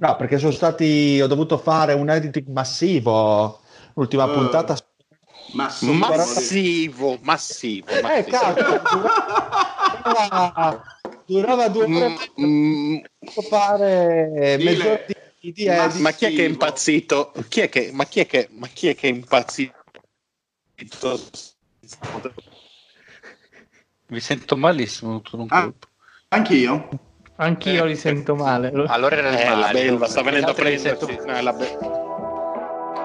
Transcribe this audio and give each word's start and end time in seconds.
No, 0.00 0.16
perché 0.16 0.38
sono 0.38 0.50
stati, 0.50 1.20
ho 1.20 1.26
dovuto 1.26 1.58
fare 1.58 1.92
un 1.92 2.08
editing 2.08 2.46
massivo. 2.48 3.60
L'ultima 3.94 4.24
Uh, 4.24 4.32
puntata. 4.32 4.74
Massivo. 5.52 5.92
Massivo, 5.92 7.18
massivo. 7.20 7.90
Eh, 7.90 8.00
massivo. 8.00 8.30
cazzo, 8.30 8.80
durava, 10.02 10.82
durava 11.26 11.68
due 11.68 11.84
ore 11.84 12.16
Mm, 12.40 12.44
mm, 12.44 12.96
per 13.34 13.44
fare 13.44 14.56
Dile. 14.56 14.70
mezz'ora 14.70 15.04
di, 15.06 15.52
di 15.52 15.66
Ma- 15.66 15.84
editing. 15.84 16.02
ma 16.02 16.10
chi 16.12 16.24
è 16.24 16.32
che 16.32 16.44
è 16.44 16.48
impazzito? 16.48 17.32
Chi 17.48 17.60
è 17.60 17.68
che, 17.68 17.90
ma 17.92 18.04
chi 18.06 18.20
è 18.20 18.26
che, 18.26 18.48
ma 18.52 18.68
chi 18.68 18.88
è 18.88 18.94
che 18.94 19.08
è 19.08 19.10
impazzito? 19.12 19.74
Vi 24.06 24.20
sento 24.20 24.56
malissimo 24.56 25.20
tutto 25.20 25.42
un 25.42 25.46
Ah. 25.50 25.70
Anch'io. 27.40 27.70
Anch'io 27.72 27.84
li 27.86 27.96
sento 27.96 28.34
male. 28.34 28.70
Lo- 28.72 28.84
Allora 28.88 29.16
era 29.16 29.28
il 29.30 29.34
Eh, 29.38 29.48
la 29.48 29.56
Mario. 29.56 29.80
belva 29.82 30.06
sta 30.08 30.22
venendo 30.22 30.50
a 30.50 30.54
prenderci. 30.54 31.18
No, 31.26 31.32
è 31.32 31.40
la, 31.42 31.52
be- 31.52 31.78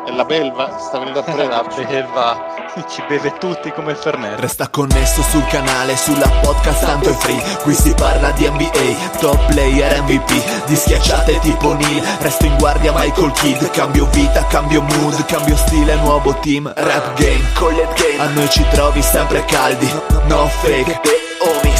è 0.06 0.12
la 0.12 0.26
belva 0.26 0.78
sta 0.78 1.00
venendo 1.00 1.20
a 1.20 1.24
La 1.28 1.34
prenderci. 1.34 1.86
belva 1.86 2.54
ci 2.90 3.02
beve 3.08 3.34
tutti 3.38 3.72
come 3.72 3.92
il 3.92 3.98
Fernet. 3.98 4.38
Resta 4.38 4.68
connesso 4.68 5.22
sul 5.22 5.46
canale, 5.48 5.96
sulla 5.96 6.28
podcast 6.42 6.86
tanto 6.86 7.10
è 7.10 7.14
free 7.14 7.42
Qui 7.64 7.74
si 7.74 7.94
parla 7.94 8.32
di 8.32 8.46
NBA, 8.50 9.18
top 9.20 9.46
player 9.46 10.02
MVP 10.02 10.66
Di 10.66 10.76
schiacciate 10.76 11.40
tipo 11.40 11.72
Neil, 11.74 12.04
resto 12.20 12.46
in 12.46 12.58
guardia 12.58 12.92
Michael 12.94 13.32
Kidd 13.32 13.70
Cambio 13.72 14.08
vita, 14.12 14.46
cambio 14.48 14.82
mood, 14.82 15.24
cambio 15.24 15.56
stile, 15.56 15.96
nuovo 15.96 16.34
team 16.42 16.70
Rap 16.76 17.14
game, 17.18 17.42
collet 17.54 17.94
game, 17.94 18.22
a 18.22 18.28
noi 18.34 18.50
ci 18.50 18.66
trovi 18.72 19.02
sempre 19.02 19.46
caldi 19.46 19.90
No 20.28 20.46
fake, 20.48 21.00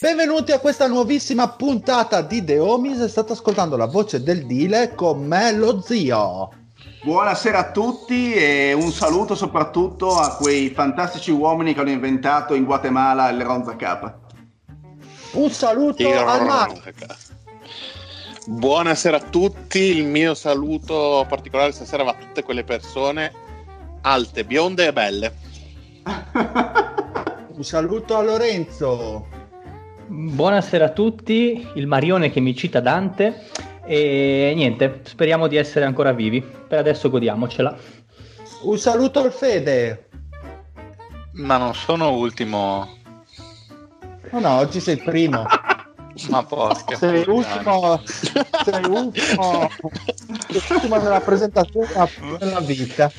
Benvenuti 0.00 0.50
a 0.52 0.60
questa 0.60 0.86
nuovissima 0.86 1.50
puntata 1.50 2.22
di 2.22 2.42
The 2.42 2.58
Homies. 2.58 3.04
State 3.04 3.32
ascoltando 3.32 3.76
la 3.76 3.84
voce 3.84 4.22
del 4.22 4.46
Dile 4.46 4.94
con 4.94 5.26
me, 5.26 5.52
lo 5.52 5.82
zio. 5.82 6.48
Buonasera 7.02 7.58
a 7.58 7.70
tutti 7.70 8.32
e 8.32 8.72
un 8.72 8.92
saluto 8.92 9.34
soprattutto 9.34 10.16
a 10.16 10.36
quei 10.36 10.70
fantastici 10.70 11.30
uomini 11.30 11.74
che 11.74 11.80
hanno 11.80 11.90
inventato 11.90 12.54
in 12.54 12.64
Guatemala 12.64 13.28
il 13.28 13.42
Ronza 13.42 13.76
K. 13.76 14.12
Un 15.32 15.50
saluto 15.50 16.10
al 16.10 16.46
Mario. 16.46 16.80
Buonasera 18.46 19.18
a 19.18 19.20
tutti, 19.28 19.80
il 19.80 20.06
mio 20.06 20.32
saluto 20.32 21.26
particolare 21.28 21.72
stasera 21.72 22.04
va 22.04 22.12
a 22.12 22.16
tutte 22.18 22.42
quelle 22.42 22.64
persone 22.64 23.30
alte, 24.00 24.46
bionde 24.46 24.86
e 24.86 24.92
belle. 24.94 25.34
Un 27.52 27.64
saluto 27.64 28.16
a 28.16 28.22
Lorenzo. 28.22 29.38
Buonasera 30.12 30.86
a 30.86 30.90
tutti, 30.90 31.64
il 31.74 31.86
Marione 31.86 32.32
che 32.32 32.40
mi 32.40 32.52
cita 32.56 32.80
Dante 32.80 33.46
e 33.84 34.52
niente, 34.56 35.02
speriamo 35.04 35.46
di 35.46 35.54
essere 35.54 35.84
ancora 35.84 36.10
vivi. 36.10 36.42
Per 36.42 36.76
adesso 36.76 37.08
godiamocela. 37.08 37.78
Un 38.62 38.76
saluto 38.76 39.20
al 39.20 39.30
Fede. 39.30 40.08
Ma 41.34 41.58
non 41.58 41.74
sono 41.76 42.10
ultimo. 42.10 42.88
No, 44.32 44.40
no, 44.40 44.56
oggi 44.56 44.80
sei 44.80 44.96
il 44.96 45.04
primo. 45.04 45.44
Ma 46.28 46.42
porca. 46.42 46.96
Sei 46.96 47.24
ultimo, 47.28 48.02
sei 48.64 48.84
ultimo, 48.86 49.68
ultimo 50.70 50.96
nella 50.96 51.20
presentazione 51.20 51.86
della 52.36 52.58
vita. 52.58 53.12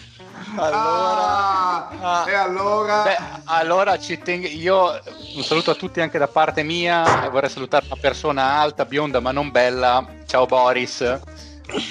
Allora, 0.55 1.89
Ah, 2.03 2.25
e 2.27 2.33
allora 2.33 3.03
beh, 3.03 3.17
allora 3.45 3.97
ci 3.99 4.17
tengo. 4.19 4.47
Io 4.47 4.99
un 5.35 5.43
saluto 5.43 5.71
a 5.71 5.75
tutti 5.75 6.01
anche 6.01 6.17
da 6.17 6.27
parte 6.27 6.63
mia. 6.63 7.25
e 7.25 7.29
Vorrei 7.29 7.49
salutare 7.49 7.85
una 7.85 7.97
persona 7.99 8.59
alta, 8.59 8.85
bionda, 8.85 9.19
ma 9.19 9.31
non 9.31 9.51
bella. 9.51 10.05
Ciao 10.25 10.45
Boris. 10.45 11.19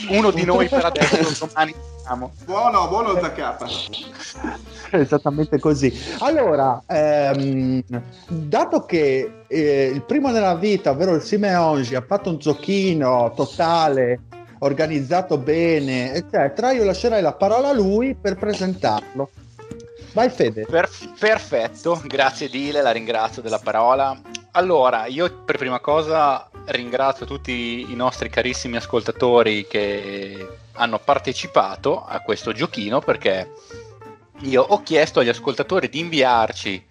Uno 0.09 0.31
di 0.31 0.45
noi 0.45 0.69
per 0.69 0.85
adesso, 0.85 1.47
domani 1.47 1.75
siamo. 2.03 2.33
buono, 2.45 2.89
buono 2.89 3.13
il 3.13 3.33
K. 3.33 4.91
Esattamente 4.91 5.59
così. 5.59 6.17
Allora, 6.19 6.83
ehm, 6.87 7.83
dato 8.27 8.85
che 8.85 9.45
eh, 9.47 9.91
il 9.95 10.03
primo 10.03 10.31
nella 10.31 10.57
vita, 10.57 10.91
ovvero 10.91 11.15
il 11.15 11.23
Simeongi, 11.23 11.95
ha 11.95 12.05
fatto 12.07 12.29
un 12.31 12.39
giochino 12.39 13.33
totale, 13.35 14.21
organizzato 14.61 15.39
bene, 15.39 16.15
eccetera, 16.15 16.73
io 16.73 16.85
lascerei 16.85 17.23
la 17.23 17.33
parola 17.33 17.69
a 17.69 17.73
lui 17.73 18.15
per 18.15 18.37
presentarlo. 18.37 19.31
Vai 20.13 20.29
Fede. 20.29 20.65
Per- 20.65 20.89
perfetto, 21.19 22.01
grazie 22.05 22.49
Dile, 22.49 22.83
la 22.83 22.91
ringrazio 22.91 23.43
della 23.43 23.61
parola. 23.61 24.19
Allora, 24.53 25.07
io 25.07 25.43
per 25.45 25.57
prima 25.57 25.79
cosa 25.79 26.49
ringrazio 26.67 27.27
tutti 27.27 27.87
i 27.89 27.95
nostri 27.95 28.29
carissimi 28.29 28.77
ascoltatori 28.77 29.67
che 29.67 30.49
hanno 30.73 30.99
partecipato 30.99 32.05
a 32.05 32.21
questo 32.21 32.53
giochino 32.53 33.01
perché 33.01 33.53
io 34.41 34.63
ho 34.63 34.83
chiesto 34.83 35.21
agli 35.21 35.29
ascoltatori 35.29 35.89
di 35.89 36.01
inviarci 36.01 36.87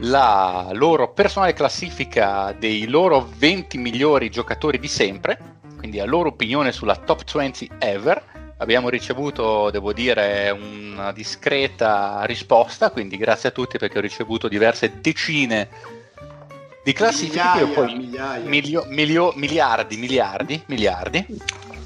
la 0.00 0.68
loro 0.72 1.12
personale 1.12 1.54
classifica 1.54 2.54
dei 2.58 2.86
loro 2.86 3.30
20 3.36 3.78
migliori 3.78 4.28
giocatori 4.28 4.78
di 4.78 4.88
sempre, 4.88 5.55
quindi 5.86 5.98
la 5.98 6.04
loro 6.04 6.30
opinione 6.30 6.72
sulla 6.72 6.96
top 6.96 7.22
20 7.32 7.70
ever. 7.78 8.54
Abbiamo 8.58 8.88
ricevuto, 8.88 9.70
devo 9.70 9.92
dire, 9.92 10.50
una 10.50 11.12
discreta 11.12 12.24
risposta, 12.24 12.90
quindi 12.90 13.16
grazie 13.16 13.50
a 13.50 13.52
tutti 13.52 13.78
perché 13.78 13.98
ho 13.98 14.00
ricevuto 14.00 14.48
diverse 14.48 15.00
decine 15.00 15.68
di 16.82 16.92
classifiche. 16.92 17.38
Migliaia, 17.38 17.66
poi 17.66 17.94
migliaia. 17.94 18.48
milio- 18.48 18.86
milio- 18.88 19.32
miliardi, 19.36 19.96
miliardi, 19.96 20.60
miliardi, 20.66 21.24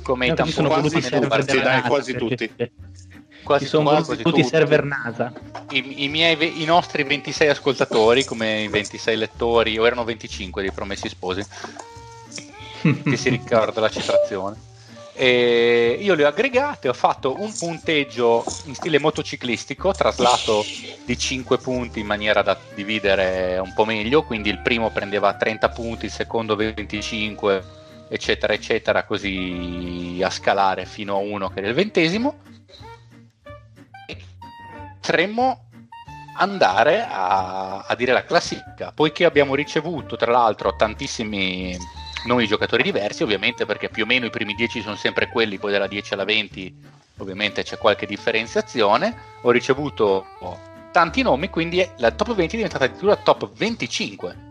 come 0.02 0.26
i 0.26 0.28
No, 0.28 0.46
sono 0.46 0.68
tamponi 0.68 0.68
voluti 0.68 0.94
nelle 0.94 1.08
server 1.08 1.28
partite, 1.28 1.52
della 1.52 1.62
dai, 1.64 1.76
NASA, 1.76 1.88
quasi 1.88 2.14
tutti. 2.16 2.50
quasi 3.42 3.66
sono 3.66 3.84
quasi 3.90 4.22
tutti 4.22 4.28
i 4.28 4.42
tutti. 4.42 4.44
server 4.44 4.84
NASA. 4.84 5.32
I, 5.70 6.04
i 6.04 6.08
miei, 6.08 6.62
i 6.62 6.64
nostri 6.64 7.02
26 7.02 7.48
ascoltatori, 7.48 8.24
come 8.24 8.62
i 8.62 8.68
26 8.68 9.16
lettori, 9.16 9.76
o 9.76 9.84
erano 9.84 10.04
25 10.04 10.62
dei 10.62 10.70
promessi 10.70 11.08
sposi, 11.08 11.44
che 12.80 13.16
si 13.16 13.28
ricorda 13.28 13.80
la 13.80 13.90
citazione. 13.90 14.68
E 15.12 15.98
io 16.00 16.14
le 16.14 16.24
ho 16.24 16.28
aggregate, 16.28 16.88
ho 16.88 16.94
fatto 16.94 17.38
un 17.38 17.52
punteggio 17.52 18.42
in 18.64 18.74
stile 18.74 18.98
motociclistico, 18.98 19.92
traslato 19.92 20.64
di 21.04 21.18
5 21.18 21.58
punti 21.58 22.00
in 22.00 22.06
maniera 22.06 22.40
da 22.40 22.56
dividere 22.74 23.58
un 23.58 23.74
po' 23.74 23.84
meglio, 23.84 24.22
quindi 24.22 24.48
il 24.48 24.60
primo 24.60 24.90
prendeva 24.90 25.34
30 25.34 25.68
punti, 25.68 26.06
il 26.06 26.10
secondo 26.10 26.56
25, 26.56 27.64
eccetera, 28.08 28.54
eccetera, 28.54 29.04
così 29.04 30.20
a 30.24 30.30
scalare 30.30 30.86
fino 30.86 31.16
a 31.16 31.18
uno 31.18 31.48
che 31.48 31.58
era 31.58 31.68
il 31.68 31.74
ventesimo. 31.74 32.38
E 34.06 34.16
potremmo 35.00 35.66
andare 36.38 37.06
a, 37.06 37.80
a 37.80 37.94
dire 37.94 38.12
la 38.12 38.24
classifica, 38.24 38.92
poiché 38.92 39.26
abbiamo 39.26 39.54
ricevuto 39.54 40.16
tra 40.16 40.30
l'altro 40.30 40.74
tantissimi 40.76 41.76
nomi 42.24 42.42
di 42.42 42.48
giocatori 42.48 42.82
diversi, 42.82 43.22
ovviamente 43.22 43.66
perché 43.66 43.88
più 43.88 44.04
o 44.04 44.06
meno 44.06 44.26
i 44.26 44.30
primi 44.30 44.54
10 44.54 44.82
sono 44.82 44.96
sempre 44.96 45.28
quelli, 45.28 45.58
poi 45.58 45.72
dalla 45.72 45.86
10 45.86 46.14
alla 46.14 46.24
20 46.24 46.74
ovviamente 47.20 47.62
c'è 47.62 47.78
qualche 47.78 48.06
differenziazione, 48.06 49.14
ho 49.42 49.50
ricevuto 49.50 50.26
tanti 50.90 51.22
nomi, 51.22 51.48
quindi 51.50 51.86
la 51.98 52.10
top 52.10 52.34
20 52.34 52.54
è 52.54 52.56
diventata 52.56 52.84
addirittura 52.84 53.16
top 53.16 53.50
25. 53.54 54.48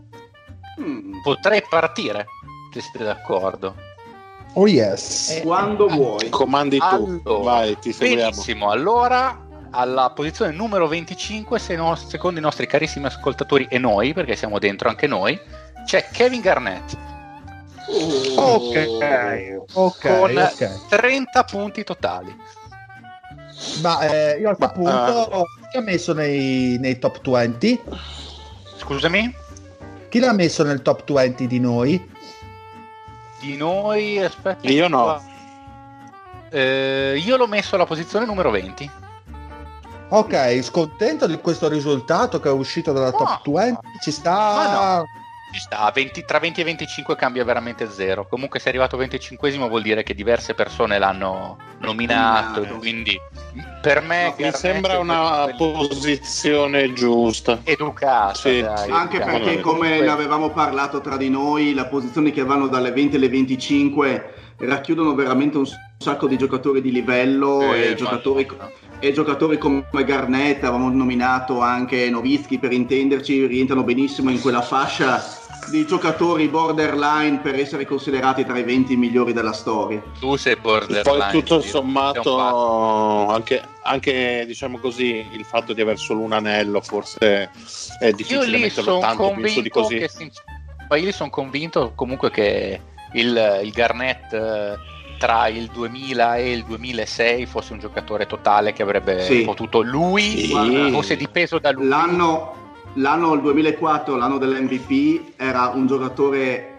Mm, 0.80 1.22
Potrei 1.22 1.64
partire, 1.68 2.28
se 2.72 2.82
siete 2.82 3.04
d'accordo. 3.04 3.76
Oh 4.54 4.68
yes. 4.68 5.30
Eh, 5.30 5.42
Quando 5.42 5.88
eh, 5.88 5.94
vuoi. 5.94 6.30
Comandi 6.30 6.78
tu, 6.78 7.22
Allora, 7.26 7.44
vai, 7.44 7.78
ti 7.80 7.92
seguiamo. 7.92 8.30
Benissimo, 8.30 8.70
allora 8.72 9.46
alla 9.72 10.10
posizione 10.12 10.52
numero 10.52 10.88
25, 10.88 11.60
se 11.60 11.76
no- 11.76 11.96
secondo 11.96 12.40
i 12.40 12.44
nostri 12.44 12.66
carissimi 12.66 13.06
ascoltatori 13.06 13.68
e 13.70 13.78
noi, 13.78 14.14
perché 14.14 14.36
siamo 14.36 14.58
dentro 14.58 14.90
anche 14.90 15.06
noi, 15.06 15.40
c'è 15.86 16.08
Kevin 16.12 16.42
Garnett 16.42 16.98
Ok, 18.36 19.66
ok, 19.74 20.08
con 20.08 20.38
ok. 20.38 20.88
30 20.90 21.44
punti 21.44 21.84
totali. 21.84 22.36
Ma 23.82 24.00
eh, 24.02 24.38
io 24.40 24.50
a 24.52 24.56
questo 24.56 24.74
punto 24.76 25.48
chi 25.70 25.78
l'ha 25.78 25.82
messo 25.84 26.14
nei, 26.14 26.78
nei 26.80 27.00
top 27.00 27.20
20? 27.28 27.82
Scusami? 28.78 29.36
Chi 30.08 30.20
l'ha 30.20 30.34
messo 30.34 30.64
nel 30.64 30.82
top 30.82 31.12
20 31.12 31.48
di 31.48 31.60
noi? 31.60 32.12
Di 33.40 33.58
noi, 33.58 34.20
aspetta. 34.20 34.68
Io 34.68 34.88
no. 34.88 35.22
Eh, 36.50 37.22
io 37.24 37.38
l'ho 37.38 37.48
messo 37.48 37.76
alla 37.76 37.86
posizione 37.86 38.26
numero 38.26 38.50
20. 38.52 38.90
Ok, 40.10 40.62
scontento 40.64 41.28
di 41.28 41.38
questo 41.40 41.68
risultato 41.68 42.40
che 42.40 42.50
è 42.50 42.52
uscito 42.52 42.92
dalla 42.92 43.12
No. 43.12 43.18
top 43.18 43.50
20? 43.50 43.80
Ci 44.02 44.12
sta... 44.12 44.32
Ma 44.32 45.04
Ci 45.52 45.60
sta, 45.62 45.92
20 45.92 46.26
tra 46.26 46.38
20 46.38 46.62
e 46.62 46.64
25 46.64 47.16
cambia 47.16 47.44
veramente 47.44 47.90
zero. 47.90 48.28
Comunque, 48.28 48.60
se 48.60 48.66
è 48.66 48.70
arrivato 48.70 48.98
25 48.98 49.52
vuol 49.68 49.82
dire 49.82 50.04
che 50.04 50.14
diverse 50.14 50.54
persone 50.54 51.00
l'hanno 51.00 51.58
nominato. 51.80 52.60
Nominato. 52.60 52.78
Quindi, 52.78 53.20
per 53.82 54.02
me, 54.02 54.36
Mi 54.38 54.52
sembra 54.54 55.00
una 55.00 55.52
quello 55.58 55.88
posizione 55.88 56.94
giusta. 56.94 57.62
educata. 57.64 58.36
Sì, 58.36 58.62
dai. 58.62 58.92
Anche 58.92 59.16
educata. 59.18 59.40
perché, 59.40 59.60
come 59.62 60.00
ne 60.00 60.08
avevamo 60.10 60.52
parlato 60.52 61.02
tra 61.02 61.18
di 61.18 61.30
noi, 61.30 61.74
le 61.74 61.86
posizioni 61.86 62.32
che 62.32 62.44
vanno 62.44 62.68
dalle 62.68 62.92
20 62.92 63.16
alle 63.16 63.30
25 63.30 64.34
racchiudono 64.58 65.16
veramente 65.16 65.58
un 65.58 65.66
sacco 65.98 66.28
di 66.28 66.38
giocatori 66.38 66.80
di 66.82 66.92
livello 66.92 67.74
Eh, 67.74 67.92
e, 67.92 67.96
giocatori, 67.96 68.48
e 69.00 69.12
giocatori 69.14 69.58
come 69.58 69.84
Garnett, 70.06 70.64
avevamo 70.64 70.90
nominato 70.92 71.60
anche 71.62 72.08
Novitsky 72.10 72.60
per 72.60 72.72
intenderci, 72.72 73.48
rientrano 73.48 73.84
benissimo 73.84 74.30
in 74.30 74.40
quella 74.42 74.62
fascia 74.62 75.38
di 75.68 75.86
giocatori 75.86 76.48
borderline 76.48 77.40
per 77.40 77.56
essere 77.56 77.86
considerati 77.86 78.46
tra 78.46 78.58
i 78.58 78.64
20 78.64 78.96
migliori 78.96 79.34
della 79.34 79.54
storia. 79.54 80.02
Tu 80.20 80.36
sei 80.36 80.56
borderline. 80.56 81.02
Poi 81.04 81.32
tutto 81.32 81.62
sommato, 81.62 82.38
anche, 83.30 83.62
anche 83.84 84.44
diciamo 84.48 84.80
così, 84.80 85.26
il 85.32 85.46
fatto 85.46 85.74
di 85.74 85.82
aver 85.82 85.98
solo 85.98 86.22
un 86.22 86.34
anello 86.34 86.82
forse 86.82 87.52
è 88.00 88.12
difficile 88.12 88.58
metterlo 88.58 89.00
tanto 89.00 89.32
più 89.32 89.62
di 89.62 89.70
convinto 89.70 89.82
così. 89.82 89.98
che 89.98 90.32
ma 90.90 90.96
io 90.96 91.12
sono 91.12 91.30
convinto 91.30 91.92
comunque 91.94 92.32
che 92.32 92.82
il, 93.14 93.60
il 93.64 93.70
Garnett 93.72 94.34
eh, 94.34 94.76
tra 95.20 95.48
il 95.48 95.68
2000 95.68 96.38
e 96.38 96.52
il 96.52 96.64
2006 96.64 97.46
fosse 97.46 97.74
un 97.74 97.80
giocatore 97.80 98.26
totale 98.26 98.74
che 98.74 98.82
avrebbe 98.82 99.22
Sì. 99.22 99.42
potuto 99.42 99.82
lui 99.82 100.48
Sì. 100.48 100.90
fosse 100.92 101.16
dipeso 101.16 101.60
da 101.60 101.70
lui 101.72 101.88
L'anno, 101.88 102.54
l'anno 102.94 103.34
il 103.34 103.42
2004, 103.42 104.16
l'anno 104.16 104.38
dell'MVP, 104.38 105.34
era 105.38 105.72
un 105.74 105.88
giocatore 105.88 106.78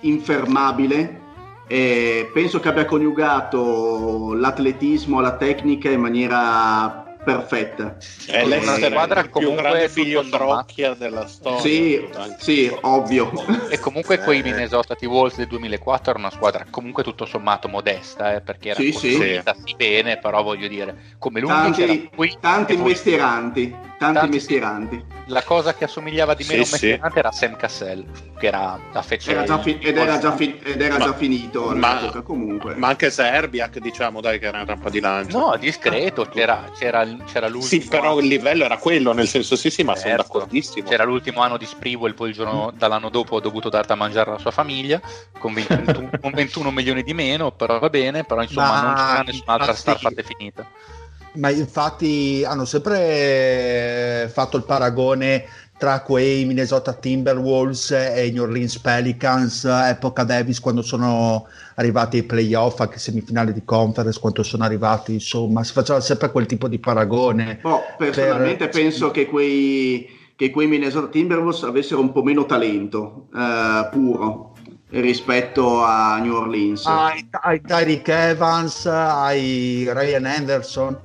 infermabile 0.00 1.20
e 1.66 2.30
penso 2.32 2.58
che 2.58 2.68
abbia 2.68 2.84
coniugato 2.84 4.34
l'atletismo, 4.34 5.20
la 5.20 5.36
tecnica 5.36 5.90
in 5.90 6.00
maniera 6.00 7.09
perfetta. 7.22 7.96
È 8.26 8.42
Una 8.42 8.56
l'Ester 8.56 8.90
squadra 8.90 9.20
più 9.22 9.30
comunque 9.30 9.62
grande 9.62 9.88
figlio. 9.88 10.28
Trocchia 10.28 10.94
della 10.94 11.26
storia. 11.26 11.60
Sì, 11.60 12.08
sì, 12.38 12.76
ovvio. 12.82 13.30
e 13.68 13.78
comunque 13.78 14.18
quei 14.18 14.40
Eh. 14.40 14.42
Minnesota 14.42 14.94
T-Wolves 14.94 15.36
del 15.36 15.46
2004 15.46 16.10
erano 16.12 16.26
una 16.26 16.34
squadra 16.34 16.64
comunque 16.70 17.02
tutto 17.02 17.24
sommato 17.24 17.68
modesta 17.68 18.34
eh, 18.34 18.40
perché 18.40 18.70
era 18.70 18.80
Sì, 18.80 18.90
costruita 18.92 19.54
sì 19.64 19.74
bene 19.76 20.18
però 20.18 20.42
voglio 20.42 20.66
dire 20.68 20.96
come 21.18 21.40
lui 21.40 21.48
Tanti, 21.50 22.10
qui 22.14 22.36
tanti 22.40 22.76
mestieranti, 22.76 23.70
tanti 23.98 24.18
Tanti- 24.18 24.28
mestieranti. 24.28 25.04
la 25.26 25.42
cosa 25.42 25.74
che 25.74 25.84
assomigliava 25.84 26.34
di 26.34 26.44
meno 26.48 26.52
Sì, 26.52 26.58
a 26.62 26.64
un 26.64 26.70
mestierante 26.70 27.18
era 27.18 27.30
Sam 27.32 27.56
Cassell 27.56 28.04
che 28.38 28.46
era 28.46 28.78
la 28.92 29.02
fece 29.02 29.30
Era 29.32 29.58
fi- 29.58 29.78
ed 29.80 29.96
era 29.96 30.18
già, 30.18 30.32
fi- 30.34 30.58
ed 30.62 30.80
era 30.80 30.96
Ma- 30.98 31.04
già 31.04 31.14
finito 31.14 31.74
ma- 31.74 31.98
all'epoca 31.98 32.22
comunque. 32.22 32.74
Ma 32.74 32.88
anche 32.88 33.10
Serbiak, 33.10 33.78
diciamo, 33.78 34.20
dai, 34.22 34.38
che 34.38 34.46
era 34.46 34.60
in 34.60 34.64
rampa 34.66 34.88
di 34.88 34.98
lancio. 34.98 35.38
No, 35.38 35.56
discreto, 35.58 36.24
c'era, 36.24 36.70
c'era, 36.74 37.06
c'era 37.26 37.48
l'ultimo 37.48 37.82
Sì, 37.82 37.88
però 37.88 38.18
il 38.18 38.26
livello 38.26 38.64
era 38.64 38.76
quello, 38.78 39.12
nel 39.12 39.26
senso 39.28 39.56
sì, 39.56 39.70
sì, 39.70 39.82
ma 39.82 39.94
sono 39.96 40.16
Certo. 40.16 40.22
d'accordissimo. 40.38 40.88
C'era 40.88 41.04
l'ultimo 41.04 41.40
anno 41.42 41.56
di 41.56 41.66
Sprewell, 41.66 42.14
poi 42.14 42.28
il 42.30 42.34
giorno 42.34 42.72
dall'anno 42.76 43.08
dopo 43.08 43.36
ho 43.36 43.40
dovuto 43.40 43.68
dar 43.68 43.84
da 43.86 43.94
mangiare 43.94 44.30
alla 44.30 44.38
sua 44.38 44.50
famiglia 44.50 45.00
con 45.38 45.52
21, 45.52 46.10
con 46.20 46.32
21 46.32 46.70
milioni 46.70 47.02
di 47.02 47.14
meno, 47.14 47.52
però 47.52 47.78
va 47.78 47.88
bene, 47.90 48.24
però 48.24 48.42
insomma 48.42 48.80
Ma 48.80 48.80
non 48.80 48.94
c'era 48.94 49.22
nessun'altra 49.22 49.70
infatti- 49.70 49.80
star 49.80 49.98
fatta 49.98 50.20
e 50.20 50.24
finita. 50.24 50.66
Ma 51.32 51.48
infatti 51.50 52.42
hanno 52.44 52.64
sempre 52.64 54.28
fatto 54.32 54.56
il 54.56 54.64
paragone 54.64 55.46
tra 55.80 56.02
quei 56.02 56.44
Minnesota 56.44 56.92
Timberwolves 56.92 57.92
e 57.92 58.30
New 58.30 58.42
Orleans 58.42 58.78
Pelicans, 58.80 59.64
epoca 59.64 60.24
Davis, 60.24 60.60
quando 60.60 60.82
sono 60.82 61.46
arrivati 61.76 62.18
ai 62.18 62.24
playoff, 62.24 62.80
anche 62.80 62.98
semifinali 62.98 63.54
di 63.54 63.64
conference, 63.64 64.20
quando 64.20 64.42
sono 64.42 64.64
arrivati, 64.64 65.14
insomma, 65.14 65.64
si 65.64 65.72
faceva 65.72 65.98
sempre 66.00 66.30
quel 66.30 66.44
tipo 66.44 66.68
di 66.68 66.78
paragone. 66.78 67.60
Boh, 67.62 67.80
personalmente 67.96 68.68
Per- 68.68 68.78
penso 68.78 69.10
che 69.10 69.24
quei, 69.24 70.06
che 70.36 70.50
quei 70.50 70.66
Minnesota 70.66 71.06
Timberwolves 71.06 71.62
avessero 71.62 72.02
un 72.02 72.12
po' 72.12 72.22
meno 72.22 72.44
talento 72.44 73.28
eh, 73.34 73.88
puro 73.90 74.52
rispetto 74.90 75.82
a 75.82 76.18
New 76.18 76.34
Orleans. 76.34 76.84
Ai, 76.84 77.26
ai 77.30 77.62
Tyreek 77.62 78.06
Evans, 78.06 78.84
ai 78.84 79.88
Ryan 79.90 80.26
Anderson. 80.26 80.98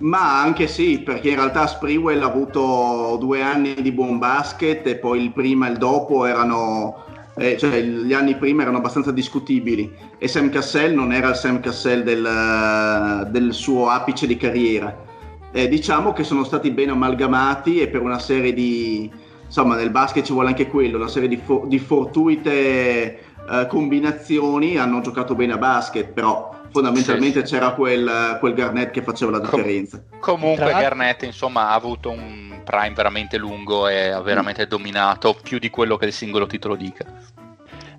Ma 0.00 0.40
anche 0.40 0.66
sì, 0.66 1.00
perché 1.00 1.28
in 1.28 1.34
realtà 1.34 1.66
Sprewell 1.66 2.22
ha 2.22 2.26
avuto 2.26 3.18
due 3.20 3.42
anni 3.42 3.74
di 3.74 3.92
buon 3.92 4.18
basket 4.18 4.86
e 4.86 4.96
poi 4.96 5.22
il 5.22 5.30
prima 5.30 5.66
e 5.66 5.72
il 5.72 5.76
dopo 5.76 6.24
erano, 6.24 7.04
eh, 7.36 7.58
cioè 7.58 7.82
gli 7.82 8.14
anni 8.14 8.34
prima 8.36 8.62
erano 8.62 8.78
abbastanza 8.78 9.12
discutibili 9.12 9.92
e 10.16 10.26
Sam 10.26 10.48
Cassell 10.48 10.94
non 10.94 11.12
era 11.12 11.28
il 11.28 11.34
Sam 11.34 11.60
Cassell 11.60 12.02
del, 12.02 13.28
del 13.30 13.52
suo 13.52 13.90
apice 13.90 14.26
di 14.26 14.38
carriera. 14.38 15.08
Eh, 15.52 15.68
diciamo 15.68 16.14
che 16.14 16.24
sono 16.24 16.44
stati 16.44 16.70
ben 16.70 16.90
amalgamati 16.90 17.80
e 17.80 17.88
per 17.88 18.00
una 18.00 18.18
serie 18.18 18.54
di, 18.54 19.10
insomma 19.44 19.74
nel 19.74 19.90
basket 19.90 20.24
ci 20.24 20.32
vuole 20.32 20.48
anche 20.48 20.66
quello, 20.66 20.96
una 20.96 21.08
serie 21.08 21.28
di, 21.28 21.36
fo- 21.36 21.64
di 21.66 21.78
fortuite 21.78 23.18
eh, 23.50 23.66
combinazioni 23.68 24.78
hanno 24.78 25.00
giocato 25.02 25.34
bene 25.34 25.52
a 25.52 25.58
basket, 25.58 26.12
però 26.12 26.58
fondamentalmente 26.70 27.40
Sì, 27.40 27.46
sì. 27.46 27.52
c'era 27.54 27.72
quel, 27.72 28.36
quel 28.40 28.54
Garnett 28.54 28.90
che 28.90 29.02
faceva 29.02 29.32
la 29.32 29.40
Com- 29.40 29.60
differenza. 29.60 30.02
Comunque 30.20 30.66
Garnett 30.66 31.22
insomma 31.22 31.68
ha 31.70 31.74
avuto 31.74 32.10
un 32.10 32.60
prime 32.64 32.94
veramente 32.94 33.36
lungo 33.36 33.88
e 33.88 34.08
ha 34.10 34.20
veramente 34.20 34.66
dominato 34.66 35.36
più 35.42 35.58
di 35.58 35.70
quello 35.70 35.96
che 35.96 36.06
il 36.06 36.12
singolo 36.12 36.46
titolo 36.46 36.76
dica. 36.76 37.04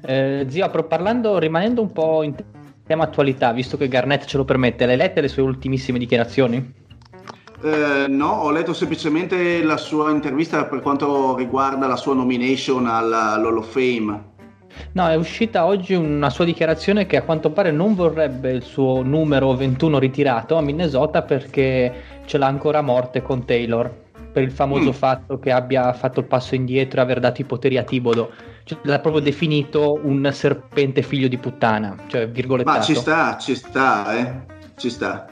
Eh, 0.03 0.45
zio, 0.49 0.69
però 0.69 0.83
parlando, 0.83 1.37
rimanendo 1.37 1.81
un 1.81 1.91
po' 1.91 2.23
in 2.23 2.33
tema 2.85 3.03
attualità, 3.03 3.51
visto 3.51 3.77
che 3.77 3.87
Garnett 3.87 4.25
ce 4.25 4.37
lo 4.37 4.45
permette, 4.45 4.85
le 4.85 4.95
lette 4.95 5.21
le 5.21 5.27
sue 5.27 5.43
ultimissime 5.43 5.99
dichiarazioni? 5.99 6.73
Eh, 7.63 8.05
no, 8.07 8.31
ho 8.31 8.51
letto 8.51 8.73
semplicemente 8.73 9.61
la 9.61 9.77
sua 9.77 10.09
intervista 10.09 10.65
per 10.65 10.81
quanto 10.81 11.35
riguarda 11.35 11.85
la 11.85 11.95
sua 11.95 12.15
nomination 12.15 12.87
all'Hall 12.87 13.57
of 13.57 13.71
Fame. 13.71 14.30
No, 14.93 15.07
è 15.07 15.15
uscita 15.15 15.65
oggi 15.65 15.93
una 15.93 16.29
sua 16.29 16.45
dichiarazione 16.45 17.05
che 17.05 17.17
a 17.17 17.21
quanto 17.23 17.51
pare 17.51 17.71
non 17.71 17.95
vorrebbe 17.95 18.51
il 18.51 18.63
suo 18.63 19.01
numero 19.03 19.55
21 19.55 19.99
ritirato 19.99 20.57
a 20.57 20.61
Minnesota 20.61 21.21
perché 21.21 21.93
ce 22.25 22.37
l'ha 22.37 22.47
ancora 22.47 22.79
a 22.79 22.81
morte 22.81 23.21
con 23.21 23.45
Taylor 23.45 23.91
per 24.31 24.43
il 24.43 24.51
famoso 24.51 24.89
Mm. 24.89 24.93
fatto 24.93 25.39
che 25.39 25.51
abbia 25.51 25.91
fatto 25.93 26.19
il 26.21 26.25
passo 26.25 26.55
indietro 26.55 26.99
e 26.99 27.03
aver 27.03 27.19
dato 27.19 27.41
i 27.41 27.45
poteri 27.45 27.77
a 27.77 27.83
Thibodeau. 27.83 28.29
Cioè, 28.63 28.79
l'ha 28.83 28.99
proprio 28.99 29.21
definito 29.21 29.99
un 30.03 30.29
serpente 30.31 31.01
figlio 31.01 31.27
di 31.27 31.37
puttana, 31.37 31.95
cioè 32.07 32.29
virgolettato. 32.29 32.77
Ma 32.77 32.83
ci 32.83 32.95
sta, 32.95 33.37
ci 33.37 33.55
sta, 33.55 34.17
eh. 34.17 34.41
Ci 34.77 34.89
sta. 34.89 35.25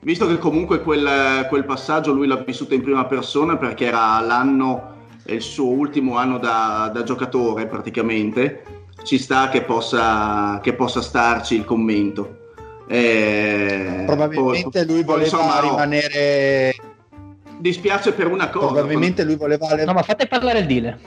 Visto 0.00 0.26
che 0.26 0.38
comunque 0.38 0.80
quel, 0.82 1.46
quel 1.48 1.64
passaggio 1.64 2.12
lui 2.12 2.26
l'ha 2.26 2.36
vissuto 2.36 2.74
in 2.74 2.82
prima 2.82 3.06
persona 3.06 3.56
perché 3.56 3.86
era 3.86 4.20
l'anno, 4.20 4.93
è 5.24 5.32
il 5.32 5.42
suo 5.42 5.68
ultimo 5.68 6.16
anno 6.16 6.38
da, 6.38 6.90
da 6.92 7.02
giocatore 7.02 7.66
praticamente, 7.66 8.62
ci 9.02 9.18
sta 9.18 9.48
che 9.48 9.62
possa, 9.62 10.60
che 10.62 10.74
possa 10.74 11.00
starci 11.00 11.54
il 11.56 11.64
commento. 11.64 12.42
Eh, 12.86 14.04
Probabilmente 14.06 14.84
poi- 14.84 14.94
lui 14.94 15.02
voleva 15.02 15.24
insomma, 15.24 15.60
rimanere. 15.60 16.74
Dispiace 17.58 18.12
per 18.12 18.26
una 18.30 18.50
cosa. 18.50 18.66
Probabilmente 18.66 19.24
lui 19.24 19.36
voleva. 19.36 19.74
No, 19.84 19.92
ma 19.92 20.02
fate 20.02 20.26
parlare 20.26 20.58
il 20.58 20.66
dealer. 20.66 20.98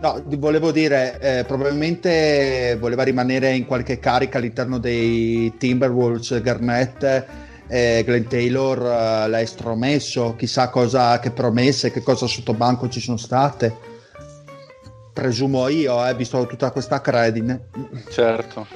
No, 0.00 0.22
volevo 0.38 0.70
dire, 0.70 1.18
eh, 1.20 1.44
probabilmente 1.44 2.76
voleva 2.80 3.02
rimanere 3.02 3.52
in 3.52 3.66
qualche 3.66 3.98
carica 3.98 4.38
all'interno 4.38 4.78
dei 4.78 5.52
Timberwolves, 5.58 6.40
Garnett, 6.40 7.26
eh, 7.70 8.02
Glenn 8.04 8.26
Taylor 8.26 8.78
eh, 8.78 9.28
l'ha 9.28 9.40
estromesso, 9.40 10.34
chissà 10.36 10.68
cosa, 10.68 11.18
che 11.20 11.30
promesse, 11.30 11.92
che 11.92 12.02
cosa 12.02 12.26
sotto 12.26 12.52
banco 12.52 12.88
ci 12.88 13.00
sono 13.00 13.16
state. 13.16 13.88
Presumo 15.12 15.68
io, 15.68 16.04
eh, 16.06 16.14
visto 16.14 16.44
tutta 16.46 16.70
questa 16.72 17.00
credine. 17.00 17.68
Certo. 18.10 18.66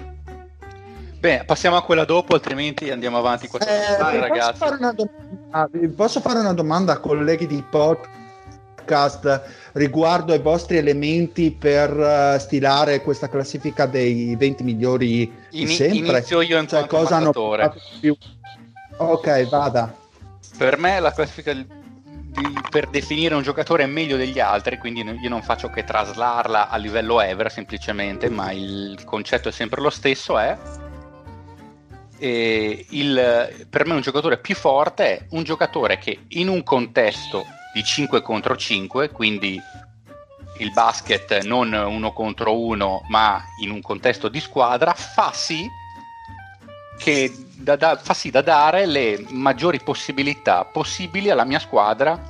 Bene, 1.19 1.45
passiamo 1.45 1.77
a 1.77 1.83
quella 1.83 2.05
dopo, 2.05 2.35
altrimenti 2.35 2.91
andiamo 2.91 3.19
avanti 3.19 3.49
qua. 3.49 3.59
Eh, 3.61 3.97
Vai, 3.99 4.19
posso, 4.19 4.29
ragazzi. 4.29 4.59
fare 4.59 4.77
una 4.77 4.93
domanda, 4.93 5.71
posso 5.97 6.21
fare 6.21 6.39
una 6.39 6.53
domanda 6.53 6.93
a 6.93 6.99
colleghi 6.99 7.47
di 7.47 7.65
podcast 7.69 9.43
riguardo 9.73 10.33
ai 10.35 10.41
vostri 10.41 10.77
elementi 10.77 11.51
per 11.51 11.99
eh, 11.99 12.39
stilare 12.39 13.01
questa 13.01 13.29
classifica 13.31 13.87
dei 13.87 14.37
20 14.37 14.63
migliori 14.63 15.33
di 15.51 15.63
Ini- 15.63 15.75
sempre? 15.75 15.97
inizio 16.19 16.43
io 16.43 16.61
in 16.61 16.69
Cioè, 16.69 16.87
cosa 16.87 17.17
hanno 17.17 17.33
più? 18.01 18.17
Ok, 18.97 19.49
vada. 19.49 19.95
Per 20.57 20.79
me 20.79 21.01
la 21.01 21.13
classifica 21.13 21.53
di- 21.53 21.67
per 22.71 22.89
definire 22.89 23.35
un 23.35 23.43
giocatore 23.43 23.87
meglio 23.87 24.17
degli 24.17 24.41
altri, 24.41 24.79
quindi 24.79 25.03
io 25.03 25.29
non 25.29 25.43
faccio 25.43 25.71
che 25.71 25.85
traslarla 25.85 26.69
a 26.69 26.77
livello 26.77 27.21
ever 27.21 27.51
semplicemente, 27.51 28.29
ma 28.29 28.51
il 28.53 29.03
concetto 29.05 29.49
è 29.49 29.53
sempre 29.53 29.81
lo 29.81 29.91
stesso, 29.91 30.39
è 30.39 30.57
il- 32.19 33.67
per 33.69 33.87
me 33.87 33.95
un 33.95 34.01
giocatore 34.01 34.39
più 34.39 34.55
forte 34.55 35.19
è 35.19 35.27
un 35.31 35.43
giocatore 35.43 35.99
che 35.99 36.21
in 36.29 36.49
un 36.49 36.63
contesto 36.63 37.45
di 37.73 37.83
5 37.85 38.23
contro 38.23 38.57
5, 38.57 39.11
quindi 39.11 39.61
il 40.59 40.73
basket 40.73 41.43
non 41.43 41.73
uno 41.73 42.13
contro 42.13 42.57
uno, 42.57 43.05
ma 43.09 43.43
in 43.61 43.71
un 43.71 43.83
contesto 43.83 44.29
di 44.29 44.41
squadra, 44.41 44.95
fa 44.95 45.33
sì 45.33 45.69
che 46.97 47.33
da, 47.57 47.77
da- 47.77 47.97
fa 47.97 48.15
sì 48.15 48.31
da 48.31 48.43
dare 48.43 48.87
le 48.87 49.25
maggiori 49.31 49.81
possibilità 49.81 50.65
possibili 50.65 51.31
alla 51.31 51.45
mia 51.45 51.59
squadra 51.59 52.21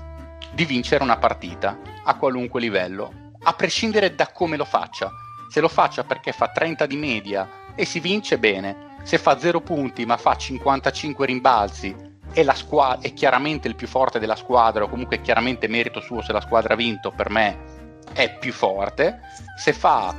di 0.52 0.64
vincere 0.64 1.02
una 1.02 1.16
partita 1.16 1.78
a 2.04 2.14
qualunque 2.16 2.60
livello, 2.60 3.32
a 3.42 3.52
prescindere 3.54 4.14
da 4.14 4.28
come 4.28 4.56
lo 4.56 4.64
faccia. 4.64 5.10
Se 5.50 5.60
lo 5.60 5.68
faccia 5.68 6.04
perché 6.04 6.32
fa 6.32 6.48
30 6.48 6.86
di 6.86 6.96
media 6.96 7.48
e 7.74 7.84
si 7.84 8.00
vince 8.00 8.38
bene, 8.38 8.96
se 9.02 9.18
fa 9.18 9.38
0 9.38 9.60
punti 9.60 10.04
ma 10.06 10.16
fa 10.16 10.36
55 10.36 11.26
rimbalzi 11.26 12.12
e 12.32 12.42
la 12.42 12.54
squadra 12.54 13.06
è 13.06 13.12
chiaramente 13.12 13.68
il 13.68 13.76
più 13.76 13.86
forte 13.86 14.18
della 14.18 14.36
squadra 14.36 14.84
o 14.84 14.88
comunque 14.88 15.16
è 15.16 15.20
chiaramente 15.20 15.68
merito 15.68 16.00
suo 16.00 16.22
se 16.22 16.32
la 16.32 16.40
squadra 16.40 16.74
ha 16.74 16.76
vinto, 16.76 17.10
per 17.10 17.30
me 17.30 17.82
è 18.12 18.36
più 18.38 18.52
forte. 18.52 19.20
Se 19.56 19.72
fa 19.72 20.14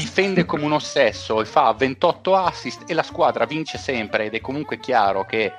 difende 0.00 0.44
come 0.44 0.64
un 0.64 0.72
ossesso 0.72 1.40
e 1.40 1.46
fa 1.46 1.72
28 1.72 2.36
assist 2.36 2.82
e 2.86 2.92
la 2.92 3.02
squadra 3.02 3.46
vince 3.46 3.78
sempre 3.78 4.26
ed 4.26 4.34
è 4.34 4.40
comunque 4.42 4.78
chiaro 4.78 5.24
che 5.24 5.54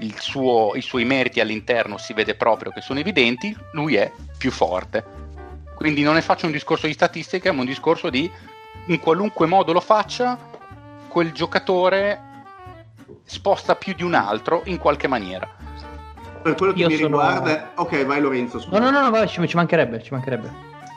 il 0.00 0.14
suo- 0.20 0.72
i 0.74 0.82
suoi 0.82 1.06
meriti 1.06 1.40
all'interno 1.40 1.96
si 1.96 2.12
vede 2.12 2.34
proprio 2.34 2.70
che 2.70 2.82
sono 2.82 2.98
evidenti, 3.00 3.56
lui 3.72 3.96
è 3.96 4.12
più 4.36 4.50
forte. 4.50 5.02
Quindi 5.74 6.02
non 6.02 6.14
ne 6.14 6.20
faccio 6.22 6.44
un 6.44 6.52
discorso 6.52 6.86
di 6.86 6.92
statistica, 6.92 7.50
ma 7.52 7.60
un 7.60 7.66
discorso 7.66 8.10
di 8.10 8.30
in 8.88 9.00
qualunque 9.00 9.46
modo 9.46 9.72
lo 9.72 9.80
faccia, 9.80 10.36
quel 11.08 11.32
giocatore 11.32 12.20
sposta 13.24 13.74
più 13.74 13.94
di 13.94 14.02
un 14.02 14.12
altro 14.14 14.62
in 14.66 14.76
qualche 14.78 15.08
maniera. 15.08 15.48
Per 16.42 16.54
quello 16.56 16.72
che 16.74 16.80
Io 16.80 16.88
mi 16.88 16.96
sono- 16.96 17.06
riguarda... 17.06 17.70
Ok, 17.76 18.04
vai 18.04 18.20
Lorenzo, 18.20 18.60
scusa. 18.60 18.78
No, 18.78 18.84
no, 18.84 18.90
no, 18.90 19.02
no, 19.04 19.10
vai, 19.10 19.26
ci, 19.28 19.46
ci 19.48 19.56
mancherebbe, 19.56 20.02
ci 20.02 20.12
mancherebbe. 20.12 20.52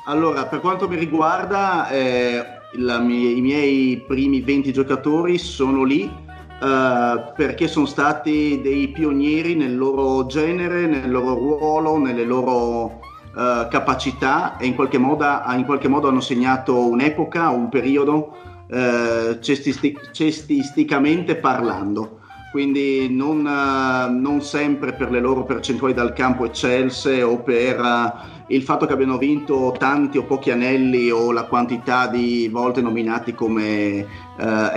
Allora, 0.05 0.45
per 0.45 0.60
quanto 0.60 0.88
mi 0.89 0.95
riguarda, 0.98 1.89
eh, 1.89 2.60
mie- 2.73 3.31
i 3.31 3.41
miei 3.41 4.03
primi 4.07 4.41
20 4.41 4.71
giocatori 4.71 5.37
sono 5.37 5.83
lì 5.83 6.03
eh, 6.03 7.23
perché 7.35 7.67
sono 7.67 7.87
stati 7.87 8.61
dei 8.61 8.89
pionieri 8.89 9.55
nel 9.55 9.75
loro 9.75 10.27
genere, 10.27 10.85
nel 10.85 11.09
loro 11.09 11.33
ruolo, 11.33 11.97
nelle 11.97 12.23
loro 12.23 12.99
eh, 13.35 13.67
capacità 13.69 14.57
e 14.57 14.67
in 14.67 14.75
qualche, 14.75 14.99
modo, 14.99 15.25
in 15.55 15.65
qualche 15.65 15.87
modo 15.87 16.07
hanno 16.07 16.19
segnato 16.19 16.77
un'epoca, 16.77 17.49
un 17.49 17.67
periodo 17.69 18.35
eh, 18.69 19.39
cestisti- 19.41 19.97
cestisticamente 20.11 21.35
parlando. 21.35 22.19
Quindi 22.51 23.09
non, 23.09 23.41
non 23.41 24.41
sempre 24.41 24.91
per 24.91 25.09
le 25.09 25.21
loro 25.21 25.45
percentuali 25.45 25.93
dal 25.93 26.11
campo 26.11 26.43
eccelse 26.45 27.23
o 27.23 27.37
per 27.37 28.40
il 28.51 28.63
fatto 28.63 28.86
che 28.86 28.93
abbiano 28.93 29.17
vinto 29.17 29.74
tanti 29.77 30.17
o 30.17 30.24
pochi 30.24 30.51
anelli 30.51 31.10
o 31.10 31.31
la 31.31 31.43
quantità 31.43 32.08
di 32.08 32.50
volte 32.51 32.81
nominati 32.81 33.34
come 33.34 33.98
eh, 33.98 34.05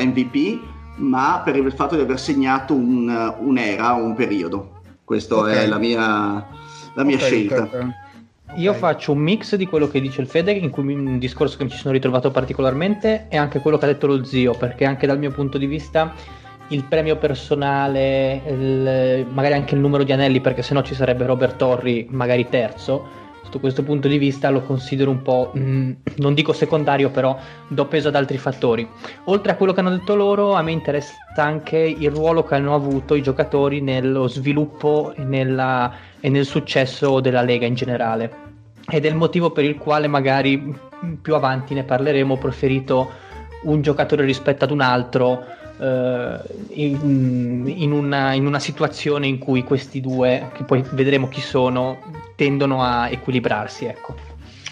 MVP, 0.06 0.60
ma 0.96 1.42
per 1.44 1.56
il 1.56 1.72
fatto 1.72 1.96
di 1.96 2.02
aver 2.02 2.18
segnato 2.18 2.74
un- 2.74 3.34
un'era, 3.40 3.92
un 3.92 4.14
periodo. 4.14 4.70
Questa 5.04 5.36
Ok. 5.36 5.48
è 5.50 5.66
la 5.66 5.78
mia, 5.78 6.46
la 6.94 7.04
mia 7.04 7.16
Ok, 7.16 7.22
scelta. 7.22 7.62
ok. 7.62 7.86
Io 8.56 8.72
faccio 8.74 9.10
un 9.10 9.18
mix 9.18 9.56
di 9.56 9.66
quello 9.66 9.88
che 9.88 10.00
dice 10.00 10.20
il 10.20 10.28
Fede, 10.28 10.52
in 10.52 10.70
cui 10.70 10.84
mi- 10.84 10.94
un 10.94 11.18
discorso 11.18 11.56
che 11.56 11.64
mi 11.64 11.70
ci 11.70 11.78
sono 11.78 11.92
ritrovato 11.92 12.30
particolarmente, 12.30 13.26
e 13.28 13.36
anche 13.36 13.58
quello 13.58 13.76
che 13.78 13.86
ha 13.86 13.88
detto 13.88 14.06
lo 14.06 14.22
zio, 14.22 14.54
perché 14.54 14.84
anche 14.84 15.08
dal 15.08 15.18
mio 15.18 15.32
punto 15.32 15.58
di 15.58 15.66
vista 15.66 16.12
il 16.68 16.84
premio 16.84 17.16
personale, 17.16 18.40
il- 18.46 19.26
magari 19.32 19.54
anche 19.54 19.74
il 19.74 19.80
numero 19.80 20.04
di 20.04 20.12
anelli, 20.12 20.40
perché 20.40 20.62
sennò 20.62 20.82
ci 20.82 20.94
sarebbe 20.94 21.26
Robert 21.26 21.56
Torri 21.56 22.06
magari 22.10 22.48
terzo. 22.48 23.22
Sotto 23.44 23.60
questo 23.60 23.82
punto 23.82 24.08
di 24.08 24.18
vista 24.18 24.48
lo 24.50 24.62
considero 24.62 25.10
un 25.10 25.22
po', 25.22 25.50
mh, 25.52 25.90
non 26.16 26.34
dico 26.34 26.52
secondario, 26.52 27.10
però 27.10 27.38
do 27.68 27.84
peso 27.86 28.08
ad 28.08 28.16
altri 28.16 28.38
fattori. 28.38 28.88
Oltre 29.24 29.52
a 29.52 29.56
quello 29.56 29.72
che 29.72 29.80
hanno 29.80 29.90
detto 29.90 30.14
loro, 30.16 30.54
a 30.54 30.62
me 30.62 30.72
interessa 30.72 31.14
anche 31.36 31.76
il 31.76 32.10
ruolo 32.10 32.42
che 32.42 32.54
hanno 32.54 32.74
avuto 32.74 33.14
i 33.14 33.22
giocatori 33.22 33.80
nello 33.80 34.26
sviluppo 34.28 35.12
e, 35.14 35.22
nella- 35.24 35.92
e 36.20 36.28
nel 36.30 36.46
successo 36.46 37.20
della 37.20 37.42
Lega 37.42 37.66
in 37.66 37.74
generale. 37.74 38.42
Ed 38.88 39.04
è 39.04 39.08
il 39.08 39.14
motivo 39.14 39.50
per 39.50 39.64
il 39.64 39.76
quale 39.76 40.08
magari 40.08 40.56
mh, 40.56 41.12
più 41.22 41.34
avanti 41.34 41.74
ne 41.74 41.84
parleremo, 41.84 42.34
ho 42.34 42.38
preferito 42.38 43.10
un 43.64 43.82
giocatore 43.82 44.24
rispetto 44.24 44.64
ad 44.64 44.70
un 44.70 44.80
altro 44.80 45.44
in, 45.78 47.64
in 47.66 47.92
una, 47.92 48.32
in 48.32 48.46
una 48.46 48.58
situazione 48.58 49.26
in 49.26 49.38
cui 49.38 49.64
questi 49.64 50.00
due, 50.00 50.50
che 50.54 50.64
poi 50.64 50.84
vedremo 50.90 51.28
chi 51.28 51.40
sono, 51.40 52.02
tendono 52.36 52.82
a 52.82 53.08
equilibrarsi. 53.10 53.86
Ecco. 53.86 54.14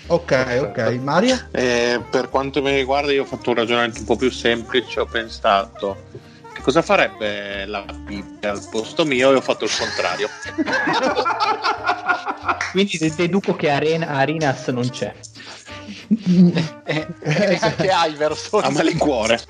Ok, 0.09 0.59
ok. 0.61 1.01
Maria? 1.03 1.49
Eh, 1.51 2.01
per 2.11 2.29
quanto 2.29 2.63
mi 2.63 2.75
riguarda, 2.75 3.13
io 3.13 3.23
ho 3.23 3.27
fatto 3.27 3.51
un 3.51 3.57
ragionamento 3.57 4.01
un 4.01 4.05
po' 4.05 4.17
più 4.17 4.31
semplice. 4.31 5.01
Ho 5.01 5.07
pensato 5.07 5.97
che 6.53 6.61
cosa 6.61 6.83
farebbe 6.83 7.65
la 7.67 7.83
Bibbia 7.83 8.51
al 8.51 8.63
posto 8.71 9.05
mio 9.05 9.33
e 9.33 9.37
ho 9.37 9.41
fatto 9.41 9.65
il 9.65 9.71
contrario. 9.77 10.29
Quindi 12.73 12.99
de- 12.99 13.15
deduco 13.15 13.55
che 13.55 13.71
Arena, 13.71 14.09
Arinas 14.09 14.67
non 14.69 14.89
c'è. 14.89 15.15
E, 16.09 17.07
e 17.21 17.59
anche 17.61 17.91
Iverson. 18.09 18.65
A 18.65 18.71
malincuore, 18.71 19.41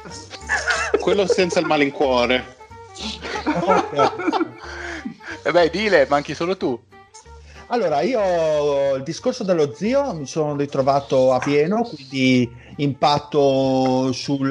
quello 1.00 1.26
senza 1.26 1.60
il 1.60 1.66
malincuore. 1.66 2.56
E 5.42 5.50
beh, 5.50 5.70
dile, 5.70 6.06
manchi 6.08 6.34
solo 6.34 6.56
tu. 6.56 6.80
Allora, 7.68 8.02
io 8.02 8.96
il 8.96 9.02
discorso 9.02 9.44
dello 9.44 9.74
zio 9.74 10.12
mi 10.12 10.26
sono 10.26 10.54
ritrovato 10.56 11.32
a 11.32 11.38
pieno, 11.38 11.82
quindi 11.82 12.50
impatto 12.76 14.12
sul 14.12 14.50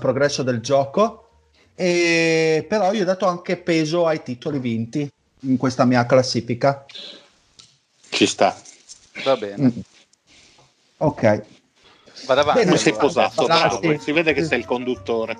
progresso 0.00 0.42
del 0.42 0.60
gioco, 0.60 1.28
e 1.74 2.64
però 2.66 2.92
io 2.92 3.02
ho 3.02 3.04
dato 3.04 3.26
anche 3.26 3.58
peso 3.58 4.06
ai 4.06 4.22
titoli 4.22 4.58
vinti 4.58 5.06
in 5.40 5.58
questa 5.58 5.84
mia 5.84 6.06
classifica. 6.06 6.86
Ci 8.08 8.26
sta. 8.26 8.58
Va 9.24 9.36
bene. 9.36 9.64
Mm. 9.64 9.80
Ok, 11.04 11.42
Vado 12.26 12.40
avanti. 12.40 12.64
Bene, 12.64 12.76
sei 12.76 12.92
posato, 12.94 13.44
Bravo. 13.44 13.98
Si 13.98 14.12
vede 14.12 14.32
che 14.32 14.44
sei 14.44 14.60
il 14.60 14.66
conduttore. 14.66 15.36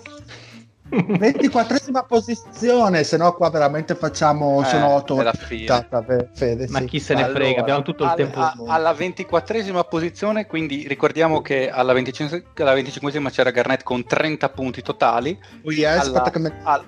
24esima 0.91 2.05
posizione, 2.07 3.03
se 3.05 3.17
no 3.17 3.33
qua 3.35 3.49
veramente 3.49 3.95
facciamo, 3.95 4.61
Eh, 4.63 4.67
sono 4.67 4.89
8 4.89 5.21
è 5.21 5.23
la 5.23 5.33
fine. 5.33 5.87
Fede, 6.35 6.67
Ma 6.69 6.81
sì. 6.81 6.85
chi 6.87 7.01
se 7.01 7.15
ne 7.15 7.23
Allora, 7.25 7.39
frega, 7.45 7.61
abbiamo 7.61 7.83
tutto 7.83 8.03
il 8.05 8.11
Al- 8.11 8.17
tempo. 8.17 8.41
a- 8.41 8.55
alla 8.67 8.93
24esima 8.93 9.85
posizione, 9.85 10.47
quindi 10.47 10.87
ricordiamo 10.89 11.41
che 11.41 11.71
alla 11.71 11.93
25, 11.95 12.45
alla 12.57 12.75
25esima 12.75 13.31
c'era 13.31 13.51
Garnett 13.51 13.83
con 13.85 14.05
30 14.05 14.51
punti 14.51 14.83
totali. 14.83 15.39
Oh 15.65 15.71
yes, 15.73 15.85
alla- 15.87 16.01
aspetta 16.01 16.31
che 16.31 16.39
me- 16.41 16.61
al- 16.65 16.85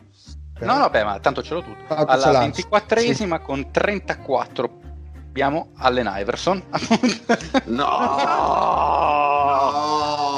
No, 0.61 0.77
no, 0.79 0.89
beh, 0.91 1.05
ma 1.05 1.19
tanto 1.19 1.43
ce 1.43 1.55
l'ho 1.55 1.63
tutto. 1.63 1.95
Alla 1.95 2.31
l'hai, 2.31 2.51
24esima 2.51 3.39
con 3.41 3.71
34 3.71 4.81
abbiamo 5.35 5.71
Allen 5.79 6.09
Iverson. 6.15 6.63
No! 7.67 7.87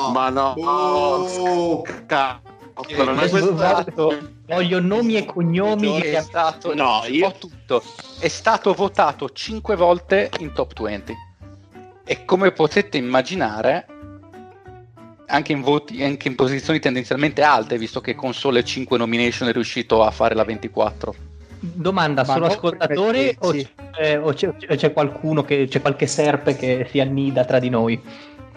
No! 0.06 0.10
Ma 0.10 0.30
no! 0.30 0.54
Oh! 0.56 1.82
Cazzo, 2.06 3.04
non 3.04 3.18
è 3.20 3.28
questo- 3.28 3.54
voglio, 4.46 4.80
nomi 4.80 5.16
e 5.16 5.26
cognomi. 5.26 6.00
è 6.00 6.22
stato 6.22 6.74
No, 6.74 7.02
io- 7.08 7.26
ho 7.26 7.32
tutto. 7.32 7.82
È 8.18 8.28
stato 8.28 8.72
votato 8.72 9.28
5 9.28 9.76
volte 9.76 10.30
in 10.38 10.54
top 10.54 10.80
20. 10.80 11.14
E 12.04 12.24
come 12.24 12.52
potete 12.52 12.96
immaginare, 12.96 13.86
anche 15.26 15.52
in, 15.52 15.60
voti, 15.60 16.02
anche 16.02 16.28
in 16.28 16.36
posizioni 16.36 16.78
tendenzialmente 16.78 17.42
alte, 17.42 17.76
visto 17.76 18.00
che 18.00 18.14
con 18.14 18.32
sole 18.32 18.64
5 18.64 18.96
nomination 18.96 19.48
è 19.50 19.52
riuscito 19.52 20.02
a 20.02 20.10
fare 20.10 20.34
la 20.34 20.44
24. 20.44 21.14
Domanda, 21.58 22.22
Ma 22.22 22.32
sono 22.34 22.46
non 22.46 22.50
ascoltatori 22.50 23.36
o 23.40 23.50
permettersi. 23.50 23.68
c'è, 23.92 24.20
o 24.20 24.32
c'è- 24.32 24.48
o 24.70 24.74
c'è 24.76 24.92
qualcuno 24.92 25.42
che 25.44 25.66
c'è 25.68 25.80
qualche 25.80 26.06
serpe 26.06 26.54
che 26.56 26.86
si 26.90 27.00
annida 27.00 27.44
tra 27.44 27.58
di 27.58 27.68
noi? 27.70 28.00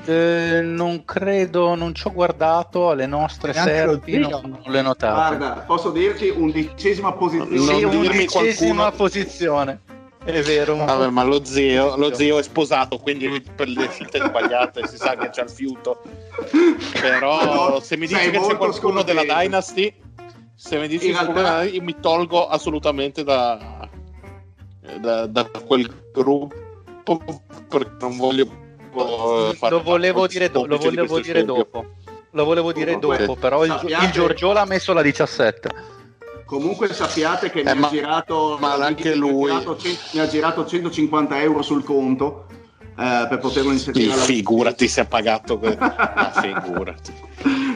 Eh, 0.06 0.62
non 0.64 1.04
credo, 1.06 1.76
non 1.76 1.94
ci 1.94 2.08
ho 2.08 2.12
guardato 2.14 2.90
alle 2.90 3.06
nostre 3.06 3.54
serpi, 3.54 4.18
non, 4.18 4.30
non 4.42 4.62
le 4.72 4.82
notate. 4.82 5.36
Guarda, 5.38 5.64
posso 5.66 5.92
dirti 5.92 6.30
undicesima 6.30 7.12
posizione. 7.14 7.58
Sì, 7.78 7.84
undicesima 7.84 8.74
qualcuno- 8.76 8.92
posizione. 8.92 9.80
È 10.24 10.42
vero. 10.42 10.76
ma- 10.76 10.86
Vabbè, 10.86 11.10
ma 11.10 11.24
lo 11.24 11.44
zio, 11.46 11.96
lo 11.96 12.14
zio 12.14 12.38
è 12.40 12.44
sposato, 12.44 12.98
quindi 12.98 13.42
per 13.56 13.68
le 13.70 13.88
scelte 13.90 14.20
sbagliate 14.20 14.86
si 14.88 14.98
sa 14.98 15.16
che 15.16 15.30
c'è 15.30 15.44
il 15.44 15.50
fiuto. 15.50 16.02
Però 17.00 17.70
No, 17.72 17.80
se 17.80 17.98
mi 17.98 18.08
sei 18.08 18.30
dici 18.30 18.32
che 18.42 18.48
c'è 18.48 18.58
qualcuno 18.58 19.02
della 19.04 19.22
scontento. 19.22 19.42
Dynasty, 19.42 19.94
se 20.62 20.78
mi 20.78 20.90
dici 20.90 21.10
realtà- 21.14 21.64
io 21.64 21.82
mi 21.82 21.96
tolgo 22.02 22.48
assolutamente 22.50 23.24
da, 23.24 23.88
da, 25.00 25.26
da 25.26 25.50
quel 25.66 25.90
gruppo 26.12 27.22
perché 27.70 27.96
non 28.02 28.18
voglio 28.18 28.44
eh, 28.44 29.54
fare 29.56 29.74
lo 29.76 29.82
volevo 29.82 30.28
dire, 30.28 30.52
do- 30.52 30.66
lo 30.66 30.76
di 30.78 30.84
volevo 30.84 31.08
questo 31.14 31.32
dire 31.32 31.46
dopo. 31.46 31.86
Lo 32.32 32.44
volevo 32.44 32.74
dire 32.74 32.96
Comunque, 33.00 33.26
dopo, 33.26 33.40
però 33.40 33.64
il, 33.64 33.72
sappiate- 33.72 34.06
il 34.06 34.12
Giorgiola 34.12 34.62
ha 34.62 34.66
messo 34.66 34.92
la 34.92 35.02
17. 35.02 35.70
Comunque 36.46 36.92
sappiate 36.94 37.50
che 37.50 37.64
mi, 37.64 37.70
Eh, 37.70 37.72
ha 37.72 37.76
ma- 37.76 37.88
girato, 37.90 38.58
ma 38.60 38.74
anche 38.74 39.04
mi 39.04 39.10
ha 39.12 39.16
lui. 39.16 39.50
girato 39.52 39.78
mi 40.12 40.20
ha 40.20 40.28
girato 40.28 40.66
150 40.66 41.42
euro 41.42 41.62
sul 41.62 41.84
conto 41.86 42.46
eh, 43.00 43.28
per 43.28 43.38
poterlo 43.40 43.72
inserire. 43.72 44.14
Sì, 44.14 44.34
figurati 44.34 44.88
se 44.88 45.02
ha 45.02 45.06
pagato 45.06 45.58
que- 45.58 45.78
ma 45.80 46.32
figurati 46.34 47.14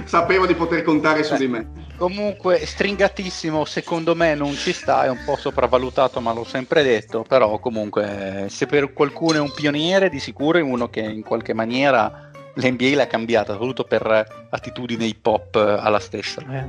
Sapevo 0.04 0.46
di 0.46 0.54
poter 0.56 0.84
contare 0.84 1.24
su 1.24 1.34
Beh. 1.34 1.40
di 1.40 1.48
me. 1.48 1.68
Comunque, 1.96 2.66
stringatissimo, 2.66 3.64
secondo 3.64 4.16
me 4.16 4.36
non 4.36 4.54
ci 4.56 4.74
sta, 4.74 5.06
è 5.06 5.10
un 5.10 5.20
po' 5.24 5.38
sopravvalutato, 5.38 6.20
ma 6.20 6.34
l'ho 6.34 6.44
sempre 6.44 6.84
detto. 6.84 7.24
Però, 7.26 7.58
comunque, 7.60 8.48
se 8.50 8.66
per 8.66 8.92
qualcuno 8.92 9.36
è 9.36 9.40
un 9.40 9.54
pioniere, 9.54 10.10
di 10.10 10.20
sicuro 10.20 10.58
è 10.58 10.62
uno 10.62 10.90
che 10.90 11.00
in 11.00 11.24
qualche 11.24 11.54
maniera 11.54 12.30
l'NBA 12.56 12.96
l'ha 12.96 13.08
cambiata, 13.08 13.54
soprattutto 13.54 13.86
per 13.86 14.48
attitudine 14.50 15.06
hip 15.06 15.26
hop 15.26 15.56
eh, 15.56 15.78
alla 15.80 16.00
stessa. 16.00 16.42
Eh. 16.42 16.66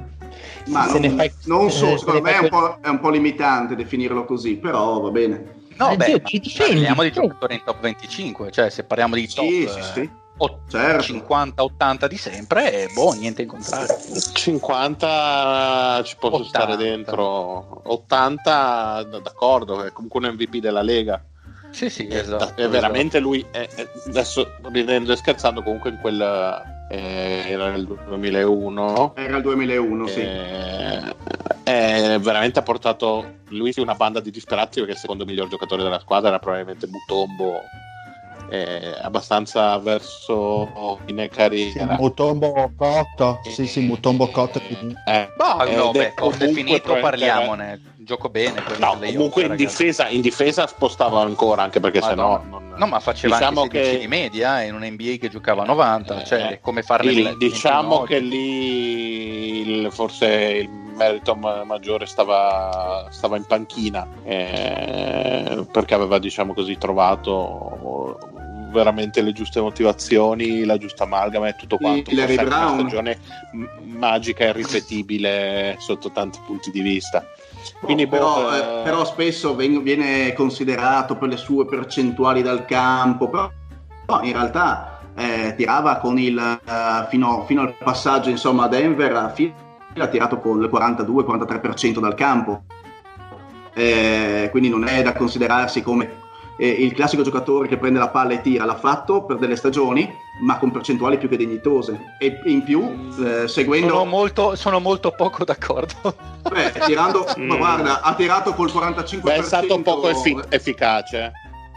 Ma 0.66 0.86
Se 0.86 0.98
non, 0.98 1.00
ne 1.00 1.08
fai- 1.10 1.32
non 1.44 1.70
so, 1.70 1.86
se 1.90 1.98
secondo 1.98 2.22
me 2.22 2.32
è 2.32 2.38
un, 2.38 2.48
po', 2.48 2.78
è 2.80 2.88
un 2.88 3.00
po' 3.00 3.10
limitante 3.10 3.74
definirlo 3.74 4.24
così, 4.24 4.54
però 4.54 5.00
va 5.00 5.10
bene. 5.10 5.62
No, 5.76 5.90
Eh, 5.90 5.96
beh, 5.96 6.04
Dio, 6.06 6.22
ci 6.22 6.38
difendi, 6.38 6.72
parliamo 6.74 7.02
di 7.02 7.10
giocatori 7.12 7.54
in 7.54 7.62
top 7.64 7.80
25, 7.80 8.50
cioè 8.50 8.70
se 8.70 8.84
parliamo 8.84 9.14
di 9.14 9.26
top 9.28 9.44
Sì, 9.44 9.64
eh, 9.64 9.68
sì, 9.68 9.82
sì. 9.82 10.10
ot- 10.38 10.58
Certo. 10.68 11.02
50-80 11.02 12.06
di 12.08 12.16
sempre, 12.16 12.70
è 12.70 12.88
boh, 12.88 13.12
niente 13.12 13.42
in 13.42 13.48
contrario. 13.48 13.96
50 14.32 16.02
ci 16.04 16.16
posso 16.18 16.42
80. 16.42 16.48
stare 16.48 16.76
dentro 16.76 17.82
80 17.84 19.02
d- 19.04 19.20
d'accordo 19.22 19.84
è 19.84 19.92
comunque 19.92 20.20
un 20.26 20.32
MVP 20.34 20.56
della 20.58 20.82
Lega 20.82 21.22
Sì, 21.70 21.88
sì, 21.90 22.06
è, 22.06 22.18
esatto. 22.18 22.60
è 22.60 22.68
veramente 22.68 23.18
lui 23.20 23.44
è- 23.50 23.68
è- 23.74 23.88
adesso 24.08 24.56
ridendo 24.72 25.12
e 25.12 25.16
scherzando 25.16 25.62
comunque 25.62 25.90
in 25.90 25.98
quel 25.98 26.20
eh, 26.90 27.44
era 27.48 27.70
nel 27.70 27.86
2001 27.86 29.14
Era 29.16 29.36
il 29.36 29.42
2001, 29.42 30.06
sì. 30.06 30.28
Eh, 31.64 32.14
è 32.14 32.18
veramente 32.20 32.58
ha 32.58 32.62
portato 32.62 33.32
lui 33.48 33.72
sì 33.72 33.80
una 33.80 33.94
banda 33.94 34.20
di 34.20 34.30
disperati 34.30 34.78
perché 34.80 34.94
il 34.94 34.98
secondo 34.98 35.24
miglior 35.24 35.48
giocatore 35.48 35.82
della 35.82 35.98
squadra 35.98 36.28
era 36.28 36.38
probabilmente 36.38 36.86
Mutombo 36.86 37.60
eh, 38.50 38.94
abbastanza 39.00 39.76
verso 39.78 41.00
fine 41.06 41.24
Sì, 41.24 41.28
carriera 41.30 41.96
Mutombo 41.98 42.70
Cotto. 42.76 43.40
Sì, 43.44 43.66
sì, 43.66 43.80
Mutombo 43.80 44.28
Cotto. 44.28 44.60
Eh, 45.06 45.28
No, 45.38 45.64
ed 45.64 45.76
no, 45.76 45.88
è 45.90 45.92
beh, 45.92 46.14
comunque 46.14 46.48
finito 46.52 46.94
parliamone. 47.00 47.80
Gioco 47.96 48.28
bene. 48.28 48.62
No, 48.78 48.98
comunque 48.98 49.44
in 49.44 49.56
difesa, 49.56 50.08
in 50.08 50.20
difesa 50.20 50.66
spostava 50.66 51.22
ancora, 51.22 51.62
anche 51.62 51.80
perché 51.80 52.00
Madonna. 52.00 52.38
sennò 52.42 52.58
non... 52.60 52.74
No, 52.76 52.86
ma 52.86 53.00
faceva 53.00 53.38
diciamo 53.38 53.62
anche 53.62 53.78
16 53.78 53.94
che- 53.94 54.00
di 54.02 54.08
media 54.08 54.62
eh, 54.62 54.66
in 54.66 54.74
un 54.74 54.84
NBA 54.84 55.16
che 55.18 55.30
giocava 55.30 55.62
a 55.62 55.66
90, 55.66 56.20
Eh, 56.20 56.26
cioè 56.26 56.48
eh, 56.52 56.60
come 56.60 56.82
farne 56.82 57.10
il- 57.12 57.22
20 57.24 57.38
diciamo 57.48 58.02
che 58.02 58.18
lì 58.18 59.60
il- 59.84 59.90
forse 59.90 60.26
il 60.26 60.68
merito 60.94 61.34
ma- 61.34 61.64
maggiore 61.64 62.06
stava, 62.06 63.06
stava 63.10 63.36
in 63.36 63.44
panchina 63.44 64.06
eh, 64.24 65.66
perché 65.70 65.94
aveva 65.94 66.18
diciamo 66.18 66.54
così 66.54 66.76
trovato 66.78 68.18
veramente 68.70 69.22
le 69.22 69.32
giuste 69.32 69.60
motivazioni 69.60 70.64
la 70.64 70.76
giusta 70.78 71.04
amalgama 71.04 71.48
e 71.48 71.54
tutto 71.56 71.76
quanto 71.76 72.10
Sì, 72.10 72.16
Larry 72.16 72.36
anche 72.36 72.44
una 72.46 72.56
Brown. 72.58 72.78
stagione 72.80 73.18
magica 73.84 74.44
e 74.44 74.48
irripetibile 74.48 75.76
sotto 75.78 76.10
tanti 76.10 76.40
punti 76.44 76.70
di 76.70 76.80
vista 76.80 77.24
quindi 77.80 78.06
però, 78.06 78.42
boh, 78.42 78.52
eh, 78.54 78.58
eh, 78.58 78.82
però 78.82 79.04
spesso 79.04 79.54
ven- 79.54 79.82
viene 79.82 80.32
considerato 80.34 81.16
per 81.16 81.28
le 81.28 81.36
sue 81.36 81.64
percentuali 81.66 82.42
dal 82.42 82.64
campo, 82.66 83.28
però 83.28 83.50
no, 84.06 84.20
in 84.22 84.32
realtà 84.32 84.98
eh, 85.16 85.54
tirava 85.56 85.96
con 85.96 86.18
il 86.18 86.38
eh, 86.38 87.06
fino, 87.08 87.44
fino 87.46 87.62
al 87.62 87.72
passaggio 87.74 88.28
insomma 88.28 88.64
a 88.64 88.68
Denver 88.68 89.14
a 89.16 89.28
ha 90.00 90.06
tirato 90.08 90.38
con 90.38 90.60
il 90.62 90.68
42-43% 90.72 91.98
dal 92.00 92.14
campo. 92.14 92.62
Eh, 93.74 94.48
quindi 94.50 94.68
non 94.68 94.84
è 94.86 95.02
da 95.02 95.12
considerarsi 95.14 95.82
come 95.82 96.22
eh, 96.56 96.68
il 96.68 96.92
classico 96.92 97.22
giocatore 97.22 97.66
che 97.66 97.76
prende 97.76 97.98
la 97.98 98.08
palla 98.08 98.32
e 98.34 98.40
tira, 98.40 98.64
l'ha 98.64 98.76
fatto 98.76 99.24
per 99.24 99.38
delle 99.38 99.56
stagioni, 99.56 100.08
ma 100.42 100.58
con 100.58 100.70
percentuali 100.70 101.18
più 101.18 101.28
che 101.28 101.36
dignitose. 101.36 102.14
E 102.20 102.40
in 102.44 102.62
più, 102.62 103.08
eh, 103.24 103.48
seguendo 103.48 103.88
Sono 103.88 104.04
molto, 104.04 104.54
sono 104.54 104.78
molto 104.78 105.10
poco 105.10 105.44
d'accordo. 105.44 106.14
Beh, 106.48 106.72
tirando, 106.86 107.24
ma 107.38 107.54
Mm. 107.54 107.58
guarda, 107.58 108.00
ha 108.02 108.14
tirato 108.14 108.54
col 108.54 108.70
45%. 108.70 109.20
beh, 109.22 109.34
è 109.36 109.42
stato 109.42 109.80
poco 109.82 110.08
effi- 110.08 110.38
efficace 110.50 111.32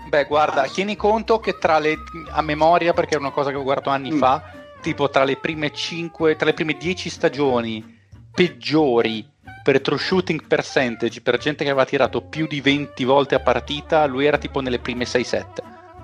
Beh, 0.07 0.23
guarda, 0.25 0.63
tieni 0.63 0.95
conto 0.95 1.39
che 1.39 1.57
tra 1.57 1.79
le 1.79 1.97
a 2.31 2.41
memoria, 2.41 2.93
perché 2.93 3.15
è 3.15 3.19
una 3.19 3.31
cosa 3.31 3.49
che 3.49 3.57
ho 3.57 3.63
guardato 3.63 3.89
anni 3.89 4.11
Mm. 4.13 4.17
fa, 4.19 4.41
tipo 4.79 5.09
tra 5.09 5.23
le 5.25 5.35
prime 5.35 5.71
5, 5.73 6.35
tra 6.37 6.45
le 6.45 6.53
prime 6.53 6.77
10 6.77 7.09
stagioni 7.09 7.95
peggiori 8.37 9.27
per 9.63 9.81
true 9.81 9.97
shooting 9.97 10.45
percentage 10.45 11.21
per 11.21 11.39
gente 11.39 11.63
che 11.63 11.71
aveva 11.71 11.85
tirato 11.85 12.21
più 12.21 12.45
di 12.45 12.61
20 12.61 13.03
volte 13.03 13.33
a 13.33 13.39
partita, 13.39 14.05
lui 14.05 14.25
era 14.27 14.37
tipo 14.37 14.61
nelle 14.61 14.77
prime 14.77 15.05
6-7. 15.05 15.45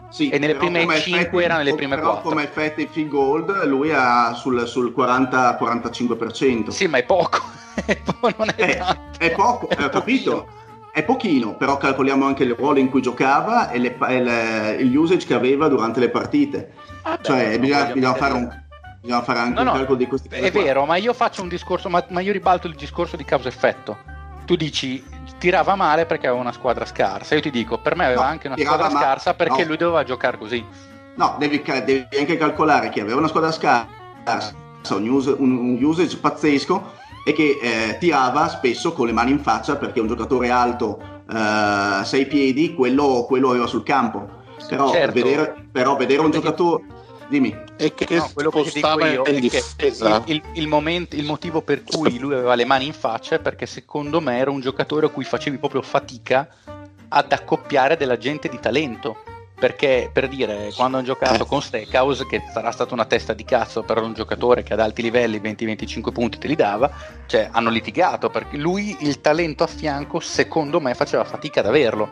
Sì, 0.10 0.30
e 0.30 0.40
nelle 0.40 0.56
prime 0.56 0.82
come 0.82 0.98
cinque 1.00 1.20
effetti- 1.22 1.44
era 1.44 1.58
nelle 1.58 1.76
prime 1.76 1.96
però 1.96 2.12
quattro. 2.14 2.30
come 2.30 2.44
effetti 2.44 2.88
field 2.92 3.10
goal 3.10 3.68
lui 3.68 3.92
ha 3.94 4.34
sul, 4.34 4.68
sul 4.68 4.92
40-45%. 4.98 6.70
Sì, 6.70 6.88
ma 6.88 6.98
è 7.00 7.04
poco. 7.04 7.40
non 8.38 8.50
è 8.56 8.62
Eh, 8.64 8.78
tanto. 8.78 9.20
è 9.20 9.32
poco, 9.32 9.70
È 9.70 9.84
ho 9.84 9.90
capito. 9.90 10.32
pochino. 10.32 10.62
È 10.92 11.04
pochino, 11.04 11.56
però 11.56 11.78
calcoliamo 11.78 12.26
anche 12.26 12.44
il 12.44 12.54
ruolo 12.54 12.78
in 12.80 12.90
cui 12.90 13.02
giocava 13.02 13.70
e, 13.72 13.80
le 13.80 13.98
e 14.10 14.22
le- 14.22 14.76
il 14.80 14.96
usage 14.96 15.26
che 15.26 15.34
aveva 15.34 15.68
durante 15.68 16.00
le 16.00 16.10
partite. 16.10 16.74
Vabbè, 17.04 17.24
cioè, 17.24 17.52
non 17.58 17.62
bisogna, 17.62 17.86
bisogna 17.86 18.14
fare 18.14 18.34
un, 18.34 18.63
bisogna 19.04 19.22
fare 19.22 19.40
anche 19.40 19.54
No, 19.56 19.60
un 19.60 19.66
no, 19.66 19.74
calcolo 19.74 19.98
di 19.98 20.08
questi 20.08 20.30
È 20.30 20.50
qua. 20.52 20.62
vero, 20.64 20.86
ma 20.86 20.96
io 20.96 21.14
faccio 21.14 21.42
un 21.42 21.50
discorso, 21.50 21.90
ma, 21.90 22.04
ma 22.10 22.22
io 22.22 22.32
ribalto 22.32 22.68
il 22.68 22.76
discorso 22.76 23.18
di 23.18 23.26
causa-effetto. 23.26 23.98
Tu 24.46 24.56
dici 24.56 25.04
tirava 25.38 25.76
male 25.76 26.06
perché 26.06 26.28
aveva 26.28 26.42
una 26.42 26.54
squadra 26.54 26.86
scarsa. 26.86 27.36
Io 27.36 27.42
ti 27.42 27.52
dico, 27.52 27.78
per 27.80 27.96
me 27.98 28.06
aveva 28.06 28.24
No, 28.24 28.28
anche 28.30 28.48
una 28.48 28.58
squadra 28.58 28.90
ma- 28.90 29.00
scarsa 29.00 29.34
perché 29.34 29.62
no. 29.64 29.68
lui 29.68 29.78
doveva 29.78 30.04
giocare 30.04 30.38
così. 30.38 30.66
No, 31.16 31.36
devi, 31.38 31.62
devi 31.62 32.08
anche 32.18 32.38
calcolare 32.38 32.90
che 32.90 33.02
aveva 33.02 33.18
una 33.20 33.28
squadra 33.28 33.52
scarsa, 33.52 34.56
un, 34.96 35.10
us- 35.10 35.36
un- 35.38 35.58
un 35.58 35.84
usage 35.84 36.18
pazzesco 36.18 36.92
e 37.26 37.34
che 37.34 37.60
eh, 37.62 37.98
tirava 38.00 38.48
spesso 38.48 38.94
con 38.94 39.06
le 39.08 39.12
mani 39.14 39.32
in 39.32 39.40
faccia 39.40 39.76
perché 39.76 40.00
un 40.00 40.08
giocatore 40.08 40.50
alto, 40.50 41.12
6 42.04 42.26
piedi, 42.28 42.74
quello, 42.74 43.26
quello 43.28 43.50
aveva 43.50 43.68
sul 43.68 43.84
campo. 43.84 44.42
Però, 44.68 44.92
Certo. 44.92 45.14
vedere, 45.14 45.56
però 45.72 45.96
vedere 45.98 46.22
un 46.22 46.32
giocatore... 46.32 46.84
Dimmi. 47.34 47.56
e 47.78 47.96
che 47.96 48.16
No, 48.16 48.30
quello 48.32 48.52
che 48.52 48.70
dico 48.72 49.06
io 49.06 49.24
è 49.24 49.40
che 49.40 49.64
il, 49.80 50.24
il- 50.28 50.42
il 50.54 50.68
momento- 50.68 51.16
il 51.16 51.26
motivo 51.26 51.64
per 51.64 51.84
cui 51.84 52.20
lui 52.20 52.34
aveva 52.36 52.54
le 52.54 52.64
mani 52.64 52.86
in 52.86 52.94
faccia 52.94 53.36
è 53.38 53.40
perché 53.40 53.66
secondo 53.66 54.22
me 54.22 54.38
era 54.38 54.52
un 54.52 54.60
giocatore 54.60 55.08
a 55.08 55.10
cui 55.10 55.24
facevi 55.24 55.58
proprio 55.58 55.82
fatica 55.82 56.48
ad 57.08 57.32
accoppiare 57.32 57.98
della 57.98 58.18
gente 58.18 58.50
di 58.50 58.60
talento. 58.60 59.18
Perché 59.56 60.10
per 60.12 60.28
dire, 60.28 60.72
quando 60.76 60.98
hanno 60.98 61.06
giocato 61.06 61.44
Eh. 61.44 61.46
con 61.46 61.62
Steakhouse, 61.62 62.26
che 62.26 62.42
sarà 62.52 62.72
stata 62.72 62.94
una 62.94 63.06
testa 63.06 63.34
di 63.34 63.46
cazzo 63.46 63.84
per 63.84 64.00
un 64.00 64.14
giocatore 64.14 64.62
che 64.64 64.74
ad 64.74 64.80
alti 64.80 65.02
livelli 65.02 65.40
20-25 65.40 66.12
punti 66.12 66.38
te 66.38 66.48
li 66.48 66.56
dava, 66.56 66.92
cioè 67.28 67.48
hanno 67.52 67.70
litigato 67.70 68.30
perché 68.30 68.58
lui 68.58 68.98
il 69.02 69.22
talento 69.22 69.64
a 69.64 69.68
fianco, 69.68 70.20
secondo 70.20 70.82
me, 70.82 70.96
faceva 70.96 71.24
fatica 71.24 71.62
ad 71.62 71.68
averlo. 71.68 72.12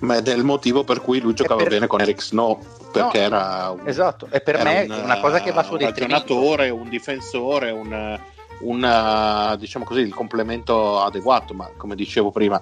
ma 0.00 0.16
ed 0.16 0.28
è 0.28 0.34
il 0.34 0.44
motivo 0.44 0.84
per 0.84 1.00
cui 1.00 1.20
lui 1.20 1.32
giocava 1.34 1.60
per- 1.62 1.70
bene 1.70 1.86
con 1.86 2.00
Eric 2.00 2.20
Snow 2.20 2.58
perché 2.92 3.18
No, 3.20 3.24
era 3.24 3.70
un, 3.70 3.86
Esatto, 3.86 4.28
e 4.30 4.40
per 4.40 4.62
me 4.62 4.82
un, 4.88 4.90
è 4.90 5.02
una 5.04 5.20
cosa 5.20 5.40
che 5.40 5.52
va 5.52 5.62
su 5.62 5.72
un 5.74 5.78
ragionatore, 5.78 6.68
un 6.70 6.88
difensore, 6.88 7.70
un, 7.70 8.18
un, 8.60 9.56
diciamo 9.58 9.84
così, 9.84 10.00
il 10.00 10.12
complemento 10.14 11.00
adeguato, 11.00 11.54
ma 11.54 11.70
come 11.76 11.94
dicevo 11.94 12.30
prima, 12.30 12.60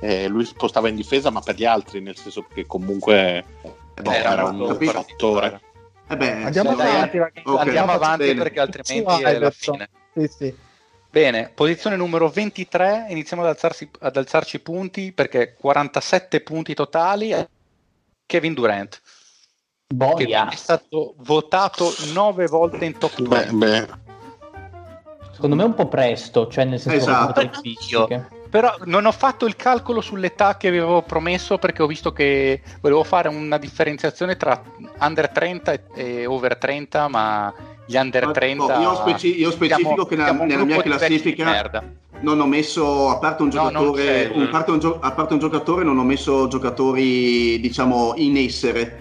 eh, 0.00 0.28
lui 0.28 0.44
spostava 0.44 0.88
in 0.88 0.96
difesa 0.96 1.30
ma 1.30 1.40
per 1.40 1.54
gli 1.56 1.64
altri, 1.64 2.00
nel 2.00 2.16
senso 2.16 2.46
che 2.52 2.66
comunque 2.66 3.44
boh, 4.00 4.10
Era 4.10 4.44
un 4.44 4.66
capito. 4.66 4.92
fattore. 4.92 5.60
Eh 6.08 6.16
beh, 6.16 6.42
Andiamo 6.44 6.74
dai, 6.74 6.90
avanti, 6.90 7.18
ragazzi. 7.18 7.48
Ok. 7.48 7.60
Andiamo 7.60 7.92
avanti 7.92 8.24
Bene. 8.26 8.42
perché 8.42 8.60
altrimenti 8.60 9.22
è 9.22 9.38
la 9.38 9.50
fine. 9.50 9.88
Sì, 10.14 10.26
sì. 10.28 10.54
Bene, 11.10 11.50
posizione 11.54 11.96
numero 11.96 12.28
23, 12.28 13.06
iniziamo 13.08 13.42
ad, 13.42 13.48
alzarsi, 13.50 13.88
ad 14.00 14.16
alzarci 14.16 14.56
i 14.56 14.60
punti 14.60 15.12
perché 15.12 15.54
47 15.54 16.40
punti 16.40 16.74
totali. 16.74 17.32
Kevin 18.26 18.52
Durant. 18.54 19.00
che 19.86 19.94
Boia. 19.94 20.48
è 20.50 20.56
stato 20.56 21.14
votato 21.18 21.92
nove 22.12 22.46
volte 22.46 22.84
in 22.84 22.98
top 22.98 23.22
20. 23.22 23.54
Beh, 23.56 23.66
beh, 23.86 23.88
Secondo 25.32 25.56
me 25.56 25.62
è 25.62 25.66
un 25.66 25.74
po' 25.74 25.88
presto, 25.88 26.48
cioè 26.48 26.64
nel 26.64 26.80
senso 26.80 26.96
Esatto. 26.98 27.50
che. 27.62 28.26
Però 28.54 28.72
non 28.84 29.04
ho 29.04 29.10
fatto 29.10 29.46
il 29.46 29.56
calcolo 29.56 30.00
sull'età 30.00 30.56
che 30.56 30.68
avevo 30.68 31.02
promesso 31.02 31.58
perché 31.58 31.82
ho 31.82 31.88
visto 31.88 32.12
che 32.12 32.62
volevo 32.80 33.02
fare 33.02 33.26
una 33.26 33.58
differenziazione 33.58 34.36
tra 34.36 34.62
under 35.00 35.28
30 35.30 35.72
e, 35.92 36.24
over 36.24 36.56
30, 36.56 37.08
ma 37.08 37.52
gli 37.84 37.96
under 37.96 38.26
Ma, 38.26 38.30
30 38.30 38.78
oh, 38.78 38.80
io 38.80 38.94
speci- 38.94 39.36
io 39.40 39.50
specifico 39.50 39.88
siamo- 39.88 40.04
che 40.04 40.14
nella- 40.14 40.44
nella 40.44 40.64
mia 40.64 40.80
classifica-. 40.82 41.82
Non 42.20 42.38
ho 42.40 42.46
messo, 42.46 43.08
a 43.10 43.18
parte 43.18 43.42
un 43.42 43.48
No, 43.48 43.54
giocatore, 43.54 44.20
il- 44.22 44.30
un- 44.36 44.48
parte 44.50 44.70
un 44.70 44.78
gio- 44.78 44.98
a 45.00 45.10
parte 45.10 45.32
un 45.32 45.40
giocatore, 45.40 45.82
non 45.82 45.98
ho 45.98 46.04
messo 46.04 46.46
giocatori, 46.46 47.58
diciamo, 47.58 48.12
in 48.18 48.36
essere. 48.36 49.00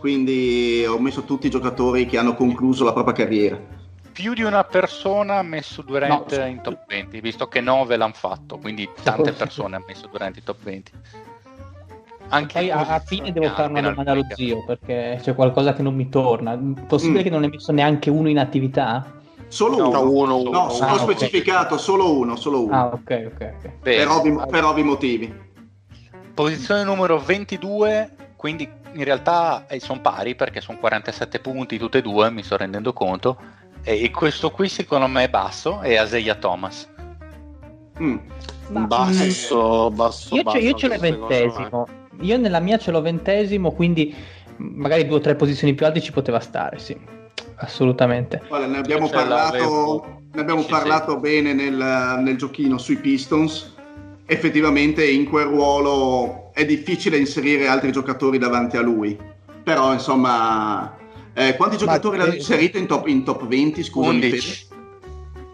Quindi 0.00 0.82
ho 0.88 0.98
messo 0.98 1.24
tutti 1.24 1.46
i 1.48 1.50
giocatori 1.50 2.06
che 2.06 2.16
hanno 2.16 2.34
concluso 2.34 2.84
la 2.84 2.94
propria 2.94 3.12
carriera. 3.14 3.73
Più 4.14 4.32
di 4.32 4.42
una 4.42 4.62
persona 4.62 5.38
ha 5.38 5.42
messo 5.42 5.82
Durant 5.82 6.38
No. 6.38 6.46
in 6.46 6.60
top 6.62 6.84
20, 6.86 7.20
visto 7.20 7.48
che 7.48 7.60
9 7.60 7.96
l'hanno 7.96 8.12
fatto, 8.14 8.58
quindi 8.58 8.84
tante 8.86 9.02
Secondo- 9.10 9.32
persone 9.32 9.74
hanno 9.74 9.84
messo 9.88 10.06
Durant 10.06 10.36
in 10.36 10.44
top 10.44 10.56
20. 10.62 10.92
Anche 12.28 12.58
Poi 12.60 12.70
a, 12.70 13.00
fine 13.04 13.32
devo 13.32 13.48
fare 13.50 13.68
una 13.70 13.80
domanda 13.80 14.12
allo 14.12 14.24
zio 14.34 14.64
perché 14.64 15.18
c'è 15.20 15.34
qualcosa 15.34 15.74
che 15.74 15.82
non 15.82 15.94
mi 15.96 16.08
torna. 16.08 16.56
Possibile 16.86 17.20
Mm. 17.20 17.22
che 17.24 17.30
non 17.30 17.40
ne 17.40 17.48
messo 17.48 17.72
neanche 17.72 18.08
uno 18.08 18.28
in 18.28 18.38
attività? 18.38 19.12
Solo 19.48 19.76
No, 19.76 19.88
uno. 19.88 20.00
uno, 20.10 20.26
No, 20.26 20.48
uno. 20.48 20.58
ho 20.60 20.78
Ah, 20.78 20.92
ok. 20.94 21.00
specificacato 21.00 21.76
solo 21.76 22.16
uno, 22.16 22.36
solo 22.36 22.64
uno. 22.66 22.74
Ah, 22.74 22.86
ok, 22.86 23.30
ok, 23.34 23.54
ok. 23.58 23.70
Bene. 23.82 23.96
per, 23.96 24.08
ovvi, 24.08 24.36
per 24.48 24.64
ovvi 24.64 24.82
motivi. 24.84 25.34
Posizione 26.32 26.82
numero 26.84 27.18
22, 27.18 28.10
quindi 28.36 28.68
in 28.94 29.04
realtà 29.04 29.66
sono 29.78 30.00
pari 30.00 30.34
perché 30.34 30.60
sono 30.60 30.78
47 30.78 31.40
punti 31.40 31.78
tutte 31.78 31.98
e 31.98 32.02
due, 32.02 32.30
mi 32.30 32.42
sto 32.44 32.56
rendendo 32.56 32.92
conto. 32.92 33.36
E 33.84 34.10
questo 34.10 34.50
qui 34.50 34.68
secondo 34.68 35.06
me 35.06 35.24
è 35.24 35.28
basso, 35.28 35.80
è 35.80 35.96
Aseia 35.96 36.34
Thomas. 36.36 36.88
Mm. 38.00 38.16
Ma- 38.70 38.80
basso, 38.86 39.90
basso, 39.90 40.34
Io, 40.34 40.42
basso. 40.42 40.58
ce, 40.58 40.64
io 40.64 40.74
ce 40.74 40.88
l'ho 40.88 40.98
ventesimo. 40.98 41.88
Io 42.20 42.38
nella 42.38 42.60
mia 42.60 42.78
ce 42.78 42.90
l'ho 42.90 43.02
ventesimo, 43.02 43.72
quindi 43.72 44.14
magari 44.56 45.06
due 45.06 45.18
o 45.18 45.20
tre 45.20 45.34
posizioni 45.34 45.74
più 45.74 45.84
alte 45.84 46.00
ci 46.00 46.12
poteva 46.12 46.40
stare, 46.40 46.78
sì. 46.78 46.96
Assolutamente. 47.56 48.40
Guarda, 48.48 48.66
ne 48.66 48.78
abbiamo 48.78 49.08
l'avevo. 49.10 50.00
parlato, 50.00 50.20
ne 50.32 50.40
abbiamo 50.40 50.62
Sì, 50.62 50.68
parlato 50.70 51.18
bene 51.18 51.52
nel, 51.52 52.20
nel 52.22 52.36
giochino 52.36 52.78
sui 52.78 52.96
Pistons. 52.96 53.74
Effettivamente 54.26 55.06
in 55.06 55.28
quel 55.28 55.44
ruolo 55.46 56.50
è 56.54 56.64
difficile 56.64 57.18
inserire 57.18 57.68
altri 57.68 57.92
giocatori 57.92 58.38
davanti 58.38 58.78
a 58.78 58.80
lui. 58.80 59.16
Però 59.62 59.92
insomma, 59.92 60.96
eh, 61.34 61.56
quanti 61.56 61.76
giocatori 61.76 62.16
l'hanno 62.18 62.34
inserito 62.34 62.78
in 62.78 62.86
top, 62.86 63.06
in 63.08 63.24
top 63.24 63.46
20? 63.46 63.82
Scusami, 63.82 64.14
11. 64.16 64.66
Fede? 64.68 64.82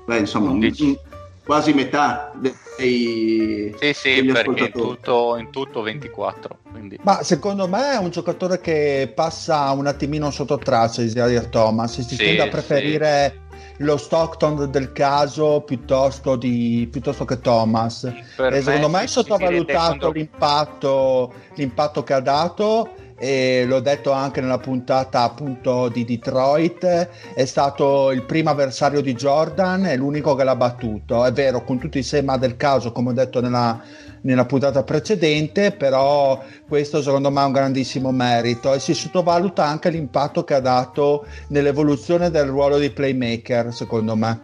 Beh, 0.06 0.18
insomma, 0.18 0.46
un- 0.50 0.56
11. 0.56 0.82
un- 0.84 0.98
quasi 1.44 1.72
metà 1.72 2.30
dei, 2.76 3.74
Sì, 3.78 3.92
sì, 3.92 4.14
degli 4.14 4.32
perché 4.32 4.50
in 4.50 4.56
ascoltatori. 4.56 4.70
tutto, 4.96 5.36
in 5.36 5.50
tutto 5.50 5.82
24. 5.82 6.58
Quindi. 6.70 6.98
Ma 7.02 7.22
secondo 7.22 7.66
me 7.66 7.92
è 7.92 7.96
un 7.98 8.10
giocatore 8.10 8.60
che 8.60 9.10
passa 9.14 9.70
un 9.72 9.86
attimino 9.86 10.30
sotto 10.30 10.58
traccia 10.58 11.02
Isaiah 11.02 11.42
Thomas, 11.44 11.92
si 11.94 12.02
Sì, 12.02 12.16
tende 12.16 12.42
a 12.42 12.44
sì. 12.44 12.50
preferire 12.50 13.40
lo 13.78 13.96
Stockton 13.96 14.70
del 14.70 14.92
caso 14.92 15.62
piuttosto, 15.66 16.36
di, 16.36 16.86
piuttosto 16.90 17.24
che 17.24 17.40
Thomas. 17.40 18.12
Per 18.36 18.52
E 18.54 18.62
secondo 18.62 18.88
me 18.88 19.02
è 19.02 19.06
sottovalutato 19.06 19.88
ritengono- 19.88 20.12
l'impatto, 20.12 21.32
l'impatto 21.54 22.02
che 22.04 22.12
ha 22.12 22.20
dato 22.20 22.90
e 23.22 23.66
l'ho 23.66 23.80
detto 23.80 24.12
anche 24.12 24.40
nella 24.40 24.56
puntata 24.56 25.20
appunto 25.20 25.90
di 25.90 26.06
Detroit. 26.06 27.08
È 27.34 27.44
stato 27.44 28.12
il 28.12 28.22
primo 28.22 28.48
avversario 28.48 29.02
di 29.02 29.14
Jordan 29.14 29.84
e 29.84 29.96
l'unico 29.96 30.34
che 30.34 30.42
l'ha 30.42 30.56
battuto. 30.56 31.26
È 31.26 31.30
vero 31.30 31.62
con 31.62 31.78
tutti 31.78 31.98
i 31.98 32.02
sema 32.02 32.38
del 32.38 32.56
caso 32.56 32.92
come 32.92 33.10
ho 33.10 33.12
detto 33.12 33.42
nella, 33.42 33.78
nella 34.22 34.46
puntata 34.46 34.82
precedente 34.84 35.72
però 35.72 36.42
questo 36.66 37.02
secondo 37.02 37.30
me 37.30 37.42
è 37.42 37.44
un 37.44 37.52
grandissimo 37.52 38.10
merito. 38.10 38.72
E 38.72 38.80
si 38.80 38.94
sottovaluta 38.94 39.66
anche 39.66 39.90
l'impatto 39.90 40.42
che 40.42 40.54
ha 40.54 40.60
dato 40.60 41.26
nell'evoluzione 41.48 42.30
del 42.30 42.46
ruolo 42.46 42.78
di 42.78 42.88
playmaker 42.88 43.74
secondo 43.74 44.16
me. 44.16 44.40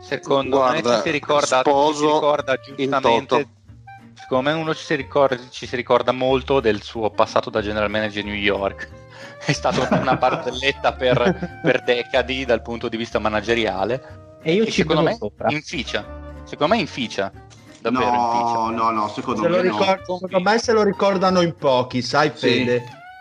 Secondo 0.00 0.58
Guarda, 0.58 0.90
me 0.90 0.96
ci 0.96 1.02
si 1.02 1.10
ricorda, 1.10 1.60
sposo 1.60 1.92
ci 1.92 1.96
si 1.96 2.12
ricorda 2.12 2.52
in 2.52 2.74
giustamente. 2.76 3.48
Secondo 4.14 4.50
me 4.50 4.56
uno 4.56 4.74
ci 4.74 4.84
si, 4.84 4.94
ricorda, 4.94 5.36
ci 5.50 5.66
si 5.66 5.76
ricorda 5.76 6.12
molto 6.12 6.60
del 6.60 6.82
suo 6.82 7.10
passato 7.10 7.50
da 7.50 7.60
general 7.62 7.90
manager 7.90 8.24
New 8.24 8.34
York. 8.34 8.88
È 9.44 9.52
stato 9.52 9.86
una 9.94 10.16
barzelletta 10.18 10.92
per, 10.92 11.60
per 11.62 11.82
decadi 11.82 12.44
dal 12.44 12.62
punto 12.62 12.88
di 12.88 12.96
vista 12.96 13.18
manageriale. 13.18 14.38
E 14.42 14.54
io 14.54 14.62
E 14.64 14.66
ci 14.66 14.80
secondo 14.82 15.02
me 15.02 15.14
sopra. 15.16 15.48
inficia. 15.50 16.04
Secondo 16.44 16.74
me 16.74 16.80
inficia. 16.80 17.30
Davvero 17.80 18.04
inficia. 18.04 18.52
No, 18.52 18.70
no, 18.70 18.90
no, 18.90 19.08
secondo 19.08 19.42
Se 19.42 19.48
lo 19.48 19.56
me 19.56 19.62
no. 19.62 19.70
ricordo- 19.78 20.18
secondo 20.18 20.40
me 20.50 20.58
se 20.58 20.72
lo 20.72 20.82
ricordano 20.82 21.40
in 21.40 21.54
pochi, 21.56 22.02
sai 22.02 22.30
Sì. 22.34 22.64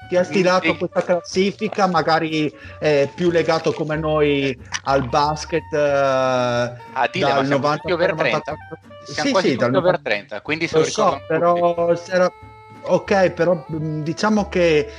Chi 0.10 0.16
ha 0.16 0.24
stilato 0.24 0.76
questa 0.76 1.04
classifica 1.04 1.86
magari 1.86 2.52
è 2.80 3.08
più 3.14 3.30
legato 3.30 3.74
come 3.74 3.96
noi 3.96 4.60
al 4.86 5.08
basket 5.08 5.72
eh, 5.72 5.78
A 5.78 7.08
dire, 7.12 7.28
dal 7.28 7.36
ma 7.36 7.46
siamo 7.46 7.62
90 7.62 7.78
tutti 7.78 7.92
over 7.94 8.16
per 8.16 8.16
30. 8.16 8.52
94. 8.52 8.78
Siamo 9.06 9.40
Sì, 9.40 9.48
sì, 9.50 9.56
dal 9.56 9.70
over 9.70 9.82
90. 9.82 10.02
30, 10.10 10.42
quindi 10.42 10.68
se 10.68 10.74
Lo 10.78 10.82
lo 10.82 10.90
so, 10.90 11.22
però 11.28 11.94
era- 12.10 12.32
ok, 12.82 13.30
però 13.34 13.64
mh, 13.68 14.00
diciamo 14.02 14.50
che 14.50 14.92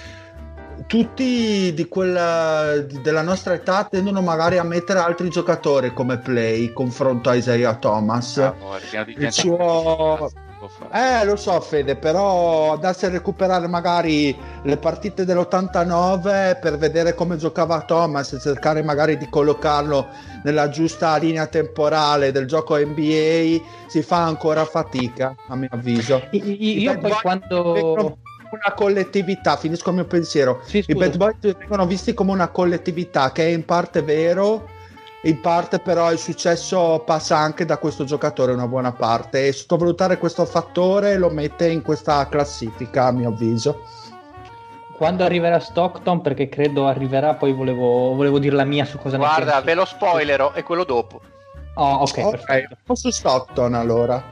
tutti 0.87 1.75
di 1.75 1.89
quella, 1.89 2.77
della 2.79 3.23
nostra 3.23 3.55
età 3.55 3.83
tendono 3.91 4.23
magari 4.23 4.59
a 4.59 4.63
mettere 4.63 5.01
altri 5.01 5.29
giocatori 5.29 5.93
come 5.93 6.19
play 6.19 6.73
confronto 6.73 7.31
a 7.31 7.35
Isaiah 7.35 7.75
Thomas. 7.75 8.39
Ah, 8.39 8.55
il 9.07 9.33
suo-. 9.33 10.31
Eh, 10.93 11.25
lo 11.25 11.37
so, 11.37 11.61
Fede, 11.61 11.95
però 11.95 12.73
andarsi 12.73 13.05
a 13.05 13.11
recuperare 13.11 13.69
magari 13.69 14.37
le 14.63 14.77
partite 14.77 15.25
dell'89 15.25 16.59
per 16.59 16.79
vedere 16.79 17.15
come 17.15 17.37
giocava 17.37 17.83
Thomas 17.83 18.33
e 18.33 18.41
cercare 18.41 18.83
magari 18.83 19.17
di 19.19 19.29
collocarlo 19.29 20.09
nella 20.43 20.69
giusta 20.69 21.17
linea 21.17 21.47
temporale 21.47 22.33
del 22.33 22.47
gioco 22.47 22.77
NBA 22.77 23.61
si 23.87 24.03
fa 24.03 24.25
ancora 24.25 24.65
fatica, 24.65 25.35
a 25.49 25.55
mio 25.55 25.69
avviso. 25.71 26.23
I- 26.31 26.79
i- 26.79 26.81
Io 26.81 26.99
poi 26.99 27.13
quando... 27.21 28.19
Una 28.53 28.75
collettività, 28.75 29.57
finisco 29.57 29.91
il 29.91 29.95
mio 29.95 30.07
pensiero. 30.07 30.61
Sì, 30.65 30.83
I. 30.85 30.95
Bad 30.95 31.17
Boys 31.17 31.57
vengono 31.57 31.87
visti 31.87 32.15
come 32.15 32.33
una 32.33 32.49
collettività 32.49 33.31
che 33.31 33.45
è 33.45 33.49
in 33.49 33.65
parte 33.65 34.03
vero, 34.03 34.67
in 35.23 35.41
parte 35.41 35.81
però 35.81 36.11
il 36.13 36.19
successo 36.19 37.03
passa 37.05 37.37
anche 37.37 37.65
da 37.67 37.77
questo 37.77 38.05
giocatore 38.05 38.53
una 38.53 38.67
buona 38.67 38.93
parte 38.93 39.47
e 39.47 39.53
sottovalutare 39.53 40.17
questo 40.17 40.47
fattore 40.47 41.19
lo 41.19 41.29
mette 41.29 41.69
in 41.69 41.83
questa 41.83 42.27
classifica 42.29 43.07
a 43.07 43.13
mio 43.13 43.29
avviso. 43.29 43.83
Quando 44.97 45.25
arriverà 45.25 45.59
Stockton, 45.61 46.21
perché 46.21 46.49
credo 46.51 46.87
arriverà, 46.87 47.33
poi 47.35 47.53
volevo, 47.55 48.15
volevo 48.15 48.39
dire 48.39 48.55
la 48.55 48.65
mia 48.65 48.85
su 48.85 48.99
cosa 48.99 49.17
ne 49.17 49.25
Guarda, 49.25 49.61
ve 49.63 49.73
lo 49.75 49.87
spoilero, 49.87 50.53
è 50.53 50.63
quello 50.63 50.85
dopo. 50.85 51.21
Oh, 51.75 51.93
ok, 52.03 52.19
Ok, 52.19 52.31
perfetto. 52.31 52.77
posso 52.85 53.11
Stockton 53.11 53.73
allora. 53.75 54.23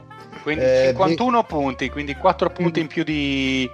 Quindi 0.43 0.63
Eh, 0.63 0.85
51 0.89 1.43
punti, 1.43 1.89
quindi 1.89 2.15
4 2.15 2.49
punti 2.51 2.79
in 2.81 2.87
più 2.87 3.03
di 3.03 3.67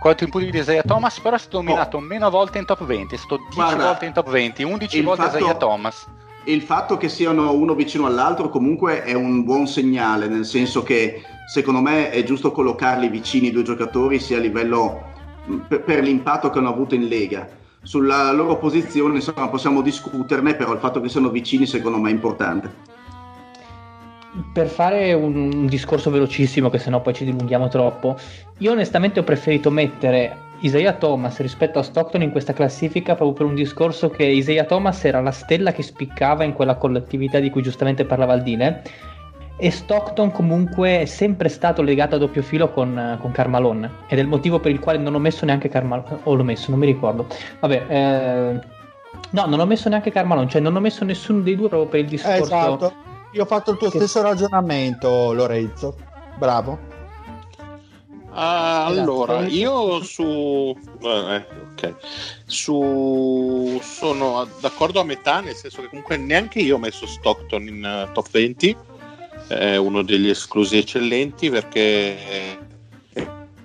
4 0.00 0.26
punti 0.28 0.50
di 0.50 0.58
Isaiah 0.58 0.82
Thomas, 0.82 1.20
però 1.20 1.36
è 1.36 1.38
stato 1.38 1.58
nominato 1.60 1.98
meno 1.98 2.30
volte 2.30 2.56
in 2.58 2.64
top 2.64 2.82
20, 2.84 3.14
è 3.14 3.18
stato 3.18 3.36
10 3.36 3.54
Guarda, 3.54 3.84
volte 3.84 4.06
in 4.06 4.12
top 4.14 4.30
20, 4.30 4.62
11 4.62 4.98
il 4.98 5.04
volte 5.04 5.22
fatto- 5.24 5.36
Isaiah 5.36 5.54
Thomas. 5.54 6.06
Il 6.48 6.62
fatto 6.62 6.96
che 6.96 7.10
siano 7.10 7.52
uno 7.52 7.74
vicino 7.74 8.06
all'altro 8.06 8.48
comunque 8.48 9.02
è 9.02 9.12
un 9.12 9.44
buon 9.44 9.66
segnale, 9.66 10.28
nel 10.28 10.46
senso 10.46 10.82
che 10.82 11.20
secondo 11.46 11.82
me 11.82 12.08
è 12.08 12.24
giusto 12.24 12.52
collocarli 12.52 13.10
vicini 13.10 13.48
i 13.48 13.50
due 13.50 13.62
giocatori 13.62 14.18
sia 14.18 14.38
a 14.38 14.40
livello 14.40 15.02
per, 15.68 15.82
per 15.82 16.02
l'impatto 16.02 16.48
che 16.48 16.58
hanno 16.58 16.70
avuto 16.70 16.94
in 16.94 17.06
Lega. 17.06 17.46
Sulla 17.82 18.32
loro 18.32 18.56
posizione 18.56 19.16
insomma 19.16 19.48
possiamo 19.48 19.82
discuterne, 19.82 20.54
però 20.54 20.72
il 20.72 20.78
fatto 20.78 21.02
che 21.02 21.10
siano 21.10 21.28
vicini 21.28 21.66
secondo 21.66 21.98
me 21.98 22.08
è 22.08 22.14
importante. 22.14 22.72
Per 24.50 24.68
fare 24.68 25.12
un, 25.12 25.52
un 25.52 25.66
discorso 25.66 26.10
velocissimo, 26.10 26.70
che 26.70 26.78
sennò 26.78 27.02
poi 27.02 27.12
ci 27.12 27.26
dilunghiamo 27.26 27.68
troppo, 27.68 28.16
io 28.56 28.72
onestamente 28.72 29.20
ho 29.20 29.24
preferito 29.24 29.70
mettere 29.70 30.47
Isaiah 30.60 30.94
Thomas 30.94 31.38
rispetto 31.40 31.78
a 31.78 31.82
Stockton 31.82 32.22
in 32.22 32.30
questa 32.30 32.52
classifica 32.52 33.14
proprio 33.14 33.32
per 33.36 33.46
un 33.46 33.54
discorso 33.54 34.10
che 34.10 34.24
Isaiah 34.24 34.64
Thomas 34.64 35.04
era 35.04 35.20
la 35.20 35.30
stella 35.30 35.72
che 35.72 35.82
spiccava 35.82 36.44
in 36.44 36.52
quella 36.52 36.76
collettività 36.76 37.38
di 37.38 37.50
cui 37.50 37.62
giustamente 37.62 38.04
parlava 38.04 38.32
Aldine 38.32 38.82
e 39.56 39.70
Stockton 39.70 40.30
comunque 40.32 41.00
è 41.00 41.04
sempre 41.04 41.48
stato 41.48 41.82
legato 41.82 42.14
a 42.16 42.18
doppio 42.18 42.42
filo 42.42 42.70
con, 42.70 43.18
con 43.20 43.30
Carmalone 43.32 43.90
ed 44.08 44.18
è 44.18 44.20
il 44.22 44.28
motivo 44.28 44.58
per 44.60 44.70
il 44.70 44.78
quale 44.80 44.98
non 44.98 45.14
ho 45.14 45.18
messo 45.18 45.44
neanche 45.44 45.68
Carmalone 45.68 46.18
o 46.24 46.34
l'ho 46.34 46.44
messo, 46.44 46.70
non 46.70 46.78
mi 46.80 46.86
ricordo. 46.86 47.26
Vabbè 47.60 47.84
eh, 47.88 48.60
no 49.30 49.46
non 49.46 49.60
ho 49.60 49.66
messo 49.66 49.88
neanche 49.88 50.10
Carmalone 50.10 50.48
cioè 50.48 50.60
non 50.60 50.74
ho 50.74 50.80
messo 50.80 51.04
nessuno 51.04 51.40
dei 51.40 51.54
due 51.56 51.68
proprio 51.68 51.88
per 51.88 52.00
il 52.00 52.06
Eh, 52.06 52.08
discorso 52.10 52.42
esatto, 52.42 52.92
io 53.32 53.42
ho 53.42 53.46
fatto 53.46 53.72
il 53.72 53.76
tuo 53.78 53.90
Che- 53.90 53.98
stesso 53.98 54.22
ragionamento 54.22 55.32
Lorenzo, 55.32 55.96
bravo. 56.36 56.96
Ah, 58.40 58.84
allora, 58.84 59.46
io 59.48 60.02
su... 60.04 60.76
eh, 61.02 61.46
ok. 61.72 61.94
Su... 62.46 63.80
Sono 63.82 64.48
d'accordo 64.60 65.00
a 65.00 65.04
metà, 65.04 65.40
nel 65.40 65.54
senso 65.54 65.82
che 65.82 65.88
comunque 65.88 66.16
neanche 66.16 66.60
io 66.60 66.76
ho 66.76 66.78
messo 66.78 67.06
Stockton 67.06 67.66
in 67.66 67.84
eh, 67.84 68.12
top 68.12 68.30
20, 68.30 68.76
è 69.48 69.76
uno 69.76 70.02
degli 70.02 70.28
esclusi 70.28 70.78
eccellenti 70.78 71.50
perché 71.50 72.16
è, 72.26 72.58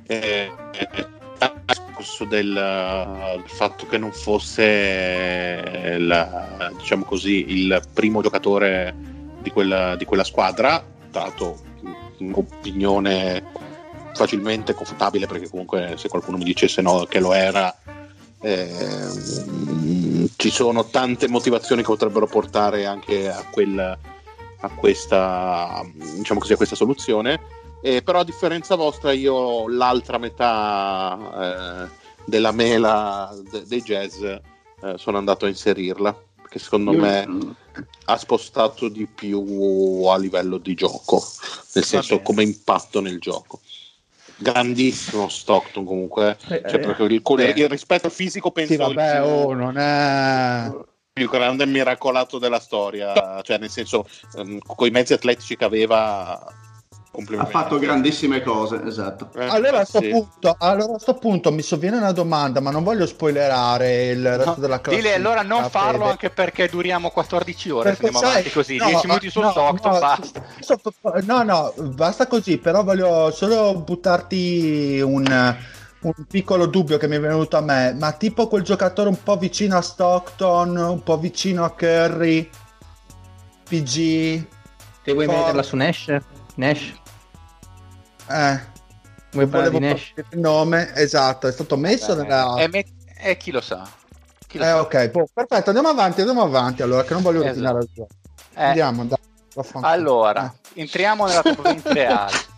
è, 0.08 0.52
è 0.72 1.08
discorso 2.04 2.26
del, 2.26 2.52
del 2.52 3.50
fatto 3.50 3.86
che 3.88 3.98
non 3.98 4.12
fosse 4.12 5.98
la- 6.00 6.72
diciamo 6.78 7.06
così, 7.06 7.46
il 7.52 7.82
primo 7.94 8.22
giocatore 8.22 8.94
di 9.42 9.50
quella, 9.52 9.96
di 9.96 10.06
quella 10.06 10.24
squadra, 10.24 10.84
l'altro 11.12 11.58
un'opinione 12.18 13.44
facilmente 14.14 14.74
confutabile 14.74 15.28
perché 15.28 15.50
comunque 15.50 15.96
se 15.98 16.08
qualcuno 16.08 16.38
mi 16.38 16.44
dicesse 16.44 16.82
no 16.82 17.06
che 17.06 17.20
lo 17.20 17.34
era 17.34 17.76
ehm, 18.40 20.30
ci 20.36 20.50
sono 20.50 20.86
tante 20.86 21.28
motivazioni 21.28 21.82
che 21.82 21.88
potrebbero 21.88 22.28
portare 22.28 22.86
anche 22.86 23.30
a, 23.32 23.44
quel, 23.50 23.80
a 23.80 24.70
questa 24.70 25.82
diciamo 25.94 26.40
così 26.40 26.54
a 26.54 26.58
questa 26.58 26.76
soluzione 26.76 27.40
Eh, 27.82 28.02
però 28.02 28.20
a 28.20 28.24
differenza 28.24 28.76
vostra 28.76 29.12
io 29.12 29.68
l'altra 29.68 30.18
metà 30.18 31.18
eh, 31.42 31.90
della 32.26 32.52
mela 32.52 33.36
de- 33.52 33.66
dei 33.66 33.82
jazz 33.82 34.22
eh, 34.24 34.42
sono 34.96 35.18
andato 35.18 35.46
a 35.46 35.50
inserirla 35.50 36.16
perché 36.42 36.60
secondo 36.60 36.92
Io- 36.92 37.00
me 37.00 37.28
ha 38.06 38.18
spostato 38.18 38.88
di 38.90 39.06
più 39.08 40.04
a 40.06 40.18
livello 40.18 40.58
di 40.58 40.74
gioco, 40.76 41.24
nel 41.74 41.84
senso 41.84 42.20
come 42.20 42.44
impatto 42.44 43.00
nel 43.00 43.18
gioco. 43.20 43.62
Grandissimo 44.36 45.30
Stockton 45.30 45.86
comunque, 45.86 46.38
Eh, 46.48 46.62
cioè, 46.68 46.76
eh, 46.76 46.80
proprio 46.80 47.06
il, 47.06 47.22
beh. 47.22 47.54
il 47.56 47.70
rispetto 47.70 48.10
fisico 48.10 48.52
penso 48.52 48.74
Sì, 48.74 48.78
vabbè, 48.80 49.18
il 49.18 49.22
più, 49.22 49.32
oh, 49.32 49.54
non 49.54 49.78
è... 49.78 50.72
più 51.14 51.30
grande 51.30 51.66
miracolato 51.66 52.40
della 52.40 52.60
storia, 52.60 53.42
cioè 53.44 53.58
nel 53.58 53.70
senso 53.70 54.08
con 54.66 54.88
i 54.88 54.92
mezzi 54.92 55.14
atletici 55.14 55.56
che 55.56 55.64
aveva 55.64 56.44
Ha 57.38 57.46
fatto 57.46 57.78
grandissime 57.78 58.42
cose, 58.42 58.82
esatto. 58.88 59.30
Eh, 59.36 59.46
Allora 59.46 59.82
a, 59.82 59.86
sto 59.86 60.00
sì. 60.02 60.10
punto, 60.10 60.56
allora 60.58 60.96
a 60.96 61.00
sto 61.00 61.14
punto 61.14 61.52
mi 61.52 61.62
sovviene 61.62 61.98
una 61.98 62.12
domanda, 62.12 62.60
ma 62.60 62.72
non 62.72 62.84
voglio 62.84 63.06
spoilerare 63.06 64.08
il 64.08 64.36
resto 64.38 64.50
No, 64.50 64.56
della 64.58 64.82
classe. 64.82 64.98
Dile 64.98 65.14
allora 65.14 65.44
non 65.44 65.70
farlo 65.70 66.06
anche 66.06 66.32
perché 66.32 66.68
duriamo 66.68 67.12
14 67.12 67.70
ore 67.70 67.90
se 67.94 67.98
Perché 67.98 68.06
andiamo 68.08 68.26
sai- 68.26 68.36
avanti 68.40 68.52
così, 68.52 68.78
no, 68.78 68.86
10 68.88 69.08
minuti 69.08 69.30
sul 69.30 69.44
no, 69.44 69.52
Stockton, 69.52 69.92
no, 69.92 70.00
basta. 70.00 70.44
No, 71.22 71.44
no, 71.44 71.74
basta 71.94 72.26
così, 72.26 72.58
però 72.58 72.84
voglio 72.84 73.30
solo 73.30 73.76
buttarti 73.76 75.00
un, 75.02 75.56
un 76.02 76.14
piccolo 76.28 76.66
dubbio 76.66 76.98
che 76.98 77.08
mi 77.08 77.18
è 77.18 77.20
venuto 77.20 77.58
a 77.58 77.62
me, 77.62 77.94
ma 77.94 78.12
tipo 78.14 78.48
quel 78.48 78.64
giocatore 78.64 79.10
un 79.10 79.22
po' 79.22 79.38
vicino 79.38 79.78
a 79.78 79.82
Stockton, 79.82 80.76
un 80.76 81.04
po' 81.04 81.20
vicino 81.20 81.64
a 81.64 81.70
Curry, 81.70 82.50
PG, 83.70 84.46
Te 85.04 85.14
vuoi 85.14 85.28
metterla 85.28 85.62
su 85.62 85.76
Nash? 85.76 86.18
Nash? 86.56 87.02
Eh, 88.28 88.60
parlare 89.32 89.70
volevo 89.70 89.80
il 90.32 90.40
nome, 90.40 90.94
esatto, 90.96 91.48
è 91.48 91.52
stato 91.52 91.76
messo 91.78 92.16
nella... 92.16 92.56
E, 92.58 92.68
me- 92.68 92.86
e 93.20 93.38
chi 93.38 93.52
lo 93.52 93.62
sa? 93.62 93.88
Chi 94.48 94.58
lo 94.58 94.64
Eh, 94.64 94.68
sa? 94.68 94.82
ok, 94.82 95.10
boh, 95.10 95.28
perfetto, 95.34 95.70
andiamo 95.70 95.90
avanti, 95.90 96.20
andiamo 96.22 96.44
avanti 96.44 96.82
allora, 96.82 97.04
che 97.04 97.14
non 97.14 97.22
voglio 97.22 97.40
Esatto. 97.44 97.54
rovinare 97.56 97.80
il 97.84 97.90
gioco. 97.94 98.14
Eh, 98.56 98.64
Andiamo, 98.64 99.06
dai. 99.06 99.18
Allora, 99.82 100.54
Eh. 100.74 100.82
entriamo 100.82 101.26
nella 101.26 101.42
top 101.42 101.62
20 101.64 101.94
reale. 101.94 102.52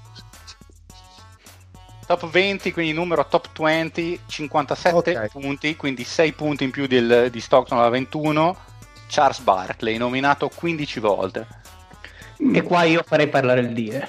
Top 2.06 2.30
20, 2.30 2.72
quindi 2.72 2.94
numero 2.94 3.26
top 3.28 3.50
20, 3.58 4.20
57 4.28 4.96
Ok. 5.18 5.28
punti, 5.32 5.76
quindi 5.76 6.04
6 6.04 6.34
punti 6.34 6.64
in 6.64 6.70
più 6.72 6.86
del- 6.86 7.30
di 7.32 7.40
Stockton 7.42 7.80
alla 7.80 7.90
21. 7.90 8.56
Charles 9.08 9.40
Barkley, 9.40 9.98
nominato 9.98 10.50
15 10.54 11.00
volte. 11.00 11.48
E 12.54 12.62
qua 12.62 12.84
io 12.84 13.04
farei 13.06 13.28
parlare 13.28 13.62
il 13.62 13.74
dire. 13.74 14.08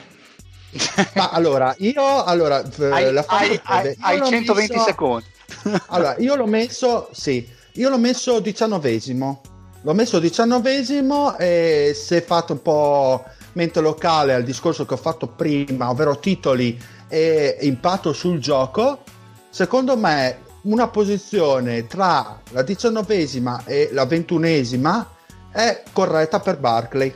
Ma 1.14 1.30
allora, 1.30 1.74
io 1.78 2.24
allora, 2.24 2.62
hai 2.90 3.12
la 3.12 3.24
hai- 3.26 3.60
hai- 3.64 3.96
hai 4.00 4.18
l'ho 4.18 4.26
120 4.26 4.72
messo- 4.72 4.84
secondi. 4.84 5.24
Allora, 5.88 6.16
io 6.18 6.34
l'ho 6.34 6.46
messo, 6.46 7.08
sì, 7.12 7.48
io 7.72 7.88
l'ho 7.88 7.98
messo 7.98 8.40
diciannovesimo. 8.40 9.40
L'ho 9.82 9.94
messo 9.94 10.18
diciannovesimo 10.18 11.36
e 11.38 11.92
se 11.94 12.20
fate 12.20 12.52
un 12.52 12.62
po' 12.62 13.24
mente 13.52 13.80
locale 13.80 14.34
al 14.34 14.42
discorso 14.42 14.84
che 14.84 14.94
ho 14.94 14.98
fatto 14.98 15.28
prima, 15.28 15.88
ovvero 15.90 16.18
titoli 16.18 16.78
e 17.08 17.56
impatto 17.60 18.12
sul 18.12 18.40
gioco, 18.40 19.02
secondo 19.48 19.96
me 19.96 20.42
una 20.62 20.88
posizione 20.88 21.86
tra 21.86 22.40
la 22.50 22.62
diciannovesima 22.62 23.62
e 23.64 23.90
la 23.92 24.04
ventunesima 24.04 25.08
è 25.52 25.84
corretta 25.92 26.40
per 26.40 26.58
Barclay. 26.58 27.14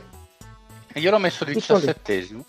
Io 0.95 1.11
l'ho 1.11 1.19
messo. 1.19 1.43
17esimo. 1.45 2.41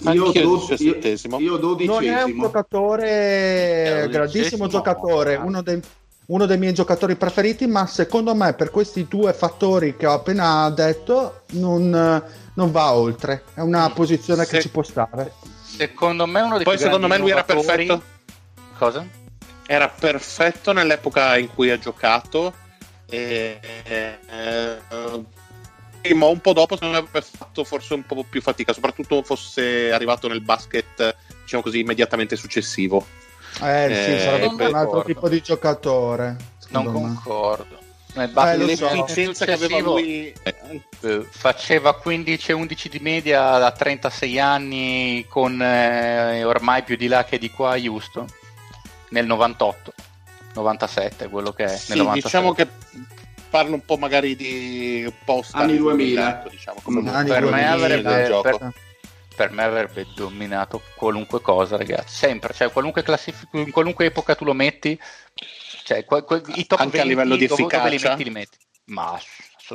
Io, 0.00 0.32
do- 0.32 0.32
io, 0.78 0.96
io 1.38 1.38
Non 1.38 1.40
è 1.40 1.44
un 1.52 1.60
dodicesimo. 1.60 2.42
giocatore, 2.42 4.02
un 4.04 4.10
grandissimo 4.10 4.66
dodicesimo, 4.66 4.66
giocatore, 4.68 5.38
ma- 5.38 5.44
uno 5.44 5.62
dei, 5.62 5.80
uno 6.26 6.46
dei 6.46 6.58
miei 6.58 6.74
giocatori 6.74 7.14
preferiti, 7.16 7.66
ma 7.66 7.86
secondo 7.86 8.34
me 8.34 8.54
per 8.54 8.70
questi 8.70 9.06
due 9.08 9.32
fattori 9.32 9.96
che 9.96 10.06
ho 10.06 10.12
appena 10.12 10.68
detto 10.70 11.42
non, 11.52 12.22
non 12.54 12.70
va 12.72 12.92
oltre. 12.92 13.44
È 13.54 13.60
una 13.60 13.88
posizione 13.90 14.44
che 14.44 14.56
Se- 14.56 14.62
ci 14.62 14.68
può 14.70 14.82
stare. 14.82 15.32
Secondo 15.62 16.26
me 16.26 16.40
uno 16.40 16.56
dei 16.56 16.64
Poi 16.64 16.76
più 16.76 16.84
secondo 16.84 17.06
me 17.06 17.18
lui 17.18 17.30
era 17.30 17.44
perfetto. 17.44 18.02
Cosa? 18.78 19.06
Era 19.66 19.88
perfetto 19.88 20.72
nell'epoca 20.72 21.36
in 21.38 21.48
cui 21.54 21.70
ha 21.70 21.78
giocato. 21.78 22.52
E, 23.06 23.60
eh, 23.84 24.18
prima 24.88 25.24
o 26.12 26.30
un 26.30 26.40
po' 26.40 26.52
dopo 26.52 26.74
secondo 26.74 27.00
me 27.00 27.06
avrebbe 27.06 27.24
fatto 27.26 27.64
forse 27.64 27.94
un 27.94 28.04
po' 28.04 28.24
più 28.28 28.42
fatica, 28.42 28.72
soprattutto 28.72 29.22
fosse 29.22 29.90
arrivato 29.92 30.28
nel 30.28 30.42
basket, 30.42 31.16
diciamo 31.42 31.62
così, 31.62 31.80
immediatamente 31.80 32.36
successivo. 32.36 33.06
Eh, 33.62 33.84
Eh, 33.84 34.18
sì, 34.18 34.24
sarebbe 34.24 34.66
un 34.66 34.74
altro 34.74 34.90
concordo. 34.90 35.04
tipo 35.04 35.28
di 35.28 35.40
giocatore. 35.40 36.36
Non 36.68 36.86
me. 36.86 36.92
concordo. 36.92 37.78
Nel 38.14 38.28
Eh, 38.28 38.32
basket 38.32 38.68
lo 38.68 38.76
so. 38.76 38.94
L'efficienza 38.94 39.44
che 39.44 39.52
aveva 39.52 39.78
lui 39.80 40.32
eh, 40.42 41.26
faceva 41.30 41.98
15-11 42.04 42.86
di 42.88 42.98
media 43.00 43.58
da 43.58 43.70
36 43.72 44.38
anni 44.38 45.24
con 45.28 45.60
eh, 45.60 46.44
ormai 46.44 46.82
più 46.82 46.96
di 46.96 47.06
là 47.08 47.24
che 47.24 47.38
di 47.38 47.50
qua 47.50 47.72
a 47.72 47.76
Houston 47.78 48.26
nel 49.10 49.26
98 49.26 49.92
97 50.54 51.28
quello 51.28 51.52
che 51.52 51.64
è 51.64 51.76
Sì, 51.76 51.90
nel 51.90 51.98
97. 51.98 52.22
diciamo 52.22 52.52
che 52.54 52.68
parlo 53.54 53.74
un 53.74 53.84
po' 53.84 53.96
magari 53.96 54.34
di 54.34 55.08
post 55.24 55.54
Anni 55.54 55.76
2000. 55.76 56.38
ecco, 56.40 56.48
diciamo, 56.48 56.80
come 56.82 57.08
anni 57.08 57.28
per 57.28 57.42
me 57.44 57.50
2000, 57.50 57.70
avrebbe 57.70 58.20
il 58.22 58.26
gioco. 58.26 58.58
per, 58.58 58.72
per 59.36 59.50
me 59.52 59.62
avrebbe 59.62 60.06
dominato 60.12 60.82
qualunque 60.96 61.40
cosa 61.40 61.76
ragazzi 61.76 62.16
sempre 62.16 62.52
cioè 62.52 62.72
qualunque 62.72 63.04
classifica 63.04 63.56
in 63.56 63.70
qualunque 63.70 64.06
epoca 64.06 64.34
tu 64.34 64.44
lo 64.44 64.54
metti 64.54 64.98
cioè 65.84 66.04
que- 66.04 66.24
que- 66.24 66.42
i 66.56 66.66
top 66.66 66.80
Anche 66.80 67.00
a 67.00 67.04
20 67.04 67.08
livello 67.08 67.36
di 67.36 67.46
dove 67.46 67.62
li 67.62 67.68
efficacia? 67.68 68.08
metti 68.10 68.24
li 68.24 68.30
metti 68.30 68.58
ma 68.86 69.16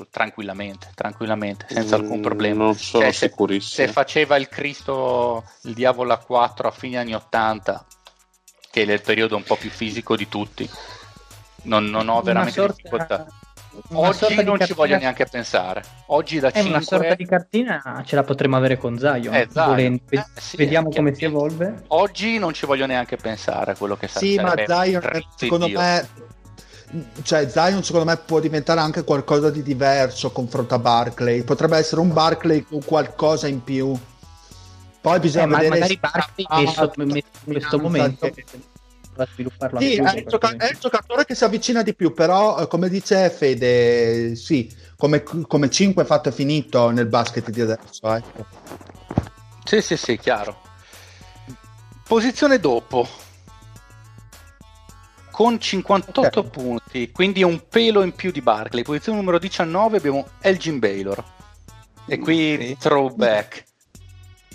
tranquillamente 0.10 0.90
tranquillamente 0.94 1.66
senza 1.70 1.96
alcun 1.96 2.18
Mm, 2.18 2.22
problema 2.22 2.64
Non 2.66 2.76
sono 2.76 3.04
Cioè, 3.06 3.14
se- 3.14 3.28
sicurissimo. 3.30 3.88
se 3.88 3.94
faceva 3.94 4.36
il 4.36 4.50
Cristo, 4.50 5.46
il 5.64 5.74
diavolo 5.74 6.12
a 6.12 6.18
4 6.18 6.68
a 6.68 6.72
fine 6.72 6.98
anni 6.98 7.14
80, 7.16 7.86
che 8.72 8.84
è 8.84 8.92
il 8.92 9.02
periodo 9.02 9.38
un 9.38 9.44
po' 9.44 9.56
più 9.56 9.70
fisico 9.70 10.16
di 10.18 10.28
tutti, 10.28 10.70
non, 11.64 11.86
non 11.86 12.08
ho 12.10 12.22
veramente 12.22 12.60
sorta- 12.60 12.74
difficoltà. 12.76 13.28
Una 13.90 14.08
Oggi 14.10 14.44
non 14.44 14.60
ci 14.60 14.74
voglio 14.74 14.98
neanche 14.98 15.26
pensare. 15.26 15.84
Oggi 16.08 16.40
da 16.40 16.50
È 16.52 16.60
una 16.60 16.80
5 16.80 16.82
sorta 16.84 17.16
di 17.16 17.26
cartina 17.26 18.04
ce 18.06 18.16
la 18.16 18.24
potremmo 18.24 18.58
avere 18.58 18.78
con 18.78 18.98
Zion. 18.98 19.34
Eh, 19.34 19.48
Zion. 19.52 20.00
Eh, 20.10 20.26
sì, 20.36 20.58
Vediamo 20.58 20.90
eh, 20.90 20.96
come 20.96 21.14
si 21.16 21.26
evolve. 21.26 21.84
Oggi 21.88 22.38
non 22.38 22.54
ci 22.54 22.66
voglio 22.66 22.86
neanche 22.86 23.16
pensare 23.18 23.72
a 23.72 23.76
quello 23.76 23.96
che 23.98 24.08
sa- 24.08 24.20
Sì, 24.20 24.36
ma. 24.38 24.54
Zion, 24.66 25.02
secondo 25.36 25.66
Dio. 25.66 25.80
me, 25.80 26.08
cioè 27.24 27.48
Zion 27.50 27.84
secondo 27.84 28.06
me 28.06 28.18
può 28.18 28.40
diventare 28.40 28.80
anche 28.80 29.04
qualcosa 29.04 29.50
di 29.50 29.62
diverso 29.64 30.32
confronto 30.32 30.76
a 30.76 30.80
Barclay. 30.80 31.44
Potrebbe 31.44 31.78
essere 31.78 32.02
un 32.02 32.12
Barclay 32.12 32.64
con 32.64 32.84
qualcosa 32.84 33.48
in 33.48 33.64
più. 33.64 33.98
Poi 35.02 35.16
Eh, 35.16 35.20
bisogna 35.20 35.46
ma 35.46 35.58
vedere 35.60 35.80
magari 35.80 36.00
Ah, 36.02 36.60
messo, 36.62 36.92
in 36.98 37.22
questo 37.46 37.80
momento 37.80 38.30
Sì, 38.34 38.44
a 39.24 39.28
svilupparlo 39.32 39.80
Sì, 39.80 39.96
è 39.96 40.24
gioca- 40.26 40.56
è 40.58 40.70
il 40.72 40.78
giocatore 40.80 41.26
che 41.26 41.36
si 41.36 41.44
avvicina 41.44 41.82
di 41.84 41.94
più, 41.94 42.14
però 42.14 42.60
eh, 42.60 42.68
come 42.68 42.90
dice 42.90 43.30
Fede, 43.30 44.36
sì, 44.36 44.72
come, 44.98 45.24
come 45.24 45.70
5 45.70 46.06
fatto 46.06 46.30
e 46.30 46.32
finito 46.32 46.90
nel 46.92 47.08
basket 47.08 47.50
di 47.50 47.62
adesso. 47.62 48.14
Ecco. 48.14 48.46
Sì, 49.64 49.82
sì, 49.82 49.98
sì, 49.98 50.18
chiaro. 50.18 50.62
Posizione 52.08 52.60
dopo. 52.60 53.08
Con 55.32 55.60
58 55.60 56.40
Ok. 56.40 56.50
punti, 56.50 57.12
quindi 57.12 57.44
un 57.44 57.62
pelo 57.70 58.02
in 58.02 58.14
più 58.14 58.32
di 58.32 58.42
Barkley. 58.42 58.84
Posizione 58.84 59.20
numero 59.20 59.40
19 59.40 59.98
abbiamo 59.98 60.28
Elgin 60.42 60.80
Baylor. 60.80 61.24
E 62.08 62.18
qui 62.18 62.58
Sì. 62.60 62.78
throwback. 62.80 63.64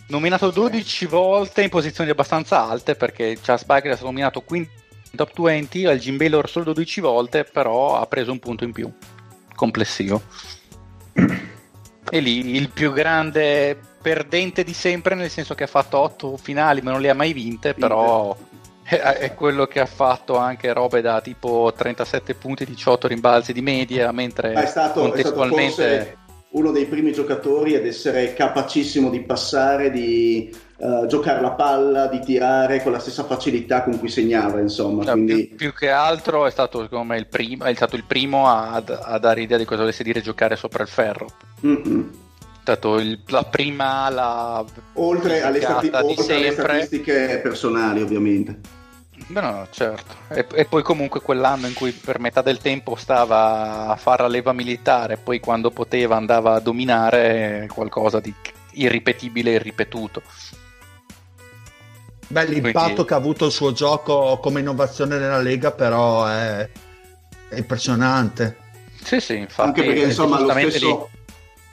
Nominato 0.08 0.50
12 0.50 1.06
volte 1.06 1.62
in 1.62 1.68
posizioni 1.70 2.10
abbastanza 2.10 2.68
alte 2.68 2.94
perché 2.94 3.38
Charles 3.40 3.64
Barkley 3.64 3.92
è 3.92 3.94
stato 3.94 4.10
nominato 4.10 4.40
quinto 4.42 4.82
in 5.10 5.16
top 5.16 5.40
20, 5.40 5.86
al 5.86 5.98
Jim 5.98 6.16
Baylor 6.16 6.48
solo 6.48 6.72
12 6.72 7.00
volte, 7.00 7.44
però 7.44 7.96
ha 7.96 8.06
preso 8.06 8.32
un 8.32 8.40
punto 8.40 8.64
in 8.64 8.72
più 8.72 8.90
complessivo. 9.54 10.22
E 12.10 12.20
lì 12.20 12.56
il 12.56 12.68
più 12.70 12.92
grande 12.92 13.78
perdente 14.02 14.64
di 14.64 14.74
sempre, 14.74 15.14
nel 15.14 15.30
senso 15.30 15.54
che 15.54 15.64
ha 15.64 15.68
fatto 15.68 15.98
8 15.98 16.36
finali 16.36 16.82
ma 16.82 16.90
non 16.90 17.00
le 17.00 17.10
ha 17.10 17.14
mai 17.14 17.32
vinte, 17.32 17.74
però 17.74 18.36
è, 18.82 19.32
quello 19.34 19.66
che 19.66 19.80
ha 19.80 19.86
fatto 19.86 20.36
anche 20.36 20.72
robe 20.72 21.00
da 21.00 21.20
tipo 21.20 21.72
37 21.74 22.34
punti, 22.34 22.66
18 22.66 23.08
rimbalzi 23.08 23.52
di 23.52 23.62
media, 23.62 24.12
mentre 24.12 24.52
è 24.52 24.66
stato, 24.66 24.66
è 24.66 24.68
stato 24.68 25.00
contestualmente... 25.00 26.18
uno 26.54 26.70
dei 26.70 26.86
primi 26.86 27.12
giocatori 27.12 27.74
ad 27.74 27.84
essere 27.84 28.32
capacissimo 28.32 29.10
di 29.10 29.20
passare, 29.20 29.90
di 29.90 30.54
eh, 30.76 31.06
giocare 31.08 31.40
la 31.40 31.50
palla, 31.50 32.06
di 32.06 32.20
tirare 32.20 32.80
con 32.80 32.92
la 32.92 33.00
stessa 33.00 33.24
facilità 33.24 33.82
con 33.82 33.98
cui 33.98 34.08
segnava, 34.08 34.60
insomma. 34.60 35.02
Cioè, 35.04 35.12
Quindi... 35.14 35.46
più, 35.46 35.56
più 35.56 35.72
che 35.74 35.90
altro 35.90 36.46
è 36.46 36.50
stato 36.50 36.82
secondo 36.82 37.12
me 37.12 37.18
il 37.18 37.26
primo, 37.26 37.64
è 37.64 37.74
stato 37.74 37.96
il 37.96 38.04
primo 38.06 38.48
a, 38.48 38.74
a 38.84 39.18
dare 39.18 39.42
idea 39.42 39.58
di 39.58 39.64
cosa 39.64 39.80
volesse 39.80 40.04
dire 40.04 40.20
giocare 40.20 40.54
sopra 40.54 40.84
il 40.84 40.88
ferro. 40.88 41.26
Mm-mm. 41.66 42.10
È 42.38 42.60
stato 42.60 42.98
il- 42.98 43.18
la 43.26 43.42
prima 43.42 44.04
ala 44.04 44.64
Oltre, 44.94 45.42
alle, 45.42 45.60
stati- 45.60 45.90
oltre 45.92 46.36
alle 46.36 46.52
statistiche 46.52 47.40
personali, 47.42 48.00
ovviamente. 48.00 48.82
No, 49.26 49.40
no, 49.40 49.68
certo. 49.70 50.14
E, 50.28 50.46
e 50.52 50.64
poi 50.66 50.82
comunque 50.82 51.20
quell'anno 51.20 51.66
in 51.66 51.72
cui 51.74 51.92
per 51.92 52.18
metà 52.18 52.42
del 52.42 52.58
tempo 52.58 52.94
stava 52.94 53.88
a 53.88 53.96
fare 53.96 54.22
la 54.22 54.28
leva 54.28 54.52
militare, 54.52 55.16
poi 55.16 55.40
quando 55.40 55.70
poteva 55.70 56.16
andava 56.16 56.54
a 56.54 56.60
dominare 56.60 57.66
qualcosa 57.72 58.20
di 58.20 58.32
irripetibile 58.72 59.54
e 59.54 59.58
ripetuto. 59.58 60.22
Beh, 62.26 62.46
l'impatto 62.46 62.84
Quindi- 62.84 63.04
che 63.04 63.14
ha 63.14 63.16
avuto 63.16 63.46
il 63.46 63.52
suo 63.52 63.72
gioco 63.72 64.38
come 64.40 64.60
innovazione 64.60 65.18
nella 65.18 65.40
Lega, 65.40 65.70
però, 65.72 66.26
è, 66.26 66.68
è 67.48 67.56
impressionante. 67.56 68.58
Sì, 69.02 69.20
sì, 69.20 69.36
infatti. 69.36 69.68
Anche 69.68 69.84
perché 69.84 70.02
eh, 70.02 70.06
insomma 70.06 70.40
lo 70.40 70.50
stesso, 70.50 71.10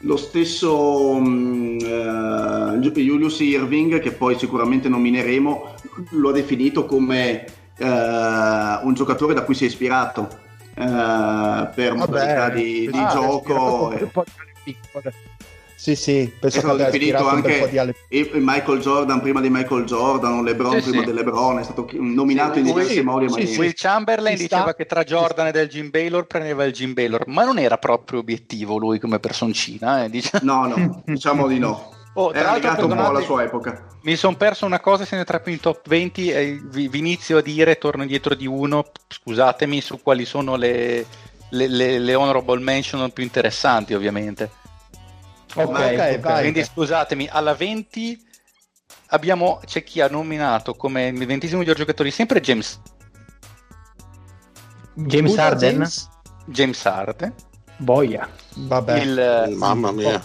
lo 0.01 0.17
stesso 0.17 1.19
mm, 1.19 1.79
eh, 1.79 2.77
Julius 3.01 3.39
Irving, 3.39 3.99
che 3.99 4.11
poi 4.11 4.37
sicuramente 4.37 4.89
nomineremo, 4.89 5.75
lo 6.11 6.29
ha 6.29 6.33
definito 6.33 6.85
come 6.85 7.45
eh, 7.77 8.79
un 8.83 8.93
giocatore 8.93 9.33
da 9.33 9.43
cui 9.43 9.55
si 9.55 9.65
è 9.65 9.67
ispirato 9.67 10.27
eh, 10.75 11.69
per 11.75 11.93
modalità 11.95 12.49
di, 12.49 12.89
di 12.91 12.97
ah, 12.97 13.09
gioco. 13.11 13.91
ispirato 13.91 13.91
eh. 13.91 14.09
Sì, 15.81 15.95
sì, 15.95 16.19
È 16.21 16.29
penso 16.39 16.57
che 16.57 16.59
stato 16.59 16.73
abbia 16.73 16.85
definito 16.91 17.27
anche 17.27 17.79
alle 17.79 17.95
Michael 18.33 18.81
Jordan 18.81 19.19
prima 19.19 19.41
di 19.41 19.49
Michael 19.49 19.85
Jordan, 19.85 20.33
o 20.33 20.43
LeBron 20.43 20.79
Sì, 20.79 20.89
prima 20.89 21.03
sì. 21.03 21.09
di 21.09 21.17
LeBron, 21.17 21.57
è 21.57 21.63
stato 21.63 21.87
nominato 21.93 22.59
in 22.59 22.65
Sì, 22.67 22.71
diversi 22.71 22.93
sì, 22.93 23.01
modi 23.01 23.29
sì. 23.47 23.57
Will 23.57 23.71
Chamberlain 23.73 24.35
Ci 24.37 24.43
diceva 24.43 24.61
sta. 24.61 24.75
che 24.75 24.85
tra 24.85 25.03
Jordan 25.03 25.47
e 25.47 25.51
del 25.51 25.67
Jim 25.67 25.89
Baylor 25.89 26.27
prendeva 26.27 26.65
il 26.65 26.71
Jim 26.71 26.93
Baylor, 26.93 27.23
ma 27.25 27.45
non 27.45 27.57
era 27.57 27.79
proprio 27.79 28.19
obiettivo 28.19 28.77
lui 28.77 28.99
come 28.99 29.17
personcina. 29.17 30.03
Eh, 30.03 30.11
dice- 30.11 30.37
No, 30.43 30.67
no, 30.67 31.01
diciamo 31.03 31.47
di 31.47 31.57
no. 31.57 31.91
Oh, 32.13 32.29
tra 32.29 32.41
Era 32.41 32.51
l'altro, 32.51 32.69
legato 32.69 32.85
un 32.85 32.95
po' 32.95 33.07
alla 33.09 33.21
sua 33.21 33.41
epoca. 33.41 33.87
Mi 34.03 34.15
sono 34.15 34.35
perso 34.35 34.67
una 34.67 34.79
cosa, 34.79 35.03
se 35.03 35.15
ne 35.15 35.23
tra 35.23 35.41
in 35.45 35.59
top 35.59 35.87
20 35.87 36.29
e 36.29 36.61
vi, 36.63 36.89
vi 36.89 36.99
inizio 36.99 37.37
a 37.39 37.41
dire, 37.41 37.79
torno 37.79 38.03
indietro 38.03 38.35
di 38.35 38.45
uno, 38.45 38.85
scusatemi, 39.07 39.81
su 39.81 39.99
quali 39.99 40.25
sono 40.25 40.55
le, 40.57 41.07
le, 41.49 41.67
le- 41.67 41.97
le 41.97 42.13
honorable 42.13 42.59
mention 42.59 43.09
più 43.11 43.23
interessanti 43.23 43.95
ovviamente. 43.95 44.59
Ok, 45.55 45.69
Ma 45.69 45.85
ok, 45.85 45.91
ok. 46.15 46.19
vai. 46.19 46.39
Quindi 46.41 46.63
scusatemi, 46.63 47.27
alla 47.29 47.53
20 47.53 48.25
abbiamo, 49.07 49.59
c'è 49.65 49.83
chi 49.83 50.01
ha 50.01 50.07
nominato 50.07 50.73
come 50.75 51.07
il 51.07 51.25
ventesimo 51.25 51.59
miglior 51.59 51.75
giocatore 51.75 52.09
di 52.09 52.15
sempre 52.15 52.39
James, 52.39 52.79
James 54.93 55.29
Scusa, 55.31 55.43
Harden, 55.45 55.69
James? 55.71 56.09
James 56.45 56.85
Harden. 56.85 57.33
boia. 57.77 58.29
Vabbè, 58.53 58.99
Il, 58.99 59.53
Mamma 59.55 59.91
mia. 59.91 60.19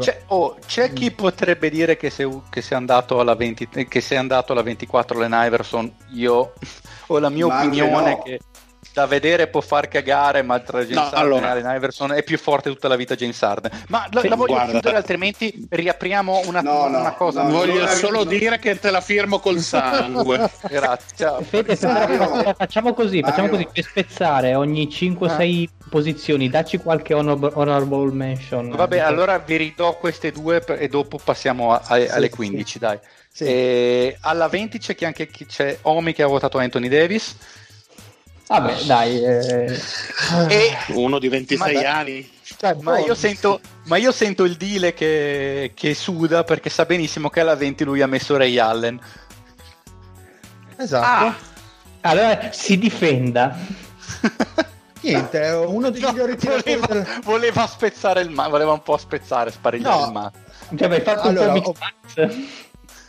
C'è, 0.00 0.22
oh, 0.28 0.56
c'è 0.66 0.92
chi 0.92 1.12
potrebbe 1.12 1.70
dire 1.70 1.96
che, 1.96 2.10
se, 2.10 2.28
che 2.50 2.60
sia 2.60 2.76
andato 2.76 3.20
alla 3.20 3.34
20, 3.36 3.86
che 3.86 4.00
sia 4.00 4.18
andato 4.18 4.52
alla 4.52 4.62
24 4.62 5.18
Len 5.18 5.32
Iverson. 5.32 5.92
Io 6.14 6.52
ho 7.06 7.18
la 7.18 7.28
mia 7.28 7.46
Ma 7.46 7.58
opinione 7.58 8.10
no. 8.10 8.22
che 8.22 8.40
da 8.92 9.06
vedere 9.06 9.46
può 9.46 9.60
far 9.60 9.86
cagare, 9.88 10.42
ma 10.42 10.58
tra 10.60 10.80
James 10.80 10.94
No, 10.96 11.02
Harden 11.02 11.18
allora. 11.20 11.46
e 11.46 11.50
Allen 11.60 11.76
Iverson 11.76 12.12
è 12.12 12.22
più 12.22 12.36
forte 12.38 12.70
tutta 12.70 12.88
la 12.88 12.96
vita 12.96 13.14
James 13.14 13.40
Harden. 13.42 13.70
Ma 13.88 14.06
la, 14.10 14.20
Sì, 14.20 14.28
la 14.28 14.34
voglio 14.34 14.54
guarda. 14.54 14.72
chiudere, 14.72 14.96
altrimenti 14.96 15.66
riapriamo 15.68 16.42
una, 16.46 16.60
No, 16.60 16.88
no, 16.88 16.98
una 16.98 17.12
cosa. 17.12 17.42
no, 17.42 17.50
Voglio 17.50 17.80
no, 17.80 17.86
solo 17.88 18.18
no. 18.18 18.24
dire 18.24 18.58
che 18.58 18.78
te 18.78 18.90
la 18.90 19.00
firmo 19.00 19.38
col 19.38 19.58
sangue. 19.60 20.50
Grazie. 20.68 21.32
Fede, 21.42 21.78
Mario. 21.82 22.16
facciamo- 22.18 22.54
facciamo 22.54 22.94
così, 22.94 23.20
facciamo 23.20 23.48
Mario. 23.50 23.66
così, 23.66 23.80
per 23.80 23.84
spezzare 23.84 24.54
ogni 24.54 24.88
5-6 24.88 25.68
posizioni, 25.88 26.48
dacci 26.48 26.78
qualche 26.78 27.14
honor- 27.14 27.52
honorable 27.54 28.12
mention. 28.12 28.70
Vabbè, 28.70 28.98
allora 28.98 29.38
vi 29.38 29.56
ridò 29.56 29.96
queste 29.96 30.32
due 30.32 30.60
per- 30.60 30.82
e 30.82 30.88
dopo 30.88 31.18
passiamo 31.22 31.72
a- 31.72 31.80
a- 31.84 31.96
Sì, 32.00 32.06
alle 32.10 32.28
sì. 32.28 32.34
15, 32.34 32.78
dai. 32.78 32.98
Sì. 33.30 33.44
E 33.44 34.16
alla 34.22 34.48
20 34.48 34.78
c'è 34.78 34.94
chi 34.96 35.04
anche 35.04 35.28
chi 35.28 35.46
c'è 35.46 35.78
Omi 35.82 36.12
che 36.12 36.22
ha 36.22 36.26
votato 36.26 36.58
Anthony 36.58 36.88
Davis. 36.88 37.36
Vabbè, 38.48 38.82
dai. 38.84 39.22
eh, 39.24 39.80
E 40.48 40.76
Uno 40.88 41.18
di 41.18 41.28
26 41.28 41.58
Ma 41.74 41.80
dai. 41.80 41.84
anni. 41.90 42.30
Cioè, 42.56 42.76
Ma 42.80 42.98
io 42.98 43.14
sento, 43.14 43.60
ma 43.84 43.98
io 43.98 44.10
sento 44.10 44.44
il 44.44 44.56
Dile 44.56 44.94
che, 44.94 45.72
che 45.74 45.94
suda 45.94 46.44
perché 46.44 46.70
sa 46.70 46.84
benissimo 46.86 47.28
che 47.28 47.40
alla 47.40 47.54
20 47.54 47.84
lui 47.84 48.00
ha 48.00 48.06
messo 48.06 48.36
Ray 48.36 48.58
Allen. 48.58 48.98
Esatto. 50.76 51.24
Ah! 51.26 51.36
Allora 52.02 52.50
si 52.52 52.78
difenda. 52.78 53.56
Niente, 55.00 55.40
è 55.42 55.56
uno 55.56 55.90
dei 55.90 56.00
No, 56.00 56.10
migliori 56.10 56.36
tiratori 56.36 56.74
voleva, 56.76 56.86
del... 56.86 57.20
voleva 57.22 57.66
spezzare 57.68 58.20
il 58.20 58.30
ma, 58.30 58.48
voleva 58.48 58.72
un 58.72 58.82
po' 58.82 58.96
spezzare, 58.96 59.50
sparigliare 59.52 60.00
No. 60.00 60.06
il 60.06 60.12
ma. 60.12 60.32
Cioè, 60.76 60.90
hai 60.90 61.00
fatto 61.02 61.28
Allora, 61.28 61.52
un 61.52 61.62
po' 61.62 61.74
ho- 62.16 62.30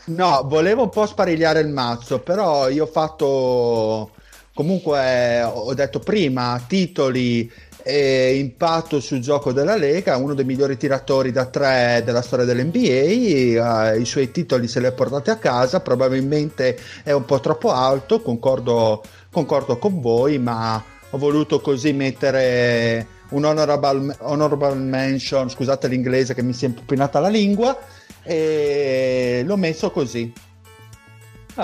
No, 0.05 0.41
volevo 0.45 0.83
un 0.83 0.89
po' 0.89 1.05
sparigliare 1.07 1.59
il 1.61 1.67
mazzo, 1.69 2.19
però 2.19 2.69
io 2.69 2.83
ho 2.83 2.87
fatto 2.87 4.11
comunque 4.59 5.41
ho 5.41 5.73
detto 5.73 5.99
prima 5.99 6.61
titoli 6.67 7.49
e 7.81 8.35
impatto 8.35 8.99
sul 8.99 9.21
gioco 9.21 9.53
della 9.53 9.77
Lega, 9.77 10.17
uno 10.17 10.33
dei 10.33 10.43
migliori 10.43 10.75
tiratori 10.75 11.31
da 11.31 11.45
tre 11.45 12.01
della 12.03 12.21
storia 12.21 12.43
dell'NBA, 12.43 13.93
eh, 13.93 13.99
i 14.01 14.03
suoi 14.03 14.31
titoli 14.31 14.67
se 14.67 14.81
li 14.81 14.85
ha 14.85 14.91
portati 14.91 15.29
a 15.29 15.37
casa, 15.37 15.79
probabilmente 15.79 16.77
è 17.03 17.13
un 17.13 17.23
po' 17.23 17.39
troppo 17.39 17.71
alto, 17.71 18.21
concordo, 18.21 19.01
concordo 19.31 19.77
con 19.77 20.01
voi, 20.01 20.39
ma 20.39 20.83
ho 21.09 21.17
voluto 21.17 21.61
così 21.61 21.93
mettere 21.93 23.07
un 23.29 23.45
honorable, 23.45 24.13
honorable 24.19 24.75
mention, 24.75 25.49
scusate 25.49 25.87
l'inglese 25.87 26.33
che 26.33 26.43
mi 26.43 26.51
si 26.51 26.65
è 26.65 26.67
impinata 26.67 27.21
la 27.21 27.29
lingua, 27.29 27.79
e 28.23 29.41
l'ho 29.45 29.55
messo 29.55 29.89
così. 29.89 30.48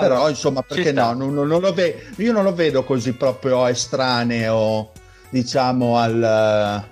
Però 0.00 0.28
insomma, 0.28 0.62
perché 0.62 0.92
no? 0.92 1.12
Non, 1.12 1.34
non 1.34 1.60
lo 1.60 1.72
ve- 1.72 2.08
io 2.16 2.32
non 2.32 2.44
lo 2.44 2.54
vedo 2.54 2.84
così 2.84 3.12
proprio 3.12 3.66
estraneo, 3.66 4.90
diciamo, 5.30 5.98
al, 5.98 6.84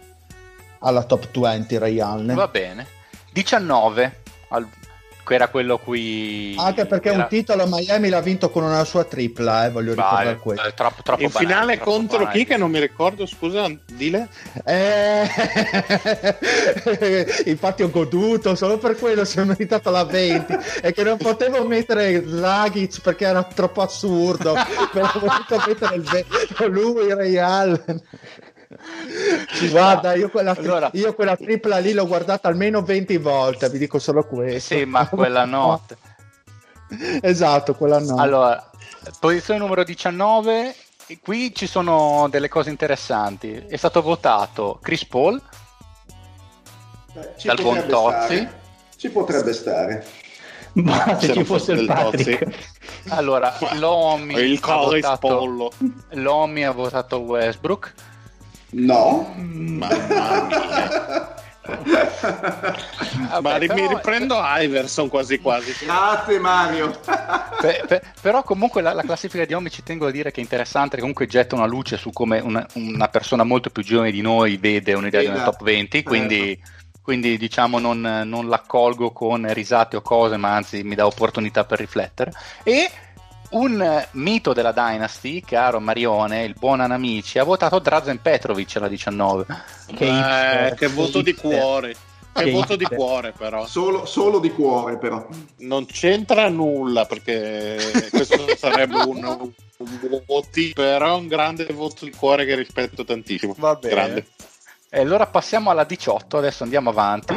alla 0.78 1.02
top 1.04 1.28
20 1.38 1.78
Ray 1.78 2.00
Allen. 2.00 2.34
Va 2.34 2.48
bene. 2.48 2.86
19, 3.32 4.20
al- 4.48 4.66
che 5.24 5.34
era 5.34 5.48
quello 5.48 5.78
qui... 5.78 6.54
Anche 6.58 6.86
perché 6.86 7.08
era- 7.08 7.22
un 7.22 7.26
titolo 7.28 7.66
Miami 7.66 8.08
l'ha 8.10 8.20
vinto 8.20 8.50
con 8.50 8.62
una 8.62 8.84
sua 8.84 9.04
tripla, 9.04 9.66
eh, 9.66 9.70
voglio 9.70 9.94
Vai, 9.94 10.04
ricordare 10.04 10.36
questo. 10.36 10.66
eh, 10.66 10.74
troppo, 10.74 11.02
troppo 11.02 11.22
In 11.22 11.30
banale, 11.32 11.46
finale 11.48 11.74
troppo 11.76 11.90
contro 11.90 12.18
banale. 12.18 12.38
chi 12.38 12.44
che 12.44 12.56
non 12.56 12.70
mi 12.70 12.78
ricordo, 12.78 13.26
scusa, 13.26 13.66
dile. 13.86 14.28
Eh, 14.64 15.26
infatti 17.50 17.82
ho 17.82 17.90
goduto, 17.90 18.54
solo 18.54 18.78
per 18.78 18.96
quello 18.96 19.24
si 19.24 19.38
è 19.38 19.44
meritato 19.44 19.90
la 19.90 20.04
20 20.04 20.56
e 20.82 20.92
che 20.92 21.02
non 21.02 21.16
potevo 21.16 21.66
mettere 21.66 22.22
Dragic 22.22 23.00
perché 23.00 23.24
era 23.24 23.42
troppo 23.44 23.80
assurdo, 23.82 24.54
però 24.92 25.06
ho 25.12 25.18
voluto 25.18 25.62
mettere 25.66 25.94
il 25.96 26.26
lui, 26.70 27.12
Ray 27.14 27.36
Allen. 27.38 28.02
Guarda, 29.70 30.14
io 30.14 30.30
quella, 30.30 30.54
tri- 30.54 30.64
Allora- 30.64 30.90
io 30.92 31.14
quella 31.14 31.36
tripla 31.36 31.78
lì 31.78 31.92
l'ho 31.92 32.06
guardata 32.06 32.48
almeno 32.48 32.82
20 32.82 33.16
volte, 33.18 33.68
vi 33.68 33.78
dico 33.78 33.98
solo 33.98 34.24
questo. 34.24 34.74
Sì, 34.76 34.84
ma 34.84 35.08
quella 35.08 35.44
notte. 35.46 35.96
esatto, 37.20 37.74
quella 37.74 37.98
no. 37.98 38.16
Allora, 38.16 38.70
posizione 39.18 39.58
numero 39.60 39.84
19, 39.84 40.74
e 41.06 41.18
qui 41.22 41.54
ci 41.54 41.66
sono 41.66 42.28
delle 42.30 42.48
cose 42.48 42.70
interessanti. 42.70 43.52
È 43.68 43.76
stato 43.76 44.00
votato 44.02 44.78
Chris 44.82 45.04
Paul, 45.06 45.40
Eh, 47.16 47.34
Ci 47.36 47.46
Dal 47.46 47.56
buon 47.60 47.74
potrebbe 47.76 47.92
Tozzi. 47.92 48.16
stare. 48.36 48.60
Ci 48.96 49.08
potrebbe 49.10 49.52
stare. 49.52 50.06
Ma 50.74 51.16
se 51.20 51.26
Se 51.28 51.32
ci 51.34 51.44
fosse 51.44 51.72
il 51.72 51.86
Patrick. 51.86 52.48
allora 53.10 53.54
l'Omi 53.78 54.34
Il 54.34 54.58
ha, 54.62 54.74
votato, 54.76 55.70
l'Omi 56.10 56.64
ha 56.64 56.72
votato 56.72 57.18
Westbrook, 57.18 57.94
No. 58.76 59.32
Mamma 59.36 59.88
mia. 60.48 61.32
Ma 63.40 63.56
ri- 63.56 63.68
mi 63.68 63.86
riprendo 63.86 64.38
Iverson 64.42 65.08
quasi 65.08 65.38
quasi. 65.38 65.72
Grazie 65.84 66.38
Mario. 66.38 66.90
Pe- 67.60 67.84
pe- 67.86 68.02
però 68.20 68.42
comunque 68.42 68.82
la, 68.82 68.92
la 68.92 69.02
classifica 69.02 69.46
di 69.46 69.54
Omi 69.54 69.70
ci 69.70 69.82
tengo 69.82 70.06
a 70.08 70.10
dire 70.10 70.30
che 70.30 70.40
è 70.40 70.42
interessante, 70.42 70.96
che 70.96 71.00
comunque 71.00 71.26
getta 71.26 71.54
una 71.54 71.64
luce 71.64 71.96
su 71.96 72.10
come 72.10 72.38
una, 72.40 72.66
una 72.74 73.08
persona 73.08 73.42
molto 73.44 73.70
più 73.70 73.82
giovane 73.82 74.10
di 74.10 74.20
noi 74.20 74.58
vede 74.58 74.92
un'idea 74.92 75.20
di 75.20 75.26
una 75.26 75.36
Esatto. 75.36 75.52
top 75.52 75.62
20, 75.62 76.02
quindi, 76.02 76.62
quindi 77.00 77.38
diciamo 77.38 77.78
non, 77.78 78.00
non 78.26 78.48
l'accolgo 78.48 79.12
con 79.12 79.50
risate 79.54 79.96
o 79.96 80.02
cose, 80.02 80.36
ma 80.36 80.54
anzi 80.54 80.82
mi 80.82 80.94
dà 80.94 81.06
opportunità 81.06 81.64
per 81.64 81.78
riflettere. 81.78 82.32
E 82.62 82.90
un 83.50 84.06
mito 84.12 84.52
della 84.52 84.72
Dynasty, 84.72 85.40
caro 85.40 85.80
Marione, 85.80 86.44
il 86.44 86.54
buon 86.58 86.80
Anamici, 86.80 87.38
ha 87.38 87.44
votato 87.44 87.78
Drazen 87.78 88.20
Petrovic 88.20 88.76
alla 88.76 88.88
19. 88.88 89.46
Che 89.94 90.04
Eh, 90.04 90.08
hipster, 90.08 90.74
che 90.74 90.86
voto 90.88 91.22
di 91.22 91.30
hipster. 91.30 91.50
cuore. 91.60 91.94
Che 92.32 92.44
Che 92.44 92.50
voto 92.50 92.74
di 92.76 92.82
hipster. 92.82 92.98
cuore, 92.98 93.32
però. 93.36 93.66
Solo, 93.66 94.06
solo 94.06 94.40
di 94.40 94.50
cuore 94.50 94.98
però. 94.98 95.24
Non 95.58 95.86
c'entra 95.86 96.48
nulla 96.48 97.06
perché 97.06 98.08
questo 98.10 98.44
sarebbe 98.58 98.96
un, 99.04 99.24
un 99.24 100.22
voti, 100.26 100.72
però 100.74 101.14
è 101.16 101.18
un 101.18 101.28
grande 101.28 101.66
voto 101.66 102.04
di 102.04 102.10
cuore 102.10 102.44
che 102.44 102.56
rispetto 102.56 103.04
tantissimo. 103.04 103.54
Va 103.58 103.74
bene. 103.76 103.94
Grande. 103.94 104.26
E 104.90 105.00
allora 105.00 105.26
passiamo 105.26 105.70
alla 105.70 105.84
18, 105.84 106.36
adesso 106.38 106.62
andiamo 106.64 106.90
avanti. 106.90 107.34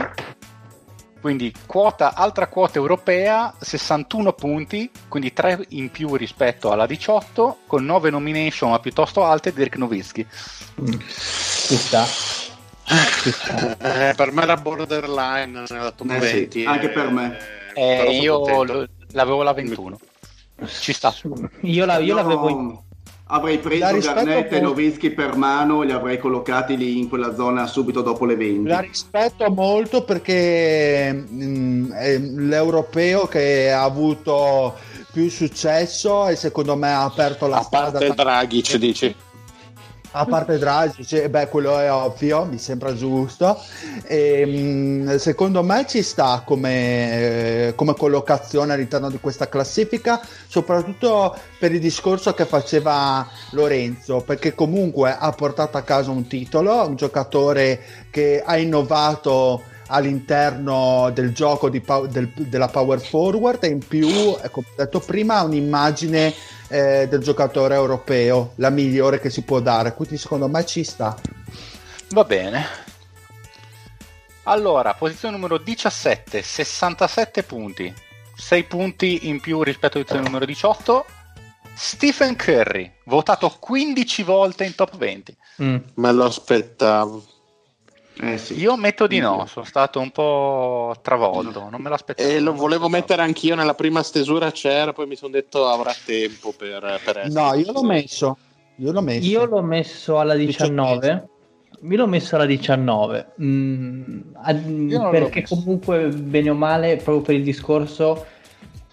Quindi 1.27 1.53
quota, 1.65 2.13
altra 2.15 2.47
quota 2.47 2.77
europea, 2.77 3.53
61 3.59 4.31
punti, 4.31 4.89
quindi 5.09 5.33
3 5.33 5.65
in 5.71 5.91
più 5.91 6.15
rispetto 6.15 6.71
alla 6.71 6.85
18, 6.85 7.57
con 7.67 7.83
9 7.83 8.09
nomination 8.11 8.69
ma 8.69 8.79
piuttosto 8.79 9.25
alte, 9.25 9.51
Dirk 9.51 9.75
Nowitzki. 9.75 10.25
Mm. 10.79 10.85
Ci 10.87 11.75
sta. 11.75 12.05
Ci 12.05 13.31
sta. 13.31 13.77
Eh, 14.11 14.13
per 14.15 14.31
me 14.31 14.43
era 14.43 14.55
borderline 14.55 15.65
nella 15.67 15.91
top 15.91 16.11
Eh 16.11 16.21
sì, 16.21 16.33
20. 16.35 16.63
anche 16.63 16.89
per 16.91 17.09
me. 17.09 17.37
Eh, 17.73 18.19
io 18.21 18.87
l'avevo 19.11 19.43
la 19.43 19.51
21. 19.51 19.99
Ci 20.65 20.93
sta. 20.93 21.13
Io, 21.63 21.83
la- 21.83 21.97
io 21.97 22.15
No, 22.15 22.21
l'avevo 22.21 22.49
in... 22.49 22.79
Avrei 23.29 23.57
preso 23.57 23.99
Garnett 23.99 24.53
e 24.53 24.59
Nowitzki 24.61 25.11
per 25.11 25.35
mano 25.35 25.83
e 25.83 25.87
li 25.87 25.91
avrei 25.91 26.17
collocati 26.17 26.77
lì 26.77 26.97
in 26.97 27.09
quella 27.09 27.35
zona 27.35 27.67
subito 27.67 28.01
dopo 28.01 28.25
le 28.25 28.35
20. 28.35 28.69
La 28.69 28.79
rispetto 28.79 29.49
molto 29.49 30.03
perché 30.03 31.11
mm, 31.13 31.91
è 31.91 32.17
l'europeo 32.17 33.27
che 33.27 33.69
ha 33.71 33.83
avuto 33.83 34.75
più 35.11 35.29
successo 35.29 36.27
e 36.27 36.35
secondo 36.35 36.75
me 36.75 36.89
ha 36.89 37.03
aperto 37.03 37.47
la 37.47 37.57
A 37.57 37.63
strada 37.63 37.99
parte 37.99 38.13
Dragic, 38.13 38.75
dici? 38.75 39.15
A 40.11 40.25
parte 40.25 40.57
Draghi, 40.57 41.05
cioè, 41.05 41.29
beh, 41.29 41.47
quello 41.47 41.77
è 41.77 41.91
ovvio, 41.91 42.45
mi 42.45 42.57
sembra 42.57 42.95
giusto. 42.95 43.59
E, 44.03 44.45
mh, 44.45 45.17
secondo 45.17 45.63
me 45.63 45.85
ci 45.87 46.01
sta 46.01 46.41
come, 46.45 47.67
eh, 47.67 47.75
come 47.75 47.93
collocazione 47.93 48.73
all'interno 48.73 49.09
di 49.09 49.19
questa 49.19 49.47
classifica, 49.49 50.19
soprattutto 50.47 51.35
per 51.59 51.73
il 51.73 51.79
discorso 51.79 52.33
che 52.33 52.45
faceva 52.45 53.27
Lorenzo, 53.51 54.21
perché 54.21 54.55
comunque 54.55 55.15
ha 55.17 55.31
portato 55.31 55.77
a 55.77 55.81
casa 55.81 56.11
un 56.11 56.27
titolo, 56.27 56.85
un 56.87 56.95
giocatore 56.95 57.79
che 58.09 58.41
ha 58.45 58.57
innovato 58.57 59.63
all'interno 59.89 61.11
del 61.13 61.33
gioco 61.33 61.69
pow- 61.83 62.07
del- 62.07 62.31
della 62.35 62.67
power 62.67 62.99
forward 62.99 63.63
e 63.63 63.67
in 63.67 63.79
più, 63.79 64.07
eh, 64.07 64.49
come 64.51 64.67
detto 64.75 64.99
prima, 64.99 65.37
ha 65.37 65.43
un'immagine 65.43 66.33
eh, 66.67 67.07
del 67.09 67.21
giocatore 67.21 67.75
europeo, 67.75 68.53
la 68.55 68.69
migliore 68.69 69.19
che 69.19 69.29
si 69.29 69.43
può 69.43 69.59
dare, 69.59 69.93
quindi 69.93 70.17
secondo 70.17 70.47
me 70.47 70.65
ci 70.65 70.83
sta. 70.83 71.15
Va 72.09 72.23
bene. 72.23 72.65
Allora, 74.43 74.93
posizione 74.93 75.35
numero 75.35 75.57
17, 75.57 76.41
67 76.41 77.43
punti. 77.43 77.93
6 78.35 78.63
punti 78.63 79.27
in 79.27 79.39
più 79.39 79.61
rispetto 79.63 79.97
alla 79.97 80.05
posizione 80.05 80.23
numero 80.23 80.45
18. 80.45 81.05
Stephen 81.75 82.35
Curry, 82.35 82.91
votato 83.05 83.55
15 83.59 84.23
volte 84.23 84.65
in 84.65 84.73
top 84.73 84.97
20. 84.97 85.37
Mm. 85.61 85.77
Me 85.95 86.11
lo 86.11 86.25
aspettavo. 86.25 87.23
Eh 88.19 88.37
sì. 88.37 88.59
Io 88.59 88.75
metto 88.75 89.05
di 89.07 89.19
no, 89.19 89.45
sono 89.47 89.65
stato 89.65 89.99
un 89.99 90.11
po' 90.11 90.95
travolto, 91.01 91.67
non 91.69 91.81
me 91.81 91.89
l'aspettavo. 91.89 92.27
E 92.27 92.39
lo 92.39 92.53
volevo 92.53 92.89
mettere 92.89 93.21
anch'io 93.21 93.55
nella 93.55 93.75
prima 93.75 94.01
stesura 94.03 94.51
c'era, 94.51 94.93
poi 94.93 95.07
mi 95.07 95.15
sono 95.15 95.31
detto 95.31 95.67
avrà 95.67 95.93
tempo 96.05 96.53
per, 96.57 96.99
per 97.03 97.17
essere. 97.17 97.29
No, 97.29 97.53
io 97.53 97.71
l'ho 97.71 97.83
messo. 97.83 98.37
Io 98.77 98.91
l'ho 98.91 99.01
messo. 99.01 99.27
Io 99.27 99.45
l'ho 99.45 99.61
messo 99.61 100.19
alla 100.19 100.35
19. 100.35 101.27
Io 101.81 101.95
l'ho 101.95 102.07
messo 102.07 102.35
alla 102.35 102.45
19 102.45 103.33
Mm, 103.39 104.19
ad- 104.41 105.09
perché 105.11 105.43
comunque 105.43 106.07
bene 106.07 106.49
o 106.49 106.55
male 106.55 106.95
proprio 106.95 107.21
per 107.21 107.35
il 107.35 107.43
discorso 107.43 108.25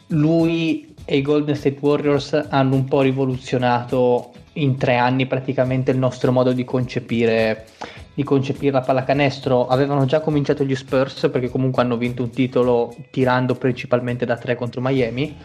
lui 0.09 0.95
e 1.07 1.17
i 1.17 1.23
Golden 1.23 1.55
State 1.55 1.79
Warriors 1.81 2.47
hanno 2.51 2.75
un 2.75 2.85
po' 2.85 3.01
rivoluzionato 3.01 4.33
in 4.55 4.77
tre 4.77 4.97
anni 4.97 5.27
praticamente 5.27 5.91
il 5.91 5.99
nostro 5.99 6.31
modo 6.31 6.53
di 6.53 6.65
concepire 6.65 7.67
di 8.15 8.23
concepire 8.23 8.73
la 8.73 8.81
pallacanestro. 8.81 9.67
Avevano 9.67 10.05
già 10.07 10.21
cominciato 10.21 10.65
gli 10.65 10.75
Spurs 10.75 11.29
perché 11.31 11.49
comunque 11.49 11.83
hanno 11.83 11.97
vinto 11.97 12.23
un 12.23 12.31
titolo 12.31 12.95
tirando 13.11 13.55
principalmente 13.55 14.25
da 14.25 14.37
tre 14.37 14.55
contro 14.55 14.81
Miami 14.81 15.37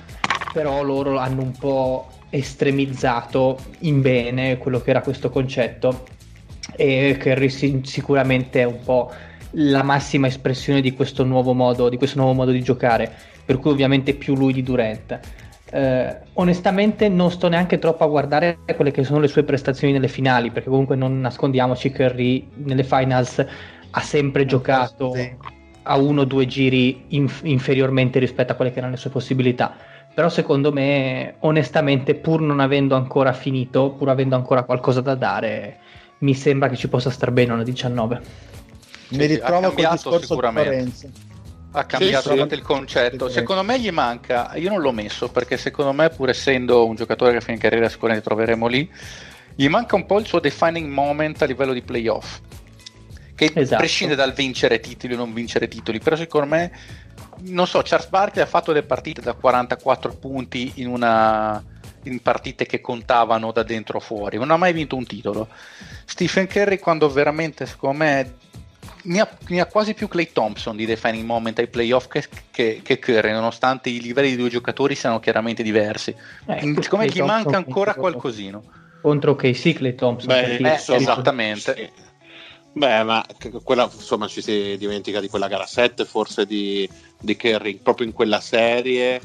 però 0.51 0.81
loro 0.83 1.17
hanno 1.17 1.41
un 1.41 1.51
po' 1.51 2.07
estremizzato 2.29 3.59
in 3.79 4.01
bene 4.01 4.57
quello 4.57 4.81
che 4.81 4.89
era 4.89 5.01
questo 5.01 5.29
concetto. 5.29 6.05
E 6.75 7.17
Curry 7.19 7.49
si- 7.49 7.81
sicuramente 7.83 8.61
è 8.61 8.65
un 8.65 8.79
po' 8.83 9.11
la 9.53 9.83
massima 9.83 10.27
espressione 10.27 10.81
di 10.81 10.93
questo 10.93 11.23
nuovo 11.23 11.53
modo 11.53 11.89
di 11.89 11.97
questo 11.97 12.19
nuovo 12.19 12.33
modo 12.33 12.51
di 12.51 12.61
giocare 12.61 13.11
per 13.43 13.57
cui 13.57 13.71
ovviamente 13.71 14.13
più 14.13 14.35
lui 14.35 14.53
di 14.53 14.61
Durant 14.61 15.19
Eh, 15.71 16.17
onestamente 16.33 17.09
non 17.09 17.29
sto 17.29 17.47
neanche 17.47 17.77
troppo 17.77 18.03
a 18.03 18.07
guardare 18.07 18.59
quelle 18.75 18.91
che 18.91 19.03
sono 19.03 19.19
le 19.19 19.27
sue 19.27 19.43
prestazioni 19.43 19.93
nelle 19.93 20.07
finali 20.07 20.49
perché 20.49 20.67
comunque 20.67 20.95
non 20.95 21.21
nascondiamoci 21.21 21.91
Curry 21.91 22.49
nelle 22.55 22.83
finals 22.83 23.45
ha 23.91 23.99
sempre 24.01 24.45
giocato 24.45 25.13
Sì. 25.13 25.31
a 25.83 25.97
uno 25.97 26.21
o 26.21 26.25
due 26.25 26.47
giri 26.47 27.05
inf- 27.09 27.43
inferiormente 27.45 28.17
rispetto 28.17 28.51
a 28.53 28.55
quelle 28.55 28.71
che 28.71 28.77
erano 28.79 28.93
le 28.93 28.99
sue 28.99 29.09
possibilità. 29.11 29.75
Però 30.13 30.27
secondo 30.27 30.71
me, 30.71 31.35
onestamente, 31.39 32.15
pur 32.15 32.41
non 32.41 32.59
avendo 32.59 32.95
ancora 32.95 33.31
finito, 33.31 33.91
pur 33.91 34.09
avendo 34.09 34.35
ancora 34.35 34.63
qualcosa 34.63 35.01
da 35.01 35.15
dare, 35.15 35.77
mi 36.19 36.33
sembra 36.33 36.67
che 36.67 36.75
ci 36.75 36.89
possa 36.89 37.09
star 37.09 37.31
bene 37.31 37.53
una 37.53 37.63
19. 37.63 38.15
Mi 39.09 39.17
sì, 39.17 39.21
ha 39.23 39.25
ritrovo 39.27 39.51
col 39.53 39.61
cambiato 39.61 39.93
discorso 39.95 40.19
di 40.19 40.25
sicuramente. 40.25 40.69
Lorenzo. 40.69 41.09
Ha 41.71 41.85
cambiato 41.85 42.31
Sì, 42.31 42.45
sì. 42.47 42.53
il 42.55 42.61
concetto. 42.61 43.27
Sì. 43.27 43.33
Secondo 43.35 43.63
me 43.63 43.79
gli 43.79 43.91
manca, 43.91 44.55
io 44.55 44.69
non 44.69 44.81
l'ho 44.81 44.91
messo 44.91 45.29
perché 45.29 45.55
secondo 45.57 45.93
me, 45.93 46.09
pur 46.09 46.29
essendo 46.29 46.85
un 46.85 46.95
giocatore 46.95 47.33
che 47.33 47.41
fine 47.41 47.57
carriera 47.57 47.87
sicuramente 47.89 48.25
troveremo 48.27 48.67
lì, 48.67 48.89
gli 49.55 49.67
manca 49.67 49.95
un 49.95 50.05
po' 50.05 50.19
il 50.19 50.25
suo 50.25 50.39
defining 50.39 50.89
moment 50.89 51.41
a 51.41 51.45
livello 51.45 51.73
di 51.73 51.81
playoff. 51.81 52.39
Che 53.35 53.51
Esatto. 53.53 53.77
prescinde 53.77 54.15
dal 54.15 54.33
vincere 54.33 54.79
titoli 54.79 55.13
o 55.13 55.17
non 55.17 55.31
vincere 55.33 55.67
titoli, 55.67 55.99
però 55.99 56.15
secondo 56.15 56.47
me, 56.47 56.71
non 57.41 57.67
so, 57.67 57.81
Charles 57.83 58.09
Barkley 58.09 58.43
ha 58.43 58.47
fatto 58.47 58.71
le 58.71 58.83
partite 58.83 59.21
da 59.21 59.33
44 59.33 60.15
punti 60.15 60.73
in 60.75 60.87
una 60.87 61.63
in 62.03 62.21
partite 62.21 62.65
che 62.65 62.79
contavano 62.79 63.51
da 63.51 63.61
dentro 63.63 63.97
o 63.97 63.99
fuori, 63.99 64.37
non 64.37 64.51
ha 64.51 64.57
mai 64.57 64.71
vinto 64.73 64.95
un 64.95 65.05
titolo. 65.05 65.49
Stephen 66.05 66.47
Curry 66.47 66.79
quando 66.79 67.09
veramente 67.09 67.65
secondo 67.65 67.97
me 67.97 68.33
ne 69.09 69.21
ha, 69.21 69.29
ne 69.47 69.59
ha 69.59 69.65
quasi 69.65 69.93
più 69.93 70.07
Clay 70.07 70.31
Thompson 70.31 70.75
di 70.75 70.85
defining 70.85 71.25
moment 71.25 71.57
ai 71.59 71.67
playoff 71.67 72.07
che, 72.07 72.25
che, 72.51 72.81
che 72.83 72.99
Curry, 72.99 73.31
nonostante 73.31 73.89
i 73.89 73.99
livelli 73.99 74.29
dei 74.29 74.37
due 74.37 74.49
giocatori 74.49 74.95
siano 74.95 75.19
chiaramente 75.19 75.63
diversi. 75.63 76.15
Eh, 76.45 76.59
Secondo 76.59 76.97
me 76.97 77.05
Klay 77.07 77.09
gli 77.09 77.21
manca 77.21 77.43
Thompson 77.43 77.55
ancora 77.55 77.93
contro- 77.93 78.01
qualcosino. 78.01 78.63
Contro 79.01 79.35
Casey 79.35 79.73
Clay 79.73 79.95
Thompson. 79.95 80.27
Beh. 80.27 80.57
Eh, 80.57 80.73
insomma, 80.73 80.99
esattamente. 80.99 81.75
sì. 81.75 82.07
Beh, 82.71 83.03
ma 83.03 83.25
quella, 83.63 83.89
insomma, 83.91 84.27
ci 84.27 84.41
si 84.41 84.77
dimentica 84.77 85.19
di 85.19 85.27
quella 85.27 85.47
gara 85.47 85.65
7, 85.65 86.05
forse 86.05 86.45
di, 86.45 86.87
di 87.19 87.35
Kerry, 87.35 87.77
proprio 87.77 88.05
in 88.05 88.13
quella 88.13 88.39
serie, 88.39 89.19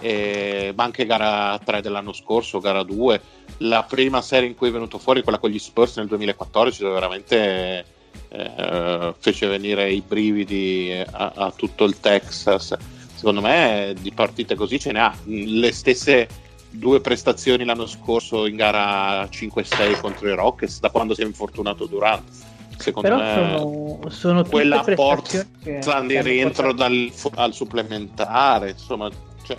e- 0.00 0.72
ma 0.74 0.84
anche 0.84 1.04
gara 1.04 1.58
3 1.62 1.82
dell'anno 1.82 2.14
scorso, 2.14 2.60
gara 2.60 2.82
2. 2.82 3.20
La 3.58 3.82
prima 3.82 4.22
serie 4.22 4.48
in 4.48 4.54
cui 4.54 4.68
è 4.68 4.72
venuto 4.72 4.96
fuori, 4.98 5.22
quella 5.22 5.38
con 5.38 5.50
gli 5.50 5.58
Spurs 5.58 5.96
nel 5.98 6.06
2014, 6.06 6.80
dove 6.80 6.94
veramente 6.94 7.84
eh, 8.28 9.14
fece 9.18 9.46
venire 9.46 9.90
i 9.90 10.02
brividi 10.06 10.92
a, 11.10 11.32
a 11.34 11.52
tutto 11.54 11.84
il 11.84 11.98
Texas. 12.00 12.76
Secondo 13.14 13.40
me 13.40 13.94
di 14.00 14.12
partite 14.12 14.54
così 14.54 14.78
ce 14.78 14.92
ne 14.92 15.00
ha. 15.00 15.14
Le 15.24 15.72
stesse 15.72 16.28
due 16.70 17.00
prestazioni 17.00 17.64
l'anno 17.64 17.86
scorso 17.86 18.46
in 18.46 18.56
gara 18.56 19.24
5-6 19.24 20.00
contro 20.00 20.28
i 20.28 20.34
Rockets, 20.34 20.80
da 20.80 20.90
quando 20.90 21.14
si 21.14 21.22
è 21.22 21.24
infortunato 21.24 21.86
Durant. 21.86 22.22
Secondo 22.76 23.08
Però 23.08 23.20
me 23.20 23.34
sono, 23.34 24.10
sono 24.10 24.44
quella 24.44 24.84
porta 24.94 25.44
di 26.06 26.22
rientro 26.22 26.72
dal, 26.72 27.10
al 27.34 27.52
supplementare, 27.52 28.70
insomma, 28.70 29.10
cioè, 29.42 29.56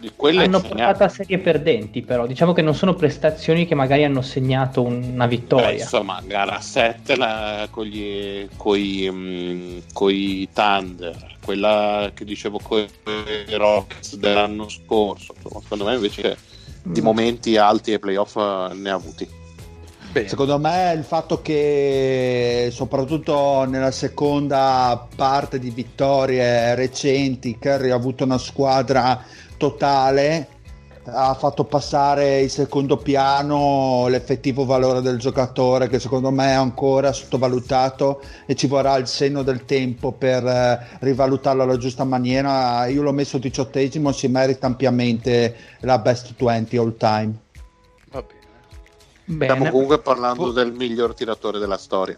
Di 0.00 0.12
quelle 0.14 0.44
hanno 0.44 0.60
portato 0.60 1.02
a 1.02 1.08
serie 1.08 1.38
perdenti, 1.38 2.02
però 2.02 2.26
diciamo 2.26 2.52
che 2.52 2.62
non 2.62 2.72
sono 2.74 2.94
prestazioni 2.94 3.66
che 3.66 3.74
magari 3.74 4.04
hanno 4.04 4.22
segnato 4.22 4.82
una 4.82 5.26
Beh, 5.26 5.36
vittoria. 5.36 5.70
insomma, 5.70 6.20
gara 6.24 6.60
7 6.60 7.16
la, 7.16 7.66
con 7.68 7.84
gli 7.84 8.46
coi, 8.56 9.08
mm, 9.10 9.78
coi 9.92 10.48
Thunder, 10.52 11.36
quella 11.44 12.12
che 12.14 12.24
dicevo 12.24 12.60
con 12.62 12.78
i 13.48 13.54
Rockets 13.54 14.16
dell'anno 14.16 14.68
scorso. 14.68 15.34
Insomma, 15.36 15.60
secondo 15.62 15.84
me 15.86 15.94
invece 15.94 16.36
di 16.80 17.00
Mm. 17.00 17.04
momenti 17.04 17.56
alti 17.56 17.92
ai 17.92 17.98
playoff 17.98 18.36
eh, 18.36 18.74
ne 18.74 18.90
ha 18.90 18.94
avuti. 18.94 19.28
Bene. 20.12 20.28
Secondo 20.28 20.58
me 20.58 20.92
il 20.96 21.04
fatto 21.04 21.42
che 21.42 22.70
soprattutto 22.72 23.64
nella 23.68 23.90
seconda 23.90 25.06
parte 25.14 25.58
di 25.58 25.68
vittorie 25.70 26.74
recenti 26.76 27.58
Curry 27.58 27.90
ha 27.90 27.94
avuto 27.94 28.24
una 28.24 28.38
squadra 28.38 29.22
totale 29.58 30.48
ha 31.10 31.32
fatto 31.32 31.64
passare 31.64 32.40
in 32.42 32.50
secondo 32.50 32.98
piano 32.98 34.08
l'effettivo 34.08 34.66
valore 34.66 35.00
del 35.00 35.18
giocatore 35.18 35.88
che 35.88 35.98
secondo 35.98 36.30
me 36.30 36.48
è 36.50 36.52
ancora 36.52 37.12
sottovalutato 37.14 38.20
e 38.44 38.54
ci 38.54 38.66
vorrà 38.66 38.94
il 38.96 39.06
senno 39.06 39.42
del 39.42 39.64
tempo 39.64 40.12
per 40.12 40.44
eh, 40.46 40.86
rivalutarlo 41.00 41.62
alla 41.62 41.78
giusta 41.78 42.04
maniera. 42.04 42.84
Io 42.88 43.00
l'ho 43.02 43.12
messo 43.12 43.38
diciottesimo, 43.38 44.12
si 44.12 44.28
merita 44.28 44.66
ampiamente 44.66 45.56
la 45.80 45.98
best 45.98 46.34
20 46.36 46.76
all 46.76 46.96
time. 46.98 47.32
Va 48.10 48.20
bene. 48.22 48.36
Bene. 49.24 49.52
Stiamo 49.52 49.70
comunque 49.70 50.00
parlando 50.00 50.42
Oh. 50.44 50.52
del 50.52 50.72
miglior 50.72 51.14
tiratore 51.14 51.58
della 51.58 51.78
storia. 51.78 52.16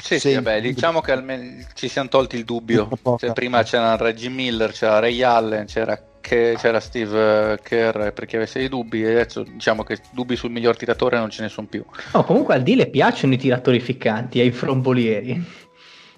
Sì, 0.00 0.20
sì, 0.20 0.28
Sì. 0.28 0.34
vabbè, 0.34 0.60
diciamo 0.60 1.00
che 1.00 1.10
almeno 1.10 1.64
ci 1.74 1.88
siamo 1.88 2.08
tolti 2.08 2.36
il 2.36 2.44
dubbio. 2.44 2.88
Se 3.18 3.32
prima 3.32 3.64
c'era 3.64 3.96
Reggie 3.96 4.28
Miller, 4.28 4.70
c'era 4.70 5.00
Ray 5.00 5.20
Allen, 5.22 5.66
c'era, 5.66 6.00
Ke- 6.26 6.56
c'era 6.56 6.80
Steve 6.80 7.52
eh, 7.52 7.60
Kerr 7.62 8.10
per 8.12 8.24
chi 8.24 8.36
avesse 8.36 8.58
dei 8.58 8.70
dubbi, 8.70 9.04
e 9.04 9.10
adesso 9.10 9.42
diciamo 9.42 9.82
che 9.82 9.98
dubbi 10.10 10.36
sul 10.36 10.50
miglior 10.50 10.74
tiratore 10.74 11.18
non 11.18 11.28
ce 11.28 11.42
ne 11.42 11.50
sono 11.50 11.66
più. 11.66 11.84
No, 12.14 12.24
comunque 12.24 12.54
al 12.54 12.62
D 12.62 12.68
le 12.68 12.86
piacciono 12.86 13.34
i 13.34 13.36
tiratori 13.36 13.78
ficcanti, 13.78 14.40
ai 14.40 14.50
frombolieri. 14.50 15.32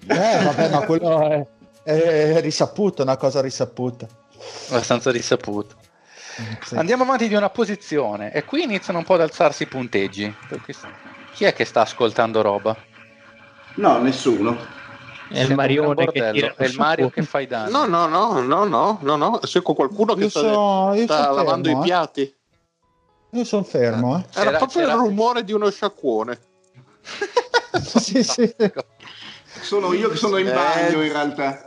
Eh, 0.07 0.43
vabbè, 0.43 0.69
ma 0.69 0.85
quello 0.85 1.19
è, 1.83 1.91
è 1.91 2.39
risaputo, 2.39 3.03
una 3.03 3.17
cosa 3.17 3.41
risaputa. 3.41 4.07
Abbastanza 4.69 5.11
risaputo. 5.11 5.75
Sì. 6.63 6.77
Andiamo 6.77 7.03
avanti 7.03 7.27
di 7.27 7.35
una 7.35 7.49
posizione 7.49 8.31
e 8.31 8.45
qui 8.45 8.63
iniziano 8.63 8.99
un 8.99 9.05
po' 9.05 9.15
ad 9.15 9.21
alzarsi 9.21 9.63
i 9.63 9.67
punteggi. 9.67 10.33
Perché 10.47 10.73
chi 11.33 11.43
è 11.43 11.51
che 11.51 11.65
sta 11.65 11.81
ascoltando 11.81 12.41
roba? 12.41 12.77
No, 13.75 13.99
nessuno. 13.99 14.76
È 15.29 15.41
il 15.41 15.53
Marione 15.55 16.05
che 16.07 16.31
tira 16.31 16.53
È 16.55 16.65
il 16.65 16.75
Mario 16.77 17.09
che 17.09 17.21
fa 17.23 17.39
i 17.39 17.47
danni. 17.47 17.71
No, 17.71 17.85
no, 17.85 18.07
no, 18.07 18.41
no, 18.41 18.63
no, 18.65 18.97
no, 19.01 19.15
no. 19.15 19.39
Cerco 19.43 19.73
qualcuno 19.73 20.13
che 20.13 20.23
Io 20.23 20.29
sta, 20.29 20.39
so- 20.39 20.93
io 20.93 21.03
sta 21.03 21.23
so 21.25 21.31
lavando 21.33 21.67
fermo, 21.67 21.81
i 21.81 21.83
eh. 21.83 21.87
piatti. 21.87 22.35
Io 23.31 23.43
sono 23.43 23.63
fermo, 23.63 24.17
eh. 24.17 24.19
Era 24.33 24.45
C'era- 24.45 24.57
proprio 24.57 24.81
c'era- 24.85 24.93
il 24.93 24.99
rumore 24.99 25.43
di 25.43 25.51
uno 25.53 25.69
sciacquone. 25.69 26.39
sì, 27.99 28.23
sì. 28.23 28.55
Sono 29.61 29.93
io 29.93 30.09
che 30.09 30.15
sono 30.15 30.37
in 30.37 30.47
Eh. 30.47 30.53
bagno 30.53 31.01
in 31.03 31.11
realtà. 31.11 31.61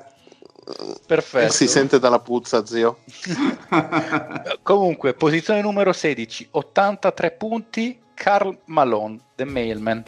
Perfetto. 1.07 1.53
Si 1.53 1.67
sente 1.67 1.99
dalla 1.99 2.21
puzza, 2.21 2.65
zio. 2.65 2.99
Comunque, 4.63 5.15
posizione 5.15 5.61
numero 5.61 5.93
16, 5.93 6.49
83 6.53 7.31
punti, 7.33 8.01
Carl 8.15 8.57
Malone, 8.67 9.19
The 9.35 9.45
Mailman. 9.45 10.03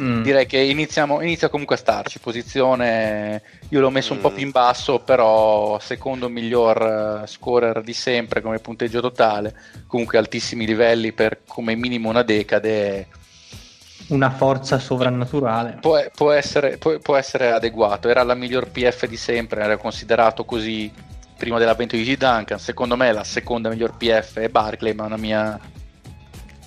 Mm. 0.00 0.22
Direi 0.22 0.46
che 0.46 0.58
iniziamo, 0.58 1.20
inizia 1.22 1.48
comunque 1.48 1.74
a 1.74 1.78
starci. 1.78 2.18
Posizione, 2.20 3.42
io 3.70 3.80
l'ho 3.80 3.90
messo 3.90 4.12
un 4.12 4.20
po' 4.20 4.30
Mm. 4.30 4.34
più 4.34 4.44
in 4.44 4.50
basso, 4.50 5.00
però 5.00 5.78
secondo 5.80 6.28
miglior 6.28 7.22
eh, 7.22 7.26
scorer 7.26 7.80
di 7.82 7.92
sempre 7.92 8.40
come 8.40 8.58
punteggio 8.58 9.00
totale. 9.00 9.54
Comunque 9.86 10.18
altissimi 10.18 10.66
livelli 10.66 11.12
per 11.12 11.40
come 11.46 11.74
minimo 11.74 12.08
una 12.08 12.22
decade. 12.22 13.06
Una 14.08 14.30
forza 14.30 14.78
sovrannaturale. 14.78 15.78
Può, 15.80 16.00
può 16.14 16.30
essere, 16.32 16.78
può- 16.78 16.98
può 16.98 17.16
essere 17.16 17.50
adeguato. 17.50 18.08
Era 18.08 18.22
la 18.22 18.34
miglior 18.34 18.68
PF 18.70 19.06
di 19.06 19.16
sempre, 19.16 19.62
era 19.62 19.76
considerato 19.76 20.44
così 20.44 20.90
prima 21.36 21.58
dell'avvento 21.58 21.94
di 21.96 22.04
G. 22.04 22.16
Duncan. 22.16 22.58
Secondo 22.58 22.96
me 22.96 23.12
la 23.12 23.24
seconda 23.24 23.68
miglior 23.68 23.96
PF 23.96 24.38
è 24.38 24.48
Barclay, 24.48 24.94
ma 24.94 25.02
è 25.04 25.06
una 25.06 25.16
mia 25.16 25.58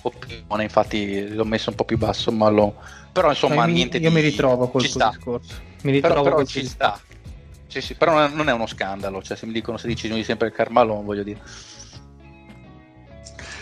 opinione. 0.02 0.62
Infatti 0.62 1.28
l'ho 1.34 1.44
messo 1.44 1.70
un 1.70 1.76
po' 1.76 1.84
più 1.84 1.98
basso, 1.98 2.30
ma 2.30 2.48
l'ho... 2.48 2.74
Però 3.12 3.28
insomma 3.28 3.56
Cioè, 3.56 3.66
mi- 3.66 3.72
niente 3.74 3.98
io 3.98 4.08
di... 4.08 4.14
mi 4.14 4.20
ritrovo 4.22 4.68
col 4.68 4.84
sta. 4.86 5.10
discorso. 5.10 5.54
Mi 5.82 6.00
Però, 6.00 6.08
ritrovo 6.08 6.22
però 6.22 6.34
col 6.36 6.46
ci 6.46 6.66
sta. 6.66 6.98
Sì, 7.66 7.80
sì, 7.80 7.94
però 7.94 8.26
non 8.28 8.48
è, 8.48 8.52
uno 8.52 8.66
scandalo. 8.66 9.22
Cioè, 9.22 9.36
se 9.36 9.46
mi 9.46 9.52
dicono 9.52 9.78
16 9.78 10.12
di 10.12 10.24
sempre 10.24 10.48
il 10.48 10.52
Carmalone, 10.52 11.04
voglio 11.04 11.22
dire. 11.22 11.40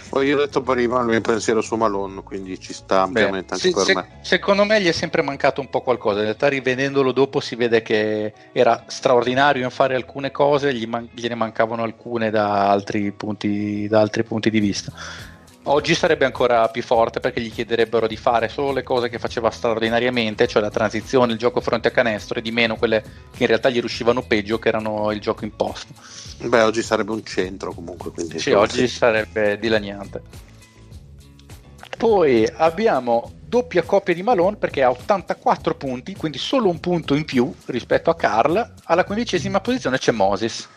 Poi 0.09 0.27
io 0.27 0.37
ho 0.37 0.41
detto 0.41 0.61
prima 0.63 0.99
il 1.01 1.07
mio 1.07 1.21
pensiero 1.21 1.61
su 1.61 1.77
Malone, 1.77 2.25
quindi 2.25 2.59
ci 2.59 2.73
sta 2.73 3.03
ampiamente 3.03 3.55
Beh, 3.55 3.55
anche 3.55 3.69
sì, 3.69 3.73
per 3.73 3.85
se- 3.85 3.95
me. 3.95 4.09
secondo 4.23 4.65
me 4.65 4.81
gli 4.81 4.89
è 4.89 4.93
sempre 4.93 5.23
mancato 5.23 5.61
un 5.61 5.71
po' 5.71 5.83
qualcosa. 5.83 6.19
In 6.19 6.25
realtà, 6.25 6.49
rivedendolo 6.49 7.13
dopo, 7.13 7.39
si 7.39 7.55
vede 7.55 7.81
che 7.83 8.33
era 8.51 8.83
straordinario 8.89 9.63
in 9.63 9.71
fare 9.71 9.95
alcune 9.95 10.33
cose, 10.33 10.75
gli 10.75 10.87
man- 10.87 11.09
gliene 11.15 11.37
mancavano 11.37 11.85
alcune 11.85 12.31
da 12.31 12.69
altri, 12.71 13.13
punti, 13.13 13.87
da 13.87 14.01
altri 14.01 14.25
punti 14.25 14.51
di 14.51 14.59
vista. 14.59 14.93
Oggi 15.71 15.95
sarebbe 15.95 16.25
ancora 16.25 16.69
più 16.69 16.83
forte 16.83 17.21
perché 17.21 17.41
gli 17.41 17.53
chiederebbero 17.53 18.09
di 18.09 18.17
fare 18.17 18.49
solo 18.49 18.73
le 18.73 18.83
cose 18.83 19.09
che 19.09 19.21
faceva 19.21 19.51
straordinariamente, 19.51 20.49
cioè 20.49 20.61
la 20.61 20.69
transizione, 20.69 21.33
il 21.33 21.39
gioco 21.39 21.61
fronte 21.61 21.87
a 21.89 21.91
canestro, 21.93 22.41
e 22.41 22.43
di 22.43 22.51
meno 22.51 22.75
quelle 22.75 23.03
che 23.31 23.43
in 23.43 23.47
realtà 23.47 23.71
gli 23.71 23.79
riuscivano 23.79 24.23
peggio, 24.23 24.59
che 24.59 24.67
erano 24.67 25.13
il 25.13 25.21
gioco 25.21 25.45
imposto. 25.45 25.95
Beh, 26.39 26.63
oggi 26.63 26.83
sarebbe 26.83 27.13
un 27.13 27.25
centro 27.25 27.73
comunque, 27.73 28.11
quindi 28.11 28.41
Sì, 28.41 28.51
oggi 28.51 28.89
sarebbe 28.89 29.61
dilaniante. 29.61 30.23
Poi 31.97 32.51
abbiamo 32.53 33.35
doppia 33.41 33.85
coppia 33.85 34.15
di 34.15 34.25
Malone 34.25 34.57
perché 34.57 34.83
ha 34.83 34.91
84 34.91 35.77
punti, 35.77 36.17
quindi 36.17 36.39
solo 36.39 36.69
un 36.69 36.81
punto 36.81 37.15
in 37.15 37.25
più 37.25 37.55
rispetto 37.67 38.11
a 38.11 38.17
Carl. 38.17 38.75
Alla 38.85 39.05
quindicesima 39.05 39.61
posizione 39.61 39.99
c'è 39.99 40.11
Moses. 40.11 40.69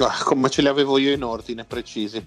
Ah, 0.00 0.22
come 0.22 0.48
ce 0.48 0.62
li 0.62 0.68
avevo 0.68 0.96
io 0.98 1.12
in 1.12 1.24
ordine 1.24 1.64
precisi, 1.64 2.24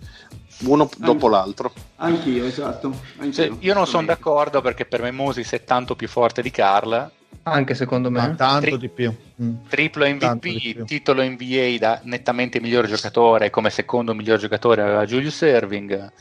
uno 0.62 0.89
dopo 0.97 1.28
l'altro. 1.28 1.72
Anch'io, 1.97 2.45
esatto. 2.45 2.93
Anch'io. 3.18 3.32
Cioè, 3.32 3.51
io 3.60 3.74
non 3.74 3.88
sono 3.88 4.05
d'accordo 4.05 4.62
perché 4.62 4.86
per 4.86 5.01
me 5.01 5.12
Moses 5.12 5.51
è 5.51 5.64
tanto 5.64 5.95
più 5.95 6.07
forte 6.07 6.41
di 6.41 6.51
Carl. 6.51 7.12
Anche 7.43 7.74
secondo 7.74 8.12
me. 8.12 8.20
Ma 8.20 8.30
tanto 8.36 8.68
Tri- 8.68 8.78
di 8.78 8.89
più. 8.89 9.14
Mm. 9.41 9.55
Triplo 9.68 10.05
MVP, 10.05 10.74
più. 10.74 10.86
titolo 10.86 11.24
NBA 11.24 11.78
da 11.80 11.99
nettamente 12.03 12.60
miglior 12.60 12.86
giocatore, 12.88 13.49
come 13.49 13.70
secondo 13.70 14.14
miglior 14.14 14.38
giocatore 14.38 14.82
aveva 14.82 15.05
Julius 15.05 15.38
Serving, 15.38 16.12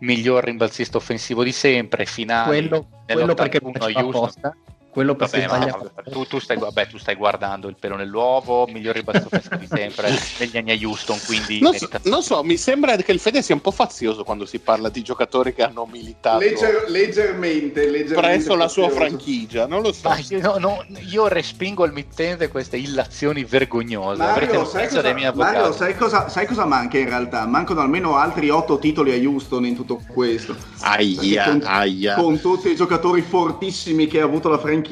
miglior 0.00 0.44
rimbalzista 0.44 0.98
offensivo 0.98 1.42
di 1.42 1.52
sempre, 1.52 2.04
finale 2.04 2.46
quello, 2.46 2.86
quello 3.06 3.34
perché 3.34 3.60
nell'81 3.62 3.78
faceva 3.78 4.00
Houston. 4.00 4.22
apposta. 4.22 4.56
Quello 4.96 5.14
perché 5.14 5.44
Vabbè, 5.44 5.66
ma 5.66 6.02
tu, 6.10 6.24
tu 6.24 6.38
stai, 6.38 6.56
vabbè, 6.56 6.86
tu 6.86 6.96
stai 6.96 7.16
guardando 7.16 7.68
il 7.68 7.76
pelo 7.78 7.96
nell'uovo, 7.96 8.66
miglior 8.66 8.94
rimbalzo 8.94 9.26
offensivo 9.26 9.56
di 9.56 9.66
sempre 9.66 10.08
negli 10.40 10.56
anni 10.56 10.70
a 10.70 10.78
Houston, 10.80 11.20
quindi 11.26 11.60
Non 11.60 11.74
so, 11.74 11.86
non 12.04 12.22
so, 12.22 12.42
mi 12.42 12.56
sembra 12.56 12.96
che 12.96 13.12
il 13.12 13.20
Fede 13.20 13.42
sia 13.42 13.54
un 13.54 13.60
po' 13.60 13.72
fazioso 13.72 14.24
quando 14.24 14.46
si 14.46 14.58
parla 14.58 14.88
di 14.88 15.02
giocatori 15.02 15.52
che 15.52 15.62
hanno 15.62 15.84
militato 15.84 16.38
Legger- 16.38 16.88
leggermente, 16.88 17.90
leggermente 17.90 18.14
presso 18.14 18.54
la 18.54 18.68
sua 18.68 18.88
franchigia, 18.88 19.66
non 19.66 19.82
lo 19.82 19.92
so. 19.92 20.08
Ma 20.08 20.18
io, 20.30 20.40
no, 20.40 20.56
no, 20.58 20.84
io 21.06 21.28
respingo 21.28 21.84
al 21.84 21.92
mittente 21.92 22.48
queste 22.48 22.78
illazioni 22.78 23.44
vergognose. 23.44 24.16
Mario, 24.16 24.64
sai 24.64 24.88
cosa, 24.88 25.32
Mario 25.34 25.72
sai, 25.72 25.94
cosa, 25.94 26.30
sai 26.30 26.46
cosa 26.46 26.64
manca 26.64 26.96
in 26.96 27.10
realtà? 27.10 27.44
Mancano 27.44 27.82
almeno 27.82 28.16
altri 28.16 28.48
otto 28.48 28.78
titoli 28.78 29.12
a 29.12 29.28
Houston 29.28 29.66
in 29.66 29.74
tutto 29.76 30.00
questo. 30.06 30.56
Aia, 30.80 31.44
Con- 31.44 31.62
aia. 31.66 32.14
Con 32.14 32.40
tutti 32.40 32.70
i 32.70 32.74
giocatori 32.74 33.20
fortissimi 33.20 34.06
che 34.06 34.22
ha 34.22 34.24
avuto 34.24 34.48
la 34.48 34.56
franchigia. 34.56 34.84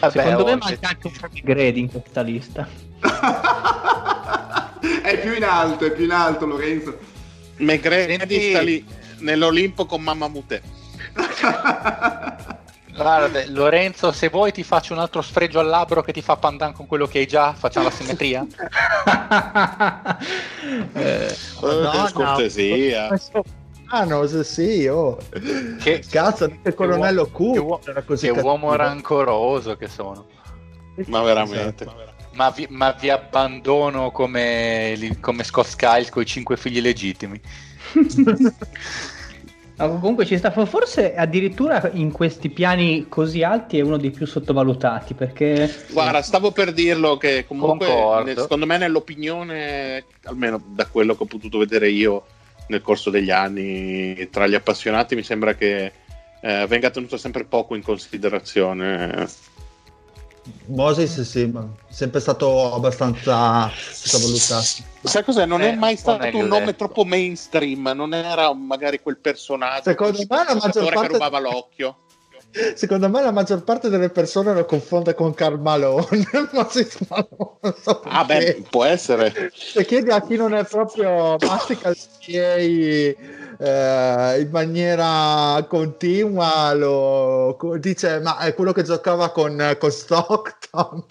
Vabbè, 0.00 0.22
Secondo 0.22 0.44
me 0.44 0.52
oh, 0.52 0.56
manca 0.56 0.88
anche 0.88 1.06
un 1.06 1.12
po' 1.20 1.26
di 1.30 1.40
Grady 1.44 1.80
in 1.80 1.90
questa 1.90 2.22
lista. 2.22 2.66
è 5.02 5.18
più 5.20 5.34
in 5.34 5.44
alto, 5.44 5.84
è 5.84 5.92
più 5.92 6.04
in 6.04 6.12
alto 6.12 6.46
Lorenzo. 6.46 6.98
McGrady 7.56 8.16
Senti- 8.16 8.48
sta 8.50 8.60
lì 8.62 8.82
nell'Olimpo 9.18 9.84
con 9.84 10.00
Mamma 10.00 10.28
Mute. 10.28 10.62
Guarda, 12.94 13.42
Lorenzo, 13.48 14.12
se 14.12 14.28
vuoi 14.28 14.52
ti 14.52 14.62
faccio 14.62 14.92
un 14.92 14.98
altro 14.98 15.22
sfregio 15.22 15.58
al 15.58 15.66
labbro 15.68 16.02
che 16.02 16.12
ti 16.12 16.20
fa 16.22 16.36
pandan 16.36 16.72
con 16.72 16.86
quello 16.86 17.06
che 17.06 17.20
hai 17.20 17.26
già, 17.26 17.52
facciamo 17.54 17.86
la 17.86 17.92
simmetria. 17.92 18.46
Eh, 20.92 20.92
Eh, 20.92 21.36
no, 21.60 21.90
che 21.90 22.08
scortesia. 22.08 23.08
no. 23.08 23.14
Ah, 23.14 23.18
no, 24.04 24.26
se 24.26 24.44
sì, 24.44 24.86
oh. 24.86 25.18
Che- 25.80 26.02
Cazzo, 26.08 26.44
anche 26.44 26.68
il 26.68 26.74
colonnello 26.74 27.24
che 27.24 27.30
Q 27.32 27.38
uo- 27.40 27.80
era 27.86 28.02
così 28.02 28.26
che 28.26 28.32
cattivo. 28.32 28.48
uomo 28.48 28.74
rancoroso 28.76 29.76
che 29.76 29.88
sono. 29.88 30.26
Ma 31.06 31.22
veramente. 31.22 31.84
Esatto. 31.84 32.08
Ma 32.34 32.50
vi, 32.50 32.66
ma 32.70 32.92
vi 32.92 33.10
abbandono 33.10 34.12
come, 34.12 35.16
come 35.20 35.42
Scott 35.42 35.66
Skiles 35.66 36.10
con 36.10 36.22
i 36.22 36.26
cinque 36.26 36.56
figli 36.56 36.80
legittimi. 36.80 37.40
No, 39.80 39.98
comunque 39.98 40.26
ci 40.26 40.36
sta, 40.36 40.50
forse 40.50 41.14
addirittura 41.14 41.88
in 41.94 42.12
questi 42.12 42.50
piani 42.50 43.06
così 43.08 43.42
alti 43.42 43.78
è 43.78 43.80
uno 43.80 43.96
dei 43.96 44.10
più 44.10 44.26
sottovalutati 44.26 45.14
perché... 45.14 45.74
Guarda, 45.88 46.20
stavo 46.20 46.50
per 46.50 46.74
dirlo 46.74 47.16
che 47.16 47.46
comunque 47.48 47.88
nel, 48.22 48.36
secondo 48.36 48.66
me 48.66 48.76
nell'opinione, 48.76 50.04
almeno 50.24 50.60
da 50.62 50.84
quello 50.84 51.16
che 51.16 51.22
ho 51.22 51.26
potuto 51.26 51.56
vedere 51.56 51.88
io 51.88 52.24
nel 52.70 52.80
corso 52.80 53.10
degli 53.10 53.30
anni 53.30 54.28
tra 54.30 54.46
gli 54.46 54.54
appassionati, 54.54 55.14
mi 55.14 55.22
sembra 55.22 55.54
che 55.54 55.92
eh, 56.40 56.66
venga 56.66 56.90
tenuto 56.90 57.18
sempre 57.18 57.44
poco 57.44 57.74
in 57.74 57.82
considerazione. 57.82 59.28
Moses 60.66 61.20
sì, 61.20 61.52
sempre 61.88 62.20
stato 62.20 62.74
abbastanza 62.74 63.70
sottovalutato. 63.74 64.64
Sai 65.02 65.24
cos'è? 65.24 65.44
Non 65.44 65.60
eh, 65.60 65.70
è 65.70 65.74
mai 65.74 65.96
stato 65.96 66.24
un 66.36 66.46
nome 66.46 66.66
detto. 66.66 66.86
troppo 66.86 67.04
mainstream, 67.04 67.92
non 67.94 68.14
era 68.14 68.52
magari 68.54 69.00
quel 69.00 69.18
personaggio 69.18 69.90
Secondo 69.90 70.18
me 70.18 70.44
la 70.44 70.54
maggior 70.54 70.92
parte... 70.92 71.06
che 71.08 71.12
rubava 71.12 71.38
l'occhio. 71.40 71.96
Secondo 72.74 73.08
me 73.08 73.22
la 73.22 73.30
maggior 73.30 73.62
parte 73.62 73.88
delle 73.88 74.08
persone 74.08 74.52
lo 74.52 74.64
confonde 74.64 75.14
con 75.14 75.32
Carl 75.34 75.60
Malone. 75.60 76.26
so 77.80 78.00
ah 78.04 78.24
beh, 78.24 78.64
può 78.68 78.84
essere. 78.84 79.52
Se 79.54 79.84
chiedi 79.84 80.10
a 80.10 80.20
chi 80.20 80.36
non 80.36 80.54
è 80.54 80.64
proprio 80.64 81.36
mastica 81.40 81.92
eh, 83.58 84.40
in 84.40 84.48
maniera 84.50 85.64
continua, 85.68 86.72
lo 86.74 87.56
dice 87.78 88.18
ma 88.20 88.38
è 88.38 88.54
quello 88.54 88.72
che 88.72 88.82
giocava 88.82 89.30
con, 89.30 89.76
con 89.78 89.90
Stockton. 89.90 91.04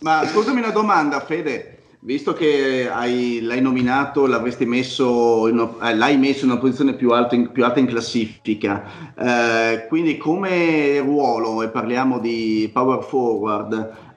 ma 0.00 0.18
ascoltami 0.18 0.60
una 0.60 0.70
domanda, 0.70 1.20
Fede. 1.20 1.78
Visto 2.04 2.34
che 2.34 2.86
hai, 2.86 3.40
l'hai 3.40 3.62
nominato, 3.62 4.26
l'avresti 4.26 4.66
messo 4.66 5.48
in, 5.48 5.58
eh, 5.82 5.94
l'hai 5.94 6.18
messo 6.18 6.44
in 6.44 6.50
una 6.50 6.60
posizione 6.60 6.92
più 6.92 7.12
alta 7.12 7.34
in, 7.34 7.50
più 7.50 7.64
alta 7.64 7.80
in 7.80 7.86
classifica, 7.86 9.14
eh, 9.16 9.86
quindi 9.88 10.18
come 10.18 10.98
ruolo, 10.98 11.62
e 11.62 11.68
parliamo 11.70 12.18
di 12.18 12.68
power 12.70 13.02
forward, 13.02 13.72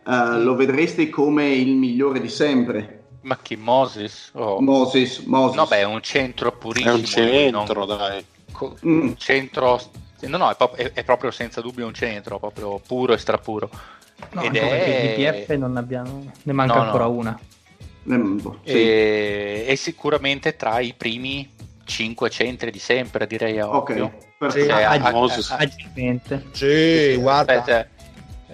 eh, 0.05 0.38
lo 0.41 0.55
vedresti 0.55 1.09
come 1.09 1.47
il 1.47 1.77
migliore 1.77 2.19
di 2.19 2.27
sempre? 2.27 3.03
Ma 3.21 3.38
chi 3.41 3.55
Moses? 3.55 4.31
Oh. 4.33 4.59
Moses, 4.59 5.19
Moses. 5.19 5.55
No, 5.55 5.65
beh, 5.65 5.77
è 5.77 5.85
un 5.85 6.01
centro 6.01 6.51
purissimo. 6.51 6.91
È 6.91 6.93
un 6.93 7.05
centro, 7.05 7.85
non... 7.85 7.97
dai. 7.97 8.25
Un 8.81 9.15
centro... 9.15 9.79
No, 10.23 10.35
no, 10.35 10.49
è, 10.49 10.57
è, 10.75 10.91
è, 10.91 11.03
proprio 11.05 11.31
senza 11.31 11.61
dubbio 11.61 11.88
un 11.88 11.93
centro, 11.93 12.38
proprio 12.38 12.81
puro 12.85 13.13
e 13.13 13.17
strapuro. 13.17 13.69
No, 14.31 14.41
Ed 14.41 14.57
è... 14.57 15.15
di 15.15 15.23
PF 15.23 15.55
non 15.55 15.77
abbiamo, 15.77 16.29
ne 16.43 16.51
manca 16.51 16.75
no, 16.75 16.81
ancora 16.81 17.05
no. 17.05 17.11
una. 17.11 17.39
Boh, 18.16 18.60
sì. 18.64 18.72
e, 18.72 19.66
e, 19.68 19.76
sicuramente 19.76 20.55
tra 20.55 20.80
i 20.80 20.93
primi 20.95 21.49
5 21.84 22.30
centri 22.30 22.72
di 22.72 22.80
sempre, 22.80 23.28
direi 23.28 23.60
a 23.60 23.68
occhio. 23.68 24.14
Ok, 24.39 24.51
sì, 24.51 24.66
cioè, 24.66 24.84
agilmente. 25.58 26.45
Sì, 26.51 27.18
guarda. 27.20 27.60
Aspetta, 27.60 27.88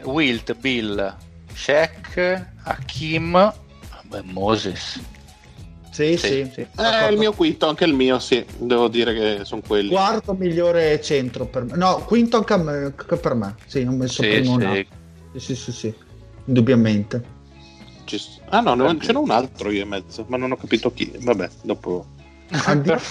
Wilt, 0.10 0.56
Bill, 0.56 1.16
Shaq, 1.54 2.48
Hakim, 2.64 3.54
beh, 4.04 4.22
Moses. 4.24 5.00
Sì, 5.92 6.18
sì, 6.18 6.28
sì. 6.28 6.50
sì. 6.52 6.68
Eh, 6.82 7.12
il 7.12 7.20
mio 7.20 7.34
quinto, 7.34 7.68
anche 7.68 7.86
il 7.86 7.94
mio, 7.94 8.18
sì, 8.18 8.44
devo 8.58 8.88
dire 8.88 9.14
che 9.14 9.46
sono 9.46 9.62
quelli. 9.66 9.90
Quarto 9.90 10.34
migliore 10.34 11.00
centro 11.00 11.46
per 11.46 11.66
me. 11.66 11.76
No, 11.76 12.04
quinto 12.06 12.38
anche 12.38 13.18
per 13.18 13.36
me. 13.36 13.56
Sì, 13.68 13.82
ho 13.82 13.92
messo 13.92 14.24
sì, 14.24 14.30
primo 14.30 14.60
sì. 14.60 14.88
sì, 15.34 15.40
sì, 15.40 15.56
sì, 15.56 15.72
sì, 15.72 15.94
indubbiamente. 16.46 17.42
Ah 18.50 18.60
no, 18.62 18.76
ne, 18.76 19.00
ce 19.00 19.12
n'è 19.12 19.18
un 19.18 19.32
altro 19.32 19.72
io 19.72 19.84
in 19.84 19.90
mezzo, 19.90 20.26
ma 20.28 20.38
non 20.38 20.52
ho 20.52 20.56
capito 20.56 20.92
chi. 20.92 21.12
Vabbè, 21.20 21.50
dopo... 21.64 22.06
Andiamo, 22.66 23.02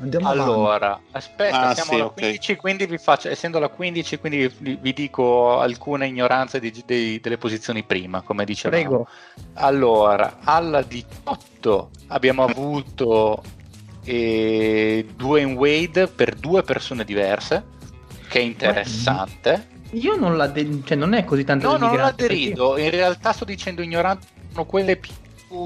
Andiamo 0.00 0.28
allora, 0.28 1.00
aspetta, 1.12 1.68
ah, 1.68 1.74
siamo 1.74 1.92
sì, 1.92 1.94
alla 1.94 2.08
15, 2.10 2.50
okay. 2.50 2.56
quindi 2.60 2.86
vi 2.86 2.98
faccio, 2.98 3.28
essendo 3.30 3.58
la 3.58 3.68
15, 3.68 4.18
quindi 4.18 4.52
vi, 4.58 4.78
vi 4.78 4.92
dico 4.92 5.58
alcune 5.58 6.06
ignoranze 6.06 6.60
di, 6.60 6.70
di, 6.84 7.18
delle 7.18 7.38
posizioni 7.38 7.82
prima, 7.82 8.20
come 8.20 8.44
dicevamo. 8.44 8.82
Prego. 8.82 9.08
Allora, 9.54 10.38
alla 10.42 10.82
18 10.82 11.90
abbiamo 12.08 12.44
avuto 12.44 13.42
eh, 14.04 15.06
Dwayne 15.16 15.54
Wade 15.54 16.06
per 16.08 16.34
due 16.34 16.62
persone 16.62 17.04
diverse, 17.04 17.64
che 18.28 18.40
è 18.40 18.42
interessante. 18.42 19.68
Io 19.92 20.16
non 20.16 20.36
la 20.36 20.48
de- 20.48 20.82
cioè 20.84 20.96
non 20.96 21.14
è 21.14 21.24
così 21.24 21.44
tanto 21.44 21.70
No, 21.70 21.76
non 21.76 21.96
la 21.96 22.12
derido, 22.12 22.70
perché... 22.70 22.84
in 22.84 22.90
realtà 22.90 23.32
sto 23.32 23.44
dicendo 23.44 23.82
ignoranti 23.82 24.26
sono 24.50 24.64
quelle 24.64 24.96
più 24.96 25.12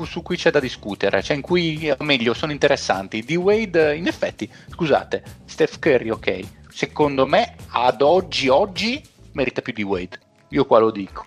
su 0.05 0.23
cui 0.23 0.37
c'è 0.37 0.51
da 0.51 0.61
discutere, 0.61 1.23
cioè 1.23 1.37
in 1.37 1.43
cui, 1.43 1.91
o 1.91 2.05
meglio, 2.05 2.35
sono 2.35 2.53
interessanti. 2.53 3.23
Di 3.23 3.37
Wade, 3.37 3.97
in 3.97 4.07
effetti, 4.07 4.51
scusate, 4.71 5.23
Steph 5.47 5.79
Curry, 5.79 6.11
ok, 6.11 6.41
secondo 6.71 7.27
me 7.27 7.55
ad 7.69 8.03
oggi, 8.03 8.49
oggi, 8.49 9.03
merita 9.33 9.63
più 9.63 9.73
di 9.73 9.83
Wade. 9.83 10.19
Io 10.49 10.67
qua 10.67 10.81
lo 10.81 10.91
dico. 10.91 11.25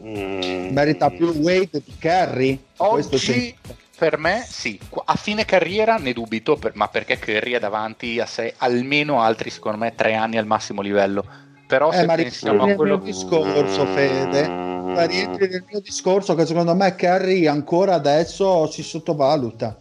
Mm. 0.00 0.72
Merita 0.72 1.10
più 1.10 1.28
Wade 1.28 1.82
di 1.84 1.94
Curry? 2.00 2.58
Oggi, 2.78 3.54
per 3.96 4.18
me, 4.18 4.44
sì. 4.46 4.78
A 5.04 5.14
fine 5.14 5.44
carriera 5.44 5.96
ne 5.96 6.12
dubito, 6.12 6.56
per, 6.56 6.72
ma 6.74 6.88
perché 6.88 7.18
Curry 7.18 7.52
è 7.52 7.58
davanti 7.60 8.18
a 8.18 8.26
sé 8.26 8.54
almeno 8.56 9.20
altri, 9.20 9.50
secondo 9.50 9.78
me, 9.78 9.94
tre 9.94 10.14
anni 10.14 10.38
al 10.38 10.46
massimo 10.46 10.80
livello 10.80 11.48
però 11.70 11.92
eh, 11.92 11.96
se 11.98 12.06
ma 12.06 12.14
pensiamo 12.16 12.64
a 12.64 12.74
quello 12.74 12.98
che 12.98 13.04
discorso 13.04 13.86
Fede 13.86 14.48
ma 14.48 15.04
rientri 15.04 15.48
nel 15.48 15.64
mio 15.68 15.80
discorso 15.80 16.34
che 16.34 16.44
secondo 16.44 16.74
me 16.74 16.96
Curry 16.96 17.46
ancora 17.46 17.94
adesso 17.94 18.66
si 18.66 18.82
sottovaluta 18.82 19.76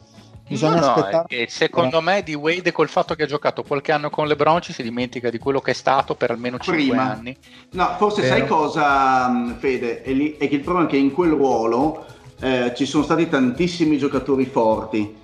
Bisogna 0.47 0.79
no, 0.79 0.93
aspettare. 0.93 1.47
secondo 1.47 2.01
me 2.01 2.23
di 2.23 2.33
Wade 2.33 2.71
col 2.71 2.89
fatto 2.89 3.13
che 3.13 3.23
ha 3.23 3.27
giocato 3.27 3.61
qualche 3.61 3.91
anno 3.91 4.09
con 4.09 4.27
LeBron 4.27 4.61
ci 4.61 4.73
si 4.73 4.81
dimentica 4.81 5.29
di 5.29 5.37
quello 5.37 5.61
che 5.61 5.71
è 5.71 5.75
stato 5.75 6.15
per 6.15 6.31
almeno 6.31 6.57
5 6.57 6.73
Prima. 6.73 7.03
anni. 7.03 7.37
No, 7.73 7.93
forse 7.97 8.21
Vero. 8.21 8.35
sai 8.35 8.47
cosa, 8.47 9.29
mm, 9.29 9.51
Fede? 9.59 10.01
È, 10.01 10.11
lì, 10.11 10.37
è, 10.37 10.49
che 10.49 10.55
il 10.55 10.61
problema 10.61 10.87
è 10.87 10.89
che 10.89 10.97
in 10.97 11.13
quel 11.13 11.29
ruolo 11.29 12.03
eh, 12.39 12.73
ci 12.75 12.87
sono 12.87 13.03
stati 13.03 13.29
tantissimi 13.29 13.99
giocatori 13.99 14.45
forti 14.45 15.15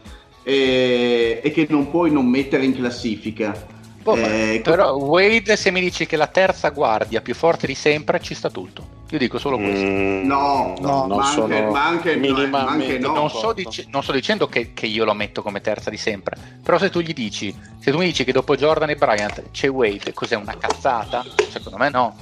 e, 0.43 1.41
e 1.43 1.51
che 1.51 1.65
non 1.69 1.89
puoi 1.89 2.11
non 2.11 2.27
mettere 2.27 2.63
in 2.63 2.75
classifica. 2.75 3.73
Oh, 4.07 4.17
eh, 4.17 4.61
però 4.63 4.93
Wade 4.95 5.55
se 5.55 5.71
mi 5.71 5.79
dici 5.79 6.05
che 6.05 6.15
la 6.15 6.27
terza 6.27 6.69
guardia 6.69 7.21
più 7.21 7.33
forte 7.33 7.65
di 7.65 7.73
sempre 7.73 8.19
ci 8.19 8.35
sta 8.35 8.51
tutto. 8.51 9.03
Io 9.09 9.17
dico 9.17 9.39
solo 9.39 9.57
questo. 9.57 9.83
Mm, 9.83 10.25
no, 10.25 10.75
no, 10.79 11.05
non 11.07 11.17
ma 11.17 11.25
sono 11.25 11.55
anche, 11.55 11.71
ma 11.71 11.85
anche, 11.87 12.15
minimamente. 12.15 12.99
No, 12.99 13.13
non, 13.13 13.29
sto 13.29 13.53
dic- 13.53 13.87
non, 13.87 14.03
sto 14.03 14.11
dicendo 14.11 14.47
che, 14.47 14.73
che, 14.73 14.85
io 14.85 15.05
lo 15.05 15.13
metto 15.13 15.41
come 15.41 15.59
terza 15.59 15.89
di 15.89 15.97
sempre. 15.97 16.37
Però 16.61 16.77
se 16.77 16.91
tu 16.91 16.99
gli 16.99 17.13
dici, 17.13 17.55
se 17.79 17.91
tu 17.91 17.97
mi 17.97 18.05
dici 18.05 18.23
che 18.23 18.31
dopo 18.31 18.55
Jordan 18.55 18.91
e 18.91 18.95
Bryant 18.95 19.49
c'è 19.49 19.69
Wade, 19.69 20.13
cos'è 20.13 20.35
una 20.35 20.55
cazzata? 20.55 21.25
Secondo 21.49 21.77
me 21.77 21.89
no. 21.89 22.15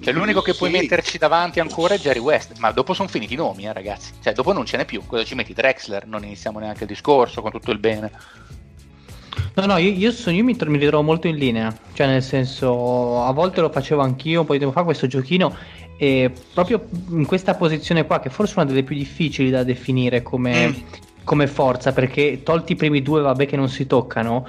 Cioè, 0.00 0.12
l'unico 0.12 0.42
che 0.42 0.54
puoi 0.54 0.70
sì. 0.70 0.78
metterci 0.78 1.18
davanti 1.18 1.58
ancora 1.58 1.94
è 1.94 1.98
Jerry 1.98 2.20
West, 2.20 2.58
ma 2.58 2.70
dopo 2.70 2.94
sono 2.94 3.08
finiti 3.08 3.34
i 3.34 3.36
nomi, 3.36 3.64
eh, 3.64 3.72
ragazzi. 3.72 4.12
Cioè, 4.22 4.32
dopo 4.32 4.52
non 4.52 4.64
ce 4.64 4.76
n'è 4.76 4.84
più. 4.84 5.04
Cosa 5.06 5.24
ci 5.24 5.34
metti? 5.34 5.52
Drexler? 5.52 6.06
Non 6.06 6.22
iniziamo 6.22 6.60
neanche 6.60 6.82
il 6.82 6.88
discorso 6.88 7.42
con 7.42 7.50
tutto 7.50 7.72
il 7.72 7.78
bene. 7.78 8.12
No, 9.54 9.66
no, 9.66 9.76
io, 9.78 9.90
io, 9.90 10.12
sono, 10.12 10.36
io 10.36 10.44
mi, 10.44 10.56
mi, 10.58 10.78
ritrovo 10.78 11.02
molto 11.02 11.26
in 11.28 11.36
linea, 11.36 11.74
cioè 11.92 12.06
nel 12.06 12.22
senso, 12.22 13.22
a 13.22 13.32
volte 13.32 13.60
lo 13.60 13.70
facevo 13.70 14.00
anch'io 14.02 14.40
un 14.40 14.46
po' 14.46 14.52
di 14.52 14.58
tempo 14.58 14.74
fa 14.74 14.82
questo 14.84 15.06
giochino 15.06 15.54
e 15.96 16.30
proprio 16.52 16.86
in 17.10 17.24
questa 17.24 17.54
posizione 17.54 18.04
qua, 18.04 18.20
che 18.20 18.28
forse 18.28 18.54
è 18.54 18.56
una 18.58 18.66
delle 18.66 18.82
più 18.82 18.94
difficili 18.94 19.50
da 19.50 19.62
definire 19.62 20.22
come, 20.22 20.68
mm. 20.68 20.72
come 21.24 21.46
forza, 21.46 21.92
perché 21.92 22.42
tolti 22.42 22.72
i 22.72 22.76
primi 22.76 23.02
due, 23.02 23.22
vabbè 23.22 23.46
che 23.46 23.56
non 23.56 23.68
si 23.68 23.86
toccano, 23.86 24.46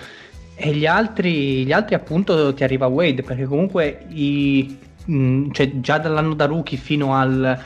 e 0.55 0.71
gli 0.73 0.85
altri, 0.85 1.65
gli 1.65 1.71
altri 1.71 1.95
appunto 1.95 2.53
ti 2.53 2.63
arriva 2.63 2.87
Wade, 2.87 3.23
perché 3.23 3.45
comunque 3.45 4.05
i, 4.09 4.77
mh, 5.05 5.15
mm, 5.15 5.51
cioè, 5.51 5.79
già 5.79 5.99
dall'anno 5.99 6.33
da 6.33 6.45
rookie 6.45 6.77
fino 6.77 7.15
al 7.15 7.57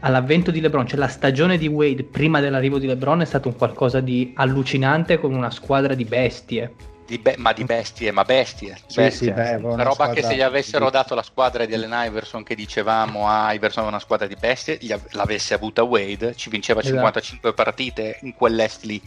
all'avvento 0.00 0.50
di 0.50 0.60
LeBron, 0.60 0.86
cioè 0.86 0.98
la 0.98 1.08
stagione 1.08 1.58
di 1.58 1.66
Wade 1.66 2.04
prima 2.04 2.40
dell'arrivo 2.40 2.78
di 2.78 2.86
LeBron 2.86 3.20
è 3.20 3.24
stato 3.24 3.48
un 3.48 3.56
qualcosa 3.56 4.00
di 4.00 4.32
allucinante 4.36 5.18
con 5.18 5.34
una 5.34 5.50
squadra 5.50 5.94
di 5.94 6.04
bestie. 6.04 6.74
Di 7.06 7.18
be- 7.18 7.36
ma 7.38 7.52
di 7.52 7.64
bestie, 7.64 8.12
ma 8.12 8.22
bestie. 8.22 8.76
Sì, 8.86 9.00
bestie. 9.00 9.28
Sì, 9.28 9.32
beh, 9.32 9.54
una 9.54 9.82
roba 9.82 9.94
squadra... 9.94 10.14
che 10.14 10.22
se 10.22 10.36
gli 10.36 10.42
avessero 10.42 10.90
dato 10.90 11.14
la 11.14 11.22
squadra 11.22 11.64
di 11.64 11.72
Allen 11.74 11.94
Iverson 12.06 12.42
che 12.42 12.54
dicevamo 12.54 13.26
a 13.26 13.46
ah, 13.46 13.52
Iverson 13.54 13.86
una 13.86 13.98
squadra 13.98 14.26
di 14.26 14.36
bestie, 14.38 14.78
l'avesse 15.12 15.54
avuta 15.54 15.82
Wade, 15.82 16.34
ci 16.34 16.50
vinceva 16.50 16.80
esatto. 16.80 16.96
55 16.96 17.54
partite 17.54 18.18
in 18.22 18.34
quell'est 18.34 18.84
lì. 18.84 19.00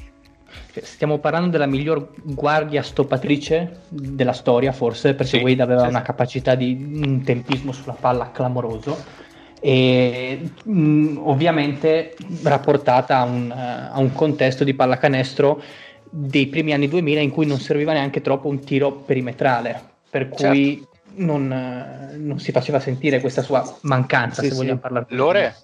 Cioè, 0.73 0.83
stiamo 0.83 1.19
parlando 1.19 1.49
della 1.49 1.65
miglior 1.65 2.09
guardia 2.23 2.81
stoppatrice 2.81 3.81
della 3.87 4.33
storia, 4.33 4.71
forse, 4.71 5.13
perché 5.13 5.37
sì, 5.37 5.43
Wade 5.43 5.61
aveva 5.61 5.83
sì. 5.83 5.89
una 5.89 6.01
capacità 6.01 6.55
di 6.55 7.01
un 7.03 7.23
tempismo 7.23 7.71
sulla 7.71 7.95
palla 7.97 8.31
clamoroso 8.31 9.29
e 9.63 10.41
mh, 10.63 11.17
ovviamente 11.19 12.15
rapportata 12.41 13.19
a 13.19 13.23
un, 13.23 13.53
uh, 13.55 13.95
a 13.95 13.99
un, 13.99 14.11
contesto 14.11 14.63
di 14.63 14.73
pallacanestro 14.73 15.61
dei 16.09 16.47
primi 16.47 16.73
anni 16.73 16.87
2000 16.87 17.21
in 17.21 17.29
cui 17.29 17.45
non 17.45 17.59
serviva 17.59 17.93
neanche 17.93 18.21
troppo 18.21 18.47
un 18.47 18.59
tiro 18.59 18.91
perimetrale, 18.91 19.79
per 20.09 20.29
cui 20.29 20.77
certo. 20.77 20.97
non, 21.17 21.43
uh, 21.43 22.19
non, 22.19 22.39
si 22.39 22.51
faceva 22.51 22.79
sentire 22.79 23.21
questa 23.21 23.43
sua 23.43 23.77
mancanza, 23.81 24.41
sì, 24.41 24.47
se 24.47 24.53
sì. 24.53 24.59
vogliamo 24.59 24.79
parlare. 24.79 25.05
Lore? 25.09 25.55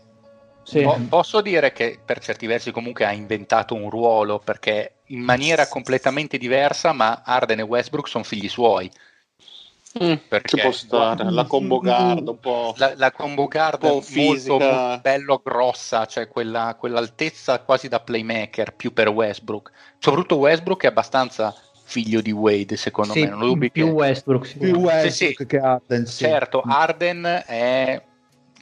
Sì. 0.61 0.81
Po- 0.81 0.99
posso 1.09 1.41
dire 1.41 1.71
che 1.71 1.97
per 2.03 2.19
certi 2.19 2.45
versi 2.45 2.71
comunque 2.71 3.05
ha 3.05 3.11
inventato 3.11 3.73
un 3.73 3.89
ruolo 3.89 4.37
perché 4.37 4.97
in 5.07 5.21
maniera 5.21 5.67
completamente 5.67 6.37
diversa, 6.37 6.91
ma 6.91 7.23
Arden 7.25 7.59
e 7.59 7.63
Westbrook 7.63 8.07
sono 8.07 8.23
figli 8.23 8.47
suoi. 8.47 8.91
Perché 9.97 10.57
Ci 10.57 10.61
può 10.61 10.71
stare, 10.71 11.31
la 11.31 11.45
combo 11.45 11.79
guard 11.79 12.27
un 12.27 12.39
po'... 12.39 12.73
la, 12.77 12.93
la 12.95 13.11
combo 13.11 13.47
guard 13.47 13.81
Un 13.83 13.89
po' 13.89 13.93
molto, 13.95 14.07
fisica. 14.07 14.51
molto 14.57 14.99
bello 15.01 15.41
grossa, 15.43 16.05
cioè 16.05 16.27
quella, 16.27 16.75
quell'altezza 16.79 17.59
quasi 17.61 17.87
da 17.87 17.99
playmaker 17.99 18.73
più 18.73 18.93
per 18.93 19.09
Westbrook. 19.09 19.71
Soprattutto 19.99 20.37
Westbrook 20.37 20.83
è 20.83 20.87
abbastanza 20.87 21.53
figlio 21.83 22.21
di 22.21 22.31
Wade, 22.31 22.75
secondo 22.75 23.13
Sì, 23.13 23.21
me. 23.21 23.29
Non 23.29 23.39
lo 23.39 23.45
dubbi 23.47 23.71
più 23.71 23.85
che- 23.85 23.91
Westbrook 23.91 24.57
Più. 24.57 24.75
Westbrook 24.77 25.37
sì. 25.37 25.45
che 25.45 25.57
Arden, 25.57 26.05
sì. 26.05 26.23
Certo, 26.25 26.61
Arden 26.65 27.43
è 27.45 28.01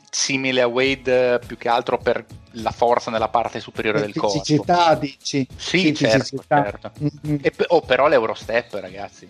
simile 0.10 0.62
a 0.62 0.68
Wade 0.68 1.34
eh, 1.34 1.40
più 1.40 1.58
che 1.58 1.68
altro 1.68 1.98
per 1.98 2.24
la 2.58 2.72
forza 2.72 3.12
nella 3.12 3.28
parte 3.28 3.60
superiore 3.60 4.00
del 4.00 4.14
corpo. 4.14 4.40
Fisicità, 4.40 4.96
dici? 4.96 5.46
Sì, 5.58 5.94
certo, 5.94 6.42
certo. 6.48 6.92
Mm, 7.28 7.36
E 7.42 7.54
oh, 7.68 7.82
però 7.82 8.08
l'Eurostep, 8.08 8.76
ragazzi. 8.76 9.28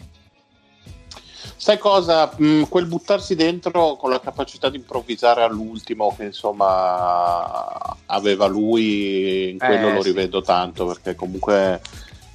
Sai 1.57 1.77
cosa? 1.77 2.31
Mm, 2.41 2.63
quel 2.63 2.85
buttarsi 2.85 3.33
dentro 3.35 3.95
con 3.95 4.09
la 4.09 4.19
capacità 4.19 4.69
di 4.69 4.77
improvvisare 4.77 5.41
all'ultimo, 5.41 6.13
che 6.15 6.25
insomma 6.25 7.97
aveva 8.07 8.45
lui, 8.45 9.51
in 9.51 9.57
quello 9.57 9.87
Eh, 9.89 9.93
lo 9.93 10.01
sì. 10.01 10.09
rivedo 10.09 10.41
tanto 10.41 10.85
perché 10.85 11.15
comunque 11.15 11.81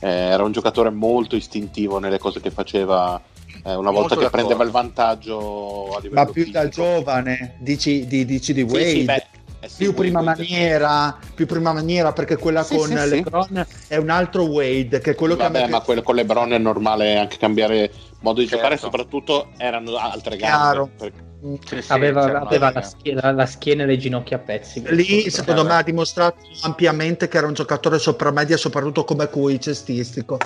eh, 0.00 0.08
era 0.08 0.42
un 0.42 0.52
giocatore 0.52 0.90
molto 0.90 1.36
istintivo 1.36 1.98
nelle 1.98 2.18
cose 2.18 2.40
che 2.40 2.50
faceva. 2.50 3.20
eh, 3.62 3.74
una 3.74 3.90
volta 3.90 3.90
Molto 3.90 4.14
che 4.14 4.20
d'accordo. 4.22 4.30
prendeva 4.36 4.64
il 4.64 4.70
vantaggio 4.70 5.94
a 5.96 6.00
livello 6.00 6.14
Ma 6.24 6.26
più 6.26 6.50
da 6.50 6.68
giovane, 6.68 7.56
dici 7.58 8.06
di, 8.06 8.24
dici 8.24 8.52
di 8.54 8.60
Sì, 8.66 8.74
Wade. 8.74 8.88
sì, 8.90 9.02
beh, 9.04 9.26
eh 9.62 9.68
sì, 9.68 9.76
più 9.84 9.92
prima 9.92 10.22
maniera, 10.22 11.18
più 11.34 11.44
prima 11.46 11.72
maniera 11.74 12.12
perché 12.14 12.36
quella 12.38 12.62
Sì, 12.62 12.76
con 12.76 12.88
sì, 12.88 12.96
sì. 12.96 13.08
LeBron 13.08 13.66
è 13.88 13.96
un 13.96 14.08
altro 14.08 14.44
Wade 14.44 15.00
che 15.00 15.10
è 15.10 15.14
quello 15.14 15.36
che 15.36 15.42
Vabbè, 15.42 15.58
a 15.58 15.64
me 15.66 15.70
ma 15.70 15.80
quello 15.80 16.00
con 16.02 16.14
LeBron 16.14 16.52
è 16.54 16.58
normale 16.58 17.18
anche 17.18 17.36
cambiare 17.36 17.92
modo 18.20 18.40
di 18.40 18.46
Certo. 18.46 18.56
giocare, 18.56 18.76
soprattutto 18.78 19.48
erano 19.56 19.96
altre 19.96 20.36
Chiaro. 20.36 20.84
gambe. 20.86 20.96
perché- 20.96 21.28
Sì, 21.66 21.80
sì, 21.80 21.90
aveva, 21.92 22.26
c'era 22.26 22.40
aveva 22.40 22.70
la, 22.70 22.82
schiena, 22.82 23.32
la 23.32 23.46
schiena 23.46 23.84
e 23.84 23.86
le 23.86 23.96
ginocchia 23.96 24.36
a 24.36 24.40
pezzi. 24.40 24.82
Lì 24.94 25.30
secondo 25.30 25.64
me 25.64 25.72
ha 25.76 25.82
dimostrato 25.82 26.36
ampiamente 26.62 27.28
che 27.28 27.38
era 27.38 27.46
un 27.46 27.54
giocatore 27.54 27.98
sopramedia 27.98 28.58
soprattutto 28.58 29.04
come 29.04 29.26
cui 29.30 29.58
cestistico. 29.58 30.36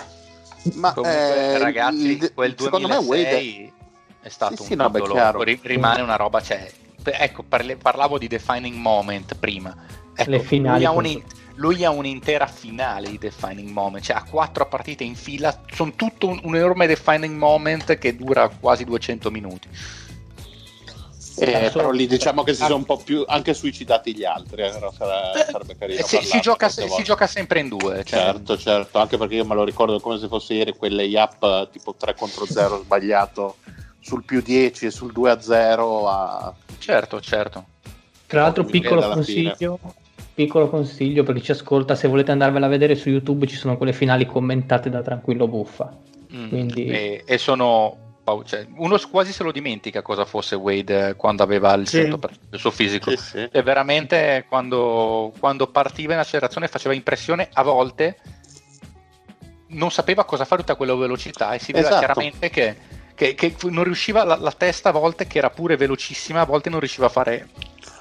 Ma 0.75 0.93
Comunque, 0.93 1.53
eh, 1.55 1.59
ragazzi, 1.59 2.11
il- 2.12 2.33
quel 2.33 2.55
secondo 2.57 2.87
me 2.87 2.95
2006 2.95 3.09
Wade 3.09 3.72
è 4.20 4.29
stato 4.29 4.55
Sì, 4.55 4.61
un 4.62 4.66
sì, 4.68 4.75
no, 4.77 4.89
beh, 4.91 5.59
rimane 5.62 6.01
una 6.01 6.14
roba, 6.14 6.41
cioè, 6.41 6.70
ecco, 7.03 7.43
parlavo 7.43 8.16
di 8.16 8.29
defining 8.29 8.77
moment 8.77 9.35
prima. 9.35 9.75
Ecco, 10.14 10.31
Le 10.31 10.39
finali 10.39 10.85
lui 10.85 10.87
ha, 10.87 10.91
un- 10.93 11.22
lui 11.57 11.85
ha 11.85 11.91
un'intera 11.91 12.47
finale 12.47 13.09
di 13.11 13.19
defining 13.19 13.69
moment, 13.71 14.05
cioè 14.05 14.17
ha 14.17 14.25
quattro 14.25 14.67
partite 14.67 15.05
in 15.05 15.15
fila, 15.15 15.61
sono 15.73 15.93
tutto 15.95 16.27
un, 16.29 16.41
un 16.43 16.57
enorme 16.57 16.87
defining 16.87 17.37
moment 17.37 17.97
che 17.99 18.17
dura 18.17 18.49
quasi 18.49 18.85
200 18.85 19.31
minuti. 19.31 19.69
Eh, 21.37 21.71
però 21.73 21.91
lì 21.91 22.07
diciamo 22.07 22.45
che 22.45 22.55
si 22.55 22.63
Ah. 22.63 22.67
sono 22.67 22.77
un 22.79 22.85
po' 22.85 22.97
più 22.97 23.25
anche 23.27 23.55
suicidati 23.55 24.15
gli 24.15 24.25
altri, 24.25 24.63
eh, 24.63 24.71
sarà- 24.71 25.33
sarebbe 25.51 25.77
carino. 25.77 25.99
Eh, 25.99 26.05
si, 26.05 26.19
si 26.23 26.39
gioca, 26.41 26.69
si 26.69 27.03
gioca 27.03 27.27
sempre 27.27 27.59
in 27.59 27.69
due. 27.69 28.05
Cioè, 28.05 28.21
Certo, 28.21 28.57
certo, 28.57 28.99
anche 29.01 29.17
perché 29.17 29.35
io 29.35 29.45
me 29.45 29.57
lo 29.57 29.65
ricordo 29.65 29.99
come 29.99 30.19
se 30.19 30.29
fosse 30.29 30.55
ieri 30.55 30.77
quelle 30.77 31.03
yap 31.03 31.71
tipo 31.71 31.95
3 31.99 32.15
contro 32.15 32.47
0 32.47 32.83
sbagliato 32.85 33.57
sul 33.99 34.23
più 34.23 34.43
10 34.43 34.87
e 34.87 34.91
sul 34.93 35.11
2 35.13 35.31
a 35.31 35.41
0 35.41 36.09
a... 36.09 36.55
certo, 36.79 37.21
certo. 37.21 37.65
Tra 38.27 38.43
l'altro, 38.43 38.65
piccolo 38.65 39.01
dalla 39.01 39.23
fine. 39.23 39.57
Piccolo 40.35 40.68
consiglio 40.68 41.22
per 41.22 41.35
chi 41.37 41.43
ci 41.43 41.51
ascolta: 41.53 41.95
se 41.95 42.09
volete 42.09 42.30
andarvela 42.32 42.66
a 42.66 42.68
vedere 42.68 42.95
su 42.97 43.09
YouTube, 43.09 43.47
ci 43.47 43.57
sono 43.57 43.76
quelle 43.76 43.93
finali 43.93 44.26
commentate 44.26 44.91
da 44.91 45.03
Tranquillo 45.03 45.47
Buffa. 45.49 45.97
Mm, 46.35 46.49
Quindi- 46.49 46.87
e, 46.87 47.22
e 47.26 47.39
sono 47.39 47.99
cioè, 48.47 48.66
uno 48.76 48.99
quasi 49.11 49.32
se 49.32 49.43
lo 49.43 49.53
dimentica 49.53 50.01
cosa 50.01 50.24
fosse 50.24 50.55
Wade 50.57 51.09
eh, 51.11 51.14
quando 51.14 51.43
aveva 51.43 51.74
il 51.74 51.87
Sì. 51.87 52.01
100% 52.01 52.18
del 52.49 52.59
suo 52.59 52.70
fisico 52.70 53.11
Sì, 53.11 53.16
sì. 53.18 53.49
e 53.53 53.62
veramente 53.62 54.47
quando, 54.49 55.30
quando 55.39 55.66
partiva 55.66 56.14
in 56.14 56.20
accelerazione 56.20 56.66
faceva 56.66 56.95
impressione 56.95 57.51
a 57.53 57.62
volte 57.62 58.16
non 59.68 59.91
sapeva 59.91 60.24
cosa 60.24 60.47
fare 60.47 60.62
a 60.66 60.74
quella 60.74 60.95
velocità 60.95 61.53
e 61.53 61.59
si 61.59 61.72
vedeva 61.72 61.91
Esatto. 61.99 62.05
chiaramente 62.07 62.49
che, 62.49 62.76
che- 63.14 63.35
che 63.35 63.55
non 63.68 63.85
riusciva 63.85 64.24
la, 64.24 64.37
la 64.37 64.53
testa 64.53 64.89
a 64.89 64.93
volte 64.93 65.26
che 65.26 65.37
era 65.37 65.51
pure 65.51 65.76
velocissima 65.76 66.41
a 66.41 66.45
volte 66.47 66.70
non 66.70 66.78
riusciva 66.78 67.07
a 67.07 67.11
fare 67.11 67.49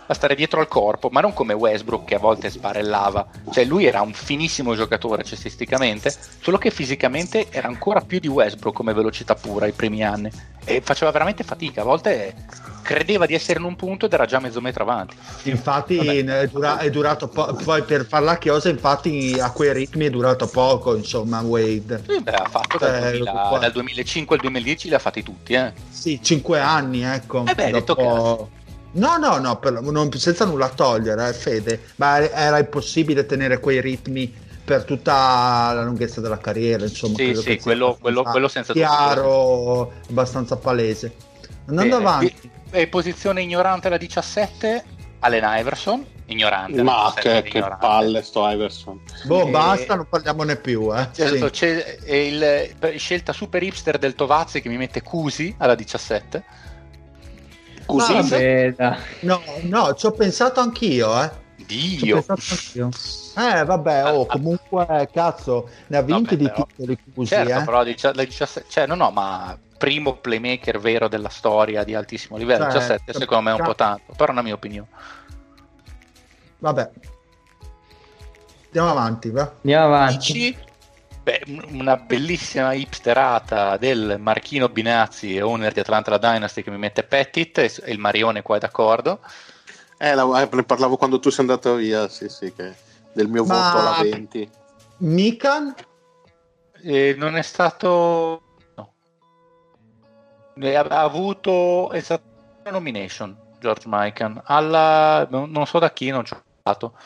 a 0.05 0.13
stare 0.13 0.35
dietro 0.35 0.59
al 0.59 0.67
corpo 0.67 1.09
ma 1.11 1.21
non 1.21 1.33
come 1.33 1.53
Westbrook 1.53 2.05
che 2.05 2.15
a 2.15 2.19
volte 2.19 2.49
sbarellava 2.49 3.25
cioè 3.51 3.63
lui 3.63 3.85
era 3.85 4.01
un 4.01 4.13
finissimo 4.13 4.75
giocatore 4.75 5.23
cestisticamente 5.23 6.13
solo 6.41 6.57
che 6.57 6.71
fisicamente 6.71 7.47
era 7.51 7.67
ancora 7.67 8.01
più 8.01 8.19
di 8.19 8.27
Westbrook 8.27 8.75
come 8.75 8.93
velocità 8.93 9.35
pura 9.35 9.65
ai 9.65 9.71
primi 9.71 10.03
anni 10.03 10.29
e 10.65 10.81
faceva 10.81 11.11
veramente 11.11 11.43
fatica 11.43 11.81
a 11.81 11.83
volte 11.85 12.33
credeva 12.81 13.25
di 13.25 13.33
essere 13.33 13.59
in 13.59 13.65
un 13.65 13.75
punto 13.75 14.05
ed 14.05 14.13
era 14.13 14.25
già 14.25 14.39
mezzo 14.39 14.59
metro 14.61 14.83
avanti 14.83 15.15
Infatti 15.43 15.97
è, 15.97 16.47
dura- 16.47 16.77
è 16.79 16.89
durato 16.89 17.27
po- 17.27 17.53
poi 17.63 17.83
per 17.83 18.05
far 18.05 18.23
la 18.23 18.37
chiosa 18.37 18.69
infatti 18.69 19.37
a 19.39 19.51
quei 19.51 19.73
ritmi 19.73 20.05
è 20.05 20.09
durato 20.09 20.47
poco 20.47 20.95
insomma 20.95 21.39
Wade. 21.41 22.03
Sì, 22.07 22.21
beh, 22.21 22.31
ha 22.31 22.47
fatto 22.49 22.77
dal, 22.77 22.95
Eh, 22.95 23.11
2000 23.11 23.31
qua- 23.31 23.57
dal 23.59 23.71
2005 23.71 24.35
al 24.35 24.41
2010 24.41 24.87
li 24.89 24.93
ha 24.95 24.99
fatti 24.99 25.23
tutti 25.23 25.53
eh. 25.53 25.71
Sì, 25.89 26.19
cinque 26.21 26.59
anni 26.59 27.03
ecco. 27.03 27.45
Eh 27.45 27.53
beh, 27.55 27.63
hai 27.65 27.71
detto 27.71 27.93
Dopo- 27.93 28.49
No, 28.95 29.17
no, 29.17 29.37
no, 29.37 29.57
per- 29.57 29.81
non- 29.81 30.11
senza 30.13 30.45
nulla 30.45 30.69
togliere, 30.69 31.29
eh, 31.29 31.33
Fede, 31.33 31.81
ma 31.95 32.19
era 32.29 32.59
impossibile 32.59 33.25
tenere 33.25 33.59
quei 33.59 33.81
ritmi 33.81 34.31
per 34.63 34.83
tutta 34.83 35.71
la 35.73 35.83
lunghezza 35.83 36.21
della 36.21 36.37
carriera, 36.37 36.83
insomma. 36.85 37.15
Sì, 37.17 37.33
sì, 37.35 37.59
quello- 37.59 37.97
quello- 37.99 38.23
quello 38.23 38.47
senza 38.47 38.71
dubbio. 38.73 38.87
Chiaro, 38.87 39.91
abbastanza 40.09 40.55
palese. 40.57 41.13
Andando 41.67 41.95
Eh, 41.95 41.99
avanti, 41.99 42.35
di- 42.41 42.49
eh, 42.71 42.87
posizione 42.87 43.41
ignorante 43.41 43.89
la 43.89 43.97
17 43.97 44.83
Allen 45.19 45.43
Iverson 45.59 46.05
ignorante 46.25 46.81
Ma 46.83 47.11
17 47.15 47.41
che, 47.43 47.49
che 47.49 47.57
ignorante. 47.57 47.85
palle 47.85 48.21
sto 48.21 48.47
Iverson. 48.47 48.99
boh, 49.25 49.47
eh, 49.47 49.49
basta, 49.49 49.95
non 49.95 50.07
parliamone 50.09 50.55
più, 50.57 50.93
eh. 50.95 51.07
Certo, 51.13 51.45
Sì. 51.47 51.51
c'è 51.51 51.97
il, 52.11 52.75
scelta 52.97 53.33
super 53.33 53.63
hipster 53.63 53.97
del 53.97 54.15
Tovazzi 54.15 54.61
che 54.61 54.69
mi 54.69 54.77
mette 54.77 55.01
Cusi 55.01 55.53
alla 55.57 55.75
17 55.75 56.43
Così? 57.85 58.73
Dai. 58.75 58.97
No, 59.21 59.41
no, 59.63 59.93
ci 59.93 60.05
ho 60.05 60.11
pensato 60.11 60.59
anch'io, 60.59 61.21
eh. 61.21 61.31
Dio. 61.65 62.23
Eh, 63.35 63.63
vabbè, 63.65 64.11
oh, 64.11 64.25
comunque, 64.25 65.09
cazzo, 65.11 65.69
ne 65.87 65.97
ha 65.97 66.01
vinti 66.01 66.35
Vabbè, 66.35 66.35
di 66.35 66.43
però- 66.49 66.65
titoli 66.67 66.97
così, 67.15 67.27
certo 67.29 67.59
eh. 67.59 67.63
però 67.63 67.77
la 67.77 67.83
17 67.85 68.69
cioè 68.69 68.85
no 68.85 68.95
no 68.95 69.09
ma 69.11 69.57
primo 69.77 70.15
playmaker 70.17 70.79
vero 70.79 71.07
della 71.07 71.29
storia 71.29 71.83
di 71.83 71.95
altissimo 71.95 72.37
livello 72.37 72.65
Cioè, 72.65 72.73
17 72.79 73.13
secondo 73.13 73.43
me 73.49 73.55
è 73.55 73.59
un 73.59 73.65
po' 73.65 73.75
tanto 73.75 74.13
però 74.15 74.27
è 74.27 74.31
una 74.31 74.41
mia 74.41 74.53
opinione 74.53 74.87
Vabbè. 76.59 76.89
Andiamo 78.67 78.89
avanti, 78.89 79.29
va. 79.29 79.51
Andiamo 79.55 79.85
avanti. 79.85 80.15
Dici? 80.33 80.57
Beh, 81.23 81.41
un- 81.47 81.79
una 81.79 81.95
bellissima 81.95 82.73
hipsterata 82.73 83.77
del 83.77 84.17
Marchino 84.19 84.67
Binazzi, 84.67 85.39
owner 85.39 85.71
di 85.71 85.79
Atlanta 85.79 86.17
Dynasty, 86.17 86.61
che 86.63 86.69
mi 86.69 86.77
mette 86.77 87.03
Pettit, 87.03 87.57
e 87.59 87.91
il 87.93 87.97
Marione 87.99 88.41
qua 88.41 88.57
è 88.57 88.59
d'accordo. 88.59 89.21
Eh, 89.97 90.13
la- 90.15 90.41
eh, 90.41 90.49
ne 90.51 90.63
parlavo 90.63 90.97
quando 90.97 91.19
tu 91.19 91.29
sei 91.29 91.45
andato 91.45 91.75
via, 91.75 92.09
sì, 92.09 92.27
sì, 92.27 92.51
che 92.53 92.75
del 93.13 93.29
mio 93.29 93.45
Ma- 93.45 93.71
voto 93.71 93.77
alla 93.79 94.01
20. 94.03 94.49
Mikan? 94.97 95.73
E 96.81 97.15
non 97.17 97.37
è 97.37 97.41
stato... 97.41 98.41
no. 98.75 98.93
Ha, 100.61 100.79
ha 100.81 101.01
avuto 101.03 101.89
esattamente 101.93 102.63
una 102.63 102.73
nomination, 102.73 103.37
George 103.61 103.87
Mikan, 103.87 104.41
alla... 104.43 105.25
non 105.29 105.65
so 105.67 105.79
da 105.79 105.91
chi, 105.93 106.09
non 106.09 106.25
ci 106.25 106.33
ho 106.33 106.43
dato, 106.61 106.97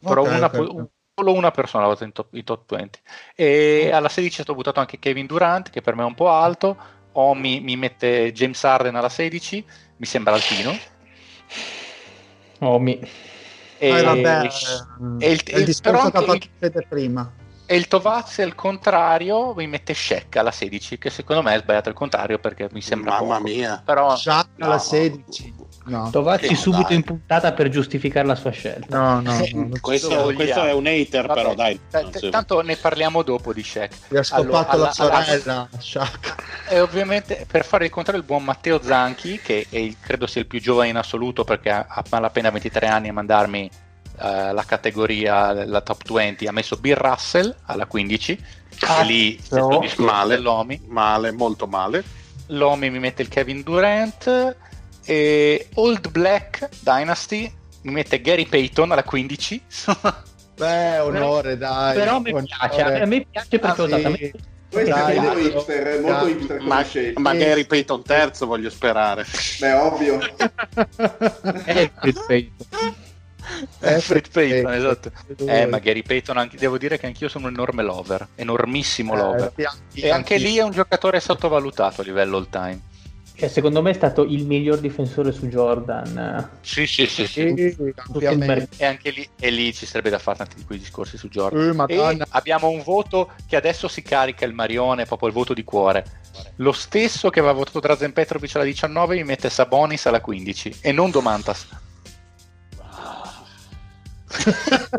però 0.00 0.22
Ok, 0.22 0.28
una, 0.28 0.46
ok, 0.46 0.54
ok. 0.58 0.88
Solo 1.20 1.32
una 1.34 1.50
persona 1.50 1.82
l'ha 1.84 1.88
votato 1.90 2.04
in 2.06 2.12
top, 2.12 2.34
in 2.34 2.44
top 2.44 2.74
20. 2.74 2.98
E 3.34 3.90
alla 3.92 4.08
16 4.08 4.40
è 4.40 4.42
stato 4.42 4.54
buttato 4.54 4.80
anche 4.80 4.98
Kevin 4.98 5.26
Durant, 5.26 5.68
che 5.70 5.82
per 5.82 5.94
me 5.94 6.02
è 6.02 6.06
un 6.06 6.14
po' 6.14 6.30
alto. 6.30 6.76
Omi 7.12 7.60
mi 7.60 7.76
mette 7.76 8.32
James 8.32 8.62
Harden 8.64 8.94
alla 8.96 9.08
16, 9.08 9.64
mi 9.96 10.06
sembra 10.06 10.34
altino. 10.34 10.74
Oh, 12.60 12.78
mi- 12.78 12.98
E, 13.82 13.88
Eh, 13.88 14.02
vabbè, 14.02 14.40
e 15.20 15.30
il- 15.32 15.42
è 15.42 15.54
il 15.54 15.58
il- 15.60 15.64
discorso 15.64 16.10
che 16.10 16.18
ha 16.18 16.38
Fede 16.58 16.86
prima. 16.86 17.32
e 17.64 17.76
il 17.76 17.88
Tovazzi 17.88 18.42
al 18.42 18.54
contrario 18.54 19.54
mi 19.54 19.66
mette 19.66 19.94
Shaq 19.94 20.36
alla 20.36 20.50
16, 20.50 20.98
che 20.98 21.08
secondo 21.08 21.40
me 21.42 21.54
è 21.54 21.58
sbagliato 21.60 21.88
il 21.88 21.94
contrario 21.94 22.38
perché 22.38 22.68
mi 22.72 22.82
sembra 22.82 23.12
Mamma 23.12 23.36
poco. 23.38 23.48
mia. 23.48 23.80
Però 23.82 24.14
Shaq 24.14 24.48
alla 24.58 24.74
no. 24.74 24.78
16. 24.80 25.54
No, 25.90 26.08
Tovazzi 26.10 26.46
Sì, 26.46 26.54
subito 26.54 26.88
dai. 26.88 26.96
in 26.96 27.02
puntata 27.02 27.52
per 27.52 27.68
giustificare 27.68 28.24
la 28.26 28.36
sua 28.36 28.50
scelta. 28.52 28.96
no, 28.96 29.20
no. 29.20 29.32
No. 29.52 29.68
Questo, 29.80 30.32
questo 30.34 30.62
è 30.62 30.72
un 30.72 30.86
hater, 30.86 31.26
Vabbè, 31.26 31.40
però 31.42 31.54
dai. 31.54 31.80
t- 31.90 31.94
non 32.00 32.10
t- 32.12 32.18
si- 32.18 32.30
tanto 32.30 32.60
ne 32.62 32.76
parliamo 32.76 33.22
dopo 33.22 33.52
di 33.52 33.62
Shaq. 33.62 33.92
Gli 34.08 34.16
ha 34.16 34.22
scopato 34.22 34.70
Allora, 34.70 34.92
la 34.96 35.04
alla- 35.04 35.22
sorella, 35.24 35.68
Shaq. 35.76 36.34
E 36.68 36.80
ovviamente 36.80 37.44
per 37.50 37.64
fare 37.64 37.86
il 37.86 37.90
contrario 37.90 38.20
il 38.20 38.26
buon 38.26 38.44
Matteo 38.44 38.80
Zanchi, 38.80 39.40
che 39.42 39.66
il- 39.70 39.96
credo 40.00 40.26
sia 40.28 40.40
il 40.42 40.46
più 40.46 40.60
giovane 40.60 40.88
in 40.90 40.96
assoluto 40.96 41.42
perché 41.42 41.70
ha 41.70 41.86
ha 41.88 42.04
malapena 42.08 42.50
23 42.50 42.86
anni 42.86 43.08
a 43.08 43.12
mandarmi 43.12 43.68
eh, 44.22 44.52
la 44.52 44.64
categoria, 44.66 45.52
la 45.64 45.80
top 45.80 46.12
20, 46.12 46.46
ha 46.46 46.52
messo 46.52 46.76
Bill 46.76 46.94
Russell 46.96 47.52
alla 47.64 47.86
15, 47.86 48.38
Ah, 48.86 49.02
lì 49.02 49.38
no. 49.50 49.82
Male. 49.96 50.38
Male, 50.86 51.32
molto 51.32 51.66
male. 51.66 52.04
L'Omi 52.48 52.90
mi 52.90 52.98
mette 52.98 53.22
il 53.22 53.28
Kevin 53.28 53.62
Durant 53.62 54.56
e 55.04 55.68
Old 55.74 56.10
Black 56.10 56.68
Dynasty 56.80 57.52
mi 57.82 57.92
mette 57.92 58.20
Gary 58.20 58.46
Payton 58.46 58.92
alla 58.92 59.04
15. 59.04 59.62
Beh, 60.60 60.98
onore, 60.98 61.56
dai. 61.56 61.94
Però 61.96 62.20
mi 62.20 62.30
onore. 62.30 62.44
piace, 62.44 62.82
a 62.82 63.06
me 63.06 63.26
piace 63.30 63.58
perché 63.58 63.80
Ah, 63.80 63.84
ho 63.84 63.86
dato 63.88 64.06
a 64.08 64.14
sì. 64.14 64.20
me 64.22 64.30
Questo 64.70 64.90
Dai, 64.94 65.16
è 65.16 65.20
molto 65.20 65.34
dai, 65.34 65.46
hipster, 65.46 65.82
è 65.86 65.98
molto 66.00 66.24
dai. 66.24 66.32
hipster 66.32 66.56
come 66.58 66.68
Ma, 66.68 66.82
scelta. 66.84 67.20
magari 67.20 67.66
Peyton 67.66 68.02
terzo, 68.04 68.46
voglio 68.46 68.70
sperare. 68.70 69.24
Beh, 69.58 69.72
ovvio. 69.72 70.18
è 71.64 71.90
Chris 71.98 72.24
Payton. 72.26 72.66
Eh, 73.80 74.00
Fred 74.00 74.30
Payton, 74.30 74.72
eh, 74.72 74.76
esatto. 74.76 75.10
eh, 75.46 75.60
Eh, 75.62 75.66
ma 75.66 75.78
Gary 75.78 76.02
Payton, 76.02 76.36
anche- 76.36 76.56
devo 76.56 76.78
dire 76.78 76.98
che 76.98 77.06
anch'io 77.06 77.28
sono 77.28 77.46
un 77.48 77.52
enorme 77.54 77.82
lover, 77.82 78.28
enormissimo 78.36 79.14
lover. 79.16 79.52
eh, 79.56 79.66
E 79.94 80.10
anche 80.10 80.36
lì 80.36 80.56
è 80.58 80.62
un 80.62 80.70
giocatore 80.70 81.18
sottovalutato 81.20 82.02
a 82.02 82.04
livello 82.04 82.36
all 82.36 82.48
time. 82.48 82.78
Cioè, 83.40 83.48
secondo 83.48 83.80
me 83.80 83.88
è 83.88 83.94
stato 83.94 84.22
il 84.22 84.44
miglior 84.44 84.80
difensore 84.80 85.32
su 85.32 85.46
Jordan. 85.46 86.50
Sì, 86.60 86.86
sì, 86.86 87.06
sì. 87.06 87.26
Sì, 87.26 87.74
ampiamente. 87.96 88.68
E 88.76 88.84
anche 88.84 89.08
lì, 89.08 89.26
e 89.40 89.48
lì 89.48 89.72
ci 89.72 89.86
sarebbe 89.86 90.10
da 90.10 90.18
fare 90.18 90.36
tanti 90.36 90.56
di 90.56 90.64
quei 90.66 90.78
discorsi 90.78 91.16
su 91.16 91.28
Jordan. 91.30 91.86
Eh, 91.88 91.94
E 91.94 92.18
abbiamo 92.28 92.68
un 92.68 92.82
voto 92.82 93.30
che 93.48 93.56
adesso 93.56 93.88
si 93.88 94.02
carica 94.02 94.44
il 94.44 94.52
Marione, 94.52 95.06
proprio 95.06 95.28
il 95.28 95.34
voto 95.34 95.54
di 95.54 95.64
cuore. 95.64 96.04
Lo 96.56 96.72
stesso 96.72 97.30
che 97.30 97.38
aveva 97.38 97.54
votato 97.54 97.80
Drazen 97.80 98.12
Petrovic 98.12 98.54
alla 98.56 98.64
19 98.64 99.14
mi 99.16 99.24
mette 99.24 99.48
Sabonis 99.48 100.04
alla 100.04 100.20
15 100.20 100.76
e 100.82 100.92
non 100.92 101.10
Domantas. 101.10 101.66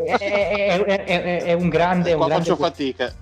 è, 0.04 0.18
è- 0.18 0.84
è- 0.84 1.04
è- 1.04 1.42
è 1.44 1.52
un 1.52 1.68
grande. 1.68 2.10
è 2.10 2.12
un 2.14 2.18
Qua 2.18 2.26
grande 2.28 2.44
faccio 2.44 2.56
fatica. 2.60 3.14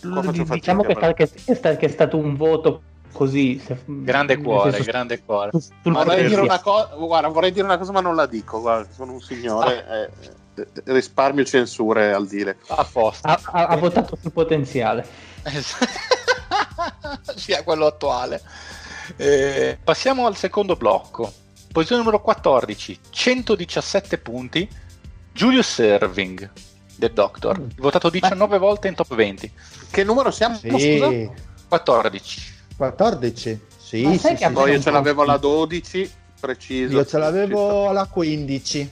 Qua 0.00 0.22
faccio 0.22 0.32
fatica, 0.46 0.54
diciamo 0.54 0.82
che, 0.82 0.94
però. 0.94 1.12
che- 1.12 1.54
sta- 1.54 1.76
che 1.76 1.86
è 1.86 1.90
stato 1.90 2.16
un 2.16 2.36
voto 2.36 2.82
così. 3.12 3.60
se- 3.64 3.78
Grande 3.84 4.38
cuore, 4.38 4.72
senso, 4.72 4.90
grande 4.90 5.22
cuore. 5.22 5.50
Vorrei 5.82 6.26
dire, 6.28 6.60
co- 6.62 6.88
guarda, 7.06 7.28
vorrei 7.28 7.52
dire 7.52 7.64
una 7.64 7.78
cosa, 7.78 7.92
ma 7.92 8.00
non 8.00 8.14
la 8.16 8.26
dico. 8.26 8.60
Guarda, 8.60 8.88
sono 8.92 9.12
un 9.12 9.20
signore. 9.20 10.10
eh, 10.56 10.60
eh, 10.62 10.66
risparmio 10.92 11.44
censure 11.44 12.12
al 12.12 12.26
dire. 12.26 12.58
A 12.68 12.84
posto. 12.90 13.26
ha, 13.26 13.40
ha- 13.42 13.66
ha 13.66 13.76
votato 13.76 14.16
sul 14.20 14.32
potenziale. 14.32 15.06
sia 17.36 17.62
quello 17.62 17.86
attuale. 17.86 18.40
Eh, 19.16 19.78
passiamo 19.82 20.26
al 20.26 20.36
secondo 20.36 20.76
blocco. 20.76 21.32
Posizione 21.72 22.02
numero 22.02 22.20
14, 22.22 22.98
117 23.10 24.18
punti. 24.18 24.68
Julius 25.32 25.66
Serving 25.72 26.50
del 26.96 27.12
Doctor, 27.12 27.58
Mm. 27.58 27.68
votato 27.78 28.10
19 28.10 28.58
volte 28.58 28.88
in 28.88 28.94
top 28.94 29.14
20. 29.14 29.50
Che 29.90 30.04
numero 30.04 30.30
siamo? 30.30 30.56
Sì, 30.56 31.30
14. 31.68 32.50
14. 32.76 33.60
Sì, 33.76 34.02
Ma 34.02 34.16
sai 34.16 34.36
sì, 34.36 34.42
che 34.42 34.48
sì, 34.48 34.52
me 34.52 34.70
io 34.70 34.80
ce 34.80 34.90
l'avevo 34.90 35.22
sì. 35.22 35.28
alla 35.28 35.38
12, 35.38 36.10
preciso. 36.40 36.96
Io 36.96 37.04
ce 37.04 37.18
l'avevo 37.18 37.88
alla 37.88 38.06
15. 38.06 38.90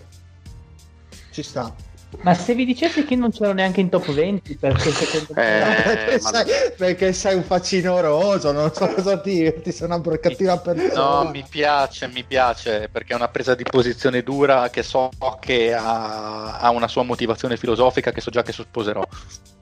Ci 1.31 1.43
sta. 1.43 1.74
Ma 2.22 2.35
se 2.35 2.55
vi 2.55 2.64
dicessi 2.64 3.05
che 3.05 3.14
non 3.14 3.31
c'ero 3.31 3.53
neanche 3.53 3.81
in 3.81 3.89
top 3.89 4.12
20, 4.12 4.57
perché 4.57 4.91
secondo 4.93 5.33
me. 5.35 5.61
Eh, 5.61 5.83
perché, 5.83 6.20
sei, 6.20 6.72
perché 6.76 7.12
sei 7.12 7.35
un 7.37 7.45
facinoroso, 7.45 8.53
non 8.53 8.72
so 8.74 8.89
cosa 8.89 9.14
dirti, 9.16 9.70
sei 9.70 9.87
una 9.87 10.01
cattiva 10.18 10.59
persona. 10.59 11.22
No, 11.22 11.31
mi 11.31 11.45
piace, 11.49 12.09
mi 12.09 12.24
piace 12.24 12.89
perché 12.91 13.12
è 13.12 13.16
una 13.16 13.28
presa 13.28 13.55
di 13.55 13.62
posizione 13.62 14.22
dura 14.22 14.70
che 14.70 14.83
so 14.83 15.11
che 15.39 15.72
ha, 15.72 16.59
ha 16.59 16.70
una 16.70 16.89
sua 16.89 17.05
motivazione 17.05 17.57
filosofica 17.57 18.11
che 18.11 18.20
so 18.20 18.31
già 18.31 18.43
che 18.43 18.53
sposerò. 18.53 19.07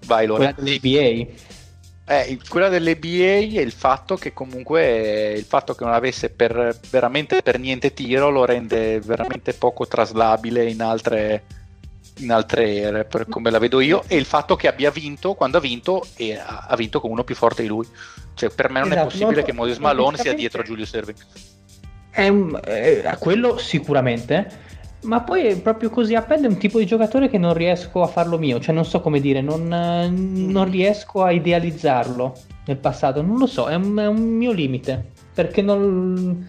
Vai 0.06 0.26
Lore. 0.26 0.54
quella 0.54 0.78
dell'ABA. 0.80 1.56
Eh, 2.10 2.38
quella 2.48 2.70
dell'ABA 2.70 3.58
è 3.58 3.60
il 3.60 3.70
fatto 3.72 4.16
che 4.16 4.32
comunque 4.32 5.32
il 5.36 5.44
fatto 5.44 5.74
che 5.74 5.84
non 5.84 5.92
avesse 5.92 6.30
per, 6.30 6.78
veramente 6.88 7.42
per 7.42 7.58
niente 7.58 7.92
tiro 7.92 8.30
lo 8.30 8.46
rende 8.46 8.98
veramente 9.00 9.52
poco 9.52 9.86
traslabile 9.86 10.70
in 10.70 10.80
altre, 10.80 11.44
in 12.20 12.30
altre 12.30 12.76
ere, 12.76 13.04
per 13.04 13.28
come 13.28 13.50
la 13.50 13.58
vedo 13.58 13.80
io, 13.80 14.04
e 14.06 14.16
il 14.16 14.24
fatto 14.24 14.56
che 14.56 14.68
abbia 14.68 14.90
vinto 14.90 15.34
quando 15.34 15.58
ha 15.58 15.60
vinto 15.60 16.06
e 16.16 16.34
ha, 16.34 16.64
ha 16.66 16.76
vinto 16.76 16.98
con 16.98 17.10
uno 17.10 17.24
più 17.24 17.34
forte 17.34 17.60
di 17.60 17.68
lui. 17.68 17.86
Cioè, 18.32 18.48
per 18.50 18.70
me 18.70 18.80
non 18.80 18.88
è 18.88 18.92
Esatto, 18.92 19.08
possibile 19.08 19.40
no, 19.40 19.46
che 19.46 19.52
Moses 19.52 19.76
Malone 19.76 20.16
sia 20.16 20.32
dietro 20.32 20.62
Giulio 20.62 20.86
Serving. 20.86 21.18
È 22.08 22.26
un, 22.26 22.58
eh, 22.64 23.02
a 23.04 23.18
quello 23.18 23.58
sicuramente. 23.58 24.66
Ma 25.00 25.20
poi 25.22 25.46
è 25.46 25.56
proprio 25.60 25.90
così 25.90 26.14
a 26.16 26.22
pelle 26.22 26.46
è 26.46 26.50
un 26.50 26.58
tipo 26.58 26.78
di 26.78 26.86
giocatore 26.86 27.28
che 27.28 27.38
non 27.38 27.54
riesco 27.54 28.02
a 28.02 28.08
farlo 28.08 28.36
mio, 28.36 28.58
cioè 28.60 28.74
non 28.74 28.84
so 28.84 29.00
come 29.00 29.20
dire, 29.20 29.40
non, 29.40 29.72
eh, 29.72 30.08
non 30.08 30.68
riesco 30.68 31.22
a 31.22 31.30
idealizzarlo 31.30 32.34
nel 32.66 32.76
passato, 32.78 33.22
non 33.22 33.38
lo 33.38 33.46
so, 33.46 33.68
è 33.68 33.74
un, 33.74 33.96
è 33.96 34.06
un 34.06 34.18
mio 34.20 34.50
limite, 34.52 35.12
perché 35.32 35.62
non, 35.62 36.46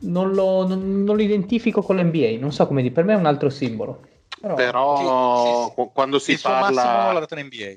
non 0.00 0.32
lo, 0.32 0.66
non- 0.66 1.02
non 1.04 1.16
lo 1.16 1.22
identifico 1.22 1.80
con 1.82 1.96
l'NBA, 1.96 2.38
non 2.38 2.52
so 2.52 2.66
come 2.66 2.82
dire, 2.82 2.92
per 2.92 3.04
me 3.04 3.14
è 3.14 3.16
un 3.16 3.26
altro 3.26 3.48
simbolo. 3.48 4.02
Però, 4.40 4.54
Però 4.54 4.96
Sì, 4.98 5.48
sì, 5.48 5.64
sì. 5.68 5.74
qu- 5.74 5.92
quando 5.92 6.18
si 6.18 6.32
il 6.32 6.40
massimo 6.44 6.62
parla... 6.92 7.12
l'ha 7.12 7.20
dato 7.20 7.34
in 7.38 7.46
NBA. 7.46 7.74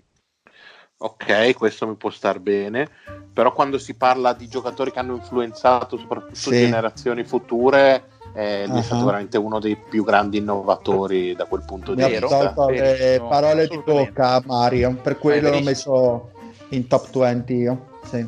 Ok, 0.98 1.56
questo 1.56 1.88
mi 1.88 1.96
può 1.96 2.10
star 2.10 2.40
bene, 2.40 2.90
però 3.32 3.54
quando 3.54 3.78
si 3.78 3.96
parla 3.96 4.34
di 4.34 4.50
giocatori 4.50 4.92
che 4.92 5.00
hanno 5.00 5.16
influenzato 5.16 5.98
soprattutto 5.98 6.52
Sì. 6.52 6.58
generazioni 6.60 7.24
future, 7.24 8.04
eh, 8.34 8.66
lui 8.68 8.80
è 8.80 8.82
stato 8.84 9.02
Ah. 9.02 9.06
veramente 9.06 9.38
uno 9.38 9.60
dei 9.60 9.76
più 9.78 10.04
grandi 10.04 10.38
innovatori 10.38 11.36
da 11.36 11.46
quel 11.46 11.64
punto 11.66 11.94
di 11.94 12.02
Mi 12.02 12.16
ha 12.16 12.20
vista. 12.20 12.54
tolto 12.54 12.70
le 12.70 13.22
parole 13.28 13.68
di 13.68 13.82
bocca 13.84 14.42
Mario, 14.46 14.96
per 15.02 15.18
quello 15.18 15.50
l'ho 15.50 15.62
messo 15.62 16.32
in 16.70 16.88
top 16.88 17.18
20 17.18 17.54
io. 17.54 17.88
Sì, 18.04 18.26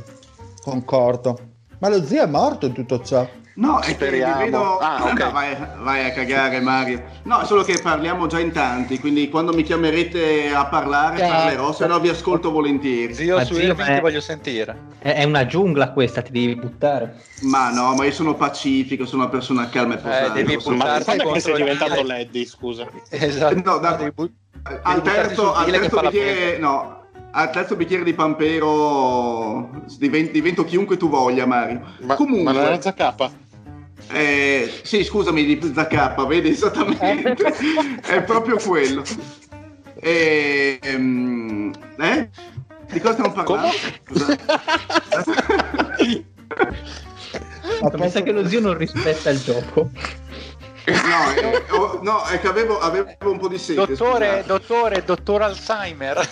concordo. 0.64 1.38
Ma 1.80 1.90
lo 1.90 2.04
zio 2.06 2.22
è 2.24 2.28
morto 2.28 2.66
in 2.68 2.74
tutto 2.74 3.02
ciò. 3.02 3.28
No, 3.62 3.78
è 3.80 3.86
che 3.86 3.92
Speriamo. 3.92 4.38
vi 4.38 4.44
vedo... 4.46 4.78
Ah, 4.80 5.04
ok. 5.06 5.20
No, 5.20 5.32
vai, 5.32 5.56
vai 5.84 6.06
a 6.06 6.12
cagare 6.14 6.60
Mario. 6.62 7.04
No, 7.24 7.42
è 7.42 7.46
solo 7.46 7.62
che 7.62 7.78
parliamo 7.80 8.26
già 8.26 8.40
in 8.40 8.52
tanti, 8.52 9.00
quindi 9.00 9.30
quando 9.30 9.54
mi 9.54 9.62
chiamerete 9.62 10.52
a 10.52 10.66
parlare 10.66 11.18
Certo. 11.18 11.32
parlerò, 11.34 11.72
se 11.72 11.86
no 11.86 12.00
vi 12.00 12.10
ascolto 12.10 12.50
volentieri. 12.50 13.14
Zio, 13.14 13.36
Ma 13.36 13.44
su 13.44 13.54
zio, 13.54 13.64
Irving 13.66 13.88
ma 13.88 13.94
è- 13.94 13.96
ti 13.98 14.02
voglio 14.02 14.20
sentire. 14.22 14.78
è, 14.98 15.14
è 15.14 15.24
una 15.26 15.46
giungla 15.46 15.92
questa, 15.92 16.24
ti 16.24 16.32
devi 16.32 16.56
buttare. 16.56 17.22
Ma 17.42 17.70
no, 17.72 17.94
ma 17.94 18.04
io 18.04 18.12
sono 18.12 18.34
pacifico, 18.34 19.06
sono 19.06 19.22
una 19.22 19.32
persona 19.32 19.70
calma 19.70 19.94
e 19.94 19.98
posata. 19.98 20.26
Eh, 20.26 20.32
devi 20.44 20.56
Ma 20.56 20.62
buttarti 20.64 21.12
è 21.12 21.18
contro 21.22 21.40
sei 21.40 21.56
diventato. 21.56 22.02
Leddy, 22.02 22.46
scusa? 22.46 22.88
Esatto. 23.10 23.62
No, 23.64 23.78
da- 23.78 24.12
bu- 24.14 24.30
al 24.82 25.02
terzo, 25.04 25.54
al 25.54 25.70
terzo 25.70 25.96
la 26.02 26.10
bicchiere, 26.10 26.58
no, 26.58 27.04
al 27.30 27.52
terzo 27.52 27.76
bicchiere 27.76 28.04
di 28.04 28.14
Pampero 28.16 29.70
divento, 30.00 30.32
divento 30.32 30.64
chiunque 30.66 30.98
tu 30.98 31.10
voglia, 31.10 31.46
Mario. 31.46 31.82
Ma, 32.02 32.16
Comunque, 32.16 32.44
ma 32.44 32.52
non 32.54 32.64
era 32.68 32.82
Zacapa? 32.82 33.50
Eh, 34.10 34.72
sì, 34.84 35.04
scusami, 35.04 35.44
di 35.46 35.60
ZK, 35.62 36.26
vedi 36.26 36.50
esattamente, 36.50 37.36
è 38.06 38.22
proprio 38.24 38.58
quello. 38.58 39.04
E, 40.00 40.80
ehm, 40.82 41.72
eh? 41.98 42.30
Di 42.92 43.00
cosa 43.00 43.14
stiamo 43.14 43.32
parlando? 43.32 43.70
Mi 47.98 48.10
sa 48.10 48.22
che 48.22 48.32
lo 48.32 48.48
zio 48.48 48.60
non 48.60 48.78
rispetta 48.78 49.30
il 49.30 49.42
gioco. 49.42 49.90
No, 50.86 51.34
eh, 51.36 51.64
oh, 51.72 52.00
no, 52.02 52.24
è 52.26 52.40
che 52.40 52.48
avevo, 52.48 52.80
avevo 52.80 53.16
un 53.22 53.38
po' 53.38 53.48
di 53.48 53.58
sete. 53.58 53.86
Dottore, 53.86 54.26
scusate. 54.26 54.44
dottore, 54.46 55.04
dottor 55.06 55.42
Alzheimer. 55.44 56.30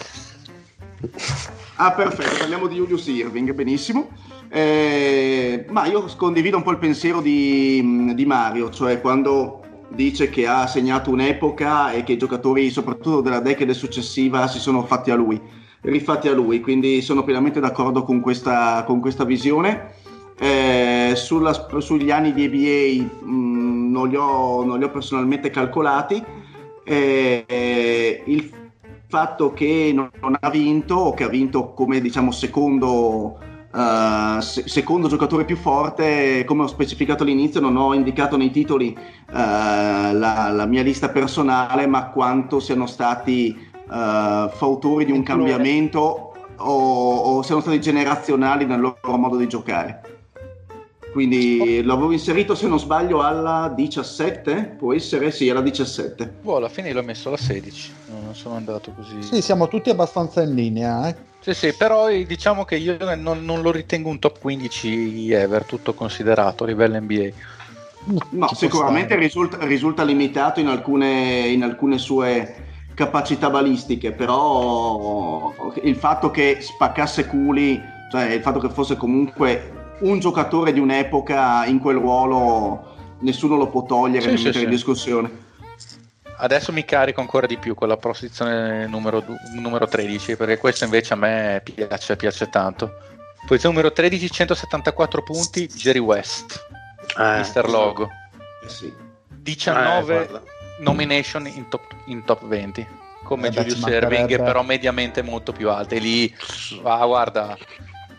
Ah, 1.76 1.94
perfetto, 1.94 2.38
parliamo 2.40 2.68
di 2.68 2.76
Julius 2.76 3.08
Irving, 3.08 3.54
benissimo. 3.54 4.10
Eh, 4.50 5.66
ma 5.70 5.86
io 5.86 6.06
condivido 6.18 6.58
un 6.58 6.64
po' 6.64 6.72
il 6.72 6.78
pensiero 6.78 7.22
di, 7.22 8.14
di 8.14 8.26
Mario, 8.26 8.70
cioè 8.70 9.00
quando 9.00 9.62
dice 9.90 10.30
che 10.30 10.46
ha 10.46 10.68
segnato 10.68 11.10
un'epoca 11.10 11.92
e 11.92 12.04
che 12.04 12.14
i 12.14 12.18
giocatori, 12.18 12.70
soprattutto 12.70 13.22
della 13.22 13.40
decade 13.40 13.74
successiva, 13.74 14.48
si 14.48 14.60
sono 14.60 14.84
fatti 14.84 15.10
a 15.12 15.16
lui, 15.16 15.40
rifatti 15.82 16.28
a 16.28 16.34
lui, 16.34 16.60
quindi 16.60 17.02
sono 17.02 17.24
pienamente 17.24 17.60
d'accordo 17.60 18.04
con 18.04 18.20
questa, 18.20 18.84
con 18.86 19.00
questa 19.00 19.24
visione. 19.24 19.94
Eh, 20.38 21.14
sulla- 21.16 21.68
sugli 21.80 22.12
anni 22.12 22.34
di 22.34 22.46
ABA 22.46 23.26
mh, 23.26 23.92
non, 23.92 24.08
li 24.10 24.16
ho, 24.16 24.64
non 24.64 24.78
li 24.80 24.84
ho 24.84 24.90
personalmente 24.90 25.50
calcolati. 25.50 26.24
Eh, 26.84 27.44
eh, 27.48 28.24
il 28.26 28.50
fatto 29.10 29.54
che 29.54 29.92
non, 29.94 30.10
non 30.22 30.38
ha 30.40 30.50
vinto 30.52 30.94
o 30.94 31.14
che 31.16 31.24
ha 31.24 31.30
vinto 31.30 31.74
come 31.74 32.00
diciamo 32.00 32.30
secondo, 32.30 33.40
eh, 33.74 34.38
se- 34.40 34.68
secondo 34.68 35.08
giocatore 35.08 35.46
più 35.46 35.58
forte, 35.58 36.46
come 36.46 36.64
ho 36.64 36.68
specificato 36.68 37.24
all'inizio, 37.24 37.60
non 37.60 37.76
ho 37.76 37.96
indicato 37.96 38.38
nei 38.38 38.52
titoli 38.52 38.94
eh, 38.94 39.34
la, 39.34 40.52
la 40.52 40.66
mia 40.68 40.84
lista 40.84 41.10
personale, 41.10 41.88
ma 41.88 42.10
quanto 42.10 42.60
siano 42.60 42.86
stati 42.86 43.50
eh, 43.50 44.50
fautori 44.54 45.06
di 45.06 45.12
un 45.12 45.24
cambiamento 45.24 46.34
o, 46.58 47.16
o 47.16 47.42
siano 47.42 47.62
stati 47.62 47.82
generazionali 47.82 48.66
nel 48.66 48.80
loro 48.80 49.18
modo 49.18 49.38
di 49.38 49.48
giocare. 49.48 50.19
Quindi 51.12 51.82
l'avevo 51.84 52.12
inserito 52.12 52.54
se 52.54 52.68
non 52.68 52.80
sbaglio 52.80 53.22
alla 53.22 53.72
17, 53.76 54.76
può 54.78 54.94
essere? 54.94 55.32
Sì, 55.32 55.50
alla 55.50 55.62
17. 55.62 56.34
Boh, 56.42 56.58
alla 56.58 56.70
fine 56.70 56.94
l'ho 56.94 57.04
messo 57.04 57.30
alla 57.30 57.38
16, 57.38 57.92
non 58.24 58.36
sono 58.36 58.56
andato 58.56 58.92
così. 58.92 59.22
Sì, 59.24 59.42
siamo 59.42 59.68
tutti 59.68 59.90
abbastanza 59.90 60.44
in 60.44 60.54
linea. 60.54 61.10
Eh? 61.10 61.16
Sì, 61.40 61.54
sì, 61.54 61.74
però 61.74 62.10
eh, 62.10 62.26
diciamo 62.26 62.64
che 62.64 62.76
io 62.76 62.98
non, 63.16 63.44
non 63.44 63.62
lo 63.62 63.72
ritengo 63.72 64.10
un 64.10 64.20
top 64.20 64.40
15 64.40 65.32
ever, 65.32 65.64
tutto 65.64 65.94
considerato 65.94 66.64
a 66.64 66.68
livello 66.68 67.00
NBA. 67.00 67.30
No, 68.30 68.48
Ci 68.48 68.56
sicuramente 68.56 69.16
risulta, 69.16 69.58
risulta 69.66 70.04
limitato 70.04 70.60
in 70.60 70.68
alcune, 70.68 71.48
in 71.48 71.64
alcune 71.64 71.98
sue 71.98 72.68
capacità 72.94 73.50
balistiche, 73.50 74.12
però 74.12 75.54
il 75.84 75.96
fatto 75.96 76.32
che 76.32 76.58
spaccasse 76.60 77.26
culi, 77.26 77.82
cioè 78.12 78.32
il 78.32 78.42
fatto 78.42 78.60
che 78.60 78.70
fosse 78.70 78.96
comunque 78.96 79.79
un 80.00 80.20
giocatore 80.20 80.72
di 80.74 80.80
un'epoca 80.80 81.66
in 81.66 81.80
quel 81.80 81.98
ruolo, 81.98 82.96
nessuno 83.20 83.58
lo 83.58 83.68
può 83.68 83.84
togliere 83.84 84.22
Sì, 84.22 84.30
né 84.32 84.38
sì, 84.38 84.44
mettere 84.46 84.64
in 84.64 84.70
sì. 84.70 84.76
discussione. 84.76 85.48
Adesso 86.42 86.72
mi 86.72 86.86
carico 86.86 87.20
ancora 87.20 87.48
di 87.48 87.58
più 87.58 87.76
con 87.76 87.90
la 87.90 87.98
posizione 87.98 88.88
numero, 88.88 89.24
numero 89.56 89.88
13, 89.88 90.38
perché 90.38 90.58
questo 90.58 90.86
invece 90.86 91.14
a 91.14 91.18
me 91.18 91.62
piace, 91.64 92.16
piace 92.16 92.50
tanto. 92.50 92.94
Posizione 93.46 93.76
numero 93.76 93.94
13, 93.94 94.32
174 94.32 95.24
punti, 95.24 95.68
Jerry 95.68 96.00
West, 96.00 96.66
Eh, 97.18 97.38
Mister 97.40 97.68
Logo. 97.70 98.10
Eh 98.64 98.70
sì. 98.70 98.94
19 99.28 100.30
eh, 100.30 100.42
nomination 100.80 101.46
in 101.48 101.68
top, 101.68 101.82
in 102.06 102.24
top 102.24 102.46
20, 102.46 102.88
come 103.24 103.48
Eh 103.48 103.52
Julius 103.52 103.86
Erving, 103.88 104.38
però 104.38 104.62
mediamente 104.64 105.22
molto 105.22 105.52
più 105.52 105.70
alte. 105.70 106.00
Lì, 106.00 106.34
ah, 106.84 107.06
guarda, 107.06 107.58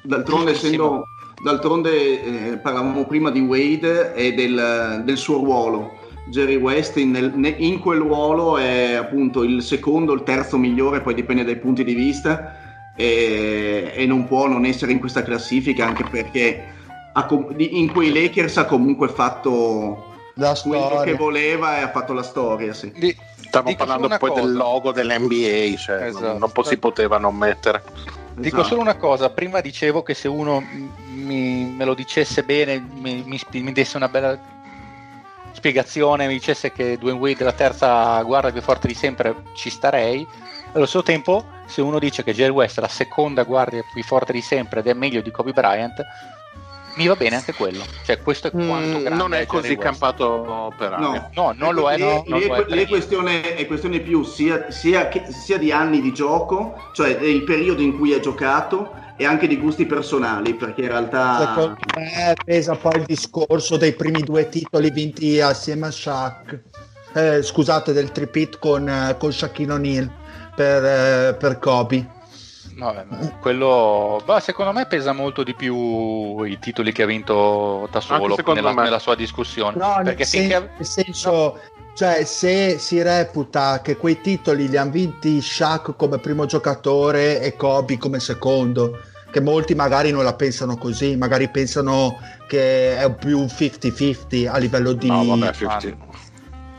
D'altronde, 0.03 0.51
essendo, 0.53 1.05
d'altronde 1.43 2.22
eh, 2.53 2.57
parlavamo 2.59 3.05
prima 3.07 3.30
di 3.30 3.41
Wade 3.41 4.14
e 4.14 4.32
del, 4.34 5.03
del 5.05 5.16
suo 5.16 5.36
ruolo. 5.36 5.99
Jerry 6.28 6.57
West 6.57 6.97
in, 6.97 7.11
nel- 7.11 7.32
ne- 7.34 7.55
in 7.59 7.80
quel 7.80 7.99
ruolo 8.01 8.57
è 8.57 8.93
appunto 8.95 9.43
il 9.43 9.62
secondo, 9.62 10.12
il 10.12 10.22
terzo 10.22 10.57
migliore, 10.59 11.01
poi 11.01 11.14
dipende 11.14 11.45
dai 11.45 11.57
punti 11.57 11.82
di 11.82 11.95
vista, 11.95 12.57
e, 12.95 13.93
e 13.95 14.07
non 14.07 14.26
può 14.26 14.47
non 14.47 14.64
essere 14.64 14.93
in 14.93 15.01
questa 15.01 15.22
classifica 15.22 15.86
anche 15.86 16.05
perché 16.05 16.62
ha 17.12 17.26
in 17.57 17.91
quei 17.91 18.12
Lakers 18.12 18.59
ha 18.59 18.66
comunque 18.66 19.09
fatto 19.09 20.12
La 20.34 20.57
quello 20.62 21.01
che 21.03 21.14
voleva 21.14 21.78
e 21.78 21.82
ha 21.82 21.91
fatto 21.91 22.12
la 22.12 22.22
storia. 22.22 22.72
Sì. 22.74 22.93
di- 22.95 23.16
Stiamo 23.51 23.70
dico 23.70 23.84
parlando 23.84 24.16
poi 24.16 24.30
del 24.32 24.43
cosa. 24.45 24.53
logo 24.59 24.93
dell'NBA, 24.93 25.76
cioè 25.76 25.99
non- 25.99 26.07
Esatto. 26.09 26.38
non 26.38 26.53
po- 26.53 26.62
si 26.62 26.76
poteva 26.78 27.18
non 27.18 27.34
mettere. 27.34 27.82
Dico 28.41 28.57
Esatto. 28.57 28.68
solo 28.68 28.80
una 28.80 28.97
cosa, 28.97 29.30
prima 29.30 29.61
dicevo 29.61 30.03
che 30.03 30.14
se 30.14 30.26
uno 30.28 30.61
mi- 31.14 31.64
me 31.76 31.84
lo 31.84 31.95
dicesse 31.95 32.43
bene, 32.43 32.78
mi, 32.78 33.22
mi 33.26 33.38
mi 33.61 33.72
desse 33.72 33.97
una 33.97 34.09
bella 34.09 34.38
spiegazione, 35.53 36.26
mi 36.26 36.32
dicesse 36.34 36.72
che 36.72 36.97
Dwayne 36.99 37.18
Wade 37.18 37.41
è 37.41 37.45
la 37.45 37.53
terza 37.53 38.20
guardia 38.22 38.53
più 38.53 38.62
forte 38.62 38.86
di 38.88 38.95
sempre, 38.95 39.43
ci 39.55 39.68
starei. 39.70 40.26
Allo 40.72 40.86
stesso 40.86 41.03
tempo, 41.03 41.45
se 41.66 41.80
uno 41.82 41.99
dice 41.99 42.22
che 42.22 42.32
Jerry 42.32 42.53
West 42.53 42.78
è 42.78 42.80
la 42.80 42.88
seconda 42.88 43.43
guardia 43.43 43.82
più 43.93 44.03
forte 44.05 44.32
di 44.32 44.41
sempre 44.41 44.80
ed 44.80 44.86
è 44.86 44.93
meglio 44.95 45.20
di 45.20 45.30
Kobe 45.30 45.53
Bryant, 45.53 46.01
mi 47.01 47.07
va 47.09 47.16
bene 47.16 47.36
anche 47.36 47.55
quello. 47.55 47.82
Cioè, 48.05 48.18
questo 48.20 48.48
è 48.48 48.51
quanto 48.51 48.98
Mm, 48.98 49.07
non 49.14 49.32
è 49.32 49.46
così 49.46 49.68
West. 49.70 49.80
campato 49.80 50.72
per 50.76 50.98
No. 50.98 51.09
aria. 51.09 51.30
No, 51.34 51.55
non 51.57 51.74
lo 51.74 51.90
è. 51.90 51.96
Lì- 51.96 52.03
no, 52.03 52.24
non 52.26 52.38
lì 52.38 52.46
lo 52.46 52.55
è, 52.57 52.64
è 52.66 52.86
questione, 52.86 53.55
è 53.55 53.66
questione 53.66 54.01
più 54.01 54.22
sia, 54.22 54.70
sia 54.70 55.09
che- 55.09 55.24
sia 55.30 55.57
di 55.57 55.72
anni 55.72 56.01
di 56.03 56.12
gioco, 56.12 56.74
cioè 56.92 57.09
il 57.09 57.42
periodo 57.44 57.80
in 57.80 57.96
cui 57.96 58.12
ha 58.12 58.20
giocato 58.20 58.92
e 59.16 59.24
anche 59.24 59.46
di 59.46 59.57
gusti 59.59 59.86
personali, 59.86 60.55
perché 60.55 60.82
in 60.82 60.88
realtà 60.88 61.38
Secondo 61.55 61.76
me 61.96 62.34
pesa 62.44 62.74
poi 62.74 62.96
il 62.96 63.05
discorso 63.05 63.76
dei 63.76 63.92
primi 63.94 64.22
due 64.22 64.48
titoli 64.48 64.90
vinti 64.90 65.40
assieme 65.40 65.86
a 65.86 65.90
Shaq. 65.90 66.59
Eh, 67.12 67.42
scusate, 67.42 67.92
del 67.92 68.12
tripit 68.12 68.59
con, 68.59 68.88
eh, 68.88 69.16
con 69.18 69.32
Shaquille 69.32 69.72
O'Neal 69.72 70.11
per, 70.55 70.84
eh, 70.84 71.34
per 71.34 71.59
Kobe. 71.59 72.18
Vabbè, 72.81 73.05
ma 73.09 73.31
quello 73.41 74.22
bah, 74.24 74.41
secondo 74.41 74.72
me 74.72 74.87
pesa 74.87 75.12
molto 75.12 75.43
di 75.43 75.55
più 75.55 76.43
i 76.45 76.59
titoli 76.59 76.93
che 76.93 77.03
ha 77.03 77.07
vinto 77.07 77.87
da 77.93 78.01
solo 78.01 78.35
secondo 78.35 78.61
nella, 78.61 78.72
me. 78.72 78.85
nella 78.85 78.99
sua 78.99 79.14
discussione. 79.14 79.76
No, 79.76 79.97
nel, 79.97 80.05
perché 80.05 80.24
sen- 80.24 80.41
finché 80.41 80.70
nel 80.76 80.87
senso, 80.87 81.59
cioè, 81.95 82.24
se 82.24 82.78
si 82.78 83.03
reputa 83.03 83.81
che 83.83 83.97
quei 83.97 84.20
titoli 84.22 84.68
li 84.68 84.78
hanno 84.78 84.93
vinti 84.93 85.43
Shaq 85.43 85.95
come 85.95 86.18
primo 86.18 86.47
giocatore 86.47 87.41
e 87.43 87.55
Kobe 87.55 87.99
come 87.99 88.18
secondo, 88.18 88.99
che 89.31 89.41
molti 89.41 89.74
magari 89.74 90.11
non 90.11 90.24
la 90.24 90.35
pensano 90.35 90.78
così, 90.78 91.16
magari 91.16 91.49
pensano 91.51 92.18
che 92.49 92.97
è 92.97 93.14
più 93.14 93.39
un 93.39 93.45
50-50 93.47 94.49
a 94.49 94.57
livello 94.57 94.93
di... 94.93 95.09
No, 95.09 95.24
vabbè, 95.24 95.53
50. 95.53 96.09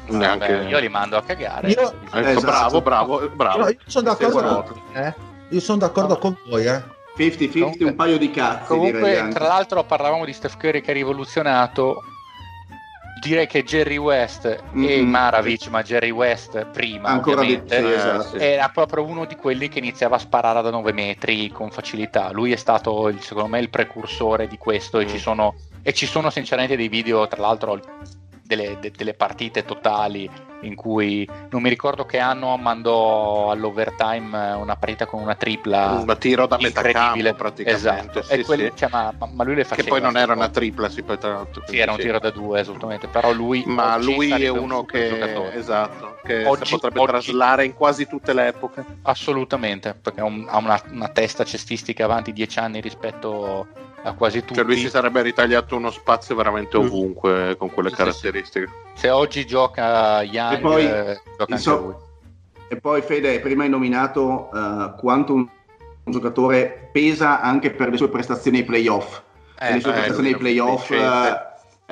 Neanche... 0.07 0.51
vabbè, 0.51 0.67
io 0.67 0.79
li 0.79 0.89
mando 0.89 1.15
a 1.15 1.21
cagare. 1.21 1.69
Io- 1.69 1.93
Ecco, 2.11 2.17
Esatto. 2.17 2.41
bravo, 2.41 2.81
bravo, 2.81 3.29
bravo. 3.29 3.59
No, 3.59 3.69
io 3.69 3.77
sono 3.85 4.09
d'accordo 4.09 4.63
con 4.63 4.81
eh. 5.01 5.29
Io 5.51 5.59
sono 5.59 5.77
d'accordo 5.79 6.13
No. 6.13 6.19
con 6.19 6.37
voi, 6.47 6.65
eh. 6.65 6.81
50-50 7.15 7.59
Comunque- 7.59 7.85
un 7.85 7.95
paio 7.95 8.17
di 8.17 8.31
cazzi 8.31 8.73
direi 8.73 8.91
Comunque, 8.91 9.19
anche. 9.19 9.33
tra 9.35 9.47
l'altro, 9.47 9.83
parlavamo 9.83 10.25
di 10.25 10.33
Steph 10.33 10.57
Curry 10.57 10.81
che 10.81 10.91
ha 10.91 10.93
rivoluzionato. 10.93 12.03
Direi 13.21 13.45
che 13.45 13.63
Jerry 13.63 13.97
West 13.97 14.45
e 14.45 14.59
Mhm. 14.71 15.07
Maravic, 15.09 15.67
ma 15.67 15.83
Jerry 15.83 16.09
West 16.09 16.65
prima, 16.71 17.09
Ancora 17.09 17.41
di 17.41 17.53
ovviamente, 17.53 17.77
sì, 17.77 17.83
Eh, 17.85 17.93
esatto. 17.93 18.37
sì. 18.39 18.43
era 18.43 18.69
proprio 18.69 19.03
uno 19.03 19.25
di 19.25 19.35
quelli 19.35 19.67
che 19.69 19.77
iniziava 19.77 20.15
a 20.15 20.19
sparare 20.19 20.61
da 20.63 20.71
9 20.71 20.91
metri 20.91 21.49
con 21.51 21.69
facilità. 21.69 22.31
Lui 22.31 22.51
è 22.51 22.55
stato, 22.55 23.09
il- 23.09 23.21
secondo 23.21 23.49
me, 23.49 23.59
il 23.59 23.69
precursore 23.69 24.47
di 24.47 24.57
questo. 24.57 24.97
E 24.99 25.03
Mm. 25.05 25.07
ci 25.09 25.19
sono, 25.19 25.53
e 25.83 25.93
ci 25.93 26.07
sono 26.07 26.31
sinceramente 26.31 26.75
dei 26.75 26.87
video, 26.87 27.27
tra 27.27 27.41
l'altro, 27.41 27.79
delle, 28.55 28.77
de- 28.81 28.91
delle 28.91 29.13
partite 29.13 29.63
totali 29.63 30.29
in 30.63 30.75
cui 30.75 31.27
non 31.49 31.61
mi 31.61 31.69
ricordo 31.69 32.05
che 32.05 32.19
anno 32.19 32.55
mandò 32.57 33.49
all'overtime 33.49 34.51
una 34.51 34.75
partita 34.75 35.05
con 35.05 35.21
una 35.21 35.33
tripla. 35.35 36.03
Un 36.05 36.15
tiro 36.19 36.45
da 36.45 36.57
metà 36.59 36.81
campo 36.83 37.33
praticamente. 37.33 38.19
Esatto. 38.19 38.21
sì, 38.21 38.43
quelli- 38.43 38.65
sì. 38.65 38.71
cioè, 38.75 38.89
ma, 38.91 39.13
ma- 39.31 39.43
lui 39.43 39.55
le 39.55 39.63
faceva. 39.63 39.83
Che 39.83 39.89
poi 39.89 40.01
non 40.01 40.17
era 40.17 40.33
una 40.33 40.49
tripla, 40.49 40.89
si 40.89 41.03
tra. 41.03 41.47
Sì, 41.65 41.77
era 41.79 41.91
un 41.93 41.97
tiro 41.97 42.19
da 42.19 42.29
due, 42.29 42.59
assolutamente. 42.59 43.07
Però 43.07 43.31
lui. 43.31 43.63
Ma 43.65 43.97
lui 43.97 44.29
è 44.31 44.49
uno 44.49 44.83
che, 44.85 45.09
giocatore. 45.09 45.55
esatto, 45.55 46.17
che 46.23 46.45
Oggi- 46.45 46.69
potrebbe 46.69 46.99
oggi- 46.99 47.11
traslare 47.11 47.65
in 47.65 47.73
quasi 47.73 48.05
tutte 48.07 48.33
le 48.33 48.47
epoche. 48.47 48.85
Assolutamente, 49.03 49.95
perché 49.99 50.19
ha 50.21 50.25
una, 50.25 50.81
una 50.91 51.07
testa 51.07 51.43
cestistica 51.43 52.03
avanti 52.03 52.33
dieci 52.33 52.59
anni 52.59 52.81
rispetto 52.81 53.67
a 54.03 54.13
quasi 54.13 54.39
tutti. 54.41 54.55
Cioè 54.55 54.63
lui 54.63 54.77
si 54.77 54.89
sarebbe 54.89 55.21
ritagliato 55.21 55.75
uno 55.75 55.91
spazio 55.91 56.35
veramente 56.35 56.77
Mm. 56.77 56.81
ovunque 56.85 57.55
con 57.57 57.69
quelle 57.71 57.89
Sì, 57.89 57.95
sì, 57.95 58.01
caratteristiche. 58.01 58.69
Se 58.93 59.09
oggi 59.09 59.45
gioca 59.45 60.21
Young, 60.23 60.57
E 60.57 60.59
poi, 60.59 60.85
eh, 60.85 61.21
gioca 61.37 61.79
lui. 61.79 61.93
E 62.67 62.75
poi 62.77 63.01
Fede, 63.01 63.39
prima 63.41 63.63
hai 63.63 63.69
nominato 63.69 64.49
eh, 64.53 64.93
quanto 64.97 65.33
un, 65.33 65.47
un 66.03 66.11
giocatore 66.11 66.89
pesa 66.91 67.41
anche 67.41 67.71
per 67.71 67.89
le 67.89 67.97
sue 67.97 68.09
prestazioni 68.09 68.59
ai 68.59 68.63
playoff. 68.63 69.21
Eh, 69.59 69.73
le 69.73 69.79
sue 69.81 69.89
eh, 69.91 69.93
prestazioni 69.93 70.29
ai 70.29 70.37
playoff 70.37 70.89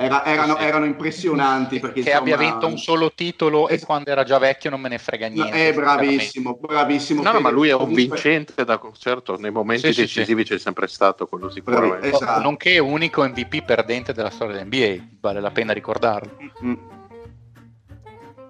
era- 0.00 0.24
erano, 0.24 0.54
Sì, 0.54 0.60
sì. 0.62 0.66
erano 0.66 0.84
impressionanti. 0.86 1.78
Perché, 1.78 2.00
che 2.02 2.12
abbia 2.14 2.34
insomma, 2.34 2.50
vinto 2.50 2.66
un 2.68 2.78
solo 2.78 3.12
titolo 3.12 3.68
e 3.68 3.78
quando 3.80 4.10
era 4.10 4.24
già 4.24 4.38
vecchio 4.38 4.70
non 4.70 4.80
me 4.80 4.88
ne 4.88 4.96
frega 4.98 5.28
No, 5.28 5.34
niente. 5.34 5.52
è 5.52 5.56
sinceramente. 5.72 6.04
bravissimo, 6.06 6.58
bravissimo. 6.58 7.22
No, 7.22 7.32
no, 7.32 7.40
ma 7.40 7.50
lui 7.50 7.68
è 7.68 7.74
un 7.74 7.92
vincente 7.92 8.64
da 8.64 8.80
certo, 8.96 9.36
nei 9.38 9.50
momenti 9.50 9.88
Sì, 9.88 9.92
sì, 9.92 10.00
decisivi 10.00 10.44
c'è 10.44 10.58
sempre 10.58 10.86
stato 10.86 11.26
quello 11.26 11.50
sicuramente. 11.50 11.98
Bravi- 11.98 12.14
esatto. 12.14 12.40
Nonché 12.40 12.78
unico 12.78 13.22
MVP 13.22 13.62
perdente 13.62 14.14
della 14.14 14.30
storia 14.30 14.56
dell'NBA, 14.56 15.04
vale 15.20 15.40
la 15.40 15.50
pena 15.50 15.72
ricordarlo. 15.74 16.30
Mm. 16.64 16.74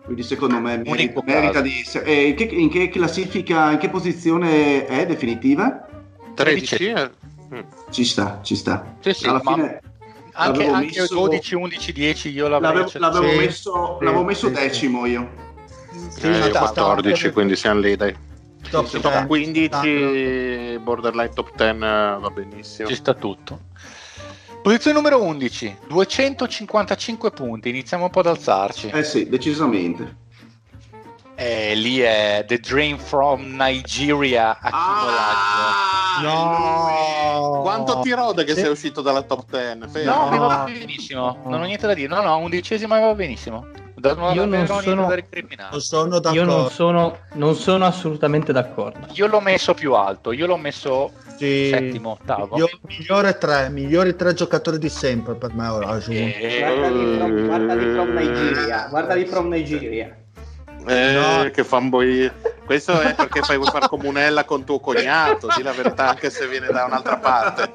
Quindi 0.04 0.22
secondo 0.22 0.58
me 0.60 0.76
merita, 0.78 1.20
merita 1.24 1.60
di 1.60 1.80
essere. 1.80 2.04
e 2.04 2.28
in, 2.28 2.34
che, 2.34 2.44
in 2.44 2.68
che 2.70 2.88
classifica, 2.88 3.70
in 3.72 3.78
che 3.78 3.88
posizione 3.88 4.86
è 4.86 5.06
definitiva? 5.06 5.86
13? 6.34 6.84
eh? 6.86 7.10
Mm. 7.54 7.60
Ci 7.90 8.04
sta, 8.04 8.40
ci 8.42 8.54
sta. 8.56 8.96
Sì, 9.00 9.12
sì, 9.12 9.26
Alla 9.26 9.40
ma 9.42 9.54
fine 9.54 9.80
anche, 10.32 10.66
anche 10.66 11.00
messo- 11.00 11.14
12, 11.14 11.54
11, 11.54 11.92
10 11.92 12.30
io 12.30 12.48
l'avrei 12.48 12.72
l'avevo, 12.72 12.90
l'avevo 12.98 13.30
Sì, 13.30 13.36
messo, 13.36 13.96
sì, 13.98 14.04
l'avevo 14.04 14.24
messo 14.24 14.48
sì, 14.48 14.54
sì. 14.54 14.60
decimo 14.60 15.06
io. 15.06 15.30
Sì, 15.90 16.26
Eh, 16.26 16.30
io 16.38 16.48
sta- 16.48 16.58
14, 16.58 17.16
sta- 17.20 17.32
quindi 17.32 17.56
siamo 17.56 17.80
lì 17.80 17.96
dai. 17.96 18.16
top 18.70 18.90
10, 18.90 19.00
top 19.00 19.26
15, 19.26 19.66
sta- 20.74 20.80
borderline 20.80 21.32
top 21.32 21.50
10 21.56 21.76
eh, 21.76 22.18
va 22.20 22.30
benissimo. 22.30 22.88
Ci 22.88 22.94
sta 22.94 23.14
tutto. 23.14 23.60
Posizione 24.62 24.96
numero 24.96 25.22
11, 25.22 25.74
255 25.88 27.30
punti. 27.30 27.70
Iniziamo 27.70 28.04
un 28.04 28.10
po' 28.10 28.20
ad 28.20 28.26
alzarci. 28.26 28.88
Eh 28.88 29.02
sì, 29.04 29.28
decisamente. 29.28 30.16
Eh, 31.42 31.74
lì 31.74 32.00
è 32.00 32.44
The 32.46 32.58
Drain 32.58 32.98
from 32.98 33.56
Nigeria 33.56 34.58
Ah, 34.60 36.18
a 36.18 36.22
No! 36.22 37.60
Quanto 37.62 38.00
ti 38.00 38.10
rode 38.12 38.44
che 38.44 38.52
Sì. 38.54 38.60
sei 38.60 38.70
uscito 38.70 39.00
dalla 39.00 39.22
top 39.22 39.44
10? 39.48 39.88
Fede? 39.90 40.04
No, 40.04 40.24
No. 40.24 40.30
mi 40.30 40.38
va 40.38 40.64
benissimo. 40.70 41.38
Non 41.46 41.62
ho 41.62 41.64
niente 41.64 41.86
da 41.86 41.94
dire. 41.94 42.08
No, 42.08 42.20
no, 42.20 42.36
undicesima 42.36 42.96
mi 42.96 43.02
va 43.06 43.14
benissimo. 43.14 43.66
Da 43.94 44.12
nuova 44.14 44.32
Io 44.34 44.44
non 44.44 44.66
sono-. 44.66 45.06
Non 45.70 45.80
sono 45.80 46.20
Io 46.32 46.44
non 46.44 46.68
sono, 46.70 47.16
non 47.34 47.54
sono 47.54 47.86
assolutamente 47.86 48.52
d'accordo. 48.52 49.06
Io 49.12 49.26
l'ho 49.26 49.40
messo 49.40 49.72
più 49.72 49.94
alto, 49.94 50.32
io 50.32 50.46
l'ho 50.46 50.56
messo 50.58 51.10
Sì. 51.38 51.70
settimo, 51.72 52.18
ottavo. 52.20 52.54
Io- 52.58 52.68
migliore 52.82 53.38
tre, 53.38 53.70
migliori 53.70 54.14
tre 54.14 54.34
giocatori 54.34 54.76
di 54.78 54.90
sempre 54.90 55.36
per 55.36 55.54
me 55.54 55.66
ora. 55.68 55.98
E- 56.06 56.58
Guardali 56.60 57.16
from, 57.16 57.46
guardali 57.46 57.92
from 57.94 58.08
Eh. 58.18 58.22
Nigeria. 58.24 58.86
Guardali 58.90 59.24
from 59.26 59.48
Nigeria. 59.48 60.14
Eh, 60.86 61.12
No. 61.12 61.50
che 61.50 61.64
fanboy. 61.64 62.30
Questo 62.64 63.00
è 63.00 63.14
perché 63.14 63.40
fai 63.42 63.56
vuoi 63.56 63.68
far 63.70 63.88
comunella 63.88 64.44
con 64.44 64.64
tuo 64.64 64.78
cognato, 64.80 65.48
di 65.56 65.62
la 65.62 65.72
verità, 65.72 66.08
anche 66.10 66.30
se 66.30 66.46
viene 66.46 66.68
da 66.68 66.84
un'altra 66.84 67.16
parte. 67.16 67.72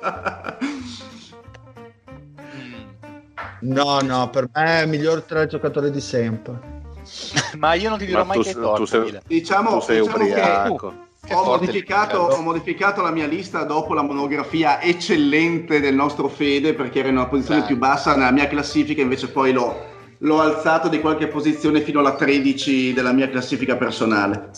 No, 3.62 4.00
no, 4.02 4.30
per 4.30 4.48
me 4.54 4.82
è 4.82 4.86
migliori 4.86 5.24
tre 5.26 5.48
giocatori 5.48 5.92
di 5.92 6.02
sempre. 6.02 6.74
Ma 7.58 7.74
io 7.74 7.90
non 7.90 7.98
ti 7.98 8.06
dirò 8.06 8.20
Ma 8.20 8.36
mai 8.36 8.38
tu 8.38 8.44
che 8.44 8.50
è 8.50 8.54
sei- 8.54 8.62
torto. 8.62 8.78
tu 8.84 8.86
sei-. 8.86 9.20
Diciamo, 9.26 9.70
tu 9.72 9.80
sei 9.82 10.00
diciamo 10.02 10.18
che 10.18 10.24
ubriaco. 10.32 10.94
Che 11.26 11.34
ho 11.34 11.44
modificato, 11.44 12.28
il 12.28 12.34
ho 12.34 12.42
modificato 12.42 13.02
la 13.02 13.10
mia 13.12 13.26
lista 13.26 13.64
dopo 13.64 13.96
la 13.96 14.04
monografia 14.04 14.80
eccellente 14.80 15.80
del 15.80 15.96
nostro 15.96 16.28
Fede 16.28 16.76
perché 16.76 17.00
era 17.00 17.08
in 17.08 17.16
una 17.16 17.26
posizione 17.28 17.62
Dai. 17.62 17.70
più 17.70 17.78
bassa 17.78 18.16
nella 18.16 18.32
mia 18.32 18.48
classifica, 18.48 19.02
invece 19.02 19.30
poi 19.30 19.52
l'ho, 19.52 19.76
l'ho 20.20 20.40
alzato 20.42 20.88
di 20.88 21.00
qualche 21.00 21.28
posizione 21.28 21.82
fino 21.82 22.00
alla 22.00 22.16
13 22.16 22.94
della 22.94 23.12
mia 23.14 23.30
classifica 23.30 23.76
personale. 23.76 24.50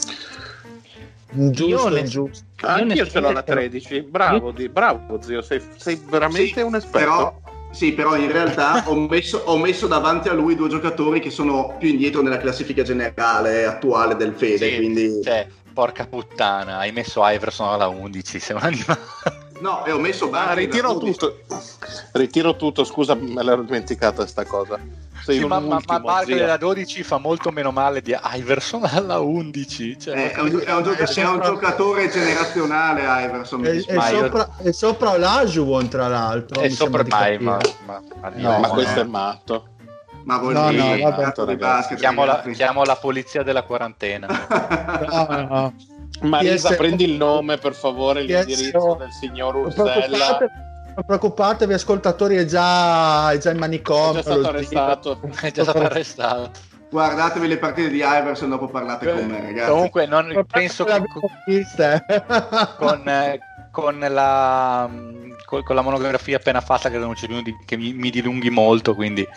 Giusto, 1.30 1.66
Io 1.68 1.88
ne- 1.90 2.04
giusto. 2.04 2.46
Anch'io 2.62 3.06
ce 3.06 3.20
l'ho 3.20 3.32
la 3.32 3.40
onestamente- 3.42 3.80
13. 3.80 4.02
Bravo, 4.02 4.52
di- 4.52 4.70
bravo 4.70 5.20
zio, 5.22 5.42
sei, 5.42 5.62
sei 5.76 6.02
veramente 6.10 6.60
Sì, 6.60 6.62
un 6.62 6.76
esperto. 6.76 6.98
Però, 6.98 7.42
sì, 7.72 7.92
però 7.92 8.16
in 8.16 8.32
realtà 8.32 8.84
ho 8.88 8.96
messo, 8.96 9.42
ho 9.46 9.58
messo 9.58 9.88
davanti 9.88 10.30
a 10.30 10.34
lui 10.34 10.56
due 10.56 10.70
giocatori 10.70 11.20
che 11.20 11.30
sono 11.30 11.76
più 11.78 11.90
indietro 11.90 12.22
nella 12.22 12.38
classifica 12.38 12.82
generale 12.82 13.66
attuale 13.66 14.16
del 14.16 14.34
Fede, 14.36 14.70
Sì, 14.70 14.76
quindi... 14.78 15.22
Cioè, 15.24 15.48
porca 15.74 16.08
puttana, 16.08 16.78
hai 16.80 16.92
messo 16.92 17.22
Iverson 17.28 17.68
alla 17.74 17.88
11, 17.88 18.40
sei 18.40 18.56
un 18.56 18.62
animale. 18.64 19.00
No, 19.60 19.84
e 19.86 19.92
ho 19.92 20.00
messo 20.00 20.26
Ah, 20.26 20.30
Barkley 20.30 20.66
ritiro 20.66 20.88
da 20.90 21.00
12. 21.00 21.18
tutto. 21.18 21.38
Ritiro 22.14 22.56
tutto, 22.56 22.84
scusa, 22.84 23.16
me 23.16 23.44
l'ero 23.44 23.64
dimenticata 23.64 24.26
sta 24.28 24.46
cosa. 24.46 24.80
Sei 25.24 25.40
Sì, 25.40 25.46
ma, 25.46 25.60
ma, 25.60 25.80
ma 25.86 26.22
zio. 26.24 26.44
alla 26.44 26.58
12 26.58 27.04
fa 27.04 27.18
molto 27.18 27.50
meno 27.52 27.72
male 27.72 28.02
di 28.02 28.16
Iverson 28.36 28.86
alla 28.86 29.20
11. 29.20 30.00
Cioè, 30.00 30.16
Eh, 30.16 30.32
È, 30.32 30.40
un, 30.40 30.62
è 30.64 30.74
un 30.74 30.84
gioca- 30.84 31.04
È 31.04 31.06
è 31.06 31.26
un 31.26 31.34
sopra- 31.34 31.46
giocatore 31.48 32.10
generazionale 32.10 33.26
Iverson. 33.26 33.64
io- 33.66 34.02
sopra, 34.02 34.50
e 34.62 34.74
sopra 34.74 35.18
l'Ajuwon, 35.18 35.88
tra 35.90 36.08
l'altro. 36.08 36.62
è 36.62 36.70
sopra 36.70 37.04
mai, 37.08 37.38
di 37.38 37.44
ma, 37.44 37.58
ma, 37.86 38.02
ma- 38.22 38.30
No, 38.36 38.60
Ma 38.60 38.68
questo 38.70 39.00
è 39.02 39.04
matto. 39.06 39.68
Ma 40.24 40.38
vuol 40.40 40.54
No, 40.54 40.70
dire 40.70 40.84
no, 40.84 40.96
che 40.96 41.02
vabbè. 41.24 41.56
basket, 41.56 41.98
chiamo, 41.98 42.26
la, 42.26 42.42
chiamo 42.54 42.84
la 42.84 42.96
polizia 42.98 43.44
della 43.44 43.64
quarantena. 43.64 44.28
No, 45.10 45.48
no. 45.50 45.74
Marisa, 46.22 46.70
PS 46.70 46.76
prendi 46.78 47.04
il 47.04 47.14
nome 47.14 47.58
per 47.58 47.74
favore, 47.74 48.24
PS 48.26 48.28
l'indirizzo 48.46 48.96
del 49.00 49.12
signor 49.12 49.56
Ursella. 49.56 49.84
preoccupatevi, 49.94 50.52
non 50.96 51.06
preoccupatevi, 51.06 51.74
ascoltatori, 51.74 52.36
è 52.38 52.46
già, 52.46 53.32
è 53.32 53.38
già 53.38 53.50
in 53.52 53.58
È 53.58 53.60
manicomio. 53.60 54.14
già 54.14 54.22
stato 54.22 54.48
arrestato. 54.48 55.20
è 55.42 55.52
già 55.52 55.64
stato 55.64 55.80
arrestato. 55.82 56.52
Guardatevi 56.90 57.48
le 57.48 57.58
partite 57.58 57.90
di 57.90 57.98
Iverson, 57.98 58.50
dopo 58.50 58.68
parlate 58.68 59.12
con 59.12 59.26
me, 59.26 59.42
ragazzi. 59.42 59.70
Comunque, 59.70 60.06
non, 60.06 60.46
penso 60.50 60.86
che 60.86 61.04
con, 62.78 63.08
eh, 63.08 63.40
con 63.72 64.00
la, 64.00 64.90
con, 65.46 65.64
con 65.64 65.76
la 65.76 65.82
monografia 65.82 66.38
appena 66.38 66.62
fatta 66.62 66.90
credo 66.90 67.06
non 67.06 67.14
c'è 67.14 67.28
bisogno 67.28 67.44
di- 67.44 67.58
che 67.66 67.76
mi, 67.78 67.94
mi 67.94 68.10
dilunghi 68.10 68.50
molto, 68.50 68.96
quindi 68.96 69.28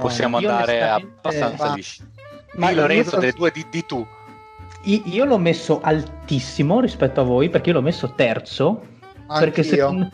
possiamo 0.00 0.38
io 0.40 0.48
andare 0.50 0.76
onestamente- 0.76 1.16
abbastanza 1.20 1.66
ma- 1.68 1.74
lisci. 1.74 2.06
Ma 2.54 2.70
Lorenzo, 2.72 3.14
io- 3.16 3.20
delle 3.20 3.32
due 3.32 3.50
di, 3.50 3.66
di 3.70 3.84
tu. 3.84 4.06
Io, 4.84 5.24
l'ho 5.24 5.38
messo 5.38 5.80
altissimo 5.82 6.80
rispetto 6.80 7.20
a 7.20 7.24
voi 7.24 7.50
perché 7.50 7.70
io 7.70 7.76
l'ho 7.76 7.82
messo 7.82 8.12
terzo. 8.14 8.80
Perché 9.38 9.62
secondo, 9.62 10.08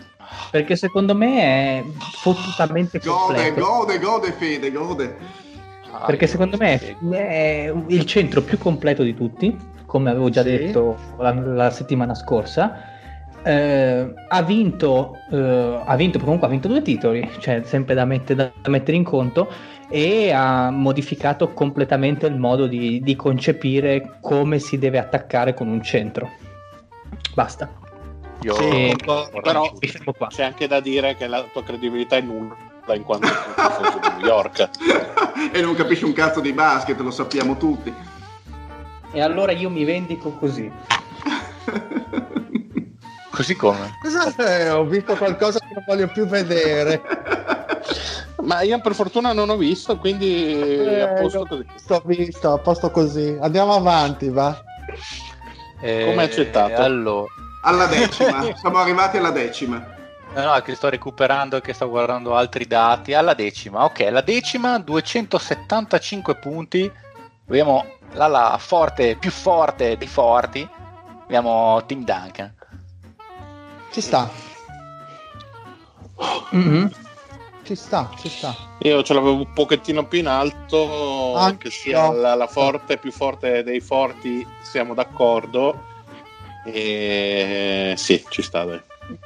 perché 0.50 0.74
secondo 0.74 1.14
me 1.14 1.40
è 1.40 1.84
fottutamente 2.20 2.98
Gode, 2.98 3.50
completo. 3.50 3.60
gode, 3.60 3.98
gode, 4.00 4.32
Fede, 4.32 4.72
gode. 4.72 5.16
Ah, 5.92 6.06
Perché 6.06 6.26
secondo 6.26 6.56
me 6.56 6.78
sì. 6.78 6.96
è 7.14 7.72
il 7.86 8.04
centro 8.04 8.42
più 8.42 8.58
completo 8.58 9.04
di 9.04 9.14
tutti, 9.14 9.56
come 9.86 10.10
avevo 10.10 10.28
già 10.28 10.42
Sì. 10.42 10.50
detto 10.50 10.96
la, 11.18 11.32
la 11.32 11.70
settimana 11.70 12.16
scorsa. 12.16 12.90
Eh, 13.44 14.12
ha 14.28 14.42
vinto, 14.42 15.14
eh, 15.30 15.80
ha 15.84 15.94
vinto 15.96 16.18
comunque 16.18 16.48
ha 16.48 16.50
vinto 16.50 16.66
due 16.66 16.82
titoli, 16.82 17.30
cioè 17.38 17.60
sempre 17.64 17.94
da, 17.94 18.04
mette- 18.06 18.34
da 18.34 18.50
mettere 18.66 18.96
in 18.96 19.04
conto 19.04 19.48
e 19.88 20.32
ha 20.32 20.70
modificato 20.70 21.52
completamente 21.52 22.26
il 22.26 22.36
modo 22.36 22.66
di, 22.66 23.00
di 23.02 23.16
concepire 23.16 24.18
come 24.20 24.58
si 24.58 24.78
deve 24.78 24.98
attaccare 24.98 25.54
con 25.54 25.68
un 25.68 25.82
centro. 25.82 26.30
Basta, 27.34 27.70
Io 28.42 28.54
Sì, 28.54 28.96
però-. 29.40 29.70
C'è 30.28 30.44
anche 30.44 30.66
da 30.66 30.80
dire 30.80 31.16
che 31.16 31.26
la 31.26 31.44
tua 31.52 31.62
credibilità 31.62 32.16
è 32.16 32.20
nulla 32.20 32.56
in 32.94 33.02
quanto 33.02 33.28
tifoso 33.28 33.98
di 34.00 34.08
New 34.18 34.26
York. 34.26 34.68
e 35.52 35.60
non 35.60 35.74
capisci 35.74 36.04
un 36.04 36.12
cazzo 36.12 36.40
di 36.40 36.52
basket, 36.52 36.98
lo 37.00 37.10
sappiamo 37.10 37.56
tutti. 37.56 37.92
E 39.12 39.20
allora 39.20 39.52
io 39.52 39.70
mi 39.70 39.84
vendico 39.84 40.30
così. 40.30 40.70
Così 43.34 43.56
come? 43.56 43.98
Eh, 44.38 44.70
ho 44.70 44.84
visto 44.84 45.16
qualcosa 45.16 45.58
che 45.58 45.74
non 45.74 45.84
voglio 45.86 46.06
più 46.08 46.26
vedere. 46.26 47.02
Ma 48.42 48.60
io 48.62 48.80
per 48.80 48.94
fortuna 48.94 49.32
non 49.32 49.48
ho 49.50 49.56
visto, 49.56 49.96
quindi 49.98 50.52
Eh, 50.54 51.00
a 51.00 51.08
posto 51.14 51.40
ho 51.40 51.46
così. 51.46 51.66
visto, 51.72 51.94
ho 51.94 52.02
visto, 52.04 52.52
a 52.52 52.58
posto 52.58 52.90
così. 52.90 53.36
Andiamo 53.40 53.74
avanti, 53.74 54.28
va. 54.28 54.56
Eh, 55.80 56.04
Come 56.06 56.22
accettato? 56.24 56.80
Allora, 56.82 57.26
Alla 57.62 57.86
decima, 57.86 58.44
siamo 58.54 58.78
arrivati 58.78 59.16
alla 59.16 59.30
decima. 59.30 59.84
no, 60.34 60.42
no, 60.44 60.60
che 60.60 60.74
sto 60.74 60.88
recuperando 60.90 61.56
e 61.56 61.60
che 61.60 61.72
sto 61.72 61.88
guardando 61.88 62.36
altri 62.36 62.66
dati. 62.66 63.14
Alla 63.14 63.34
decima, 63.34 63.84
ok, 63.84 64.08
la 64.10 64.20
decima 64.20 64.78
275 64.78 66.36
punti. 66.36 66.90
Abbiamo 67.48 67.84
la, 68.12 68.26
la 68.26 68.56
forte, 68.60 69.16
più 69.16 69.30
forte 69.30 69.96
dei 69.96 70.06
forti. 70.08 70.68
Abbiamo 71.24 71.82
Team 71.86 72.04
Duncan. 72.04 72.54
Ci 73.94 74.00
sta, 74.00 74.28
Mhm. 76.50 76.90
ci 77.62 77.76
sta, 77.76 78.10
ci 78.18 78.28
sta. 78.28 78.52
Io 78.80 79.04
ce 79.04 79.14
l'avevo 79.14 79.34
un 79.36 79.52
pochettino 79.52 80.04
più 80.06 80.18
in 80.18 80.26
alto, 80.26 81.36
Anche 81.36 81.68
che 81.68 81.70
sia 81.70 82.10
la, 82.12 82.34
la 82.34 82.48
forte 82.48 82.96
più 82.98 83.12
forte 83.12 83.62
dei 83.62 83.78
forti, 83.78 84.44
siamo 84.62 84.94
d'accordo. 84.94 85.80
E 86.64 87.94
sì, 87.96 88.24
ci 88.30 88.42
sta 88.42 88.64
dai. 88.64 88.80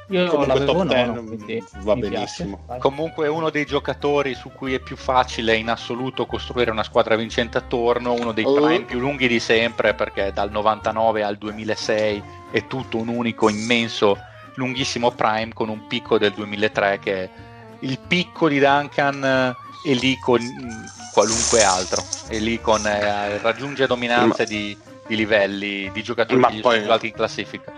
Io 0.09 0.27
Comunque 0.27 0.45
l'avevo 0.53 0.73
top 0.73 0.91
nono, 0.91 1.13
10 1.21 1.25
quindi 1.27 1.63
va 1.79 1.93
piace. 1.95 2.09
benissimo. 2.09 2.63
Vai. 2.67 2.79
Comunque 2.79 3.25
è 3.25 3.29
uno 3.29 3.49
dei 3.49 3.65
giocatori 3.65 4.35
su 4.35 4.51
cui 4.51 4.73
è 4.75 4.79
più 4.79 4.97
facile 4.97 5.55
in 5.55 5.69
assoluto 5.69 6.25
costruire 6.27 6.69
una 6.69 6.83
squadra 6.83 7.15
vincente 7.15 7.57
attorno, 7.57 8.13
uno 8.13 8.33
dei 8.33 8.43
Oh. 8.43 8.53
prime 8.53 8.83
più 8.83 8.99
lunghi 8.99 9.27
di 9.27 9.39
sempre 9.39 9.95
perché 9.95 10.31
dal 10.31 10.51
99 10.51 11.23
al 11.23 11.37
2006 11.37 12.21
è 12.51 12.67
tutto 12.67 12.97
un 12.97 13.07
unico 13.07 13.49
immenso 13.49 14.17
lunghissimo 14.59 15.11
prime 15.11 15.53
con 15.53 15.69
un 15.69 15.87
picco 15.87 16.17
del 16.17 16.33
2003 16.33 16.99
che 16.99 17.23
è 17.23 17.29
il 17.79 17.97
picco 18.05 18.49
di 18.49 18.59
Duncan 18.59 19.23
eh, 19.23 19.89
è 19.89 19.93
lì 19.93 20.19
con 20.19 20.41
mm, 20.41 20.83
qualunque 21.13 21.63
altro 21.63 22.03
è 22.27 22.37
lì 22.37 22.59
con 22.59 22.85
eh, 22.85 23.37
raggiunge 23.37 23.87
dominanze 23.87 24.45
di, 24.45 24.77
di 25.07 25.15
livelli 25.15 25.89
di 25.91 26.03
giocatori 26.03 26.39
Ma 26.39 26.51
poi- 26.61 26.85
alti 26.87 27.07
in 27.07 27.13
classifica 27.13 27.71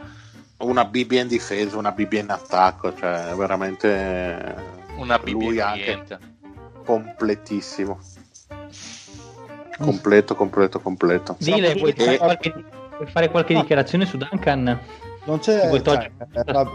Una 0.57 0.85
BB 0.85 1.11
in 1.13 1.27
difesa, 1.27 1.77
una 1.77 1.91
BB 1.91 2.13
in 2.13 2.29
attacco, 2.29 2.93
cioè 2.95 3.33
veramente 3.35 4.55
una 4.97 5.17
BB 5.17 5.27
lui 5.29 5.57
e 5.57 5.61
anche 5.61 6.03
completissimo. 6.83 7.99
Completo, 9.79 10.35
completo, 10.35 10.79
completo. 10.79 11.35
Dile, 11.39 11.73
vuoi 11.73 11.93
E- 11.93 12.03
fare, 12.03 12.17
qualche, 12.17 12.53
vuoi 12.97 13.07
fare 13.09 13.29
qualche 13.31 13.55
dichiarazione 13.55 14.05
su 14.05 14.17
Duncan? 14.17 14.79
Non 15.23 15.37
c'è. 15.39 15.69
Cioè, 15.81 16.11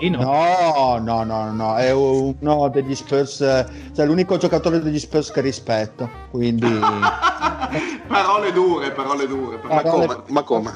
eh, 0.01 0.09
no, 0.11 0.99
no, 1.01 1.25
no, 1.25 1.51
no, 1.51 1.77
è 1.77 1.91
uno 1.93 2.69
degli 2.69 2.95
Spurs, 2.95 3.41
eh, 3.41 3.67
cioè 3.95 4.07
l'unico 4.07 4.37
giocatore 4.37 4.81
degli 4.81 4.99
Spurs 5.01 5.31
che 5.33 5.41
rispetto. 5.41 6.09
Quindi. 6.31 6.79
parole 8.07 8.53
dure, 8.53 8.93
parole 8.93 9.27
dure. 9.27 9.59
Ma 9.63 9.81
Parole- 9.83 10.07
come? 10.07 10.23
Ma 10.29 10.43
come? 10.43 10.73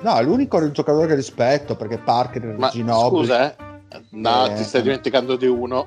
No, 0.00 0.16
è 0.16 0.22
l'unico 0.24 0.70
giocatore 0.72 1.06
che 1.06 1.14
rispetto 1.14 1.76
perché 1.76 1.98
Parker 1.98 2.56
Ma 2.58 2.68
Ginobili. 2.70 3.22
scusa, 3.26 3.50
eh? 3.52 3.56
No, 4.10 4.46
Eh. 4.46 4.54
ti 4.54 4.64
stai 4.64 4.82
dimenticando 4.82 5.36
di 5.36 5.46
uno. 5.46 5.86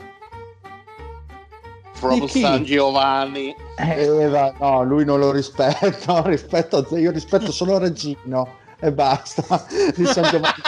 From 1.91 2.19
Di 2.19 2.26
chi? 2.27 2.39
San 2.41 2.63
Giovanni. 2.63 3.53
Eh, 3.77 4.03
Eh, 4.05 4.27
va- 4.30 4.53
no, 4.59 4.84
lui 4.84 5.03
non 5.03 5.19
lo 5.19 5.31
rispetto, 5.31 6.22
rispetto 6.27 6.85
io 6.97 7.11
rispetto 7.11 7.51
solo 7.51 7.77
Regino 7.77 8.63
e 8.86 8.91
basta. 8.91 9.66
Di 9.95 10.06
San 10.06 10.24
Giovanni. 10.30 10.62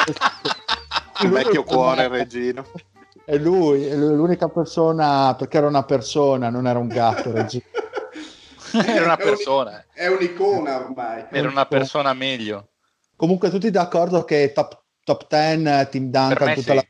Il 1.22 1.30
vecchio 1.30 1.64
cuore, 1.64 2.08
Regino. 2.08 2.66
È 3.24 3.38
lui, 3.38 3.86
è 3.86 3.96
l'unica 3.96 4.48
persona, 4.48 5.36
perché 5.36 5.58
era 5.58 5.68
una 5.68 5.84
persona, 5.84 6.50
non 6.50 6.66
era 6.68 6.80
un 6.80 6.88
gatto, 6.88 7.32
Regino. 7.32 7.66
Era 8.74 9.06
una 9.06 9.16
È 9.16 9.24
un- 9.24 9.30
persona. 9.30 9.86
È 9.94 10.08
un'icona 10.08 10.76
ormai. 10.76 11.26
Era 11.32 11.48
una 11.48 11.66
persona 11.66 12.14
meglio. 12.14 12.72
Comunque 13.16 13.50
tutti 13.50 13.72
d'accordo 13.72 14.26
che 14.26 14.52
top, 14.54 14.84
top 15.06 15.26
10, 15.30 15.64
Team 15.90 15.90
Per 15.90 16.02
Duncan, 16.02 16.48
me 16.48 16.54
tutta 16.54 16.72
sì. 16.72 16.76
la... 16.76 16.86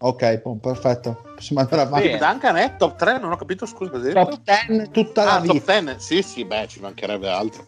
Ok, 0.00 0.42
boh, 0.42 0.56
perfetto. 0.56 1.22
Possiamo 1.34 1.60
andare 1.60 1.82
avanti. 1.82 2.06
Bene. 2.06 2.18
Duncan 2.18 2.56
è 2.56 2.76
top 2.76 2.96
3, 2.96 3.18
non 3.18 3.32
ho 3.32 3.36
capito, 3.36 3.66
scusa. 3.66 3.98
Top 4.12 4.40
10 4.42 4.90
tutta 4.90 5.24
la 5.24 5.32
Ah, 5.34 5.40
top 5.40 5.52
vita. 5.54 5.80
10, 5.80 6.00
sì, 6.00 6.22
sì, 6.22 6.44
beh, 6.44 6.68
ci 6.68 6.80
mancherebbe 6.80 7.28
altro. 7.28 7.66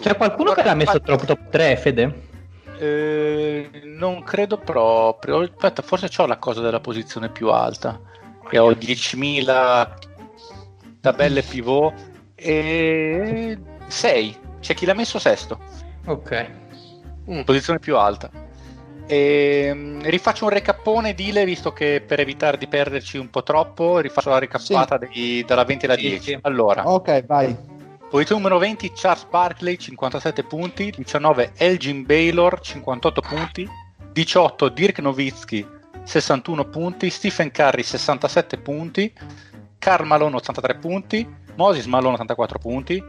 C'è 0.00 0.16
qualcuno 0.16 0.52
che 0.52 0.64
l'ha 0.64 0.74
messo 0.74 1.00
troppo 1.00 1.26
top 1.26 1.50
3, 1.50 1.76
Fede? 1.76 2.32
Eh, 2.78 3.70
non 3.84 4.24
credo 4.24 4.58
proprio. 4.58 5.40
Aspetta, 5.42 5.82
forse 5.82 6.10
ho 6.20 6.26
la 6.26 6.38
cosa 6.38 6.60
della 6.60 6.80
posizione 6.80 7.28
più 7.28 7.50
alta. 7.50 8.00
Che 8.48 8.58
ho 8.58 8.70
10.000 8.72 9.94
tabelle 11.00 11.42
pivot 11.42 11.94
e 12.34 13.56
6. 13.86 14.38
C'è 14.58 14.74
chi 14.74 14.86
l'ha 14.86 14.94
messo 14.94 15.20
sesto. 15.20 15.60
Ok. 16.06 16.50
Posizione 17.44 17.78
più 17.78 17.96
alta. 17.96 18.28
E, 19.06 19.70
mm, 19.72 20.00
rifaccio 20.04 20.44
un 20.44 20.50
recappone, 20.50 21.14
Dile, 21.14 21.44
visto 21.44 21.72
che 21.72 22.02
per 22.06 22.20
evitare 22.20 22.56
di 22.56 22.66
perderci 22.66 23.18
un 23.18 23.28
po' 23.30 23.42
troppo, 23.42 23.98
rifaccio 23.98 24.30
la 24.30 24.38
recappata 24.38 24.96
dei- 24.96 25.44
dalla 25.46 25.64
20 25.64 25.84
alla 25.84 25.96
Sì, 25.96 26.00
10. 26.08 26.22
sì. 26.22 26.38
Allora, 26.42 26.88
Ok, 26.88 27.24
vai. 27.26 27.54
Posizione 28.08 28.42
numero 28.42 28.58
20 28.60 28.92
Charles 28.94 29.26
Barkley 29.28 29.76
57 29.76 30.44
punti, 30.44 30.92
19 30.96 31.52
Elgin 31.56 32.04
Baylor 32.06 32.60
58 32.60 33.20
punti, 33.20 33.68
18 34.12 34.68
Dirk 34.68 35.00
Nowitzki 35.00 35.66
61 36.04 36.64
punti, 36.66 37.10
Stephen 37.10 37.50
Curry 37.50 37.82
67 37.82 38.58
punti, 38.58 39.12
Karl 39.78 40.06
Malone 40.06 40.36
83 40.36 40.74
punti, 40.76 41.26
Moses 41.56 41.86
Malone 41.86 42.14
84 42.14 42.58
punti, 42.58 43.02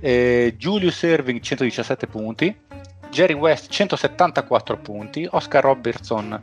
eh, 0.00 0.54
Julius 0.56 1.02
Irving 1.02 1.40
117 1.40 2.06
punti, 2.06 2.56
Jerry 3.10 3.34
West 3.34 3.70
174 3.70 4.76
punti, 4.78 5.26
Oscar 5.30 5.62
Robertson 5.62 6.42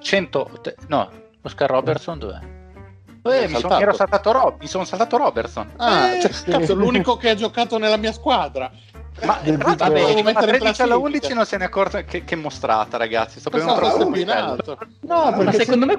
100 0.00 0.50
no, 0.88 1.10
Oscar 1.42 1.70
Robertson 1.70 2.18
dov'è? 2.18 2.38
Eh, 3.26 3.48
mi, 3.48 3.58
saltato 3.58 4.32
Rob- 4.32 4.60
mi 4.60 4.66
sono 4.66 4.84
saltato 4.84 5.16
Robertson. 5.16 5.70
Ah, 5.76 6.12
Eh, 6.12 6.20
cioè, 6.20 6.30
sì. 6.30 6.50
cazzo, 6.50 6.74
l'unico 6.74 7.16
che 7.16 7.30
ha 7.30 7.34
giocato 7.34 7.78
nella 7.78 7.96
mia 7.96 8.12
squadra. 8.12 8.70
Ma 9.22 9.38
vabbè, 9.42 9.56
ma 9.56 10.22
Mettere 10.22 10.56
in 10.56 10.58
13 10.58 10.82
alla 10.82 10.96
classifica. 10.96 10.96
11 10.96 11.34
non 11.34 11.46
se 11.46 11.56
ne 11.56 11.64
è 11.64 11.66
accorto 11.66 12.04
che, 12.04 12.24
che 12.24 12.36
mostrata, 12.36 12.98
ragazzi. 12.98 13.40
Sto 13.40 13.48
Pensavo 13.48 13.76
troppo 13.76 13.96
combinato. 13.96 14.78
No, 15.02 15.30
Ma 15.30 15.52
secondo 15.52 15.86
me 15.86 15.96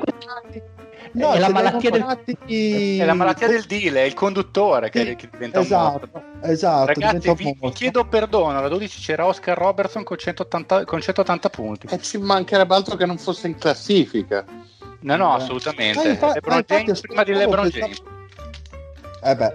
No, 1.16 1.32
è 1.34 1.40
la 1.40 1.50
malattia 1.50 1.90
del... 1.90 2.02
fatti- 2.04 2.98
È 3.00 3.06
la 3.06 3.14
malattia 3.14 3.48
del 3.48 3.64
deal, 3.64 3.94
è 3.96 4.02
il 4.02 4.14
conduttore 4.14 4.90
che, 4.90 5.04
Sì, 5.06 5.16
che 5.16 5.30
diventa 5.32 5.60
un 5.60 5.66
Esatto, 5.66 6.10
mostro. 6.12 6.24
esatto. 6.52 6.86
Ragazzi, 6.88 7.34
vi, 7.36 7.58
vi 7.60 7.70
chiedo 7.72 8.06
perdono. 8.06 8.58
Alla 8.58 8.68
12 8.68 9.00
c'era 9.02 9.26
Oscar 9.26 9.58
Robertson 9.58 10.04
con 10.04 10.18
180, 10.18 10.84
con 10.86 11.00
180 11.02 11.50
punti. 11.50 11.88
E 11.90 12.00
ci 12.02 12.18
mancherebbe 12.18 12.74
altro 12.76 12.96
che 12.96 13.06
non 13.06 13.18
fosse 13.18 13.48
in 13.48 13.58
classifica. 13.58 14.44
No, 15.02 15.16
no, 15.16 15.32
Eh. 15.34 15.42
assolutamente. 15.42 16.04
Ma 16.04 16.10
infa- 16.10 16.34
LeBron 16.34 16.54
ma 16.54 16.56
infatti 16.58 16.84
James 16.84 17.00
prima 17.02 17.24
di 17.24 17.34
LeBron 17.34 17.68
James. 17.70 18.02
Eh 19.24 19.36
beh, 19.36 19.54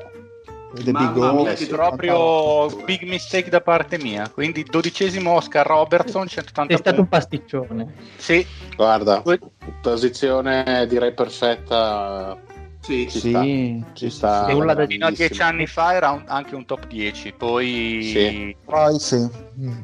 The 0.73 0.93
Mamma 0.93 1.11
Big 1.33 1.41
mia, 1.43 1.53
che 1.55 1.67
Proprio 1.67 2.67
big 2.85 3.03
mistake 3.03 3.51
da 3.51 3.61
parte 3.61 3.99
mia. 3.99 4.29
Quindi 4.29 4.63
dodicesimo 4.63 5.33
Oscar 5.33 5.67
Robertson, 5.67 6.29
180 6.29 6.73
È 6.75 6.77
stato 6.77 7.01
un 7.01 7.09
punti. 7.09 7.11
pasticcione. 7.29 7.95
Sì, 8.17 8.47
Guarda, 8.77 9.21
Poi- 9.21 9.39
posizione 9.83 10.87
direi 10.89 11.13
perfetta. 11.13 12.37
Sì. 12.81 13.07
Ci 13.11 13.21
Sì, 13.21 13.29
sta. 13.31 13.43
sì, 13.43 13.85
Ci 13.93 14.11
sì, 14.11 14.17
sta. 14.17 14.45
sì. 14.47 14.51
E 14.51 14.55
un 14.55 14.87
fino 14.89 15.07
a 15.07 15.11
dieci 15.11 15.43
anni 15.43 15.67
fa 15.67 15.95
era 15.95 16.11
un- 16.11 16.25
anche 16.27 16.55
un 16.55 16.65
top 16.65 16.87
10. 16.87 17.33
Poi, 17.33 18.01
Sì. 18.03 18.57
Poi 18.65 18.99
sì. 18.99 19.17
Mm. 19.61 19.79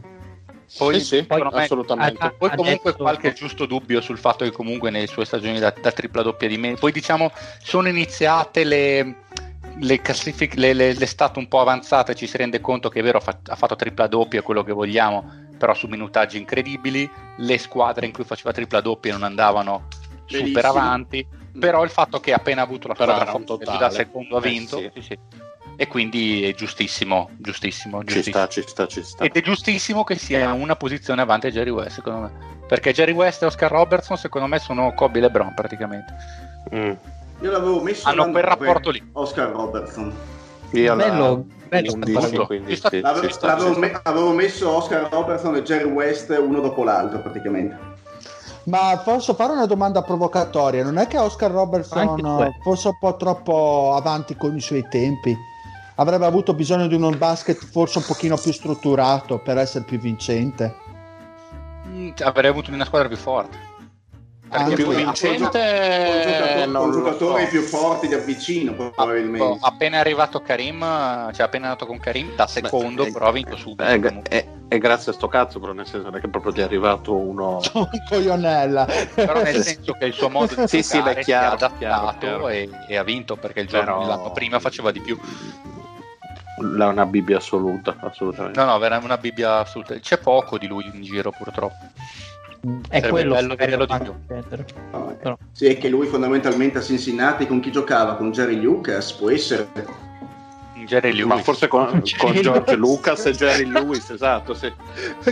poi, 0.78 0.98
Sì, 1.00 1.04
sì, 1.04 1.26
me- 1.28 1.48
assolutamente. 1.52 2.16
Ah, 2.24 2.30
Poi 2.36 2.48
comunque 2.56 2.90
Adesso- 2.90 2.96
qualche 2.96 3.32
giusto 3.34 3.66
dubbio 3.66 4.00
sul 4.00 4.18
fatto 4.18 4.44
che 4.44 4.50
comunque 4.50 4.90
nelle 4.90 5.06
sue 5.06 5.24
stagioni 5.26 5.58
da, 5.58 5.72
da 5.78 5.92
tripla 5.92 6.22
doppia 6.22 6.48
di 6.48 6.56
me. 6.56 6.74
Poi 6.74 6.90
diciamo 6.90 7.30
sono 7.62 7.88
iniziate 7.88 8.64
le, 8.64 9.16
le 9.80 10.00
classifiche, 10.00 10.58
le, 10.58 10.72
le, 10.72 11.06
stat 11.06 11.36
un 11.36 11.48
po' 11.48 11.60
avanzate, 11.60 12.14
ci 12.14 12.26
si 12.26 12.36
rende 12.36 12.60
conto 12.60 12.88
che 12.88 13.00
è 13.00 13.02
vero 13.02 13.18
ha 13.18 13.20
fatto, 13.20 13.50
ha 13.50 13.56
fatto 13.56 13.76
tripla 13.76 14.06
doppia, 14.06 14.42
quello 14.42 14.62
che 14.62 14.72
vogliamo, 14.72 15.30
però 15.58 15.74
su 15.74 15.86
minutaggi 15.86 16.38
incredibili. 16.38 17.08
Le 17.38 17.58
squadre 17.58 18.06
in 18.06 18.12
cui 18.12 18.24
faceva 18.24 18.52
tripla 18.52 18.80
doppia 18.80 19.12
non 19.12 19.22
andavano 19.22 19.88
super 20.26 20.42
Benissimo. 20.44 20.68
avanti. 20.68 21.26
Però 21.58 21.82
il 21.84 21.90
fatto 21.90 22.20
che 22.20 22.34
appena 22.34 22.60
avuto 22.62 22.88
la 22.88 22.94
squadra 22.94 23.24
forte 23.26 23.64
da 23.64 23.88
secondo 23.90 24.36
ha 24.36 24.44
Eh, 24.44 24.48
vinto. 24.50 24.76
sì. 24.78 24.90
sì, 24.94 25.00
sì. 25.02 25.18
E 25.78 25.86
quindi 25.88 26.42
è 26.44 26.54
giustissimo, 26.54 27.30
giustissimo, 27.36 28.00
Ci 28.00 28.06
giustissimo. 28.14 28.36
sta, 28.44 28.48
ci 28.48 28.62
sta, 28.66 28.86
ci 28.86 29.02
sta. 29.02 29.24
Ed 29.24 29.32
è 29.36 29.40
giustissimo 29.42 30.04
che 30.04 30.16
sia 30.16 30.52
una 30.52 30.74
posizione 30.76 31.20
avanti 31.22 31.46
a 31.48 31.50
Jerry 31.50 31.68
West, 31.70 31.96
secondo 31.96 32.20
me. 32.20 32.32
Perché 32.66 32.92
Jerry 32.92 33.12
West 33.12 33.42
e 33.42 33.46
Oscar 33.46 33.70
Robertson, 33.70 34.16
secondo 34.16 34.46
me, 34.48 34.58
sono 34.58 34.92
Kobe 34.94 35.18
e 35.18 35.22
LeBron 35.22 35.52
praticamente. 35.54 36.14
Mm. 36.74 36.92
Io 37.40 37.50
l'avevo 37.50 37.80
messo 37.82 38.08
Hanno 38.08 38.30
quel 38.30 38.42
rapporto 38.44 38.90
lì. 38.90 39.02
Oscar 39.12 39.50
Robertson. 39.50 40.12
Io 40.70 40.94
la- 40.94 41.04
Bello, 41.08 41.44
bello 41.68 41.92
11, 41.92 42.10
sta 42.12 42.28
cosa. 42.30 42.44
quindi 42.46 42.70
Ci 42.70 42.76
sta- 42.76 42.88
sì, 42.88 43.00
L'avevo, 43.00 43.28
sta. 43.30 43.78
me- 43.78 44.00
avevo 44.02 44.32
messo 44.32 44.70
Oscar 44.70 45.08
Robertson 45.10 45.54
e 45.56 45.62
Jerry 45.62 45.88
West 45.90 46.34
uno 46.38 46.60
dopo 46.60 46.82
l'altro 46.82 47.20
praticamente. 47.20 47.94
Ma 48.64 49.00
posso 49.04 49.34
fare 49.34 49.52
una 49.52 49.66
domanda 49.66 50.02
provocatoria? 50.02 50.82
Non 50.82 50.96
è 50.98 51.06
che 51.06 51.18
Oscar 51.18 51.52
Robertson 51.52 52.52
fosse 52.62 52.88
un 52.88 52.98
po' 52.98 53.14
troppo 53.16 53.94
avanti 53.94 54.34
con 54.36 54.56
i 54.56 54.60
suoi 54.60 54.84
tempi? 54.88 55.36
Avrebbe 55.96 56.26
avuto 56.26 56.52
bisogno 56.52 56.88
di 56.88 56.94
un 56.96 57.16
basket 57.16 57.64
forse 57.70 57.98
un 57.98 58.04
pochino 58.04 58.36
più 58.36 58.52
strutturato 58.52 59.38
per 59.38 59.58
essere 59.58 59.84
più 59.84 59.98
vincente. 59.98 60.74
Mm, 61.86 62.10
Avrei 62.24 62.50
avuto 62.50 62.72
una 62.72 62.84
squadra 62.84 63.06
più 63.08 63.16
forte. 63.16 63.56
Perché 64.64 64.74
più 64.74 64.88
vincente 64.92 66.62
con 66.64 66.72
con 66.72 66.92
giocatori 66.92 67.44
so. 67.44 67.48
più 67.48 67.62
forti 67.62 68.08
da 68.08 68.18
vicino 68.18 68.72
probabilmente. 68.74 69.42
Oh, 69.42 69.58
appena 69.60 69.96
è 69.96 70.00
arrivato 70.00 70.40
Karim, 70.40 70.80
cioè 71.32 71.46
appena 71.46 71.66
è 71.66 71.68
nato 71.68 71.86
con 71.86 71.98
Karim, 71.98 72.34
da 72.34 72.46
secondo, 72.46 73.04
eh, 73.04 73.12
però 73.12 73.26
ha 73.26 73.32
vinto 73.32 73.56
subito. 73.56 73.84
E 74.68 74.78
grazie 74.78 75.12
a 75.12 75.14
sto 75.14 75.28
cazzo, 75.28 75.60
però 75.60 75.72
nel 75.72 75.86
senso 75.86 76.06
non 76.08 76.16
è 76.16 76.20
che 76.20 76.28
proprio 76.28 76.52
gli 76.52 76.58
è 76.58 76.62
arrivato 76.62 77.14
uno... 77.14 77.60
un 77.74 77.88
coglionella. 78.08 78.86
Però 79.14 79.40
nel 79.40 79.62
senso 79.62 79.92
che 79.92 80.06
il 80.06 80.12
suo 80.12 80.28
modo 80.28 80.54
di 80.56 80.66
Sì, 80.66 80.82
sì, 80.82 80.96
giocare 80.96 81.14
beh, 81.14 81.22
chiaro, 81.22 81.56
si 81.56 81.62
è 81.62 81.66
adattato 81.66 81.78
chiaro, 81.78 82.16
chiaro. 82.18 82.48
E, 82.48 82.68
e 82.88 82.96
ha 82.96 83.04
vinto 83.04 83.36
perché 83.36 83.60
il 83.60 83.68
giorno 83.68 83.98
Però- 83.98 84.06
l'anno 84.06 84.32
prima 84.32 84.58
faceva 84.58 84.90
di 84.90 85.00
più. 85.00 85.16
È 85.16 86.62
una 86.62 87.06
Bibbia 87.06 87.36
assoluta, 87.36 87.96
assolutamente. 88.00 88.58
No, 88.58 88.66
no, 88.76 88.84
era 88.84 88.98
una 88.98 89.18
Bibbia 89.18 89.58
assoluta. 89.58 89.94
C'è 89.98 90.18
poco 90.18 90.58
di 90.58 90.66
lui 90.66 90.90
in 90.92 91.02
giro, 91.02 91.30
purtroppo. 91.30 91.76
È 92.88 92.94
Sarebbe 93.00 93.08
quello 93.08 93.34
bello 93.34 93.54
vederlo 93.54 93.86
di 93.86 93.96
più. 94.02 94.12
No, 94.92 95.10
eh. 95.10 95.14
Però- 95.14 95.36
Sì, 95.52 95.66
è 95.66 95.78
che 95.78 95.88
lui 95.88 96.06
fondamentalmente 96.06 96.78
a 96.78 96.82
Cincinnati 96.82 97.46
con 97.46 97.60
chi 97.60 97.70
giocava? 97.70 98.16
Con 98.16 98.30
Jerry 98.32 98.60
Lucas, 98.60 99.12
può 99.12 99.30
essere. 99.30 99.68
Jerry 100.86 101.10
Lewis. 101.10 101.26
Ma 101.26 101.38
forse 101.38 101.66
con, 101.66 101.86
con 101.90 102.00
Jerry 102.02 102.42
George. 102.42 102.76
Lucas 102.76 103.26
e 103.26 103.32
Jerry 103.32 103.64
Lewis, 103.70 104.08
esatto, 104.08 104.54
sì. 104.54 104.72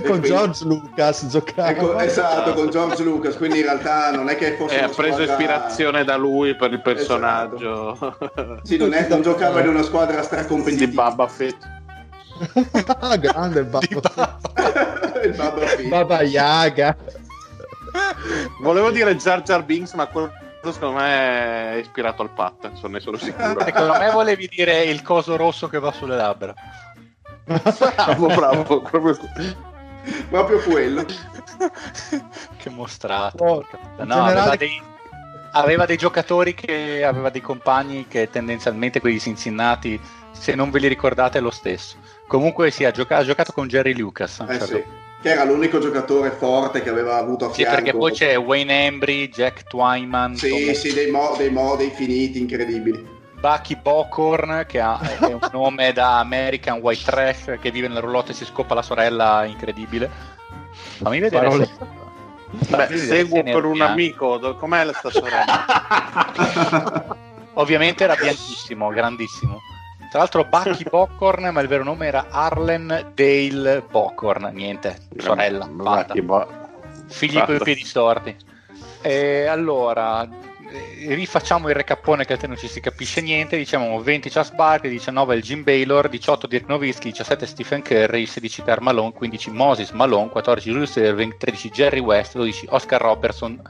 con 0.04 0.20
George 0.20 0.64
Lucas 0.64 1.26
giocava. 1.28 1.68
Ecco, 1.68 1.96
esatto, 2.00 2.54
con 2.54 2.70
George 2.70 3.04
Lucas, 3.04 3.36
quindi 3.36 3.58
in 3.58 3.64
realtà 3.64 4.10
non 4.10 4.28
è 4.28 4.34
che 4.36 4.56
fosse 4.56 4.80
E 4.80 4.82
ha 4.82 4.88
preso 4.88 5.12
squadra- 5.22 5.32
ispirazione 5.34 6.02
da 6.02 6.16
lui 6.16 6.56
per 6.56 6.72
il 6.72 6.80
personaggio 6.80 7.96
Sì, 8.64 8.76
non, 8.78 8.92
è, 8.94 9.06
non 9.08 9.22
giocava 9.22 9.60
in 9.60 9.68
una 9.68 9.82
squadra 9.82 10.18
di 10.18 10.24
stracompetitiva. 10.24 11.02
Baba 11.10 11.28
Fett. 11.28 11.82
Ah, 13.00 13.16
grande 13.16 13.64
Di 13.64 13.68
babbo. 13.70 14.00
Babbo. 14.14 14.52
Il 15.24 15.34
Baba 15.36 15.66
Fett. 15.66 15.88
Baba 15.88 16.22
Yaga. 16.22 16.96
Volevo 18.60 18.90
dire 18.90 19.14
Jar 19.16 19.42
Jar 19.42 19.62
Binks, 19.64 19.92
ma 19.94 20.06
quello 20.06 20.32
secondo 20.64 20.98
me 21.00 21.72
è 21.72 21.76
ispirato 21.76 22.22
al 22.22 22.30
Patterson, 22.30 22.90
ne 22.90 23.00
sono 23.00 23.16
sicuro. 23.18 23.62
Secondo 23.62 23.98
me 23.98 24.10
volevi 24.10 24.48
dire 24.48 24.82
il 24.84 25.02
coso 25.02 25.36
rosso 25.36 25.68
che 25.68 25.78
va 25.78 25.92
sulle 25.92 26.16
labbra. 26.16 26.54
bravo, 27.44 28.26
bravo, 28.26 28.80
proprio 28.82 29.16
Proprio 30.28 30.58
quello. 30.60 31.04
che 32.56 32.70
mostrato. 32.70 33.44
Oh, 33.44 33.66
No, 33.98 34.14
aveva 34.14 34.26
generale- 34.28 34.56
dei, 34.56 34.82
aveva 35.52 35.86
dei 35.86 35.96
giocatori 35.96 36.54
che 36.54 37.04
aveva 37.04 37.30
dei 37.30 37.40
compagni 37.40 38.06
che 38.08 38.28
tendenzialmente 38.30 39.00
quelli 39.00 39.16
di 39.16 39.20
Cincinnati, 39.22 40.00
se 40.32 40.54
non 40.54 40.70
ve 40.70 40.80
li 40.80 40.88
ricordate, 40.88 41.38
è 41.38 41.40
lo 41.40 41.50
stesso. 41.50 41.96
Comunque 42.34 42.72
sì, 42.72 42.84
ha 42.84 42.90
gioca- 42.90 43.18
ha 43.18 43.22
giocato 43.22 43.52
con 43.52 43.68
Jerry 43.68 43.94
Lucas. 43.94 44.40
Eh 44.40 44.46
certo 44.58 44.66
sì, 44.66 44.84
che 45.22 45.30
era 45.30 45.44
l'unico 45.44 45.78
giocatore 45.78 46.32
forte 46.32 46.82
che 46.82 46.88
aveva 46.88 47.16
avuto 47.16 47.44
a 47.44 47.48
Sì, 47.50 47.62
fianco. 47.62 47.74
perché 47.76 47.96
poi 47.96 48.10
c'è 48.10 48.36
Wayne 48.36 48.86
Embry, 48.86 49.28
Jack 49.28 49.68
Twyman, 49.68 50.34
Sì, 50.34 50.48
Tom- 50.48 50.72
sì, 50.72 50.92
dei, 50.92 51.12
mo- 51.12 51.36
dei 51.38 51.50
modi 51.50 51.90
finiti 51.94 52.40
incredibili. 52.40 53.06
Bucky 53.38 53.76
Bocorn, 53.80 54.64
che 54.66 54.80
ha, 54.80 54.98
è 55.20 55.32
un 55.32 55.38
nome 55.52 55.92
da 55.92 56.18
American 56.18 56.80
White 56.80 57.04
Trash, 57.04 57.58
che 57.60 57.70
vive 57.70 57.86
nella 57.86 58.00
roulotte 58.00 58.32
e 58.32 58.34
si 58.34 58.44
scopa 58.44 58.74
la 58.74 58.82
sorella 58.82 59.44
incredibile. 59.44 60.10
Fammi 60.72 61.20
vedere 61.20 61.46
Parole. 61.46 61.66
se... 61.66 61.72
Beh, 62.68 62.76
vedere 62.76 62.98
seguo 62.98 63.36
se 63.36 63.42
per 63.44 63.64
un 63.64 63.80
amico, 63.80 64.38
do- 64.38 64.56
com'è 64.56 64.82
la 64.82 64.92
sta 64.92 65.08
sorella? 65.10 65.64
Ovviamente 67.54 68.02
era 68.02 68.16
bianchissimo, 68.16 68.88
grandissimo. 68.88 69.60
Tra 70.14 70.22
l'altro 70.22 70.44
Bucky 70.44 70.84
Bockhorn, 70.88 71.48
ma 71.48 71.60
il 71.60 71.66
vero 71.66 71.82
nome 71.82 72.06
era 72.06 72.26
Arlen 72.30 73.10
Dale 73.14 73.82
Bockhorn. 73.90 74.48
Niente, 74.54 74.96
sorella. 75.16 75.66
Bo- 76.22 76.46
Figli 77.08 77.42
con 77.42 77.56
i 77.56 77.58
piedi 77.58 77.84
storti. 77.84 78.36
E 79.02 79.46
allora, 79.46 80.22
eh, 80.22 81.14
rifacciamo 81.16 81.68
il 81.68 81.74
recappone 81.74 82.24
che 82.24 82.34
altri 82.34 82.46
non 82.46 82.56
ci 82.56 82.68
si 82.68 82.78
capisce 82.78 83.22
niente. 83.22 83.56
Diciamo 83.56 84.00
20 84.00 84.30
Charles 84.30 84.54
Barkley, 84.54 84.92
19 84.92 85.34
il 85.34 85.42
Jim 85.42 85.64
Baylor, 85.64 86.08
18 86.08 86.46
Dirk 86.46 86.68
Nowitzki, 86.68 87.10
17 87.10 87.44
Stephen 87.44 87.82
Curry, 87.82 88.24
16 88.24 88.62
Per 88.62 88.80
Malone, 88.82 89.10
15 89.14 89.50
Moses 89.50 89.90
Malone, 89.90 90.28
14 90.28 90.70
Julius 90.70 90.94
Irving, 90.94 91.36
13 91.36 91.70
Jerry 91.70 91.98
West, 91.98 92.36
12 92.36 92.68
Oscar 92.70 93.00
Robertson, 93.00 93.60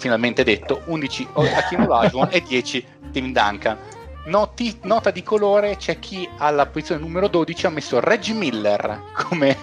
finalmente 0.00 0.42
detto, 0.42 0.82
11 0.86 1.28
Hakim 1.34 1.82
Olajuwon 1.86 2.30
e 2.32 2.40
10 2.40 2.86
Tim 3.12 3.30
Duncan. 3.30 3.78
Noti- 4.26 4.78
nota 4.82 5.10
di 5.10 5.22
colore 5.22 5.76
c'è 5.76 5.98
chi 6.00 6.28
alla 6.38 6.66
posizione 6.66 7.00
numero 7.00 7.28
12 7.28 7.66
ha 7.66 7.70
messo 7.70 8.00
Reggie 8.00 8.32
Miller 8.34 9.02
come 9.14 9.56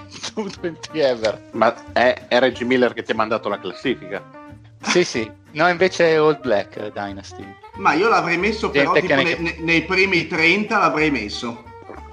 20 0.62 1.00
ever. 1.00 1.50
Ma 1.52 1.74
è, 1.92 2.26
è 2.30 2.40
Reggie 2.40 2.64
Miller 2.64 2.94
che 2.94 3.04
ti 3.04 3.12
ha 3.12 3.16
mandato 3.16 3.50
la 3.50 3.60
classifica? 3.60 4.24
Sì, 4.82 5.04
sì. 5.04 5.30
No, 5.52 5.68
invece 5.68 6.10
è 6.12 6.22
Old 6.22 6.40
Black 6.40 6.78
eh, 6.78 6.92
Dynasty. 6.92 7.46
Ma 7.76 7.94
io 7.94 8.08
l'avrei 8.08 8.38
messo 8.38 8.70
però 8.70 8.94
ne- 8.94 9.02
ne- 9.02 9.38
ne- 9.38 9.56
nei 9.60 9.84
primi 9.84 10.28
30 10.28 10.78
l'avrei 10.80 11.12
messo. 11.12 11.64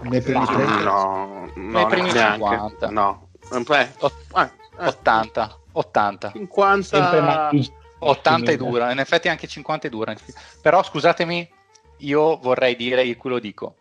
Nei 0.02 0.20
primi 0.20 0.40
Ma- 0.40 0.46
tre. 0.46 0.64
No, 0.64 1.50
no, 1.54 1.70
Nei 1.78 1.86
primi 1.86 2.12
neanche. 2.12 2.38
50. 2.44 2.90
No. 2.90 3.28
Eh, 3.52 3.88
Ot- 3.98 4.14
eh, 4.36 4.42
eh, 4.42 4.86
80. 4.86 5.58
80. 5.72 6.30
50. 6.32 6.82
Sempre 6.82 7.20
mai 7.20 7.72
80 8.02 8.50
è 8.52 8.56
dura, 8.56 8.90
in 8.92 8.98
effetti 8.98 9.28
anche 9.28 9.46
50 9.46 9.86
è 9.86 9.90
dura. 9.90 10.14
Però 10.62 10.82
scusatemi, 10.82 11.48
io 12.00 12.36
vorrei 12.38 12.76
dire, 12.76 13.04
io 13.04 13.16
qui 13.16 13.30
lo 13.30 13.38
dico, 13.38 13.76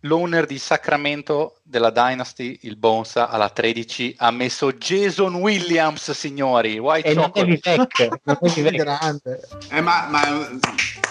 l'owner 0.00 0.46
di 0.46 0.58
Sacramento 0.58 1.60
della 1.62 1.90
Dynasty, 1.90 2.58
il 2.62 2.76
Bonsa, 2.76 3.28
alla 3.28 3.48
13 3.48 4.14
ha 4.18 4.30
messo 4.30 4.72
Jason 4.72 5.34
Williams, 5.36 6.10
signori. 6.10 6.78
White 6.78 7.08
E 7.08 7.14
non 7.14 7.30
devi 7.32 7.60
Chocolate. 7.60 8.08
vecchio, 8.08 8.20
non 8.24 8.36
devi 8.40 8.62
vecchio. 8.62 8.84
grande, 8.84 9.40
Eh, 9.70 9.80
ma, 9.80 10.06
ma 10.10 10.20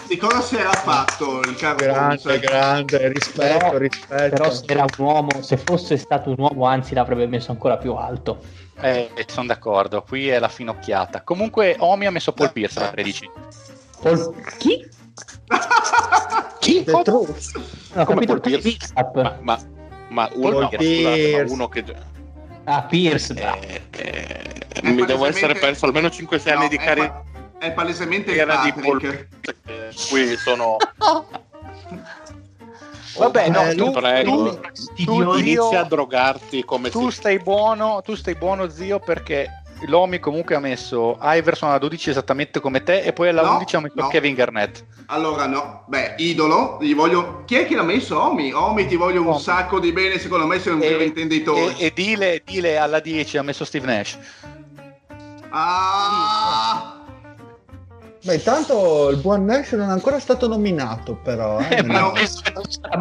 di 0.07 0.18
cosa 0.18 0.41
si 0.41 0.56
era 0.57 0.73
fatto 0.73 1.39
il 1.41 1.56
caro 1.56 1.77
grande, 1.77 2.15
Bonsa? 2.23 2.38
grande, 2.38 3.07
rispetto, 3.14 3.57
Però- 3.60 3.77
rispetto. 3.77 4.30
Però 4.35 4.52
se 4.52 4.64
era 4.68 4.84
un 4.84 5.06
uomo, 5.06 5.41
se 5.41 5.57
fosse 5.57 5.95
stato 5.98 6.30
un 6.30 6.35
uomo, 6.38 6.65
anzi 6.65 6.93
l'avrebbe 6.93 7.27
messo 7.27 7.52
ancora 7.52 7.77
più 7.77 7.93
alto. 7.93 8.41
Eh, 8.81 9.10
sono 9.27 9.45
d'accordo, 9.48 10.02
qui 10.02 10.27
è 10.27 10.38
la 10.39 10.49
finocchiata. 10.49 11.22
Comunque 11.22 11.76
Omi 11.80 12.07
ha 12.07 12.11
messo 12.11 12.34
Paul 12.34 12.52
Pierce 12.52 12.80
alla 12.80 12.89
13. 12.89 13.30
Paul- 14.02 14.34
Chi? 14.57 14.89
Chi? 16.60 16.84
The 16.84 17.02
truth. 17.03 17.52
No, 17.93 18.02
ho 18.02 18.06
Come 18.06 18.26
capito 18.26 18.39
Paul 18.39 18.60
Pierce? 18.61 18.77
Ma, 19.14 19.38
ma, 19.41 19.60
ma 20.10 20.30
uno, 20.34 20.49
Paul 20.49 20.61
no, 20.61 20.69
scusate, 20.69 21.02
ma 21.02 21.10
Pierce. 21.11 21.53
uno 21.53 21.68
che 21.69 21.84
Ah, 22.64 22.84
Pierce. 22.84 23.34
eh, 23.34 23.81
eh, 23.91 24.91
mi 24.91 25.03
devo 25.06 25.26
essere 25.26 25.56
perso 25.56 25.85
almeno 25.85 26.07
5-6 26.07 26.49
anni 26.52 26.64
No, 26.64 26.68
di 26.69 26.76
è 26.77 26.84
carriera 26.84 27.23
È 27.57 27.72
palesemente 27.72 28.31
il 28.31 28.60
di 28.61 28.73
Paul. 28.81 28.99
Pierce. 28.99 30.07
Qui 30.10 30.38
sono 30.38 30.77
Vabbè, 33.18 33.49
no, 33.49 33.64
Eh, 33.64 33.76
tu, 33.76 33.91
prego. 33.91 34.60
tu, 34.95 35.03
tu, 35.03 35.35
inizia 35.38 35.81
a 35.81 35.84
drogarti 35.84 36.64
come 36.64 36.89
tu 36.89 37.10
si 37.10 37.18
stai 37.18 37.39
buono, 37.39 38.02
tu 38.02 38.15
stai 38.15 38.35
buono 38.35 38.69
zio 38.69 38.99
perché 38.99 39.60
l'Omi 39.87 40.19
comunque 40.19 40.55
ha 40.55 40.59
messo 40.59 41.17
Iverson 41.21 41.69
alla 41.69 41.77
12 41.79 42.09
esattamente 42.11 42.59
come 42.59 42.83
te 42.83 43.01
e 43.01 43.13
poi 43.13 43.29
alla 43.29 43.41
No, 43.43 43.53
11 43.53 43.75
ha 43.75 43.79
messo 43.79 43.93
no. 43.97 44.07
Kevin 44.07 44.33
Garnett. 44.35 44.83
Allora 45.07 45.45
no, 45.47 45.83
beh, 45.87 46.15
idolo, 46.17 46.77
gli 46.81 46.93
voglio... 46.95 47.43
Chi 47.45 47.55
è 47.55 47.65
che 47.65 47.75
l'ha 47.75 47.83
messo? 47.83 48.21
Omi? 48.21 48.53
Omi 48.53 48.85
ti 48.87 48.95
voglio 48.95 49.27
un 49.27 49.39
sacco 49.39 49.79
di 49.79 49.91
bene, 49.91 50.19
secondo 50.19 50.45
me 50.47 50.59
sei 50.59 50.73
un 50.73 50.79
vero 50.79 50.99
E, 50.99 51.05
intenditore. 51.05 51.75
e, 51.77 51.85
e 51.87 51.91
Dile, 51.93 52.41
Dile 52.45 52.77
alla 52.77 52.99
10 52.99 53.37
ha 53.37 53.41
messo 53.43 53.65
Steve 53.65 53.85
Nash. 53.87 54.17
Ah! 55.49 56.95
Beh, 58.23 58.35
intanto 58.35 59.09
il 59.09 59.17
buon 59.17 59.45
Nash 59.45 59.71
non 59.71 59.89
è 59.89 59.91
ancora 59.91 60.19
stato 60.19 60.47
nominato, 60.47 61.15
però. 61.15 61.59
eh, 61.59 61.77
Eh, 61.77 61.81
non- 61.81 61.87
ma 61.95 61.99
no. 62.01 62.07
non 62.11 62.17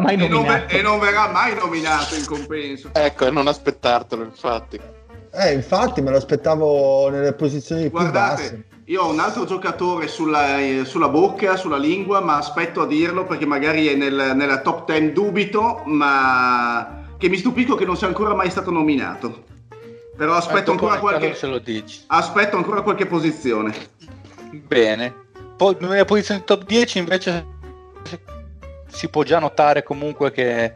E 0.09 0.27
non, 0.27 0.65
e 0.67 0.81
non 0.81 0.99
verrà 0.99 1.27
mai 1.29 1.53
nominato 1.55 2.15
in 2.15 2.25
compenso. 2.25 2.89
ecco 2.93 3.27
e 3.27 3.29
non 3.31 3.47
aspettartelo 3.47 4.23
infatti 4.23 4.79
Eh, 5.33 5.53
infatti, 5.53 6.01
me 6.01 6.11
lo 6.11 6.17
aspettavo 6.17 7.09
nelle 7.09 7.33
posizioni 7.33 7.89
più 7.89 7.91
basse. 7.91 8.09
Guardate, 8.11 8.63
io 8.85 9.03
ho 9.03 9.09
un 9.11 9.19
altro 9.19 9.45
giocatore 9.45 10.07
sulla, 10.07 10.59
eh, 10.59 10.83
sulla 10.85 11.07
bocca, 11.07 11.55
sulla 11.55 11.77
lingua, 11.77 12.19
ma 12.19 12.37
aspetto 12.37 12.81
a 12.81 12.87
dirlo 12.87 13.25
perché 13.25 13.45
magari 13.45 13.87
è 13.87 13.95
nel- 13.95 14.33
nella 14.35 14.59
top 14.59 14.85
10 14.85 15.13
dubito, 15.13 15.81
ma 15.85 17.05
che 17.17 17.29
mi 17.29 17.37
stupisco 17.37 17.75
che 17.75 17.85
non 17.85 17.95
sia 17.95 18.07
ancora 18.07 18.33
mai 18.33 18.49
stato 18.49 18.71
nominato. 18.71 19.45
Però 20.17 20.33
aspetto 20.33 20.71
ancora 20.71 20.99
qualche, 20.99 21.33
se 21.33 21.47
lo 21.47 21.59
dici. 21.59 22.03
aspetto 22.07 22.57
ancora 22.57 22.81
qualche 22.81 23.05
posizione. 23.05 23.73
Bene. 24.67 25.13
Poi 25.55 25.77
nella 25.79 26.05
posizione 26.05 26.43
top 26.43 26.65
10 26.65 26.97
invece 26.97 27.45
si 28.87 29.07
può 29.07 29.23
già 29.23 29.39
notare 29.39 29.83
comunque 29.83 30.31
che 30.31 30.73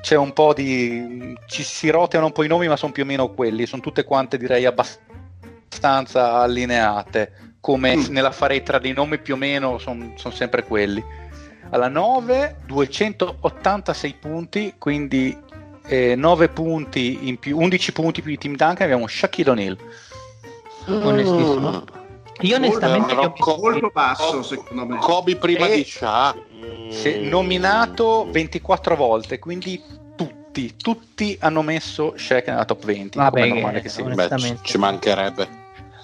c'è 0.00 0.16
un 0.16 0.32
po' 0.32 0.52
di... 0.54 1.36
ci 1.46 1.62
si 1.62 1.90
roteano 1.90 2.26
un 2.26 2.32
po' 2.32 2.44
i 2.44 2.48
nomi 2.48 2.68
ma 2.68 2.76
sono 2.76 2.92
più 2.92 3.02
o 3.02 3.06
meno 3.06 3.32
quelli, 3.32 3.66
sono 3.66 3.82
tutte 3.82 4.04
quante 4.04 4.38
direi 4.38 4.64
abbastanza 4.64 6.34
allineate, 6.34 7.32
come 7.60 7.96
Mm. 7.96 8.04
nella 8.10 8.30
farei 8.30 8.62
tra 8.62 8.78
dei 8.78 8.92
nomi 8.92 9.18
più 9.18 9.34
o 9.34 9.36
meno 9.36 9.78
sono 9.78 10.14
sempre 10.30 10.64
quelli. 10.64 11.02
Alla 11.70 11.88
9 11.88 12.56
286 12.66 14.14
punti, 14.18 14.74
quindi 14.78 15.36
eh, 15.86 16.14
9 16.14 16.48
punti 16.48 17.28
in 17.28 17.38
più, 17.38 17.58
11 17.58 17.92
punti 17.92 18.22
più 18.22 18.30
di 18.30 18.38
Team 18.38 18.54
Duncan 18.56 18.82
abbiamo 18.84 19.06
Shaquille 19.06 19.50
O'Neal. 19.50 19.76
Onestissimo. 20.86 21.84
Io 22.42 22.56
onestamente 22.56 23.14
gli 23.14 23.18
ho 23.18 23.34
Molto 23.58 23.90
basso, 23.92 24.42
secondo 24.42 24.86
me. 24.86 24.96
Kobe 24.98 25.36
prima 25.36 25.66
E- 25.66 25.76
di 25.76 25.84
Shaq 25.84 26.36
Sì, 26.90 27.28
nominato 27.28 28.26
24 28.30 28.96
volte, 28.96 29.38
quindi 29.38 29.80
tutti, 30.16 30.74
tutti 30.76 31.36
hanno 31.40 31.62
messo 31.62 32.14
Shaq 32.16 32.48
nella 32.48 32.64
top 32.64 32.84
20. 32.84 33.18
Vabbè, 33.18 33.30
come 33.40 33.44
è 33.44 33.48
normale 33.54 33.76
che- 33.76 33.82
che 33.82 33.88
sia. 33.90 34.04
Beh, 34.04 34.56
ci 34.62 34.78
mancherebbe 34.78 35.48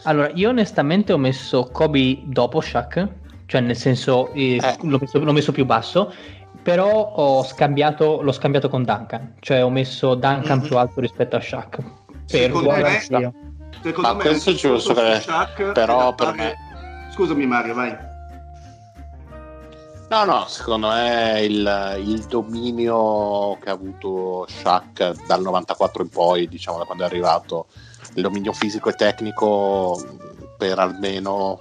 Allora, 0.07 0.31
io 0.35 0.51
onestamente 0.51 1.13
ho 1.15 1.19
messo 1.19 1.71
Kobe 1.73 2.19
dopo 2.25 2.61
Shaq, 2.61 3.09
cioè 3.47 3.61
nel 3.63 3.77
senso 3.77 4.31
eh, 4.35 4.57
Eh. 4.57 4.77
l'ho, 4.83 4.99
messo, 5.01 5.19
l'ho 5.19 5.33
messo 5.33 5.51
più 5.51 5.65
basso, 5.65 6.13
però 6.63 6.91
ho 6.93 7.43
scambiato, 7.43 8.21
l'ho 8.21 8.33
scambiato 8.33 8.69
con 8.69 8.85
Duncan, 8.85 9.35
cioè 9.41 9.65
ho 9.65 9.71
messo 9.71 10.15
Duncan 10.15 10.59
Mhm. 10.59 10.67
più 10.67 10.77
alto 10.77 11.01
rispetto 11.01 11.37
a 11.37 11.41
Shaq. 11.41 11.77
Per 11.79 11.85
Secondo 12.27 12.69
Guarda, 12.69 12.89
me-. 12.89 13.33
Secondo 13.83 14.09
Ma 14.09 14.15
me 14.15 14.21
questo 14.23 14.51
discorso 14.53 14.93
credere, 14.93 15.21
su 15.21 15.29
Shaq 15.31 15.73
però 15.73 16.01
è 16.01 16.05
da 16.05 16.13
per 16.15 16.35
me- 16.35 16.55
Scusami 17.13 17.47
Mario, 17.47 17.75
vai. 17.75 17.97
No 20.15 20.25
no 20.25 20.47
secondo 20.47 20.89
me 20.91 21.41
il, 21.41 22.03
il 22.05 22.23
dominio 22.27 23.59
che 23.61 23.69
ha 23.69 23.73
avuto 23.73 24.47
Shaq 24.49 25.27
dal 25.27 25.43
94 25.43 26.05
in 26.05 26.09
poi 26.09 26.47
diciamo 26.47 26.79
da 26.79 26.85
quando 26.85 27.03
è 27.03 27.07
arrivato 27.07 27.67
il 28.15 28.23
dominio 28.23 28.53
fisico 28.53 28.91
e 28.91 28.93
tecnico 28.93 30.01
per 30.57 30.79
almeno 30.79 31.59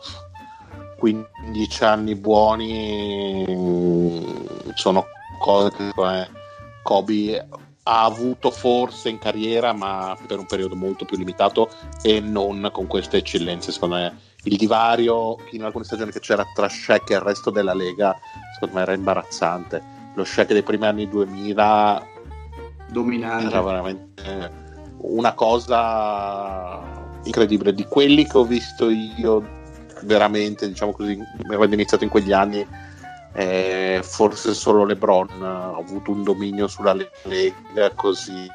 15 1.00 1.84
anni 1.84 2.14
buoni 2.14 3.44
mm, 3.50 4.70
sono 4.76 5.06
cose 5.40 5.72
che 5.76 5.92
Kobe 6.84 7.48
ha 7.84 8.06
avuto 8.06 8.50
forse 8.52 9.10
in 9.10 9.20
carriera 9.20 9.74
ma 9.74 10.18
per 10.26 10.40
un 10.40 10.46
periodo 10.46 10.76
molto 10.76 11.06
più 11.06 11.18
limitato 11.18 11.70
e 12.02 12.20
non 12.20 12.70
con 12.72 12.88
queste 12.88 13.18
eccellenze. 13.18 13.72
Secondo 13.72 13.96
me 13.96 14.18
il 14.44 14.58
divario 14.58 15.38
in 15.52 15.64
alcune 15.64 15.84
stagioni 15.84 16.12
che 16.12 16.20
c'era 16.20 16.46
tra 16.54 16.70
Shaq 16.70 17.10
e 17.10 17.16
il 17.16 17.22
resto 17.22 17.50
della 17.50 17.74
Lega 17.74 18.16
secondo 18.64 18.76
me 18.76 18.82
era 18.82 18.94
imbarazzante 18.94 19.82
lo 20.16 20.24
Shaq 20.24 20.52
dei 20.52 20.64
primi 20.64 20.86
anni 20.86 21.10
2000 21.10 22.08
Dominante. 22.88 23.46
era 23.48 23.62
veramente 23.62 24.52
una 24.98 25.34
cosa 25.34 26.82
incredibile 27.24 27.74
di 27.74 27.86
quelli 27.86 28.26
che 28.26 28.38
ho 28.38 28.44
visto 28.46 28.90
io 28.90 29.62
veramente 30.04 30.68
diciamo 30.68 30.92
così 30.92 31.18
avendo 31.50 31.76
iniziato 31.76 32.04
in 32.04 32.10
quegli 32.10 32.32
anni 32.32 32.66
eh, 33.36 34.02
forse 34.04 34.54
solo 34.54 34.86
LeBron 34.86 35.42
ha 35.42 35.76
avuto 35.76 36.12
un 36.12 36.24
dominio 36.24 36.68
sulla 36.68 36.94
Lega 37.24 37.90
così 37.96 38.48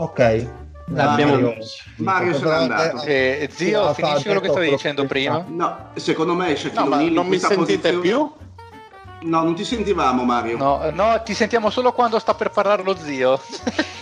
Ok. 0.00 0.48
L'abbiamo 0.90 1.32
Mario- 1.32 1.54
visto. 1.56 1.82
Mario 1.96 2.34
se 2.34 2.44
n'è 2.44 2.54
andato. 2.54 3.02
Eh, 3.02 3.48
zio, 3.52 3.88
ha 3.88 3.94
finisci 3.94 4.24
quello 4.24 4.40
che 4.40 4.48
stavi 4.48 4.68
dicendo 4.70 5.04
prima? 5.06 5.44
No, 5.48 5.90
secondo 5.94 6.34
me 6.34 6.56
Shaquille 6.56 6.88
no 6.88 6.94
O'Neal 6.94 7.12
non 7.12 7.26
mi 7.26 7.38
sentite 7.38 7.56
posizione- 7.92 7.98
più? 8.00 8.30
No, 9.20 9.42
non 9.42 9.54
ti 9.56 9.64
sentivamo 9.64 10.22
Mario. 10.22 10.56
No, 10.56 10.90
no, 10.92 11.20
ti 11.24 11.34
sentiamo 11.34 11.70
solo 11.70 11.92
quando 11.92 12.18
sta 12.20 12.34
per 12.34 12.50
parlare 12.50 12.84
lo 12.84 12.96
zio. 12.96 13.40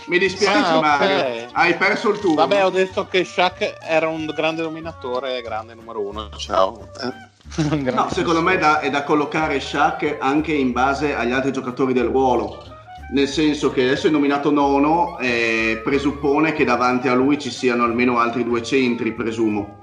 Mi 0.05 0.19
dispiace 0.19 0.57
Ah. 0.73 0.79
Mario, 0.79 1.47
hai 1.53 1.73
perso 1.75 2.09
il 2.11 2.19
turno. 2.19 2.35
Vabbè, 2.35 2.63
ho 2.63 2.69
detto 2.69 3.07
che 3.07 3.23
Shaq 3.25 3.77
era 3.81 4.07
un 4.07 4.25
grande 4.27 4.61
dominatore, 4.61 5.41
grande 5.41 5.73
numero 5.73 6.01
uno. 6.01 6.29
Ciao. 6.37 6.87
Eh. 7.57 7.91
no, 7.91 8.09
secondo 8.11 8.41
me 8.41 8.55
è 8.55 8.57
da, 8.57 8.81
è 8.81 8.89
da 8.89 9.03
collocare 9.03 9.59
Shaq 9.61 10.17
anche 10.19 10.51
in 10.51 10.73
base 10.73 11.15
agli 11.15 11.31
altri 11.31 11.53
giocatori 11.53 11.93
del 11.93 12.07
ruolo 12.07 12.61
nel 13.09 13.27
senso 13.27 13.71
che 13.71 13.83
adesso 13.83 14.07
è 14.07 14.09
nominato 14.09 14.51
nono, 14.51 15.17
eh, 15.19 15.79
presuppone 15.83 16.53
che 16.53 16.65
davanti 16.65 17.07
a 17.07 17.13
lui 17.13 17.39
ci 17.39 17.49
siano 17.49 17.83
almeno 17.83 18.19
altri 18.19 18.43
due 18.43 18.61
centri, 18.61 19.13
presumo. 19.13 19.79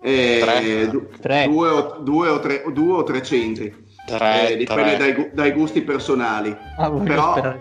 Eh, 0.00 0.38
tre. 0.40 0.88
Du- 0.88 1.08
tre. 1.20 1.46
Due, 1.46 1.68
o, 1.68 1.98
due, 2.00 2.28
o 2.28 2.40
tre, 2.40 2.64
due, 2.72 2.94
o 2.94 3.02
tre, 3.04 3.22
centri. 3.22 3.74
Tre, 4.06 4.50
eh, 4.50 4.56
dipende 4.56 4.96
dai, 4.96 5.30
dai, 5.32 5.52
gusti 5.52 5.82
personali. 5.82 6.56
Ah, 6.78 6.90
Però, 6.90 7.32
sperare. 7.32 7.60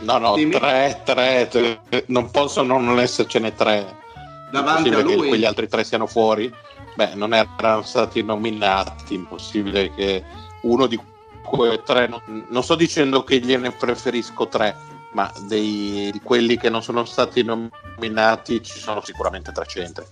no, 0.00 0.18
no, 0.18 0.34
dimmi... 0.34 0.50
tre, 0.52 1.00
tre, 1.04 1.48
tre, 1.48 1.80
non 2.06 2.30
possono 2.30 2.78
non 2.78 2.98
essercene 2.98 3.54
tre. 3.54 4.02
Davanti 4.50 4.90
a 4.90 5.00
lui. 5.00 5.16
che 5.16 5.28
quegli 5.28 5.44
altri 5.44 5.68
tre 5.68 5.84
siano 5.84 6.06
fuori. 6.06 6.52
Beh, 6.96 7.14
non 7.14 7.32
erano 7.32 7.82
stati 7.82 8.22
nominati, 8.22 9.14
impossibile 9.14 9.92
che 9.94 10.22
uno 10.62 10.86
di 10.86 11.00
quei 11.44 11.80
tre, 11.84 12.08
non, 12.08 12.46
non 12.48 12.62
sto 12.62 12.74
dicendo 12.74 13.22
che 13.22 13.38
gliene 13.38 13.70
preferisco 13.70 14.48
tre, 14.48 14.74
ma 15.12 15.30
dei, 15.46 16.10
di 16.12 16.20
quelli 16.22 16.56
che 16.56 16.70
non 16.70 16.82
sono 16.82 17.04
stati 17.04 17.42
nominati 17.44 18.62
ci 18.62 18.78
sono 18.78 19.00
sicuramente 19.02 19.52
tre 19.52 19.66
centri. 19.66 20.04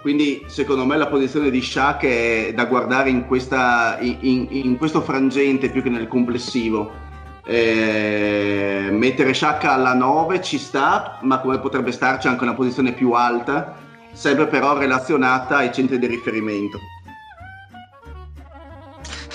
Quindi 0.00 0.44
secondo 0.46 0.84
me 0.84 0.96
la 0.96 1.08
posizione 1.08 1.50
di 1.50 1.60
Shaq 1.60 2.04
è 2.04 2.52
da 2.54 2.66
guardare 2.66 3.10
in, 3.10 3.26
questa, 3.26 3.98
in, 4.00 4.46
in 4.50 4.76
questo 4.76 5.00
frangente 5.00 5.68
più 5.68 5.82
che 5.82 5.88
nel 5.88 6.06
complessivo. 6.06 7.04
Eh, 7.44 8.88
mettere 8.92 9.34
Shaq 9.34 9.64
alla 9.64 9.94
9 9.94 10.40
ci 10.42 10.58
sta, 10.58 11.18
ma 11.22 11.40
come 11.40 11.58
potrebbe 11.58 11.90
starci 11.90 12.28
anche 12.28 12.44
una 12.44 12.54
posizione 12.54 12.92
più 12.92 13.12
alta, 13.12 13.76
sempre 14.12 14.46
però 14.46 14.78
relazionata 14.78 15.56
ai 15.56 15.72
centri 15.72 15.98
di 15.98 16.06
riferimento. 16.06 16.78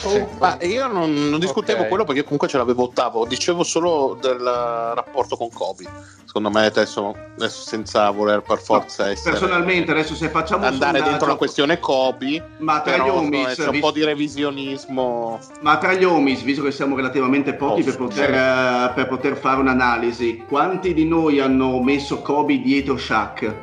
Sì. 0.10 0.26
Ma 0.40 0.57
io 0.61 0.88
non, 0.88 1.30
non 1.30 1.40
discutevo 1.40 1.80
okay. 1.80 1.90
quello 1.90 2.03
perché 2.03 2.23
comunque 2.23 2.48
ce 2.48 2.57
l'avevo 2.57 2.84
ottavo, 2.84 3.26
dicevo 3.26 3.64
solo 3.64 4.18
del 4.19 4.40
rapporto 4.40 5.38
con 5.38 5.49
Kobe. 5.52 5.86
Secondo 6.26 6.49
me 6.49 6.65
adesso, 6.65 7.15
adesso 7.36 7.61
senza 7.68 8.10
voler 8.10 8.41
per 8.41 8.60
forza 8.60 9.06
no, 9.06 9.11
essere 9.11 9.32
Personalmente 9.32 9.91
adesso 9.91 10.15
se 10.15 10.30
facciamo 10.30 10.65
andare 10.65 10.94
sondaggio, 10.94 11.10
dentro 11.10 11.28
la 11.28 11.36
questione 11.36 11.80
Kobe, 11.80 12.44
ma 12.60 12.82
tra 12.82 12.98
gli 12.98 13.10
homies, 13.10 13.56
c'è 13.56 13.68
un 13.68 13.80
po' 13.80 13.91
di 13.91 14.03
revisionismo. 14.03 15.40
Ma 15.60 15.78
tra 15.78 15.94
gli 15.94 16.03
homies, 16.03 16.41
visto 16.41 16.64
che 16.64 16.72
siamo 16.72 16.95
relativamente 16.95 17.53
pochi 17.53 17.82
oh, 17.82 17.84
per, 17.84 17.98
poter, 17.98 18.30
sì. 18.30 18.91
uh, 18.91 18.94
per 18.94 19.07
poter 19.07 19.36
fare 19.36 19.60
un'analisi, 19.60 20.45
quanti 20.48 20.94
di 20.94 21.06
noi 21.06 21.40
hanno 21.40 21.82
messo 21.82 22.22
Kobe 22.22 22.61
dietro 22.61 22.98
Shaq? 22.98 23.53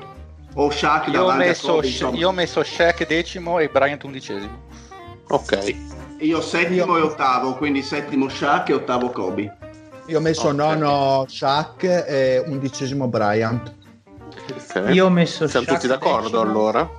O 0.55 0.71
Shaq 0.71 1.07
io 1.07 1.13
davanti 1.13 1.47
messo, 1.47 1.79
a 1.79 1.83
Kobe? 1.83 2.17
Io 2.19 2.29
ho 2.29 2.33
messo 2.33 2.63
Shaq 2.63 3.07
decimo 3.07 3.59
e 3.59 3.69
Bryant 3.69 4.05
undicesimo. 4.05 4.67
Ok. 5.29 5.98
Io 6.21 6.41
settimo 6.41 6.97
io... 6.97 7.05
e 7.05 7.07
ottavo, 7.07 7.55
quindi 7.55 7.83
settimo 7.83 8.29
Shaq 8.29 8.71
e 8.71 8.75
ottavo 8.75 9.11
Kobe. 9.11 9.57
Io 10.07 10.19
ho 10.19 10.21
messo 10.21 10.49
okay. 10.49 10.57
nono 10.57 11.25
Shaq 11.29 11.83
e 11.85 12.43
undicesimo 12.47 13.09
Bryant. 13.09 13.75
Okay. 14.71 14.95
Io 14.95 15.07
ho 15.07 15.11
messo 15.11 15.47
Siamo 15.47 15.67
Shaq 15.67 15.75
tutti 15.77 15.87
d'accordo 15.87 16.29
decimo, 16.29 16.41
allora? 16.41 16.91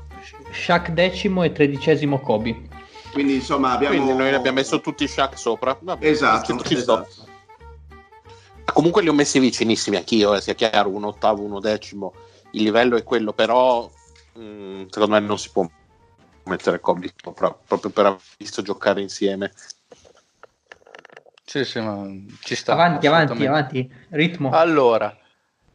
Shaq 0.52 0.90
decimo 0.92 1.44
e 1.44 1.52
tredicesimo 1.52 2.20
Kobe. 2.20 2.68
Quindi 3.12 3.36
insomma 3.36 3.72
abbiamo... 3.72 3.96
Quindi 3.96 4.14
noi 4.14 4.34
abbiamo 4.34 4.58
messo 4.58 4.80
tutti 4.80 5.08
Shaq 5.08 5.38
sopra. 5.38 5.78
Vabbè, 5.80 6.06
esatto. 6.06 6.58
esatto. 6.70 7.28
Comunque 8.72 9.02
li 9.02 9.10
ho 9.10 9.14
messi 9.14 9.40
vicinissimi 9.40 9.98
anch'io, 9.98 10.36
eh, 10.36 10.42
sia 10.42 10.54
chiaro, 10.54 10.90
un 10.90 11.04
ottavo, 11.04 11.42
uno 11.42 11.60
decimo. 11.60 12.14
Il 12.52 12.64
livello 12.64 12.96
è 12.96 13.04
quello, 13.04 13.34
però 13.34 13.90
mh, 14.34 14.42
mm, 14.42 14.86
secondo 14.90 15.16
me 15.16 15.20
non 15.20 15.38
si 15.38 15.50
può 15.52 15.68
mettere 16.50 16.80
Kobe 16.80 17.14
sopra 17.16 17.52
proprio 17.52 17.92
per 17.92 18.06
aver 18.06 18.20
visto 18.38 18.62
giocare 18.62 19.02
insieme. 19.02 19.52
Sì, 21.46 21.64
sì, 21.64 21.80
ma 21.80 22.08
ci 22.42 22.56
sta. 22.56 22.74
Avanti, 22.74 23.08
avanti, 23.08 23.46
avanti, 23.46 23.92
ritmo. 24.10 24.52
Allora, 24.52 25.18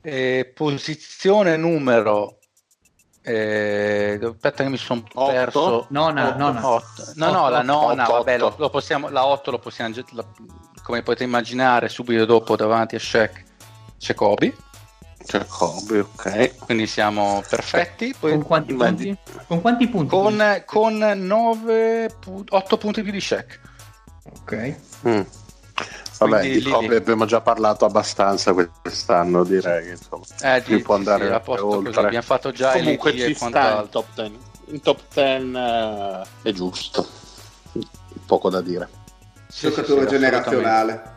eh, 0.03 0.53
posizione 0.55 1.57
numero 1.57 2.39
eh, 3.27 4.21
aspetta 4.23 4.65
che 4.65 4.69
mi 4.69 4.77
sono 4.77 5.03
perso. 5.15 5.87
Nona, 5.89 6.29
otto, 6.29 6.37
nona. 6.37 6.69
Otto. 6.69 7.13
No, 7.15 7.31
no, 7.31 7.49
la 7.49 7.63
nona, 7.63 8.07
vabbè, 8.07 8.37
lo, 8.37 8.55
lo 8.59 8.69
possiamo, 8.69 9.09
la 9.09 9.25
8 9.25 9.51
lo 9.51 9.59
possiamo, 9.59 9.95
la, 10.11 10.25
come 10.83 11.03
potete 11.03 11.25
immaginare, 11.25 11.89
subito 11.89 12.27
dopo 12.27 12.55
davanti 12.55 12.97
a 12.97 12.99
Shaq 12.99 13.45
c'è 13.99 14.13
Kobe. 14.13 14.55
C'è 15.27 15.47
Kobe, 15.47 16.01
ok. 16.01 16.65
Quindi 16.67 16.87
siamo 16.87 17.43
perfetti. 17.49 18.15
Poi, 18.19 18.33
con, 18.33 18.43
quanti 18.43 18.75
punti? 18.75 19.17
con 19.47 19.61
quanti 19.61 19.89
punti? 19.89 20.09
Con, 20.09 20.63
con 20.67 20.97
9, 20.97 22.17
8 22.49 22.77
punti 22.77 23.03
più 23.03 23.11
di 23.11 23.21
Shaq. 23.21 23.61
Ok. 24.41 24.77
Mm. 25.09 25.21
Vabbè, 26.19 26.39
Quindi, 26.41 26.63
di 26.63 26.71
Kobe 26.71 26.97
abbiamo 26.97 27.25
già 27.25 27.41
parlato 27.41 27.85
abbastanza 27.85 28.53
quest'anno, 28.53 29.45
direi 29.45 29.85
che 29.85 29.91
insomma, 29.93 30.25
eh, 30.43 30.63
di, 30.65 30.79
può 30.81 30.95
andare 30.95 31.27
sì, 31.27 31.51
oltre. 31.51 31.93
Così. 31.93 32.07
Abbiamo 32.07 32.25
fatto 32.25 32.53
già 32.53 32.73
Comunque 32.73 33.17
ci 33.17 33.35
sta 33.35 33.81
in 33.83 33.89
top 33.89 34.07
10. 34.15 34.39
In 34.67 34.81
top 34.81 35.01
10 35.13 35.45
uh, 35.55 36.49
è 36.49 36.53
giusto. 36.53 37.07
Poco 38.27 38.51
da 38.51 38.61
dire. 38.61 38.89
Sì, 39.49 39.69
Giocatore 39.69 40.03
sì, 40.03 40.09
generazionale. 40.09 41.13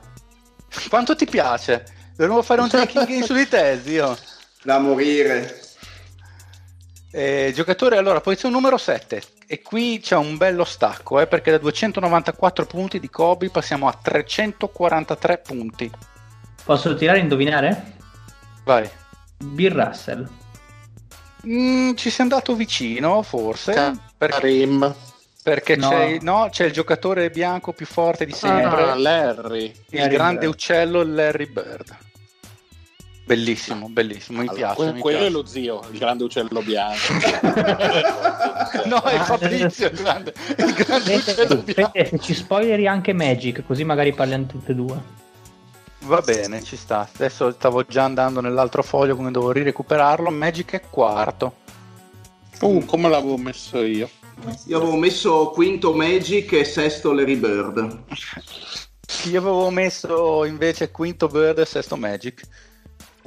Quanto 0.89 1.15
ti 1.15 1.25
piace? 1.25 1.95
Dovremmo 2.17 2.41
fare 2.41 2.61
un 2.61 2.67
tracking 2.67 3.21
su 3.21 3.33
di 3.35 3.47
te, 3.47 3.79
zio. 3.83 4.17
Da 4.63 4.79
morire. 4.79 5.61
Eh, 7.11 7.51
giocatore, 7.53 7.97
allora, 7.97 8.21
posizione 8.21 8.55
numero 8.55 8.77
7. 8.77 9.21
E 9.45 9.61
qui 9.61 9.99
c'è 10.01 10.15
un 10.15 10.35
bello 10.35 10.63
stacco, 10.63 11.19
eh, 11.19 11.27
perché 11.27 11.51
da 11.51 11.59
294 11.59 12.65
punti 12.65 12.99
di 12.99 13.09
Kobe 13.09 13.49
passiamo 13.49 13.87
a 13.87 13.97
343 14.01 15.37
punti. 15.37 15.91
Posso 16.65 16.95
tirare 16.95 17.19
a 17.19 17.21
indovinare? 17.21 17.97
Vai. 18.65 18.89
Bill 19.37 19.73
Russell. 19.73 20.27
Mm, 21.47 21.93
ci 21.93 22.09
sei 22.09 22.21
andato 22.25 22.55
vicino, 22.55 23.21
forse. 23.21 23.73
Karim. 24.17 24.79
Perché, 24.79 24.95
perché 25.43 25.75
no. 25.75 25.89
C'è, 25.89 26.17
no, 26.21 26.47
c'è, 26.49 26.65
il 26.65 26.73
giocatore 26.73 27.29
bianco 27.29 27.73
più 27.73 27.85
forte 27.85 28.25
di 28.25 28.33
sempre. 28.33 28.89
Ah, 28.89 28.95
Larry. 28.95 29.65
Il 29.91 29.99
Larry 29.99 30.13
grande 30.13 30.39
Bird. 30.39 30.51
uccello 30.51 31.03
Larry 31.03 31.45
Bird. 31.45 31.97
Bellissimo, 33.27 33.89
bellissimo, 33.89 34.39
mi 34.39 34.47
allora, 34.47 34.73
piace. 34.73 34.75
Que- 34.75 34.93
mi 34.93 34.99
quello 35.01 35.17
piace. 35.17 35.31
è 35.31 35.35
lo 35.35 35.45
zio, 35.45 35.83
il 35.91 35.99
grande 35.99 36.23
uccello 36.23 36.61
bianco. 36.61 37.11
no, 38.87 39.01
è 39.03 39.17
Fabrizio 39.17 39.87
il 39.87 39.97
grande, 39.97 40.33
il 40.57 40.73
grande 40.73 41.15
uccello 41.15 41.55
bianco. 41.57 41.91
Se 41.93 42.19
ci 42.19 42.33
spoileri 42.33 42.87
anche 42.87 43.11
Magic, 43.11 43.65
così 43.65 43.83
magari 43.83 44.13
parliamo 44.13 44.45
tutte 44.45 44.71
e 44.71 44.75
due. 44.75 45.01
Va 46.03 46.21
bene, 46.21 46.63
ci 46.63 46.77
sta. 46.77 47.09
Adesso 47.13 47.51
stavo 47.51 47.83
già 47.83 48.05
andando 48.05 48.39
nell'altro 48.39 48.81
foglio, 48.81 49.15
quindi 49.15 49.33
devo 49.33 49.51
rirecuperarlo. 49.51 50.29
Magic 50.29 50.71
è 50.71 50.81
quarto. 50.89 51.55
Uh, 52.61 52.85
come 52.85 53.09
l'avevo 53.09 53.35
messo 53.35 53.83
io? 53.83 54.09
Io 54.67 54.77
avevo 54.77 54.95
messo 54.95 55.49
quinto 55.49 55.93
Magic 55.93 56.53
e 56.53 56.63
sesto 56.63 57.11
Larry 57.11 57.35
Bird. 57.35 58.03
Io 59.25 59.39
avevo 59.39 59.69
messo 59.69 60.45
invece 60.45 60.91
quinto 60.91 61.27
Bird 61.27 61.59
e 61.59 61.65
sesto 61.65 61.97
Magic. 61.97 62.41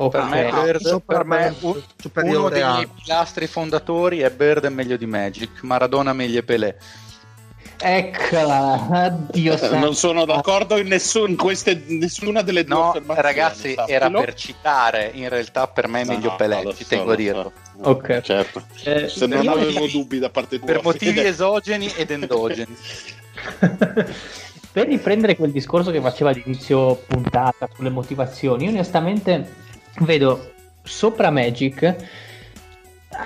Oh, 0.01 0.09
per 0.09 0.23
me, 0.25 0.49
ah, 0.49 0.63
Bird, 0.63 1.03
per 1.05 1.25
me 1.27 1.55
un, 1.61 1.83
uno 2.23 2.49
dei 2.49 2.65
miei 2.65 2.87
pilastri 2.87 3.47
fondatori 3.47 4.21
è 4.21 4.31
Bird 4.31 4.65
è 4.65 4.71
meglio 4.71 4.97
di 4.97 5.05
Magic, 5.05 5.61
Maradona 5.61 6.15
meglio 6.15 6.43
Pelé. 6.43 6.79
Eccola, 7.79 8.89
addio. 8.91 9.61
Eh, 9.61 9.77
non 9.77 9.95
sono 9.95 10.25
d'accordo 10.25 10.79
in, 10.79 10.87
nessun, 10.87 11.29
in 11.29 11.37
queste, 11.37 11.83
nessuna 11.89 12.41
delle 12.41 12.65
due 12.65 12.75
no, 12.75 12.95
ragazzi, 13.09 13.75
era 13.87 14.11
per 14.11 14.33
citare, 14.33 15.11
in 15.13 15.29
realtà 15.29 15.69
per 15.69 15.87
me 15.87 16.01
è 16.01 16.05
meglio 16.07 16.31
no, 16.31 16.37
Pelé, 16.37 16.63
no, 16.63 16.75
ci 16.75 16.85
so, 16.85 16.89
tengo 16.89 17.13
a 17.13 17.17
dirlo. 17.17 17.53
So. 17.83 17.91
Ok, 17.91 18.21
certo. 18.23 18.63
Eh, 18.85 19.07
Se 19.07 19.27
non 19.27 19.47
avevo 19.47 19.87
dubbi 19.87 20.19
da 20.19 20.31
parte 20.31 20.57
tua. 20.57 20.67
Per 20.67 20.83
motivi 20.83 21.21
esogeni 21.21 21.93
ed 21.95 22.11
endogeni. 22.11 22.75
per 24.73 24.87
riprendere 24.87 25.37
quel 25.37 25.51
discorso 25.51 25.91
che 25.91 26.01
faceva 26.01 26.31
all'inizio 26.31 26.95
puntata 27.07 27.69
sulle 27.75 27.91
motivazioni, 27.91 28.65
io 28.65 28.71
onestamente 28.71 29.69
vedo 29.99 30.53
sopra 30.83 31.31
Magic. 31.31 31.97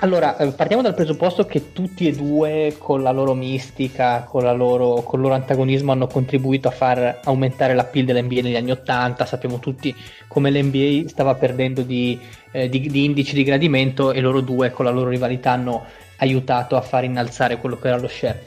Allora, 0.01 0.35
eh, 0.37 0.51
partiamo 0.51 0.81
dal 0.81 0.95
presupposto 0.95 1.45
che 1.45 1.71
tutti 1.71 2.07
e 2.07 2.11
due, 2.11 2.75
con 2.77 3.03
la 3.03 3.11
loro 3.11 3.33
mistica, 3.35 4.23
con, 4.23 4.43
la 4.43 4.51
loro, 4.51 5.03
con 5.03 5.19
il 5.19 5.25
loro 5.25 5.35
antagonismo, 5.35 5.91
hanno 5.91 6.07
contribuito 6.07 6.67
a 6.67 6.71
far 6.71 7.19
aumentare 7.23 7.75
la 7.75 7.85
PIL 7.85 8.05
dell'NBA 8.05 8.41
negli 8.41 8.55
anni 8.55 8.71
80. 8.71 9.25
Sappiamo 9.25 9.59
tutti 9.59 9.95
come 10.27 10.49
l'NBA 10.49 11.07
stava 11.07 11.35
perdendo 11.35 11.83
di, 11.83 12.19
eh, 12.51 12.67
di, 12.67 12.79
di 12.89 13.05
indici 13.05 13.35
di 13.35 13.43
gradimento 13.43 14.11
e 14.11 14.21
loro 14.21 14.41
due, 14.41 14.71
con 14.71 14.85
la 14.85 14.91
loro 14.91 15.09
rivalità, 15.09 15.51
hanno 15.51 15.85
aiutato 16.17 16.75
a 16.75 16.81
far 16.81 17.03
innalzare 17.03 17.57
quello 17.57 17.77
che 17.77 17.87
era 17.87 17.97
lo 17.97 18.07
share. 18.07 18.43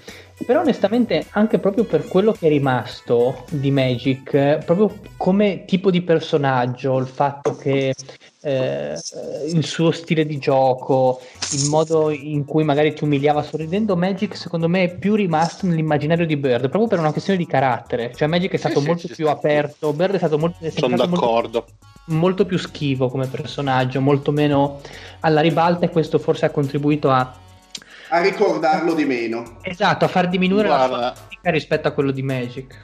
Però 0.46 0.60
onestamente 0.60 1.26
anche 1.30 1.58
proprio 1.58 1.84
per 1.84 2.06
quello 2.06 2.32
che 2.32 2.46
è 2.46 2.48
rimasto 2.48 3.44
di 3.50 3.70
Magic, 3.70 4.64
proprio 4.64 4.98
come 5.16 5.64
tipo 5.66 5.90
di 5.90 6.00
personaggio, 6.00 6.96
il 6.96 7.06
fatto 7.06 7.54
che 7.56 7.94
eh, 8.42 8.94
il 9.52 9.64
suo 9.64 9.90
stile 9.90 10.24
di 10.24 10.38
gioco, 10.38 11.20
il 11.52 11.68
modo 11.68 12.10
in 12.10 12.44
cui 12.44 12.64
magari 12.64 12.94
ti 12.94 13.04
umiliava 13.04 13.42
sorridendo, 13.42 13.96
Magic 13.96 14.36
secondo 14.36 14.68
me 14.68 14.84
è 14.84 14.96
più 14.96 15.14
rimasto 15.14 15.66
nell'immaginario 15.66 16.24
di 16.24 16.36
Bird, 16.36 16.68
proprio 16.68 16.86
per 16.86 16.98
una 17.00 17.12
questione 17.12 17.38
di 17.38 17.46
carattere. 17.46 18.12
Cioè 18.14 18.28
Magic 18.28 18.52
è 18.52 18.56
stato 18.56 18.80
sì, 18.80 18.86
molto 18.86 19.08
sì, 19.08 19.14
più 19.14 19.26
sì. 19.26 19.30
aperto, 19.30 19.92
Bird 19.92 20.14
è 20.14 20.18
stato 20.18 20.38
molto... 20.38 20.64
È 20.64 20.70
Sono 20.70 20.86
sembrato 20.86 21.10
molto- 21.10 21.26
d'accordo. 21.26 21.66
molto 22.06 22.46
più 22.46 22.58
schivo 22.58 23.08
come 23.08 23.26
personaggio, 23.26 24.00
molto 24.00 24.32
meno 24.32 24.80
alla 25.20 25.40
ribalta 25.40 25.84
e 25.84 25.90
questo 25.90 26.18
forse 26.18 26.46
ha 26.46 26.50
contribuito 26.50 27.10
a, 27.10 27.34
A 28.10 28.20
ricordarlo 28.20 28.94
di 28.94 29.04
meno. 29.04 29.58
esatto, 29.62 30.04
a 30.04 30.08
far 30.08 30.28
diminuire 30.28 30.68
la 30.68 30.86
Guarda. 30.86 30.96
sua 30.96 31.14
fatica 31.14 31.50
rispetto 31.50 31.88
a 31.88 31.90
quello 31.90 32.10
di 32.10 32.22
Magic. 32.22 32.80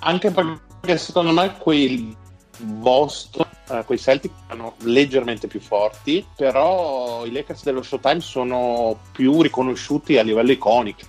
Anche 0.00 0.30
perché 0.30 0.96
secondo 0.98 1.32
me 1.32 1.56
quei 1.58 2.16
Boston, 2.58 3.46
eh, 3.70 3.84
quei 3.84 3.98
Celtic 3.98 4.30
erano 4.46 4.74
leggermente 4.82 5.46
più 5.46 5.60
forti, 5.60 6.24
però 6.36 7.24
i 7.24 7.32
Lakers 7.32 7.64
dello 7.64 7.82
Showtime 7.82 8.20
sono 8.20 8.98
più 9.12 9.40
riconosciuti 9.42 10.18
a 10.18 10.22
livello 10.22 10.52
iconico 10.52 11.00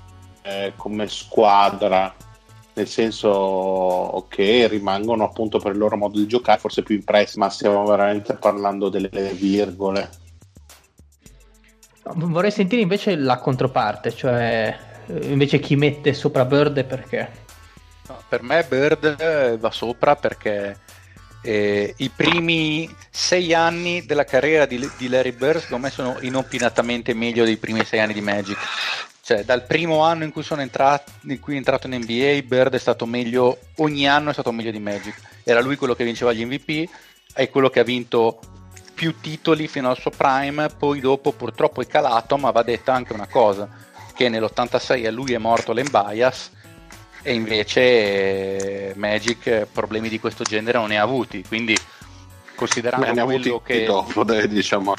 eh, 0.43 0.73
come 0.75 1.07
squadra, 1.07 2.13
nel 2.73 2.87
senso 2.87 4.25
che 4.29 4.67
rimangono 4.67 5.25
appunto 5.25 5.59
per 5.59 5.73
il 5.73 5.77
loro 5.77 5.97
modo 5.97 6.17
di 6.17 6.27
giocare 6.27 6.59
forse 6.59 6.83
più 6.83 6.95
impressi, 6.95 7.37
ma 7.37 7.49
stiamo 7.49 7.85
veramente 7.85 8.33
parlando 8.35 8.89
delle 8.89 9.33
virgole. 9.33 10.09
Vorrei 12.03 12.51
sentire 12.51 12.81
invece 12.81 13.15
la 13.15 13.37
controparte, 13.37 14.11
cioè 14.11 14.77
invece 15.07 15.59
chi 15.59 15.75
mette 15.75 16.13
sopra 16.13 16.45
Bird 16.45 16.77
e 16.77 16.83
perché. 16.83 17.29
Per 18.27 18.41
me 18.41 18.65
Bird 18.67 19.57
va 19.57 19.71
sopra 19.71 20.15
perché 20.15 20.77
eh, 21.41 21.93
i 21.97 22.09
primi 22.09 22.93
sei 23.09 23.53
anni 23.53 24.05
della 24.05 24.23
carriera 24.23 24.65
di, 24.65 24.89
di 24.97 25.07
Larry 25.07 25.31
Bird 25.31 25.59
secondo 25.59 25.85
me 25.85 25.91
sono 25.91 26.17
inopinatamente 26.21 27.13
meglio 27.13 27.45
dei 27.45 27.57
primi 27.57 27.83
sei 27.83 27.99
anni 27.99 28.13
di 28.13 28.21
Magic. 28.21 28.57
Cioè, 29.23 29.43
dal 29.43 29.65
primo 29.65 30.03
anno 30.03 30.23
in 30.23 30.31
cui, 30.31 30.43
sono 30.43 30.61
entrato, 30.61 31.11
in 31.27 31.39
cui 31.39 31.53
è 31.53 31.57
entrato 31.57 31.87
in 31.87 31.95
NBA, 31.95 32.41
Bird 32.45 32.73
è 32.73 32.79
stato 32.79 33.05
meglio, 33.05 33.59
ogni 33.77 34.07
anno 34.07 34.31
è 34.31 34.33
stato 34.33 34.51
meglio 34.51 34.71
di 34.71 34.79
Magic. 34.79 35.15
Era 35.43 35.61
lui 35.61 35.75
quello 35.75 35.93
che 35.93 36.03
vinceva 36.03 36.33
gli 36.33 36.43
MVP, 36.43 36.89
è 37.33 37.49
quello 37.49 37.69
che 37.69 37.79
ha 37.79 37.83
vinto 37.83 38.39
più 39.01 39.19
titoli 39.19 39.67
fino 39.67 39.89
al 39.89 39.97
suo 39.97 40.11
prime, 40.11 40.69
poi 40.69 40.99
dopo 40.99 41.31
purtroppo 41.31 41.81
è 41.81 41.87
calato, 41.87 42.37
ma 42.37 42.51
va 42.51 42.61
detta 42.61 42.93
anche 42.93 43.13
una 43.13 43.25
cosa, 43.25 43.67
che 44.13 44.29
nell'86 44.29 45.07
a 45.07 45.09
lui 45.09 45.33
è 45.33 45.39
morto 45.39 45.73
Len 45.73 45.87
Bias 45.89 46.51
e 47.23 47.33
invece 47.33 47.81
eh, 47.81 48.93
Magic 48.95 49.47
eh, 49.47 49.65
problemi 49.65 50.07
di 50.07 50.19
questo 50.19 50.43
genere 50.43 50.77
non 50.77 50.89
ne 50.89 50.99
ha 50.99 51.01
avuti, 51.01 51.43
quindi 51.47 51.75
considerando 52.53 53.07
Beh, 53.07 53.13
ne 53.13 53.21
ha 53.21 53.23
quello 53.23 53.55
avuti 53.55 53.73
che... 53.73 53.85
dopo, 53.85 54.23
dai, 54.23 54.47
diciamo. 54.47 54.93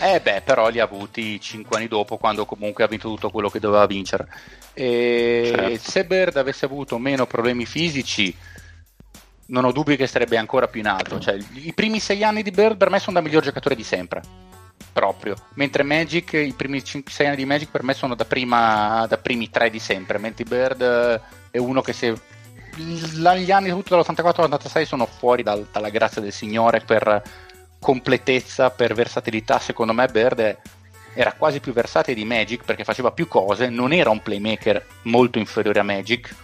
Eh 0.00 0.20
beh, 0.20 0.40
però 0.40 0.70
li 0.70 0.80
ha 0.80 0.84
avuti 0.84 1.38
5 1.38 1.76
anni 1.76 1.88
dopo, 1.88 2.16
quando 2.16 2.46
comunque 2.46 2.82
ha 2.82 2.86
vinto 2.86 3.10
tutto 3.10 3.28
quello 3.28 3.50
che 3.50 3.60
doveva 3.60 3.84
vincere. 3.84 4.26
E 4.72 5.52
Certo. 5.54 5.90
se 5.90 6.06
Bird 6.06 6.38
avesse 6.38 6.64
avuto 6.64 6.96
meno 6.96 7.26
problemi 7.26 7.66
fisici, 7.66 8.34
non 9.52 9.64
ho 9.64 9.72
dubbi 9.72 9.96
che 9.96 10.06
sarebbe 10.06 10.36
ancora 10.36 10.66
più 10.66 10.80
in 10.80 10.86
alto. 10.86 11.18
Cioè, 11.18 11.36
I 11.54 11.72
primi 11.72 12.00
6 12.00 12.24
anni 12.24 12.42
di 12.42 12.50
Bird 12.50 12.76
per 12.76 12.90
me 12.90 12.98
sono 12.98 13.18
da 13.18 13.24
miglior 13.24 13.42
giocatore 13.42 13.76
di 13.76 13.84
sempre. 13.84 14.20
Proprio. 14.92 15.36
Mentre 15.54 15.82
Magic, 15.82 16.32
i 16.32 16.54
primi 16.56 16.82
6 16.84 17.26
anni 17.26 17.36
di 17.36 17.44
Magic 17.44 17.70
per 17.70 17.82
me 17.82 17.94
sono 17.94 18.14
da, 18.14 18.24
prima, 18.24 19.06
da 19.08 19.18
primi 19.18 19.50
3 19.50 19.70
di 19.70 19.78
sempre. 19.78 20.18
Mentre 20.18 20.44
Bird 20.44 20.80
eh, 20.82 21.20
è 21.50 21.58
uno 21.58 21.82
che 21.82 21.92
se 21.92 22.18
gli 22.76 23.50
anni 23.50 23.68
soprattutto 23.68 23.96
dall'84 23.96 24.42
all'86 24.42 24.84
sono 24.84 25.04
fuori 25.06 25.42
dal- 25.42 25.66
dalla 25.70 25.90
grazia 25.90 26.22
del 26.22 26.32
Signore 26.32 26.80
per 26.80 27.22
completezza, 27.78 28.70
per 28.70 28.94
versatilità. 28.94 29.58
Secondo 29.58 29.92
me 29.92 30.06
Bird 30.08 30.58
era 31.14 31.34
quasi 31.34 31.60
più 31.60 31.74
versatile 31.74 32.16
di 32.16 32.24
Magic 32.24 32.64
perché 32.64 32.84
faceva 32.84 33.10
più 33.12 33.28
cose, 33.28 33.68
non 33.68 33.92
era 33.92 34.08
un 34.08 34.22
playmaker 34.22 34.86
molto 35.02 35.38
inferiore 35.38 35.80
a 35.80 35.82
Magic, 35.82 36.34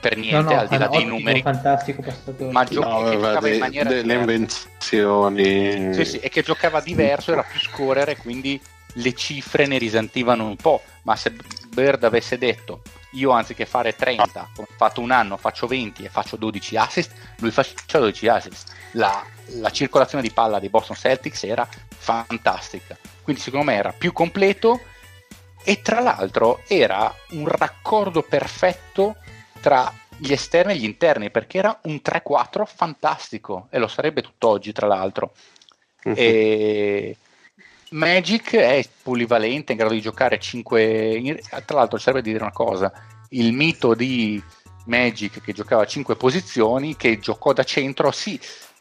per 0.00 0.16
niente, 0.16 0.54
al 0.54 0.68
di 0.68 0.78
là 0.78 0.86
dei 0.88 0.98
ottimo, 0.98 1.16
numeri, 1.16 1.42
fantastico 1.42 2.02
passatore. 2.02 2.52
ma 2.52 2.64
gio- 2.64 2.80
No, 2.80 3.04
che 3.04 3.10
giocava 3.16 3.46
in 3.48 3.52
de- 3.54 3.58
maniera 3.58 3.88
delle 3.88 4.02
diversa. 4.02 4.20
invenzioni. 4.22 5.94
Sì, 5.94 6.04
sì, 6.04 6.18
e 6.18 6.28
che 6.28 6.42
giocava 6.42 6.80
diverso, 6.80 7.32
era 7.32 7.42
più 7.42 7.58
scorrere, 7.60 8.16
quindi 8.16 8.60
le 8.94 9.14
cifre 9.14 9.66
ne 9.66 9.78
risentivano 9.78 10.46
un 10.46 10.56
po'. 10.56 10.82
Ma 11.02 11.16
se 11.16 11.34
Bird 11.68 12.04
avesse 12.04 12.38
detto 12.38 12.82
io 13.12 13.30
anziché 13.30 13.64
fare 13.64 13.94
30, 13.94 14.50
ho 14.56 14.66
fatto 14.76 15.00
un 15.00 15.10
anno, 15.10 15.36
faccio 15.36 15.66
20 15.66 16.04
e 16.04 16.08
faccio 16.08 16.36
12 16.36 16.76
assist, 16.76 17.10
lui 17.38 17.50
faceva 17.50 18.00
12 18.04 18.28
assist. 18.28 18.72
La, 18.92 19.24
la 19.60 19.70
circolazione 19.70 20.22
di 20.22 20.30
palla 20.30 20.58
dei 20.58 20.68
Boston 20.68 20.96
Celtics 20.96 21.44
era 21.44 21.66
fantastica. 21.96 22.96
Quindi 23.22 23.40
secondo 23.42 23.66
me 23.66 23.74
era 23.76 23.92
più 23.96 24.12
completo 24.12 24.80
e 25.64 25.82
tra 25.82 26.00
l'altro 26.00 26.62
era 26.66 27.12
un 27.30 27.46
raccordo 27.46 28.22
perfetto 28.22 29.16
tra 29.60 29.92
gli 30.16 30.32
esterni 30.32 30.72
e 30.72 30.76
gli 30.76 30.84
interni 30.84 31.30
perché 31.30 31.58
era 31.58 31.78
un 31.84 32.00
3-4 32.02 32.64
fantastico 32.66 33.68
e 33.70 33.78
lo 33.78 33.86
sarebbe 33.88 34.22
tutt'oggi 34.22 34.72
tra 34.72 34.86
l'altro 34.86 35.32
Mhm. 36.04 36.14
e 36.16 37.16
Magic 37.90 38.54
è 38.54 38.84
polivalente 39.02 39.72
in 39.72 39.78
grado 39.78 39.94
di 39.94 40.00
giocare 40.00 40.38
5 40.38 41.40
tra 41.64 41.76
l'altro 41.78 41.98
serve 41.98 42.22
di 42.22 42.30
dire 42.32 42.42
una 42.42 42.52
cosa 42.52 42.92
il 43.30 43.52
mito 43.52 43.94
di 43.94 44.42
Magic 44.86 45.40
che 45.40 45.52
giocava 45.52 45.82
a 45.82 45.86
5 45.86 46.16
posizioni 46.16 46.96
che 46.96 47.18
giocò 47.18 47.52
da 47.52 47.64
centro 47.64 48.10
sì 48.10 48.38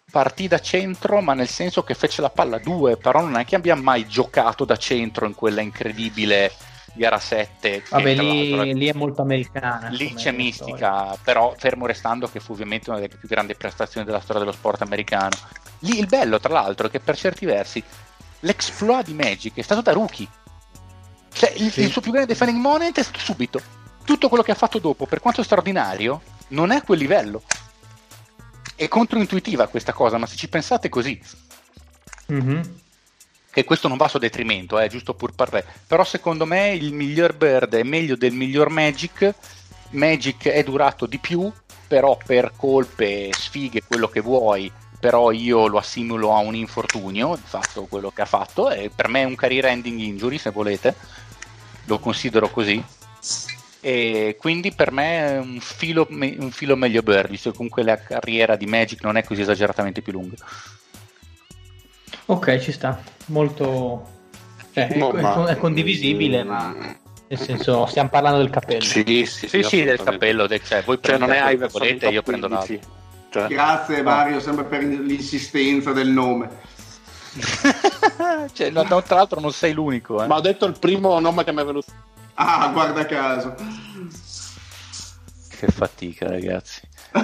partì 0.10 0.48
da 0.48 0.60
centro 0.60 1.22
ma 1.22 1.34
nel 1.34 1.48
senso 1.48 1.84
che 1.84 1.94
fece 1.94 2.22
la 2.22 2.30
palla 2.30 2.60
2 2.60 2.98
però 2.98 3.22
non 3.22 3.38
è 3.38 3.46
che 3.46 3.56
abbia 3.56 3.76
mai 3.76 4.08
giocato 4.08 4.64
da 4.66 4.78
centro 4.78 5.26
in 5.26 5.36
quella 5.36 5.62
incredibile 5.62 6.52
gara 6.98 7.20
7 7.20 7.82
che 7.82 7.84
Vabbè, 7.90 8.16
lì, 8.16 8.74
lì 8.74 8.88
è 8.88 8.94
molto 8.94 9.22
americana. 9.22 9.88
Lì 9.90 10.10
c'è 10.14 10.20
storia. 10.20 10.32
mistica, 10.34 11.18
però 11.24 11.54
fermo 11.58 11.86
restando 11.86 12.28
che 12.30 12.40
fu 12.40 12.52
ovviamente 12.54 12.90
una 12.90 13.00
delle 13.00 13.16
più 13.16 13.28
grandi 13.28 13.56
prestazioni 13.56 14.06
della 14.06 14.20
storia 14.20 14.42
dello 14.42 14.54
sport 14.54 14.82
americano. 14.82 15.36
Lì 15.80 16.00
il 16.00 16.08
bello, 16.08 16.40
tra 16.40 16.52
l'altro, 16.54 16.88
è 16.88 16.90
che 16.90 17.00
per 17.00 17.16
certi 17.18 17.46
versi 17.46 17.82
l'exploit 18.42 19.06
di 19.06 19.14
Magic 19.14 19.56
è 19.56 19.62
stato 19.62 19.82
da 19.82 19.94
rookie. 19.94 20.28
Cioè, 21.32 21.54
il, 21.58 21.72
Sì. 21.72 21.82
il 21.82 21.92
suo 21.92 22.02
più 22.02 22.12
grande 22.12 22.34
defining 22.34 22.60
moment 22.60 22.98
è 23.00 23.04
stato 23.04 23.20
subito. 23.20 23.62
Tutto 24.04 24.28
quello 24.28 24.44
che 24.44 24.52
ha 24.52 24.56
fatto 24.56 24.80
dopo, 24.80 25.06
per 25.06 25.20
quanto 25.20 25.44
straordinario, 25.44 26.22
non 26.50 26.72
è 26.72 26.78
a 26.78 26.82
quel 26.82 26.98
livello. 27.00 27.44
È 28.76 28.88
controintuitiva 28.88 29.68
questa 29.68 29.92
cosa, 29.94 30.18
ma 30.18 30.26
se 30.26 30.36
ci 30.36 30.48
pensate 30.50 30.90
così, 30.90 31.20
Mhm. 32.28 32.80
Che 33.58 33.64
questo 33.64 33.88
non 33.88 33.98
va 33.98 34.06
a 34.06 34.10
suo 34.10 34.20
detrimento, 34.20 34.78
è 34.78 34.88
giusto 34.88 35.16
pur 35.16 35.34
parlare. 35.34 35.66
Però 35.88 36.04
secondo 36.04 36.46
me 36.46 36.76
il 36.76 36.94
miglior 36.94 37.34
Bird 37.34 37.74
è 37.74 37.82
meglio 37.82 38.16
del 38.16 38.34
miglior 38.34 38.70
Magic. 38.70 39.34
Magic 39.92 40.48
è 40.48 40.62
durato 40.62 41.08
di 41.08 41.18
più, 41.18 41.52
però 41.88 42.16
per 42.24 42.52
colpe, 42.56 43.32
sfighe, 43.32 43.82
quello 43.82 44.10
che 44.10 44.20
vuoi. 44.20 44.72
Però 45.00 45.32
io 45.32 45.66
lo 45.66 45.80
assimilo 45.80 46.36
a 46.36 46.38
un 46.38 46.54
infortunio, 46.54 47.34
il 47.34 47.42
fatto 47.44 47.86
quello 47.86 48.12
che 48.12 48.22
ha 48.22 48.26
fatto. 48.26 48.70
E 48.70 48.92
per 48.94 49.08
me 49.08 49.24
è 49.24 49.26
un 49.26 49.34
career 49.34 49.66
ending 49.66 50.00
injury, 50.02 50.38
se 50.38 50.52
volete. 50.52 50.96
Lo 51.86 51.98
considero 51.98 52.52
così. 52.52 52.84
E 53.80 54.36
quindi 54.38 54.72
per 54.72 54.92
me 54.92 55.18
è 55.18 55.40
un 55.40 55.60
filo, 55.60 56.06
un 56.10 56.52
filo 56.52 56.76
meglio 56.76 57.02
Bird, 57.02 57.32
visto 57.32 57.50
che 57.50 57.58
comunque 57.58 57.82
la 57.82 57.98
carriera 57.98 58.56
di 58.56 58.68
Magic 58.68 59.02
non 59.02 59.18
è 59.18 59.24
così 59.24 59.42
esageratamente 59.42 60.04
più 60.04 60.12
lunga. 60.12 60.36
Ok, 62.28 62.58
ci 62.60 62.72
sta. 62.72 63.00
Molto... 63.28 64.16
Cioè, 64.74 64.88
è, 64.90 64.98
No, 64.98 65.12
ma- 65.12 65.48
è 65.48 65.58
condivisibile, 65.58 66.44
ma 66.44 66.74
nel 67.30 67.40
senso 67.40 67.86
stiamo 67.88 68.10
parlando 68.10 68.38
del 68.38 68.50
capello. 68.50 68.82
Sì, 68.82 69.26
sì, 69.26 69.48
Sì, 69.48 69.64
sì, 69.64 69.84
del 69.84 70.02
cappello, 70.02 70.48
del- 70.48 70.64
cioè, 70.64 70.84
voi 70.84 71.00
Cioè, 71.02 71.18
non 71.18 71.32
è 71.32 71.52
Iverson 71.52 71.82
volete, 71.82 72.08
io 72.10 72.22
prendo 72.22 72.48
l'altro. 72.48 72.68
15. 72.68 72.96
Cioè, 73.30 73.48
Grazie 73.48 74.02
Mario, 74.02 74.40
sempre 74.40 74.64
per 74.66 74.84
l'insistenza 74.84 75.92
del 75.92 76.10
nome. 76.10 76.50
cioè, 78.54 78.70
no, 78.70 78.84
no, 78.84 79.02
tra 79.04 79.16
l'altro 79.16 79.40
non 79.40 79.52
sei 79.52 79.74
l'unico. 79.74 80.24
Eh. 80.24 80.28
Ma 80.28 80.36
ho 80.36 80.42
detto 80.42 80.66
il 80.66 80.78
primo 80.80 81.20
nome 81.20 81.44
che 81.44 81.52
mi 81.52 81.62
è 81.62 81.66
venuto. 81.66 81.92
Ah, 82.36 82.70
guarda 82.72 83.06
caso. 83.06 83.56
Che 85.50 85.68
fatica, 85.68 86.28
ragazzi. 86.30 86.82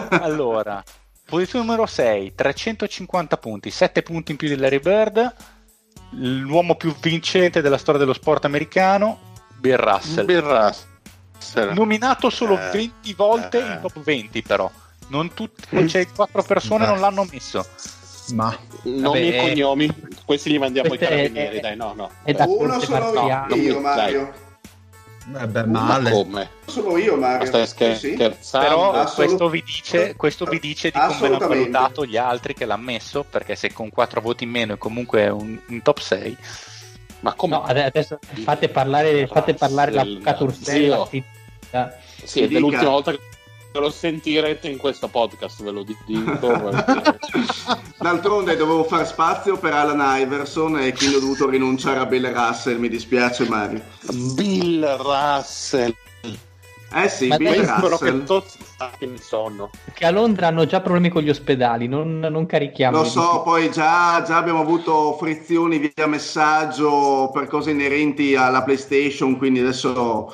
Allora, 0.09 0.83
posizione 1.33 1.65
numero 1.65 1.87
6, 1.87 2.35
350 2.35 3.37
punti, 3.37 3.71
7 3.71 4.03
punti 4.03 4.31
in 4.31 4.37
più 4.37 4.47
di 4.47 4.55
Larry 4.55 4.79
Bird, 4.79 5.35
l'uomo 6.11 6.75
più 6.75 6.93
vincente 7.01 7.61
della 7.61 7.79
storia 7.79 7.99
dello 7.99 8.13
sport 8.13 8.45
americano, 8.45 9.19
Bill 9.57 9.77
Russell. 9.77 10.25
Bill 10.25 10.41
Russell. 10.41 11.73
Nominato 11.73 12.29
solo 12.29 12.59
Eh, 12.59 12.69
20 12.71 13.13
volte 13.15 13.57
eh. 13.57 13.65
in 13.65 13.79
top 13.81 13.99
20, 13.99 14.41
però. 14.43 14.69
Non 15.07 15.33
tutte, 15.33 15.87
cioè, 15.87 16.07
4 16.07 16.43
persone 16.43 16.85
non 16.85 16.99
l'hanno 16.99 17.27
messo. 17.29 17.65
Ma 18.33 18.55
Nomi 18.83 19.01
Vabbè, 19.01 19.19
e 19.19 19.49
cognomi. 19.49 19.89
Questi 20.23 20.51
li 20.51 20.59
mandiamo 20.59 20.93
ai 20.93 20.97
carabinieri, 20.99 21.57
è- 21.57 21.61
dai, 21.61 21.75
no, 21.75 21.93
no. 21.95 22.09
è 22.23 22.31
da 22.31 22.45
Uno 22.47 22.79
sono 22.79 23.11
io, 23.55 23.81
dai. 23.81 24.27
Eh 25.25 25.47
beh, 25.47 25.65
Ma 25.65 25.81
male. 25.83 26.11
come? 26.11 26.49
Solo 26.65 26.97
io, 26.97 27.15
Ma 27.15 27.29
Mario. 27.29 27.45
stai 27.47 27.65
scherzando? 27.67 28.35
Però 28.51 28.91
assolut- 28.91 29.13
questo, 29.15 29.49
vi 29.49 29.63
dice, 29.65 30.15
questo 30.15 30.45
vi 30.45 30.59
dice 30.59 30.87
di 30.89 30.91
come 30.93 31.03
l'hanno 31.05 31.13
Assolutamente. 31.15 31.69
valutato 31.71 32.05
gli 32.05 32.17
altri 32.17 32.53
che 32.53 32.65
l'hanno 32.65 32.83
messo, 32.83 33.23
perché 33.29 33.55
se 33.55 33.71
con 33.71 33.89
4 33.89 34.19
voti 34.19 34.43
in 34.43 34.49
meno 34.49 34.73
è 34.73 34.77
comunque 34.77 35.29
un, 35.29 35.57
un 35.65 35.81
top 35.81 35.99
6. 35.99 36.37
Ma 37.21 37.33
come? 37.35 37.55
No, 37.55 37.63
ade- 37.63 37.85
adesso 37.85 38.19
fate 38.43 38.67
parlare, 38.67 39.25
fate 39.27 39.53
parlare 39.53 39.91
la 39.91 40.03
Del- 40.03 40.19
Catursella. 40.21 40.95
Zio. 40.95 41.07
sì. 41.09 41.23
Sì, 42.23 42.41
è 42.41 42.47
Dica. 42.47 42.59
l'ultima 42.59 42.89
volta 42.89 43.11
che 43.11 43.19
lo 43.79 43.89
sentirete 43.89 44.67
in 44.67 44.77
questo 44.77 45.07
podcast, 45.07 45.63
ve 45.63 45.71
lo 45.71 45.83
dico. 45.83 46.01
D'altronde 47.99 48.55
dovevo 48.55 48.83
far 48.83 49.07
spazio 49.07 49.57
per 49.57 49.73
Alan 49.73 50.19
Iverson 50.21 50.79
e 50.79 50.93
quindi 50.93 51.15
ho 51.15 51.19
dovuto 51.19 51.49
rinunciare 51.49 51.99
a 51.99 52.05
Bill 52.05 52.31
Russell. 52.31 52.77
Mi 52.77 52.89
dispiace, 52.89 53.47
Mario. 53.47 53.81
Bill 54.35 54.97
Russell. 54.97 55.95
Eh 56.95 57.09
sì, 57.09 57.27
Ma 57.27 57.37
Bill 57.37 57.65
che 57.65 57.87
Russell. 57.87 58.23
tutti 58.23 58.57
stacchi 58.61 59.05
il 59.05 59.19
sonno. 59.19 59.71
Perché 59.85 60.05
a 60.05 60.11
Londra 60.11 60.47
hanno 60.47 60.65
già 60.65 60.79
problemi 60.79 61.09
con 61.09 61.23
gli 61.23 61.29
ospedali, 61.29 61.87
non, 61.87 62.19
non 62.19 62.45
carichiamo. 62.45 62.97
Lo 62.97 63.05
so, 63.05 63.41
poi 63.43 63.71
già, 63.71 64.21
già 64.25 64.37
abbiamo 64.37 64.59
avuto 64.59 65.13
frizioni 65.17 65.79
via 65.79 66.05
messaggio 66.05 67.31
per 67.33 67.47
cose 67.47 67.71
inerenti 67.71 68.35
alla 68.35 68.61
PlayStation, 68.61 69.37
quindi 69.37 69.61
adesso 69.61 70.31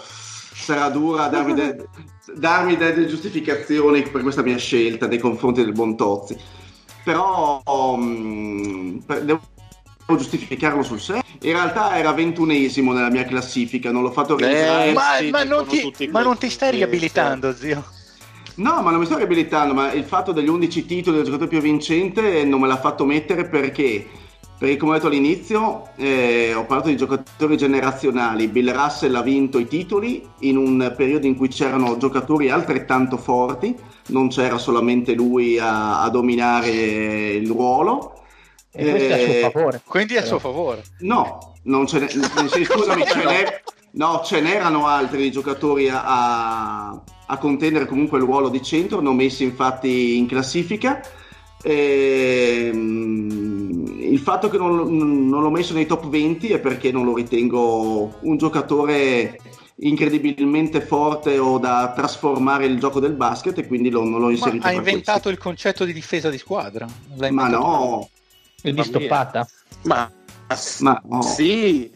sarà 0.69 0.89
dura 0.89 1.27
darmi, 1.27 1.55
de- 1.55 1.87
darmi 2.35 2.77
delle 2.77 3.07
giustificazioni 3.07 4.03
per 4.03 4.21
questa 4.21 4.43
mia 4.43 4.57
scelta 4.57 5.07
nei 5.07 5.17
confronti 5.17 5.63
del 5.63 5.71
buon 5.71 5.97
Tozzi. 5.97 6.37
Però 7.03 7.61
per- 7.65 9.23
devo 9.23 9.41
giustificarlo 10.05 10.83
sul 10.83 10.99
serio. 10.99 11.23
In 11.41 11.53
realtà 11.53 11.97
era 11.97 12.11
ventunesimo 12.11 12.93
nella 12.93 13.09
mia 13.09 13.25
classifica, 13.25 13.91
non 13.91 14.03
l'ho 14.03 14.11
fatto 14.11 14.35
rientrare. 14.35 14.89
Eh, 14.89 14.93
ma, 14.93 15.01
sì, 15.17 15.29
ma 15.31 15.43
non 15.43 15.65
ti, 15.65 16.07
ma 16.11 16.21
non 16.21 16.37
ti 16.37 16.49
stai 16.49 16.71
riabilitando, 16.71 17.55
zio. 17.55 17.83
No, 18.55 18.81
ma 18.81 18.91
non 18.91 18.99
mi 18.99 19.05
sto 19.05 19.15
riabilitando, 19.15 19.73
ma 19.73 19.91
il 19.93 20.03
fatto 20.03 20.33
degli 20.33 20.49
11 20.49 20.85
titoli 20.85 21.15
del 21.15 21.25
giocatore 21.25 21.49
più 21.49 21.61
vincente 21.61 22.43
non 22.43 22.59
me 22.59 22.67
l'ha 22.67 22.77
fatto 22.77 23.05
mettere 23.05 23.47
perché, 23.47 24.05
perché 24.59 24.75
come 24.75 24.91
ho 24.91 24.95
detto 24.95 25.07
all'inizio, 25.07 25.87
eh, 25.95 26.53
ho 26.53 26.65
parlato 26.65 26.89
di 26.89 26.97
giocatori 26.97 27.55
generazionali. 27.55 28.49
Bill 28.49 28.73
Russell 28.73 29.15
ha 29.15 29.21
vinto 29.21 29.57
i 29.57 29.67
titoli 29.67 30.27
in 30.39 30.57
un 30.57 30.93
periodo 30.97 31.25
in 31.27 31.37
cui 31.37 31.47
c'erano 31.47 31.95
giocatori 31.95 32.49
altrettanto 32.49 33.15
forti, 33.15 33.73
non 34.07 34.27
c'era 34.27 34.57
solamente 34.57 35.13
lui 35.13 35.57
a, 35.57 36.01
a 36.03 36.09
dominare 36.09 36.69
il 36.69 37.47
ruolo. 37.47 38.21
E 38.71 38.89
questo 38.89 39.07
è 39.07 39.13
a 39.13 39.17
Eh, 39.17 39.39
suo 39.39 39.49
favore. 39.49 39.81
Quindi 39.85 40.13
è 40.15 40.17
a 40.19 40.25
suo 40.25 40.39
favore. 40.39 40.83
No, 40.99 41.53
non 41.63 41.87
ce 41.87 41.99
ne, 41.99 42.09
scusami, 42.65 43.05
ce 43.05 43.23
n'è- 43.23 43.61
no, 43.93 44.21
ce 44.25 44.41
n'erano 44.41 44.87
altri 44.87 45.31
giocatori 45.31 45.87
a, 45.89 46.03
a, 46.03 47.01
a 47.27 47.37
contendere 47.37 47.85
comunque 47.85 48.17
il 48.17 48.25
ruolo 48.25 48.49
di 48.49 48.61
centro, 48.61 48.99
non 48.99 49.15
messi 49.15 49.43
infatti 49.45 50.17
in 50.17 50.27
classifica. 50.27 50.99
Ehm, 51.63 53.97
il 54.11 54.19
fatto 54.19 54.49
che 54.49 54.57
non, 54.57 55.27
non 55.27 55.41
l'ho 55.41 55.49
messo 55.49 55.73
nei 55.73 55.85
top 55.85 56.07
20 56.07 56.49
è 56.49 56.59
perché 56.59 56.91
non 56.91 57.05
lo 57.05 57.15
ritengo 57.15 58.17
un 58.21 58.37
giocatore 58.37 59.39
incredibilmente 59.81 60.81
forte 60.81 61.37
o 61.37 61.57
da 61.57 61.93
trasformare 61.95 62.65
il 62.65 62.79
gioco 62.79 62.99
del 62.99 63.13
basket 63.13 63.57
e 63.59 63.67
quindi 63.67 63.89
lo- 63.89 64.03
non 64.03 64.19
l'ho 64.19 64.25
Ma 64.25 64.31
inserito 64.31 64.65
ha 64.65 64.69
per 64.69 64.77
inventato 64.77 65.29
il 65.29 65.37
concetto 65.37 65.85
di 65.85 65.93
difesa 65.93 66.29
di 66.29 66.37
squadra. 66.37 66.85
L'ha 66.85 67.15
questo. 67.15 67.33
Ma 67.33 67.47
no, 67.47 68.09
Il 68.63 68.73
di 68.73 68.77
Mamma 68.77 68.81
mia. 68.81 68.83
stoppata. 68.83 69.47
Ma, 69.83 70.11
ma 70.79 71.01
no. 71.05 71.21
sì, 71.21 71.89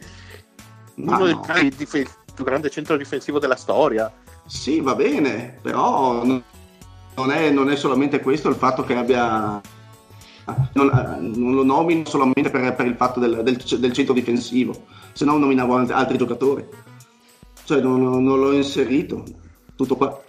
Ma 0.96 1.16
uno 1.16 1.26
dei 1.26 1.34
no. 1.34 1.42
più, 1.42 1.70
dife- 1.76 2.08
più 2.34 2.44
grande 2.46 2.70
centro 2.70 2.96
difensivo 2.96 3.40
della 3.40 3.56
storia. 3.58 4.12
Sì, 4.46 4.80
va 4.80 4.96
bene, 4.96 5.58
però 5.62 6.24
non 6.24 6.42
non 7.16 7.32
è, 7.32 7.50
non 7.52 7.70
è 7.70 7.76
solamente 7.76 8.20
questo 8.20 8.50
il 8.50 8.56
fatto 8.56 8.84
che 8.84 8.96
abbia... 8.96 9.62
Non, 10.74 10.90
non 11.22 11.54
lo 11.56 11.64
nomino 11.64 12.06
solamente 12.06 12.50
per, 12.50 12.76
per 12.76 12.86
il 12.86 12.96
fatto 12.96 13.20
del, 13.22 13.44
del- 13.44 13.56
del 13.80 13.94
centro 13.94 14.14
difensivo, 14.14 14.74
se 15.14 15.24
no 15.24 15.38
nominavo 15.38 15.76
alt- 15.78 15.92
altri 15.92 16.18
giocatori. 16.18 16.66
Cioè 17.64 17.80
non, 17.80 18.02
non- 18.02 18.40
l'ho 18.40 18.52
inserito, 18.52 19.24
tutto 19.78 19.96
qua. 19.96 20.22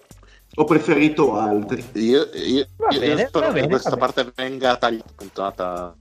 Ho 0.57 0.65
preferito 0.65 1.37
altri. 1.37 1.85
Io, 1.95 2.29
io- 2.33 2.67
Va 2.77 2.93
io 2.93 3.01
bene, 3.01 3.27
spero 3.27 3.47
va 3.47 3.53
che 3.53 3.61
bene, 3.61 3.69
questa 3.69 3.91
va 3.91 3.97
parte 3.97 4.33
venga 4.37 4.77
tagliata 4.77 5.11
puntata. 5.17 5.95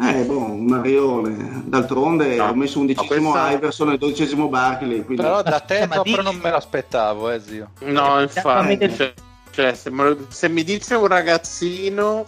Eh, 0.00 0.24
boh, 0.24 0.46
Marione. 0.54 1.62
D'altronde 1.66 2.36
No, 2.36 2.44
ho 2.48 2.54
messo 2.54 2.78
undicesimo 2.80 3.32
questa- 3.32 3.50
Iverson 3.50 3.92
e 3.92 3.98
dodicesimo 3.98 4.48
Barkley. 4.48 5.04
Quindi... 5.04 5.22
Però 5.22 5.42
da 5.42 5.60
te 5.60 5.80
Ma 5.86 5.94
proprio 5.96 6.14
dici- 6.16 6.24
non 6.24 6.36
me 6.42 6.50
l'aspettavo, 6.50 7.30
eh, 7.30 7.40
zio. 7.42 7.72
No, 7.80 8.18
infatti, 8.22 8.78
cioè, 8.94 9.12
cioè, 9.56 9.74
se, 9.74 9.90
se 10.28 10.48
mi 10.50 10.62
dice 10.64 10.94
un 10.96 11.06
ragazzino 11.06 12.26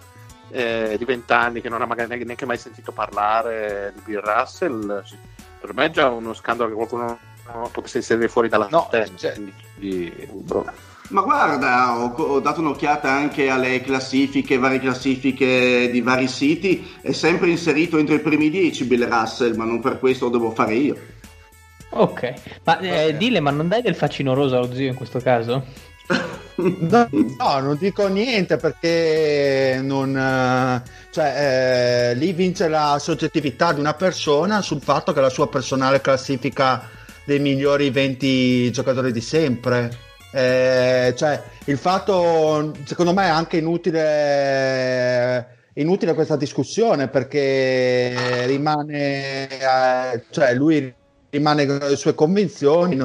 eh, 0.50 0.94
di 0.96 1.04
20 1.04 1.30
anni 1.34 1.60
che 1.60 1.68
non 1.68 1.82
ha 1.82 1.86
magari 1.86 2.24
neanche- 2.24 2.46
mai 2.46 2.56
sentito 2.56 2.90
parlare 2.90 3.92
di 3.94 4.00
Bill 4.02 4.22
Russell, 4.22 5.04
per 5.60 5.74
me 5.74 5.84
è 5.84 5.90
già 5.90 6.08
uno 6.08 6.32
scandalo 6.32 6.70
che 6.70 6.74
qualcuno 6.74 7.18
potesse 7.70 7.98
inserire 7.98 8.28
fuori 8.28 8.48
dalla 8.48 8.68
No, 8.70 8.88
testa. 8.90 9.14
cioè- 9.16 9.38
boh. 10.30 10.64
Ma 11.10 11.20
guarda, 11.22 11.98
ho, 11.98 12.14
ho 12.14 12.40
dato 12.40 12.60
un'occhiata 12.60 13.10
anche 13.10 13.50
alle 13.50 13.80
classifiche, 13.82 14.56
varie 14.58 14.78
classifiche 14.78 15.90
di 15.90 16.00
vari 16.00 16.28
siti, 16.28 16.96
è 17.02 17.12
sempre 17.12 17.48
inserito 17.50 17.98
entro 17.98 18.14
i 18.14 18.20
primi 18.20 18.48
10 18.48 18.84
Bill 18.84 19.06
Russell, 19.08 19.54
ma 19.54 19.64
non 19.64 19.80
per 19.80 19.98
questo 19.98 20.26
lo 20.26 20.30
devo 20.30 20.50
fare 20.50 20.74
io. 20.74 20.96
Ok, 21.90 22.34
ma 22.64 22.78
eh, 22.80 23.06
Ok. 23.08 23.16
dile, 23.16 23.40
ma 23.40 23.50
non 23.50 23.68
dai 23.68 23.80
del 23.82 23.94
faccino 23.94 24.34
rosa 24.34 24.56
allo 24.58 24.72
zio 24.74 24.88
in 24.88 24.94
questo 24.94 25.18
caso? 25.20 25.64
No, 26.58 27.08
no, 27.10 27.60
non 27.60 27.76
dico 27.78 28.08
niente 28.08 28.56
perché 28.56 29.78
non, 29.80 30.16
eh, 30.16 30.82
cioè, 31.10 32.10
eh, 32.10 32.14
lì 32.16 32.32
vince 32.32 32.66
la 32.66 32.98
soggettività 32.98 33.72
di 33.72 33.78
una 33.78 33.94
persona 33.94 34.60
sul 34.60 34.80
fatto 34.82 35.12
che 35.12 35.20
la 35.20 35.28
sua 35.28 35.48
personale 35.48 36.00
classifica 36.00 36.88
dei 37.24 37.38
migliori 37.38 37.90
20 37.90 38.72
giocatori 38.72 39.12
di 39.12 39.20
sempre. 39.20 39.90
Eh, 40.32 41.14
cioè, 41.16 41.40
il 41.66 41.78
fatto, 41.78 42.72
secondo 42.84 43.12
me, 43.12 43.24
è 43.26 43.28
anche 43.28 43.58
inutile. 43.58 45.56
Inutile 45.74 46.14
questa 46.14 46.34
discussione 46.36 47.06
perché 47.06 48.46
rimane, 48.46 49.46
eh, 49.48 50.24
cioè 50.30 50.52
lui 50.54 50.92
rimane 51.30 51.66
con 51.66 51.78
le 51.78 51.96
sue 51.96 52.14
convinzioni. 52.14 52.96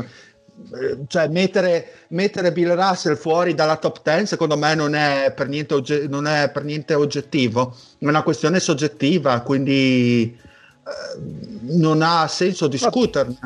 Eh, 0.72 1.00
cioè 1.08 1.28
mettere, 1.30 2.06
mettere 2.10 2.52
Bill 2.52 2.76
Russell 2.76 3.16
fuori 3.16 3.54
dalla 3.54 3.78
top 3.78 4.02
10 4.04 4.28
secondo 4.28 4.56
me 4.56 4.76
non 4.76 4.94
è 4.94 5.34
per 5.36 5.48
niente, 5.48 5.74
ogge- 5.74 6.08
non 6.08 6.28
è 6.28 6.50
per 6.52 6.64
niente 6.64 6.94
oggettivo 6.94 7.76
è 7.98 8.06
una 8.06 8.22
questione 8.22 8.60
soggettiva 8.60 9.42
quindi 9.42 10.38
eh, 10.40 11.20
non 11.62 12.02
ha 12.04 12.28
senso 12.28 12.68
discuterne 12.68 13.38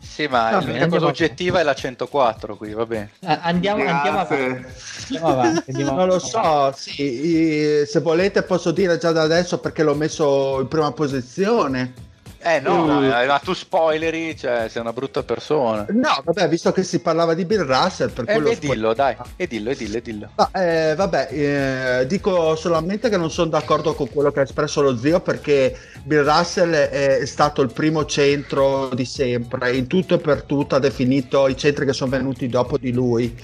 Sì, 0.00 0.26
ma 0.28 0.50
bene, 0.50 0.64
l'unica 0.66 0.86
cosa 0.86 1.06
oggettiva 1.06 1.58
è 1.58 1.64
la 1.64 1.74
104 1.74 2.56
qui, 2.56 2.72
va 2.72 2.86
bene. 2.86 3.10
Ah, 3.24 3.40
andiamo, 3.42 3.84
andiamo 3.84 4.20
avanti. 4.20 4.64
Andiamo 5.02 5.26
avanti. 5.26 5.70
andiamo 5.70 5.96
non 5.96 6.06
lo 6.06 6.18
so 6.20 6.72
sì, 6.74 7.82
se 7.84 8.00
volete 8.00 8.42
posso 8.42 8.70
dire 8.70 8.96
già 8.96 9.10
da 9.10 9.22
adesso 9.22 9.58
perché 9.58 9.82
l'ho 9.82 9.94
messo 9.94 10.60
in 10.60 10.68
prima 10.68 10.92
posizione 10.92 12.06
Eh 12.40 12.60
no, 12.60 13.00
Mm. 13.00 13.26
ma, 13.26 13.38
tu 13.40 13.52
spoileri, 13.52 14.36
cioè 14.36 14.68
sei 14.68 14.80
una 14.80 14.92
brutta 14.92 15.22
persona. 15.24 15.84
no 15.90 16.22
vabbè 16.24 16.48
visto 16.48 16.70
che 16.72 16.84
si 16.84 17.00
parlava 17.00 17.34
di 17.34 17.44
Bill 17.44 17.64
Russell 17.66 18.12
per 18.12 18.28
Eh, 18.28 18.32
quello 18.34 18.50
e 18.50 18.56
dillo, 18.58 18.94
dai, 18.94 19.16
e 19.36 19.46
dillo, 19.48 19.70
e 19.70 19.74
dillo, 19.74 19.96
e 19.96 20.02
dillo. 20.02 20.30
Ma, 20.36 20.50
eh, 20.52 20.94
vabbè, 20.94 21.28
eh, 21.32 22.06
dico 22.06 22.54
solamente 22.54 23.08
che 23.08 23.16
non 23.16 23.30
sono 23.30 23.50
d'accordo 23.50 23.94
con 23.94 24.08
quello 24.08 24.30
che 24.30 24.38
ha 24.40 24.42
espresso 24.44 24.80
lo 24.82 24.96
zio 24.96 25.20
perché 25.20 25.76
Bill 26.04 26.22
Russell 26.24 26.72
è 26.72 27.26
stato 27.26 27.60
il 27.62 27.72
primo 27.72 28.04
centro 28.04 28.88
di 28.94 29.04
sempre, 29.04 29.76
in 29.76 29.88
tutto 29.88 30.14
e 30.14 30.18
per 30.18 30.42
tutto 30.44 30.76
ha 30.76 30.78
definito 30.78 31.48
i 31.48 31.56
centri 31.56 31.84
che 31.86 31.92
sono 31.92 32.10
venuti 32.10 32.46
dopo 32.48 32.78
di 32.78 32.92
lui. 32.92 33.36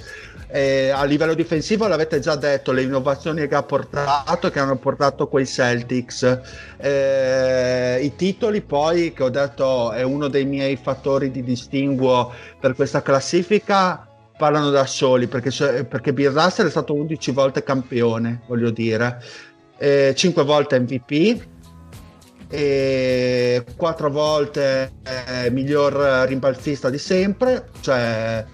Eh, 0.55 0.91
a 0.91 1.03
livello 1.03 1.35
difensivo 1.35 1.89
l'avete 1.89 2.21
già 2.21 2.37
detto, 2.37 2.71
le 2.71 2.83
innovazioni 2.83 3.49
che 3.49 3.57
ha 3.57 3.65
portato, 3.65 4.51
che 4.51 4.61
hanno 4.61 4.77
portato 4.77 5.27
quei 5.27 5.47
Celtics. 5.47 6.23
Eh, 6.77 7.99
I 8.01 8.15
titoli 8.15 8.61
poi, 8.61 9.13
che 9.13 9.25
ho 9.25 9.31
detto 9.31 9.91
è 9.91 10.03
uno 10.03 10.29
dei 10.29 10.45
miei 10.45 10.77
fattori 10.77 11.33
di 11.33 11.43
distinguo 11.43 12.33
per 12.61 12.77
questa 12.77 13.03
classifica, 13.03 14.07
parlano 14.39 14.71
da 14.71 14.87
soli 14.87 15.27
perché, 15.27 15.51
perché 15.87 16.13
Bill 16.13 16.33
Russell 16.33 16.69
è 16.69 16.71
stato 16.71 16.95
11 16.95 17.33
volte 17.33 17.65
campione, 17.65 18.43
voglio 18.47 18.71
dire, 18.71 19.21
eh, 19.77 20.15
5 20.15 20.45
volte 20.45 20.79
MVP, 20.79 21.47
e 22.49 23.65
4 23.77 24.09
volte 24.09 24.93
eh, 25.03 25.51
miglior 25.51 26.29
rimbalzista 26.29 26.91
di 26.91 26.99
sempre, 26.99 27.71
cioè 27.81 28.45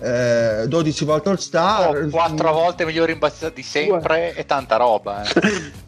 eh, 0.00 0.64
12 0.66 1.04
volte 1.04 1.28
All 1.28 1.36
Star. 1.36 1.96
Oh, 1.96 2.08
quattro 2.10 2.52
volte 2.52 2.84
migliore 2.84 3.12
rimbalzata 3.12 3.54
di 3.54 3.62
sempre 3.62 4.34
e 4.34 4.44
tanta 4.46 4.76
roba. 4.76 5.22
eh. 5.22 5.28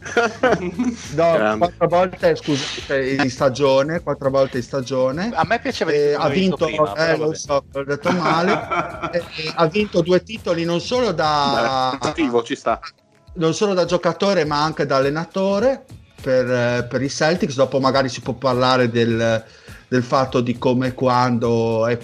No, 1.15 1.31
Grande. 1.33 1.57
quattro 1.57 1.87
volte 1.87 2.35
scusa, 2.35 2.95
in 2.95 3.29
stagione, 3.29 4.01
quattro 4.01 4.29
volte 4.29 4.57
in 4.57 4.63
stagione. 4.63 5.31
A 5.33 5.43
me 5.45 5.59
piaceva 5.59 5.91
di 5.91 5.97
Eh, 5.97 6.09
più 6.15 6.21
ha 6.21 6.29
vinto, 6.29 6.65
prima, 6.65 6.91
eh, 6.91 6.93
però 6.95 7.25
lo 7.25 7.33
so, 7.33 7.63
ho 7.73 7.83
detto 7.83 8.11
male. 8.11 9.09
Eh, 9.11 9.17
eh, 9.47 9.53
ha 9.55 9.65
vinto 9.67 10.01
due 10.01 10.23
titoli 10.23 10.63
non 10.63 10.79
solo 10.79 11.11
da, 11.11 11.89
Attivo, 11.91 12.43
ci 12.43 12.55
sta. 12.55 12.79
non 13.33 13.53
solo 13.53 13.73
da 13.73 13.85
giocatore, 13.85 14.45
ma 14.45 14.63
anche 14.63 14.85
da 14.85 14.97
allenatore 14.97 15.83
per, 16.21 16.49
eh, 16.49 16.87
per 16.89 17.01
i 17.01 17.09
Celtics. 17.09 17.55
Dopo, 17.55 17.79
magari 17.79 18.07
si 18.09 18.21
può 18.21 18.33
parlare 18.33 18.89
del, 18.89 19.43
del 19.87 20.03
fatto 20.03 20.39
di 20.41 20.57
come 20.57 20.87
e 20.87 20.93
quando 20.93 21.85
eh, 21.87 21.99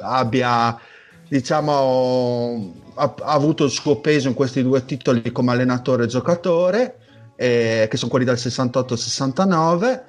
abbia, 0.00 0.78
diciamo, 1.32 2.74
ha, 2.92 3.14
ha 3.20 3.32
avuto 3.32 3.64
il 3.64 3.70
suo 3.70 4.00
peso 4.00 4.28
in 4.28 4.34
questi 4.34 4.62
due 4.62 4.84
titoli 4.84 5.32
come 5.32 5.52
allenatore 5.52 6.04
e 6.04 6.06
giocatore, 6.06 6.96
eh, 7.36 7.86
che 7.88 7.96
sono 7.96 8.10
quelli 8.10 8.26
del 8.26 8.34
68-69. 8.34 10.02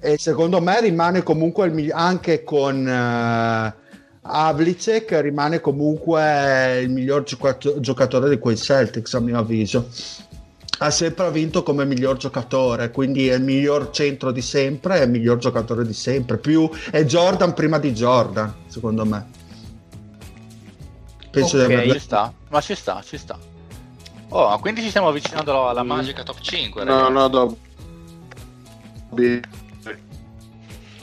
E 0.00 0.16
secondo 0.18 0.62
me 0.62 0.80
rimane 0.80 1.22
comunque 1.22 1.66
il 1.66 1.92
anche 1.92 2.42
con. 2.42 2.88
eh, 2.88 3.80
Havlicek 4.24 5.20
rimane 5.20 5.60
comunque 5.60 6.80
il 6.80 6.90
miglior 6.90 7.24
giocato- 7.24 7.80
giocatore 7.80 8.28
di 8.30 8.38
quei 8.38 8.56
Celtics 8.56 9.14
a 9.14 9.20
mio 9.20 9.36
avviso 9.36 9.88
ha 10.78 10.90
sempre 10.92 11.28
vinto 11.32 11.64
come 11.64 11.84
miglior 11.84 12.18
giocatore 12.18 12.92
quindi 12.92 13.26
è 13.26 13.34
il 13.34 13.42
miglior 13.42 13.90
centro 13.90 14.30
di 14.30 14.40
sempre 14.40 15.00
è 15.00 15.02
il 15.02 15.10
miglior 15.10 15.38
giocatore 15.38 15.84
di 15.84 15.92
sempre 15.92 16.38
più 16.38 16.70
è 16.92 17.04
Jordan 17.04 17.52
prima 17.52 17.80
di 17.80 17.90
Jordan 17.92 18.54
secondo 18.68 19.04
me 19.04 19.41
penso 21.32 21.56
Ok, 21.58 21.82
di 21.82 21.92
Ci 21.92 21.98
sta, 21.98 22.32
ma 22.50 22.60
ci 22.60 22.74
sta, 22.74 23.02
ci 23.02 23.16
sta. 23.16 23.38
Oh, 24.28 24.58
quindi 24.60 24.82
ci 24.82 24.88
stiamo 24.88 25.08
avvicinando 25.08 25.68
alla 25.68 25.82
magica 25.82 26.22
top 26.22 26.40
5. 26.40 26.84
No, 26.84 27.08
no, 27.08 27.28
do... 27.28 27.56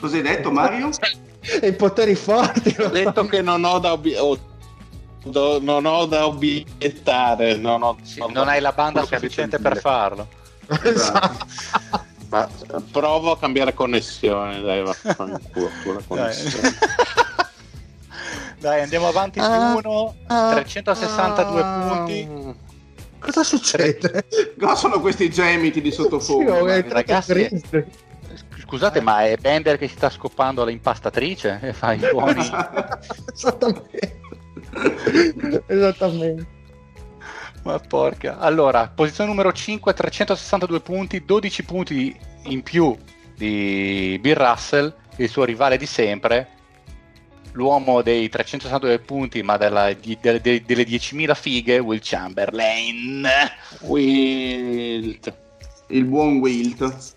Cosa 0.00 0.16
hai 0.16 0.22
detto, 0.22 0.50
Mario? 0.50 0.88
e 1.60 1.66
i 1.68 1.72
poteri 1.74 2.14
forti 2.14 2.74
Ho 2.80 2.88
detto 2.88 3.26
che 3.26 3.42
non 3.42 3.64
ho 3.64 3.78
da 3.78 3.92
obie- 3.92 4.18
oh, 4.18 4.38
do- 5.24 5.60
non 5.60 5.84
ho 5.84 6.06
da 6.06 6.26
obiettare. 6.26 7.56
Non, 7.56 7.82
ho, 7.82 7.96
Sì, 8.02 8.22
non 8.32 8.48
hai 8.48 8.60
la 8.60 8.72
banda 8.72 9.04
sufficiente 9.04 9.58
per 9.58 9.78
farlo. 9.78 10.28
Esatto. 10.82 11.46
Ma 12.28 12.48
provo 12.92 13.32
a 13.32 13.38
cambiare 13.38 13.74
connessione, 13.74 14.60
dai, 14.60 14.84
vaffanculo, 14.84 15.68
tu 15.82 15.92
la 15.92 16.00
connessione. 16.06 16.60
Dai, 16.78 17.46
andiamo 18.68 19.08
avanti 19.08 19.38
di 19.38 19.44
Ah, 19.44 19.74
uno. 19.76 20.14
362 20.26 21.62
punti. 21.62 22.54
cosa 23.18 23.42
succede? 23.44 24.24
Cosa 24.58 24.74
sono 24.74 25.00
questi 25.00 25.30
gemiti 25.30 25.80
di 25.80 25.90
Sì, 25.90 25.96
sottofondo? 25.96 26.68
entrato 26.68 26.94
ragazzi. 26.94 27.62
Scusate, 28.60 29.00
ma 29.00 29.24
è 29.24 29.36
Bender 29.36 29.78
che 29.78 29.88
si 29.88 29.94
sta 29.96 30.10
scoppando 30.10 30.64
l'impastatrice 30.64 31.58
e 31.62 31.72
fa 31.72 31.92
i 31.94 32.00
suoni. 32.00 32.40
esattamente 33.34 34.18
esattamente 35.66 36.58
ma 37.62 37.78
porca. 37.78 38.38
Allora, 38.38 38.88
posizione 38.88 39.28
numero 39.28 39.52
5, 39.52 39.92
362 39.92 40.80
punti, 40.80 41.24
12 41.24 41.64
punti 41.64 42.18
in 42.44 42.62
più 42.62 42.96
di 43.36 44.18
Bill 44.20 44.34
Russell, 44.36 44.94
il 45.16 45.28
suo 45.28 45.44
rivale 45.44 45.76
di 45.76 45.84
sempre, 45.84 46.48
l'uomo 47.52 48.02
dei 48.02 48.28
362 48.28 48.98
punti, 49.00 49.42
ma 49.42 49.56
della- 49.56 49.92
di- 49.92 50.18
delle, 50.20 50.40
delle- 50.40 50.62
delle 50.64 50.84
10.000 50.84 51.34
fighe, 51.34 51.78
Will 51.78 52.00
Chamberlain. 52.02 53.28
Wilt. 53.80 55.34
Il 55.88 56.04
buon 56.04 56.38
Wilt. 56.38 57.14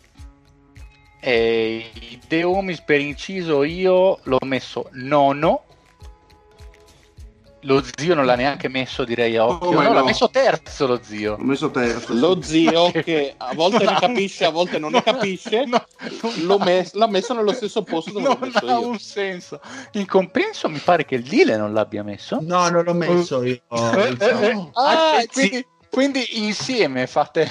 E 1.19 1.89
i 1.93 2.19
The 2.27 2.43
Homies 2.43 2.81
per 2.81 2.99
inciso 2.99 3.63
io 3.63 4.19
l'ho 4.23 4.39
messo 4.45 4.89
nono. 4.93 5.63
Lo 7.65 7.81
zio 7.95 8.13
non 8.13 8.25
l'ha 8.25 8.35
neanche 8.35 8.67
messo, 8.67 9.03
direi 9.05 9.37
a 9.37 9.45
occhio. 9.45 9.67
Come 9.69 9.83
no, 9.87 9.93
l'ha 9.93 9.99
no? 9.99 10.05
messo 10.05 10.29
terzo 10.29 10.85
lo 10.87 10.99
zio. 11.01 11.33
Ho 11.33 11.43
messo 11.43 11.71
terzo. 11.71 12.13
Lo 12.13 12.41
zio 12.41 12.91
che 13.03 13.33
a 13.37 13.53
volte 13.53 13.85
ne 13.85 13.95
capisce, 13.99 14.45
a 14.45 14.49
volte 14.49 14.79
non 14.79 14.91
ne 14.91 15.01
capisce, 15.01 15.65
No, 15.65 15.83
non 16.21 16.33
l'ho 16.45 16.57
mes- 16.59 16.93
l'ha 16.93 17.07
messo 17.07 17.33
nello 17.33 17.53
stesso 17.53 17.81
posto 17.83 18.11
dove 18.11 18.27
l'ho 18.27 18.37
non 18.39 18.49
messo 18.51 18.65
ha 18.65 18.79
io. 18.79 18.87
un 18.87 18.99
senso. 18.99 19.61
In 19.93 20.05
compenso 20.05 20.67
mi 20.69 20.79
pare 20.79 21.05
che 21.05 21.15
il 21.15 21.23
Dile 21.23 21.55
non 21.57 21.73
l'abbia 21.73 22.03
messo. 22.03 22.37
no 22.41 22.67
non 22.69 22.83
l'ho 22.83 22.93
messo 22.93 23.43
io 23.43 23.61
Eh, 23.69 24.15
eh, 24.19 24.47
eh. 24.49 24.69
Ah, 24.73 25.15
Ah, 25.17 25.23
quindi, 25.31 25.65
quindi 25.89 26.45
insieme 26.45 27.07
fate... 27.07 27.49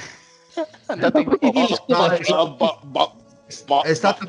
Andate 0.87 1.21
in 1.21 1.39
coro. 1.39 1.75
scusa, 1.75 2.47
ba- 2.47 2.79
ba- 2.83 3.13
è 3.83 3.95
stato 3.95 4.25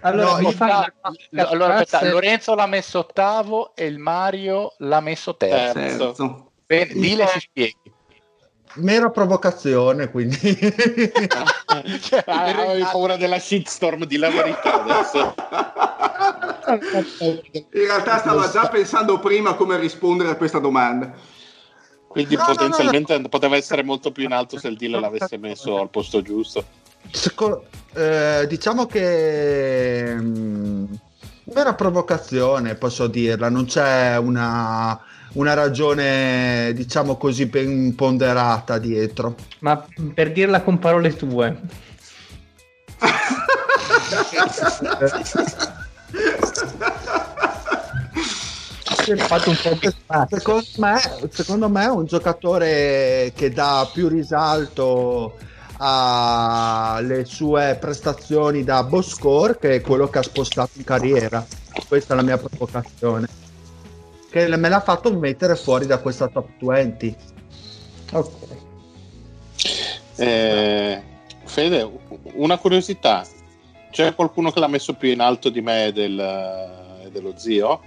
Allora, 0.00 0.40
No, 0.40 0.48
una- 0.48 0.92
No, 1.30 1.46
allora, 1.48 1.76
aspetta, 1.76 2.04
Lorenzo 2.08 2.54
l'ha 2.54 2.66
messo 2.66 2.98
ottavo 3.00 3.74
e 3.74 3.86
il 3.86 3.98
Mario 3.98 4.74
l'ha 4.78 5.00
messo 5.00 5.36
terzo. 5.36 5.72
Terzo. 6.12 6.50
Bene, 6.66 6.92
Dile 6.92 7.26
si 7.26 7.40
spieghi. 7.40 7.92
mera 8.74 9.10
provocazione 9.10 10.10
quindi 10.10 10.36
Ah, 11.66 11.82
avevi 12.44 12.82
paura 12.82 13.16
della 13.16 13.40
shitstorm 13.40 14.04
di 14.04 14.16
la 14.16 14.30
verità 14.30 14.80
adesso. 14.82 15.34
In 16.68 17.68
realtà 17.72 18.18
stava 18.18 18.48
già 18.48 18.68
pensando 18.68 19.18
prima 19.18 19.54
come 19.54 19.76
rispondere 19.78 20.30
a 20.30 20.36
questa 20.36 20.58
domanda. 20.60 21.12
Quindi 22.06 22.34
No, 22.36 22.42
no, 22.46 22.54
potenzialmente 22.54 23.20
poteva 23.28 23.56
essere 23.56 23.82
molto 23.82 24.10
più 24.12 24.24
in 24.24 24.32
alto 24.32 24.58
se 24.58 24.68
il 24.68 24.76
deal 24.76 25.00
l'avesse 25.00 25.36
messo 25.38 25.80
al 25.80 25.90
posto 25.90 26.22
giusto. 26.22 26.64
Seco- 27.10 27.66
eh, 27.94 28.46
diciamo 28.48 28.86
che 28.86 30.14
mm, 30.14 30.84
mera 31.54 31.74
provocazione 31.74 32.74
posso 32.74 33.06
dirla. 33.06 33.48
Non 33.48 33.66
c'è 33.66 34.16
una, 34.18 34.98
una 35.34 35.54
ragione 35.54 36.72
diciamo 36.74 37.16
così 37.16 37.46
ben 37.46 37.94
ponderata 37.94 38.78
dietro. 38.78 39.34
Ma 39.60 39.84
per 40.14 40.32
dirla 40.32 40.62
con 40.62 40.78
parole 40.78 41.14
tue, 41.16 41.60
ho 49.12 49.16
fatto 49.16 49.50
un 49.50 49.56
po' 49.62 49.76
di 49.80 49.88
spazio. 49.88 50.38
secondo 50.38 50.66
me, 50.76 51.00
secondo 51.30 51.68
me 51.68 51.84
è 51.84 51.88
un 51.88 52.04
giocatore 52.04 53.32
che 53.34 53.50
dà 53.50 53.88
più 53.92 54.08
risalto 54.08 55.36
alle 55.82 57.24
sue 57.24 57.76
prestazioni 57.80 58.64
da 58.64 58.84
boss 58.84 59.14
score 59.14 59.58
che 59.58 59.76
è 59.76 59.80
quello 59.80 60.08
che 60.08 60.18
ha 60.18 60.22
spostato 60.22 60.72
in 60.74 60.84
carriera 60.84 61.44
questa 61.88 62.12
è 62.12 62.16
la 62.16 62.22
mia 62.22 62.36
provocazione 62.36 63.28
che 64.30 64.56
me 64.56 64.68
l'ha 64.68 64.80
fatto 64.80 65.12
mettere 65.16 65.56
fuori 65.56 65.86
da 65.86 65.98
questa 65.98 66.28
top 66.28 66.48
20 66.58 67.38
Ok. 68.12 68.30
Eh, 70.16 71.02
Fede, 71.44 71.90
una 72.34 72.58
curiosità. 72.58 73.24
C'è 73.90 74.14
qualcuno 74.14 74.50
che 74.50 74.60
l'ha 74.60 74.68
messo 74.68 74.94
più 74.94 75.10
in 75.10 75.20
alto 75.20 75.48
di 75.48 75.60
me 75.60 75.86
e 75.86 75.92
del, 75.92 77.08
dello 77.10 77.34
zio? 77.36 77.80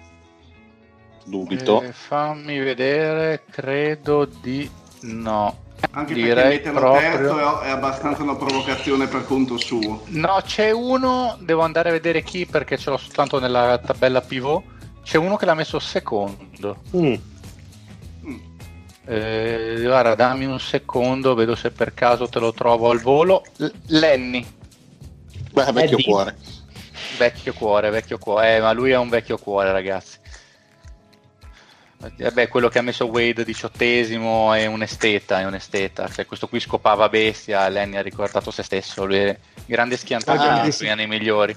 Dubito. 1.26 1.82
Eh, 1.82 1.92
fammi 1.94 2.60
vedere, 2.60 3.44
credo 3.50 4.26
di 4.26 4.70
no. 5.02 5.63
Anche 5.92 6.14
Direi 6.14 6.34
perché 6.60 6.72
metterlo 6.72 6.80
proprio- 6.80 7.12
terzo 7.12 7.60
è, 7.62 7.66
è 7.66 7.70
abbastanza 7.70 8.24
una 8.24 8.36
provocazione 8.36 9.08
per 9.08 9.26
conto 9.26 9.58
suo. 9.58 10.04
No, 10.08 10.40
c'è 10.44 10.72
uno, 10.72 11.38
devo 11.42 11.62
andare 11.62 11.90
a 11.90 11.92
vedere 11.92 12.24
chi 12.24 12.46
perché 12.46 12.78
ce 12.78 12.90
l'ho 12.90 12.98
soltanto 12.98 13.40
nella 13.40 13.78
tabella 13.78 14.22
pivot. 14.22 14.64
C'è 15.04 15.18
uno 15.18 15.36
che 15.36 15.46
l'ha 15.46 15.54
messo 15.54 15.80
secondo. 15.80 16.78
Mm. 16.96 17.14
Mm. 18.26 18.38
Eh, 19.06 19.80
guarda, 19.84 20.16
dammi 20.16 20.46
un 20.46 20.60
secondo, 20.60 21.36
vedo 21.36 21.56
se 21.56 21.72
per 21.72 21.94
caso 21.94 22.28
te 22.28 22.40
lo 22.40 22.54
trovo 22.54 22.90
al 22.90 23.00
volo. 23.02 23.44
L- 23.58 23.68
Lenny, 23.88 24.46
Beh, 25.52 25.72
vecchio 25.74 25.98
Eddie. 25.98 26.06
cuore. 26.06 26.38
vecchio 27.18 27.54
cuore, 27.54 27.90
vecchio 27.90 28.18
cuore, 28.18 28.56
eh, 28.56 28.62
ma 28.62 28.72
lui 28.72 28.92
è 28.92 28.98
un 28.98 29.10
vecchio 29.10 29.38
cuore, 29.38 29.72
ragazzi. 29.72 30.18
Eh, 32.18 32.32
beh, 32.32 32.48
quello 32.50 32.68
che 32.70 32.80
ha 32.80 32.82
messo 32.82 33.06
Wade 33.06 33.44
diciottesimo 33.46 34.54
è 34.54 34.66
un 34.66 34.82
esteta, 34.82 35.40
è 35.40 35.46
un 35.46 35.54
esteta. 35.56 36.08
Cioè, 36.10 36.26
questo 36.26 36.48
qui 36.48 36.60
scopava 36.60 37.08
bestia, 37.10 37.68
Lenny 37.70 37.96
ha 37.98 38.02
ricordato 38.02 38.52
se 38.52 38.64
stesso, 38.64 39.06
lui 39.06 39.18
è 39.18 39.38
grande 39.66 39.96
schiantato 39.98 40.42
Ah, 40.42 40.62
nei 40.62 40.72
sì. 40.72 40.80
suoi 40.80 40.90
anni 40.90 41.08
migliori. 41.08 41.56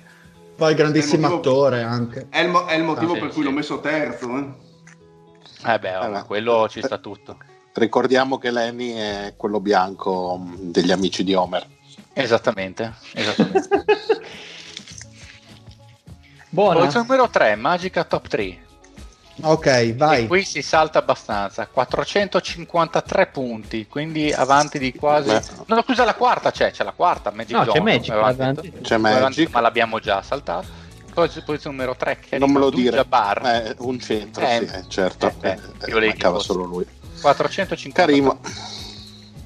poi 0.56 0.74
grandissimo 0.74 1.28
motivo- 1.28 1.38
attore 1.40 1.82
anche 1.82 2.28
È 2.30 2.40
il, 2.40 2.48
mo- 2.48 2.64
è 2.64 2.74
il 2.76 2.82
motivo 2.82 3.12
Ah, 3.12 3.14
sì, 3.16 3.20
per 3.20 3.28
cui 3.30 3.42
sì. 3.42 3.48
l'ho 3.48 3.50
messo 3.54 3.80
terzo. 3.80 4.36
eh. 4.38 4.48
Eh 5.72 5.78
beh, 5.78 5.96
oh, 5.96 6.16
Eh, 6.18 6.22
quello 6.24 6.68
ci 6.68 6.80
sta 6.82 6.98
tutto. 6.98 7.36
Ricordiamo 7.74 8.38
che 8.38 8.50
Lenny 8.50 8.92
è 8.94 9.34
quello 9.36 9.60
bianco 9.60 10.38
mm, 10.38 10.54
degli 10.70 10.92
amici 10.92 11.24
di 11.24 11.34
Homer. 11.34 11.66
Esattamente, 12.14 12.94
esattamente. 13.12 13.68
Buona. 16.48 16.78
Posizione 16.78 17.06
numero 17.06 17.28
3, 17.28 17.54
Magica 17.56 18.04
Top 18.04 18.28
3. 18.28 18.64
Ok, 19.42 19.94
vai. 19.96 20.24
E 20.24 20.26
qui 20.26 20.44
si 20.44 20.62
salta 20.62 20.98
abbastanza. 20.98 21.66
453 21.66 23.26
punti, 23.26 23.86
quindi 23.86 24.32
avanti 24.32 24.78
di 24.78 24.94
quasi. 24.94 25.28
Beh. 25.28 25.42
No, 25.66 25.82
scusa, 25.82 26.04
la 26.04 26.14
quarta 26.14 26.50
c'è, 26.50 26.70
c'è 26.70 26.84
la 26.84 26.92
quarta. 26.92 27.30
Magic 27.30 27.52
No, 27.52 27.58
c'è 27.60 27.64
Johnson, 27.66 27.84
Magic, 27.84 28.10
avevamo 28.10 28.32
avanti. 28.32 28.72
C'è 28.82 28.94
Avanti, 28.94 29.20
Magic. 29.20 29.50
ma 29.50 29.60
l'abbiamo 29.60 29.98
già 30.00 30.22
saltato. 30.22 30.84
Poi 31.12 31.28
posizione 31.28 31.76
numero 31.76 31.96
3 31.96 32.18
che 32.18 32.38
non 32.38 32.50
me 32.50 32.58
lo 32.58 32.70
dire. 32.70 32.96
Jabbar. 32.96 33.46
Eh, 33.46 33.74
un 33.78 33.98
centro, 34.00 34.42
Eh, 34.42 34.66
sì, 34.66 34.74
eh, 34.74 34.84
certo. 34.88 35.32
eh, 35.42 35.48
eh, 35.80 35.90
Eh, 35.90 36.06
mancava 36.06 36.38
solo 36.38 36.64
lui. 36.64 36.86
450 37.20 38.04
Karim, 38.04 38.38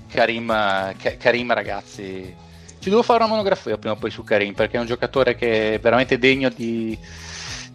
Karim, 0.08 0.50
eh, 0.50 0.96
Ka- 1.00 1.16
Karim, 1.16 1.52
ragazzi 1.52 2.34
ci 2.80 2.88
devo 2.88 3.02
fare 3.02 3.22
una 3.22 3.28
monografia 3.32 3.76
prima 3.76 3.94
o 3.94 3.98
poi 3.98 4.10
su 4.10 4.24
Karim 4.24 4.54
perché 4.54 4.78
è 4.78 4.80
un 4.80 4.86
giocatore 4.86 5.36
che 5.36 5.74
è 5.74 5.78
veramente 5.80 6.18
degno 6.18 6.48
di, 6.48 6.98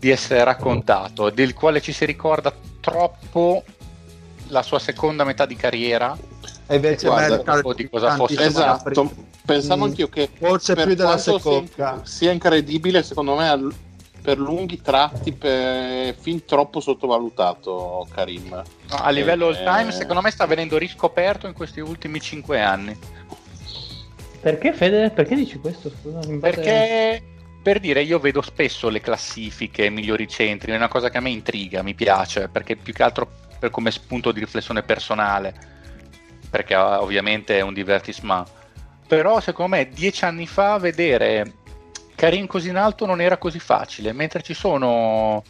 di 0.05 0.11
essere 0.11 0.43
raccontato 0.43 1.31
del 1.31 1.55
quale 1.55 1.81
ci 1.81 1.91
si 1.91 2.05
ricorda 2.05 2.53
troppo 2.79 3.63
la 4.49 4.61
sua 4.61 4.77
seconda 4.77 5.23
metà 5.23 5.47
di 5.47 5.55
carriera 5.55 6.15
E 6.67 6.75
invece 6.75 7.07
Guarda, 7.07 7.37
di 7.73 7.89
cosa 7.89 8.11
fosse- 8.15 8.45
esatto. 8.45 9.11
Pensavo 9.43 9.85
Mm, 9.85 9.87
anch'io 9.89 10.07
che 10.07 10.29
Forse 10.37 10.75
per 10.75 10.85
più 10.85 10.95
della 10.95 11.17
seconda. 11.17 11.71
Sia, 11.73 11.99
sia 12.03 12.31
incredibile, 12.31 13.01
secondo 13.01 13.35
me, 13.35 13.49
al- 13.49 13.73
per 14.21 14.37
lunghi 14.39 14.79
tratti, 14.81 15.31
per, 15.31 16.13
fin 16.19 16.45
troppo 16.45 16.79
sottovalutato 16.81 18.07
Karim. 18.13 18.49
No, 18.51 18.63
a 18.97 19.09
livello 19.09 19.47
all 19.47 19.55
Eh, 19.55 19.63
time 19.63 19.91
secondo 19.91 20.21
me 20.21 20.29
sta 20.29 20.45
venendo 20.45 20.77
riscoperto 20.77 21.47
in 21.47 21.53
questi 21.53 21.79
ultimi 21.79 22.19
5 22.21 22.61
anni 22.61 22.95
Perché 24.39 24.71
Fede? 24.73 25.09
Perché 25.09 25.33
dici 25.35 25.57
questo? 25.57 25.89
Scusa, 25.89 26.19
Perché 26.39 27.23
per 27.65 27.79
dire, 27.79 28.03
io 28.03 28.19
vedo 28.19 28.43
spesso 28.43 28.89
le 28.89 29.01
classifiche 29.01 29.89
migliori 29.89 30.27
centri, 30.27 30.71
è 30.71 30.75
una 30.75 30.87
cosa 30.87 31.09
che 31.09 31.17
a 31.17 31.19
me 31.19 31.31
intriga, 31.31 31.81
mi 31.81 31.95
piace, 31.95 32.47
perché 32.47 32.75
più 32.75 32.93
che 32.93 33.01
altro 33.01 33.27
per 33.57 33.71
come 33.71 33.89
spunto 33.89 34.31
di 34.31 34.39
riflessione 34.39 34.83
personale, 34.83 35.51
perché 36.47 36.75
ah, 36.75 37.01
ovviamente 37.01 37.57
è 37.57 37.61
un 37.61 37.73
divertissement. 37.73 38.47
Però 39.07 39.39
secondo 39.39 39.77
me 39.77 39.89
dieci 39.89 40.25
anni 40.25 40.45
fa 40.45 40.77
vedere 40.77 41.53
Karim 42.13 42.45
così 42.45 42.69
in 42.69 42.77
alto 42.77 43.07
non 43.07 43.19
era 43.19 43.37
così 43.37 43.57
facile, 43.57 44.13
mentre 44.13 44.43
ci 44.43 44.53
sono 44.53 45.43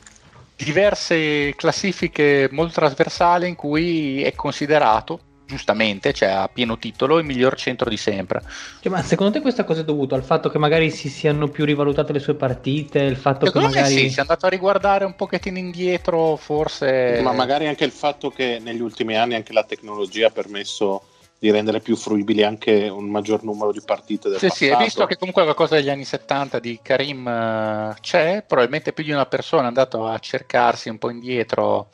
diverse 0.56 1.54
classifiche 1.58 2.48
molto 2.50 2.76
trasversali 2.76 3.50
in 3.50 3.56
cui 3.56 4.24
è 4.24 4.34
considerato 4.36 5.20
giustamente, 5.45 6.13
cioè 6.13 6.30
a 6.30 6.49
pieno 6.51 6.77
titolo, 6.77 7.17
il 7.17 7.26
miglior 7.26 7.55
centro 7.55 7.89
di 7.89 7.97
sempre. 7.97 8.41
Cioè, 8.81 8.91
ma 8.91 9.01
secondo 9.01 9.34
te 9.34 9.41
questa 9.41 9.63
cosa 9.63 9.81
è 9.81 9.84
dovuta 9.84 10.15
al 10.15 10.23
fatto 10.23 10.49
che 10.49 10.57
magari 10.57 10.89
si 10.91 11.09
siano 11.09 11.47
più 11.47 11.65
rivalutate 11.65 12.13
le 12.13 12.19
sue 12.19 12.35
partite? 12.35 12.99
Il 12.99 13.17
fatto 13.17 13.45
Secondo 13.45 13.69
che 13.69 13.76
magari. 13.76 13.95
sì, 13.95 14.09
si 14.09 14.17
è 14.17 14.22
andato 14.22 14.45
a 14.45 14.49
riguardare 14.49 15.05
un 15.05 15.15
pochettino 15.15 15.57
indietro, 15.57 16.35
forse... 16.35 17.19
Ma 17.23 17.34
magari 17.34 17.67
anche 17.67 17.85
il 17.85 17.91
fatto 17.91 18.30
che 18.30 18.59
negli 18.61 18.81
ultimi 18.81 19.15
anni 19.15 19.35
anche 19.35 19.53
la 19.53 19.63
tecnologia 19.63 20.27
ha 20.27 20.31
permesso 20.31 21.03
di 21.38 21.51
rendere 21.51 21.80
più 21.80 21.95
fruibili 21.95 22.43
anche 22.43 22.88
un 22.88 23.05
maggior 23.05 23.43
numero 23.43 23.72
di 23.72 23.81
partite 23.85 24.30
del 24.30 24.39
Sì, 24.39 24.49
sì, 24.49 24.65
passato. 24.65 24.81
e 24.81 24.84
visto 24.85 25.05
che 25.05 25.17
comunque 25.17 25.43
qualcosa 25.43 25.76
degli 25.76 25.89
anni 25.89 26.05
70 26.05 26.59
di 26.59 26.80
Karim 26.81 27.27
eh, 27.27 27.95
c'è, 28.01 28.43
probabilmente 28.47 28.93
più 28.93 29.03
di 29.03 29.11
una 29.11 29.26
persona 29.26 29.63
è 29.63 29.67
andato 29.67 30.07
a 30.07 30.17
cercarsi 30.17 30.89
un 30.89 30.97
po' 30.97 31.09
indietro, 31.09 31.89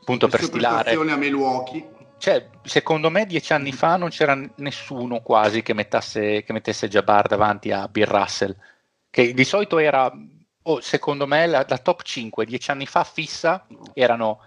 appunto 0.00 0.28
per 0.28 0.42
stilare. 0.42 0.92
a 0.92 1.16
Milwaukee. 1.16 1.93
Cioè, 2.16 2.48
secondo 2.62 3.10
me 3.10 3.26
dieci 3.26 3.52
anni 3.52 3.72
fa 3.72 3.96
non 3.96 4.08
c'era 4.08 4.38
nessuno 4.56 5.20
quasi 5.20 5.62
che, 5.62 5.74
mettasse, 5.74 6.42
che 6.42 6.52
mettesse 6.52 6.88
Jabbar 6.88 7.26
davanti 7.26 7.70
a 7.70 7.86
Bill 7.88 8.06
Russell, 8.06 8.56
che 9.10 9.34
di 9.34 9.44
solito 9.44 9.78
era, 9.78 10.10
oh, 10.62 10.80
secondo 10.80 11.26
me, 11.26 11.46
la, 11.46 11.64
la 11.68 11.78
top 11.78 12.02
5 12.02 12.46
dieci 12.46 12.70
anni 12.70 12.86
fa 12.86 13.04
fissa 13.04 13.66
erano 13.92 14.40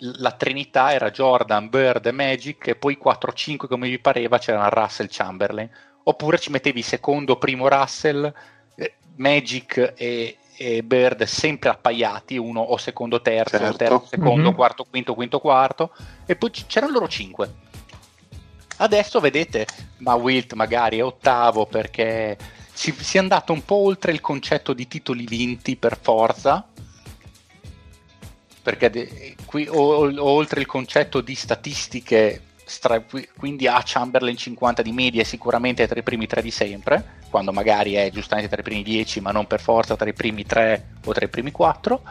la 0.00 0.32
trinità 0.32 0.92
era 0.92 1.10
Jordan, 1.10 1.68
Bird 1.68 2.06
e 2.06 2.12
Magic 2.12 2.68
e 2.68 2.76
poi 2.76 2.98
4-5 3.02 3.66
come 3.66 3.88
vi 3.88 3.98
pareva 3.98 4.38
c'erano 4.38 4.68
Russell 4.70 5.08
Chamberlain. 5.10 5.70
Oppure 6.04 6.38
ci 6.38 6.50
mettevi 6.50 6.82
secondo 6.82 7.36
primo 7.36 7.68
Russell 7.68 8.32
eh, 8.76 8.94
Magic 9.16 9.94
e, 9.96 10.36
e 10.62 10.82
Bird 10.82 11.22
sempre 11.22 11.70
appaiati 11.70 12.36
uno 12.36 12.60
o 12.60 12.76
secondo 12.76 13.22
terzo 13.22 13.56
Certo. 13.56 13.76
terzo 13.78 14.06
secondo 14.10 14.50
Mhm. 14.50 14.54
quarto 14.54 14.84
quinto 14.84 15.14
quinto 15.14 15.40
quarto 15.40 15.90
e 16.26 16.36
poi 16.36 16.50
c'erano 16.50 16.92
loro 16.92 17.08
5 17.08 17.54
adesso 18.76 19.20
vedete 19.20 19.66
ma 19.98 20.14
Wilt 20.16 20.52
magari 20.52 20.98
è 20.98 21.04
ottavo 21.04 21.64
perché 21.64 22.36
si, 22.74 22.92
si 22.92 23.16
è 23.16 23.20
andato 23.20 23.54
un 23.54 23.64
po' 23.64 23.76
oltre 23.76 24.12
il 24.12 24.20
concetto 24.20 24.74
di 24.74 24.86
titoli 24.86 25.24
vinti 25.24 25.76
per 25.76 25.98
forza 25.98 26.66
perché 28.62 28.90
de- 28.90 29.36
qui, 29.46 29.66
o, 29.66 29.78
o- 29.80 30.22
oltre 30.22 30.60
il 30.60 30.66
concetto 30.66 31.22
di 31.22 31.34
statistiche 31.34 32.42
stra- 32.66 33.00
qui- 33.00 33.26
quindi 33.34 33.66
ha 33.66 33.80
Chamberlain 33.82 34.36
50 34.36 34.82
di 34.82 34.92
media 34.92 35.24
sicuramente 35.24 35.86
tra 35.88 35.98
i 35.98 36.02
primi 36.02 36.26
tre 36.26 36.42
di 36.42 36.50
sempre 36.50 37.18
quando 37.30 37.52
magari 37.52 37.94
è 37.94 38.10
giustamente 38.10 38.50
tra 38.50 38.60
i 38.60 38.64
primi 38.64 38.82
10 38.82 39.20
ma 39.20 39.30
non 39.30 39.46
per 39.46 39.60
forza 39.60 39.96
tra 39.96 40.08
i 40.08 40.12
primi 40.12 40.44
3 40.44 40.86
o 41.04 41.12
tra 41.12 41.24
i 41.24 41.28
primi 41.28 41.50
4 41.52 42.02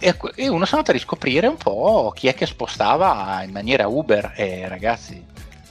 e, 0.00 0.16
e 0.34 0.48
uno 0.48 0.64
si 0.64 0.72
è 0.72 0.74
andato 0.76 0.90
a 0.90 0.94
riscoprire 0.94 1.46
un 1.46 1.56
po' 1.56 2.12
chi 2.14 2.26
è 2.26 2.34
che 2.34 2.46
spostava 2.46 3.42
in 3.44 3.52
maniera 3.52 3.86
Uber 3.86 4.32
e 4.34 4.66
ragazzi 4.66 5.24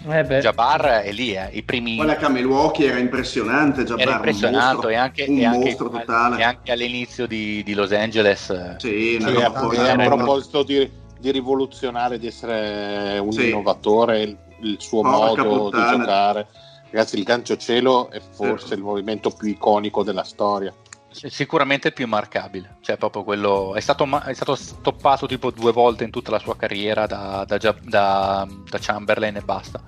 Eh 0.07 0.24
beh, 0.24 0.40
Jabbar 0.40 1.02
è 1.02 1.11
lì 1.11 1.34
eh, 1.34 1.49
i 1.53 1.64
primi 1.64 1.99
a 1.99 2.30
Milwaukee 2.30 2.88
era 2.88 2.99
impressionante. 2.99 3.84
Jabbar, 3.84 4.02
era 4.02 4.11
un 4.11 4.18
impressionante 4.18 4.74
mostro, 4.74 4.90
e 4.90 4.95
anche, 4.95 5.26
un 5.28 5.38
e 5.40 5.45
anche- 5.45 5.65
mostro 5.65 5.90
totale. 5.90 6.40
e 6.40 6.44
anche 6.44 6.72
all'inizio 6.72 7.26
di, 7.26 7.64
di 7.64 7.74
Los 7.74 7.91
Angeles 7.91 8.49
eh, 8.49 8.76
Sì, 8.78 9.18
Sì, 9.20 9.34
roba 9.34 9.60
a, 9.60 9.94
e 9.94 10.06
proposito 10.06 10.64
di, 10.64 10.91
di 11.18 11.32
rivoluzionare, 11.32 12.20
di 12.20 12.28
essere 12.28 13.18
un 13.20 13.32
Sì. 13.32 13.48
innovatore, 13.48 14.22
il, 14.22 14.38
il 14.61 14.76
suo 14.80 15.02
Porca 15.02 15.44
modo 15.44 15.64
puttana. 15.70 15.91
di 15.91 15.98
giocare. 15.99 16.48
Ragazzi, 16.94 17.18
il 17.18 17.24
gancio 17.24 17.57
cielo 17.57 18.11
è 18.11 18.20
forse 18.20 18.76
il 18.76 18.82
movimento 18.82 19.32
più 19.32 19.48
iconico 19.48 20.03
della 20.03 20.24
storia. 20.24 20.72
Sicuramente 21.10 21.88
il 21.88 21.94
più 21.95 22.06
marcabile, 22.07 22.78
cioè 22.82 22.98
proprio 22.98 23.24
quello 23.24 23.74
è 23.74 23.80
stato, 23.80 24.06
ma- 24.06 24.24
è 24.26 24.34
stato 24.34 24.53
stoppato 24.53 25.26
tipo 25.26 25.49
due 25.49 25.72
volte 25.72 26.03
in 26.03 26.11
tutta 26.11 26.30
la 26.30 26.38
sua 26.38 26.56
carriera 26.56 27.07
da, 27.07 27.45
da, 27.48 27.57
da- 27.57 28.48
da 28.48 28.78
Chamberlain 28.80 29.36
e 29.36 29.41
basta. 29.41 29.82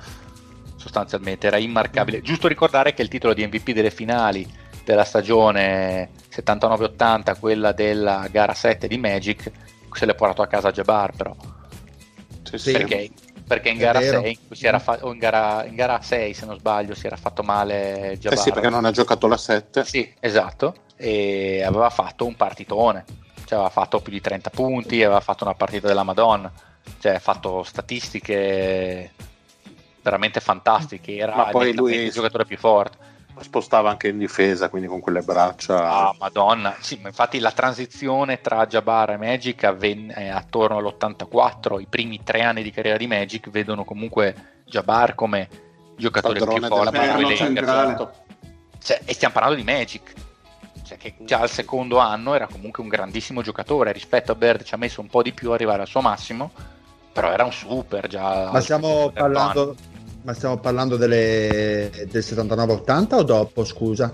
Sostanzialmente 0.78 1.46
era 1.46 1.58
immarcabile. 1.58 2.22
Giusto 2.22 2.48
ricordare 2.48 2.96
che 2.96 3.04
il 3.04 3.08
titolo 3.08 3.36
di 3.36 3.46
MVP 3.46 3.70
delle 3.70 3.92
finali 3.92 4.48
della 4.84 5.04
stagione 5.04 6.10
79-80, 6.32 7.38
quella 7.40 7.72
della 7.72 8.28
gara 8.32 8.56
7 8.56 8.88
di 8.88 8.98
Magic, 8.98 9.52
se 9.92 10.06
l'è 10.08 10.16
portato 10.16 10.42
a 10.42 10.48
casa 10.48 10.72
Jabbar 10.72 11.16
però. 11.16 11.36
Sì, 12.42 12.58
Sì. 12.58 12.74
Perché, 13.48 13.70
in 13.70 13.78
gara 13.78 14.00
vero. 14.00 14.22
6 14.22 14.40
in 14.50 14.56
era 14.66 14.80
fa- 14.80 14.98
o 15.02 15.12
in 15.14 15.20
gara, 15.20 15.66
in 15.66 15.76
gara 15.76 16.02
6 16.02 16.34
se 16.34 16.46
non 16.46 16.58
sbaglio 16.58 16.96
si 16.96 17.06
era 17.06 17.16
fatto 17.16 17.44
male 17.44 18.12
Eh 18.14 18.18
Jabbar. 18.18 18.40
sì, 18.40 18.52
perché 18.52 18.70
non 18.70 18.86
ha 18.86 18.92
giocato 18.92 19.28
la 19.28 19.38
7. 19.38 19.84
Sì, 19.86 20.12
esatto. 20.20 20.76
E 20.96 21.62
aveva 21.64 21.90
fatto 21.90 22.26
un 22.26 22.36
partitone. 22.36 23.06
Cioè, 23.46 23.54
aveva 23.60 23.70
fatto 23.70 24.00
più 24.00 24.12
di 24.12 24.22
30 24.22 24.50
punti, 24.50 25.04
aveva 25.04 25.20
fatto 25.20 25.44
una 25.44 25.54
partita 25.54 25.88
della 25.88 26.02
Madonna. 26.04 26.52
Cioè, 27.00 27.14
ha 27.16 27.20
fatto 27.20 27.62
statistiche 27.64 29.12
veramente 30.02 30.40
fantastiche. 30.40 31.16
Era 31.16 31.36
Ma 31.36 31.46
poi 31.46 31.74
lui- 31.76 31.96
il 31.96 32.12
giocatore 32.12 32.46
più 32.46 32.58
forte. 32.58 32.98
Spostava 33.40 33.90
anche 33.90 34.08
in 34.08 34.18
difesa, 34.18 34.70
quindi 34.70 34.88
con 34.88 35.00
quelle 35.02 35.22
braccia. 35.22 36.08
Ah, 36.08 36.16
Madonna. 36.18 36.76
Sì, 36.80 37.00
ma 37.02 37.10
infatti 37.10 37.40
la 37.40 37.52
transizione 37.52 38.42
tra 38.42 38.66
Jabbar 38.66 39.12
e 39.12 39.18
Magic 39.18 39.64
avvenne 39.66 40.32
attorno 40.32 40.78
all'84. 40.78 41.80
I 41.80 41.88
primi 41.88 42.24
tre 42.24 42.42
anni 42.42 42.64
di 42.64 42.72
carriera 42.72 42.98
di 42.98 43.08
Magic 43.08 43.50
vedono 43.50 43.84
comunque 43.84 44.64
Jabbar 44.66 45.16
come 45.16 45.50
giocatore 45.98 46.40
Padrone 46.40 46.68
più 46.68 47.08
forte 47.08 47.36
centrale. 47.36 48.10
Cioè, 48.82 49.02
e 49.04 49.14
stiamo 49.14 49.34
parlando 49.34 49.60
di 49.60 49.64
Magic, 49.64 50.14
cioè, 50.84 50.98
che 50.98 51.16
già 51.20 51.40
al 51.40 51.50
secondo 51.50 51.98
anno 51.98 52.36
era 52.36 52.48
comunque 52.48 52.84
un 52.84 52.90
grandissimo 52.90 53.42
giocatore. 53.42 53.92
Rispetto 53.92 54.32
a 54.32 54.36
Bird 54.36 54.64
ci 54.64 54.74
ha 54.74 54.78
messo 54.78 55.02
un 55.02 55.08
po' 55.08 55.22
di 55.22 55.34
più 55.34 55.52
a 55.52 55.56
arrivare 55.56 55.82
al 55.82 55.88
suo 55.88 56.02
massimo, 56.02 56.52
però 57.12 57.32
era 57.32 57.44
un 57.44 57.52
super 57.52 58.08
già. 58.08 58.50
Ma 58.52 58.62
stiamo 58.62 59.12
terzo 59.12 59.40
anno. 59.40 59.76
Ma 60.26 60.34
stiamo 60.34 60.58
parlando 60.58 60.98
delle, 60.98 62.08
del 62.10 62.24
79-80 62.24 63.16
o 63.16 63.24
dopo, 63.24 63.64
scusa? 63.64 64.12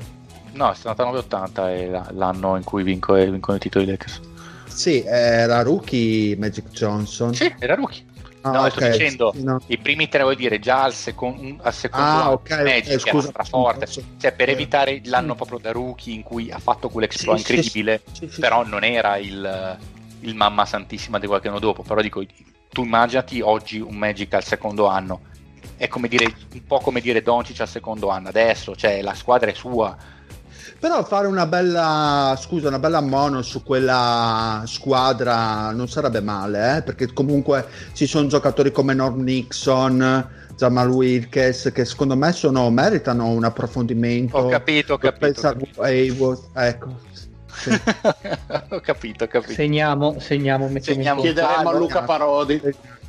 No, 0.54 0.70
il 0.70 0.76
79-80 0.78 1.70
è 1.70 1.88
la- 1.88 2.08
l'anno 2.12 2.58
in 2.58 2.64
cui 2.64 2.84
vinco, 2.84 3.14
vincono 3.14 3.56
i 3.58 3.60
titoli 3.60 3.86
Lakers. 3.86 4.20
Sì, 4.68 5.02
era 5.06 5.62
rookie 5.64 6.36
Magic 6.38 6.68
Johnson. 6.70 7.34
Sì, 7.34 7.54
era 7.60 7.76
rookie. 7.76 8.04
Ah, 8.42 8.52
no, 8.52 8.60
ok, 8.64 8.72
sto 8.72 8.88
dicendo 8.90 9.32
sì, 9.36 9.44
no. 9.44 9.62
i 9.68 9.78
primi 9.78 10.10
tre, 10.10 10.24
vuol 10.24 10.36
dire 10.36 10.60
già 10.60 10.84
al, 10.84 10.94
secon- 10.94 11.60
al 11.62 11.74
secondo 11.74 12.06
Ah, 12.06 12.22
anno 12.24 12.32
ok, 12.32 12.50
Magic 12.64 12.88
era 12.90 13.00
scusa. 13.00 13.28
straforte. 13.30 13.86
Sì. 13.88 14.04
Cioè, 14.20 14.32
per 14.34 14.50
Eh. 14.50 14.54
evitare 14.54 15.00
l'anno 15.06 15.36
proprio 15.36 15.60
da 15.60 15.72
rookie 15.72 16.14
in 16.16 16.24
cui 16.24 16.52
ha 16.52 16.58
fatto 16.60 16.90
quell'exploit 16.90 17.40
Sì, 17.40 17.52
incredibile, 17.54 18.02
sì, 18.12 18.28
però 18.40 18.66
non 18.66 18.84
era 18.84 19.18
il, 19.18 19.78
il 20.22 20.36
mamma 20.36 20.66
santissima 20.66 21.20
di 21.20 21.28
qualche 21.28 21.48
anno 21.50 21.60
dopo. 21.60 21.84
Però 21.84 22.02
dico, 22.02 22.24
tu 22.70 22.84
immaginati 22.84 23.42
oggi 23.42 23.80
un 23.80 23.96
Magic 23.96 24.34
al 24.34 24.44
secondo 24.44 24.88
anno, 24.88 25.22
è 25.82 25.88
come 25.88 26.08
dire 26.08 26.32
un 26.54 26.64
po' 26.68 26.78
come 26.78 27.02
dire 27.02 27.24
Doncic 27.24 27.60
al 27.62 27.68
secondo 27.68 28.10
anno. 28.10 28.28
Adesso, 28.28 28.76
cioè, 28.76 29.02
la 29.02 29.16
squadra 29.16 29.50
è 29.50 29.54
sua, 29.56 29.98
Però 30.80 31.04
fare 31.04 31.26
una 31.26 31.48
bella, 31.48 32.38
scusa, 32.40 32.68
una 32.68 32.78
bella 32.78 33.02
mono 33.02 33.42
su 33.42 33.64
quella 33.64 34.62
squadra 34.68 35.72
non 35.72 35.88
sarebbe 35.88 36.22
male, 36.22 36.78
eh? 36.78 36.82
perché 36.84 37.12
comunque 37.14 37.66
ci 37.94 38.06
sono 38.06 38.28
giocatori 38.28 38.72
come 38.72 38.94
Norm 38.94 39.22
Nixon, 39.24 40.30
Jamal 40.56 40.90
Wilkes, 40.92 41.72
che 41.74 41.84
secondo 41.84 42.16
me 42.16 42.32
sono, 42.32 42.70
meritano 42.70 43.30
un 43.30 43.44
approfondimento. 43.44 44.38
Ho 44.38 44.50
capito, 44.50 44.94
ho 44.94 44.98
capito. 45.00 45.20
Pensa 45.20 45.50
a 45.50 45.86
Hayward, 45.86 46.42
ecco. 46.54 46.96
Sì. 47.54 47.72
ho 48.70 48.80
capito, 48.82 49.24
ho 49.24 49.28
capito. 49.28 49.54
Segniamo, 49.54 50.20
segniamo, 50.20 50.68
mettiamo 50.68 50.98
Segniamo. 51.00 51.22
Chiederemo 51.22 51.70
a 51.70 51.74
Luca 51.74 52.02
no. 52.02 52.06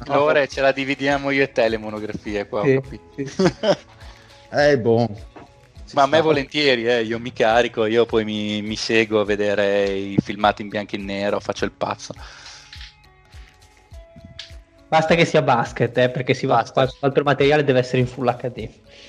Parodi. 0.05 0.24
Ora 0.31 0.47
ce 0.47 0.61
la 0.61 0.73
dividiamo 0.73 1.31
io 1.31 1.43
e 1.43 1.53
te 1.53 1.69
le 1.69 1.77
monografie 1.79 2.47
qua, 2.47 2.61
ho 2.61 2.65
Sì, 2.66 2.74
capito. 2.74 3.03
sì. 3.16 3.31
Eh, 4.55 4.79
boh. 4.79 5.09
Ci 5.87 5.95
Ma 5.95 6.03
a 6.03 6.07
me 6.07 6.16
sta. 6.16 6.27
volentieri, 6.27 6.87
eh, 6.87 7.03
io 7.03 7.19
mi 7.19 7.33
carico, 7.33 7.87
io 7.87 8.05
poi 8.05 8.24
mi, 8.24 8.61
mi 8.61 8.77
seguo 8.77 9.20
a 9.20 9.24
vedere 9.24 9.89
i 9.89 10.16
filmati 10.23 10.61
in 10.62 10.69
bianco 10.69 10.95
e 10.95 10.99
nero, 10.99 11.41
faccio 11.41 11.65
il 11.65 11.73
pazzo. 11.73 12.12
Basta 14.89 15.15
che 15.15 15.24
sia 15.24 15.41
basket, 15.41 15.97
eh, 15.97 16.11
perché 16.11 16.35
si 16.35 16.45
va 16.45 16.62
altro 17.01 17.24
materiale 17.24 17.65
deve 17.65 17.79
essere 17.79 17.99
in 18.01 18.07
full 18.07 18.27
HD. 18.37 18.69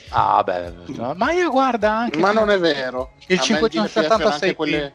Ah, 0.10 0.42
beh, 0.42 0.72
ma 1.16 1.32
io 1.34 1.50
guarda 1.52 1.92
anche. 1.92 2.18
Ma 2.20 2.32
non 2.32 2.50
è 2.50 2.58
vero. 2.58 3.12
Il 3.28 3.38
A 3.40 3.42
me 3.42 3.46
576 3.46 4.02
piacciono 4.08 4.34
anche 4.34 4.56
quelle- 4.56 4.94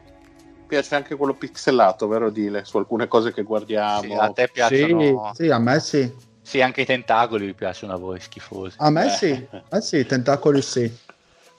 Piace 0.69 0.93
anche 0.93 1.15
quello 1.15 1.33
pixelato, 1.33 2.07
vero 2.07 2.29
Dile? 2.29 2.63
Su 2.63 2.77
alcune 2.77 3.07
cose 3.07 3.33
che 3.33 3.41
guardiamo. 3.41 4.01
Sì, 4.03 4.13
a 4.13 4.29
te 4.31 4.45
Sì, 4.45 4.51
piacciono. 4.53 5.31
Sì. 5.33 5.43
sì, 5.43 5.49
a 5.49 5.57
me 5.57 5.79
sì. 5.79 6.61
anche 6.61 6.81
i 6.81 6.85
tentacoli 6.85 7.47
vi 7.47 7.53
piacciono 7.55 7.93
a 7.93 7.97
voi, 7.97 8.19
schifosi. 8.19 8.75
A 8.79 8.91
me 8.91 9.05
Eh. 9.07 9.09
sì, 9.09 9.47
eh 9.71 9.81
sì, 9.81 9.97
i 9.97 10.05
tentacoli 10.05 10.61
sì. 10.61 10.95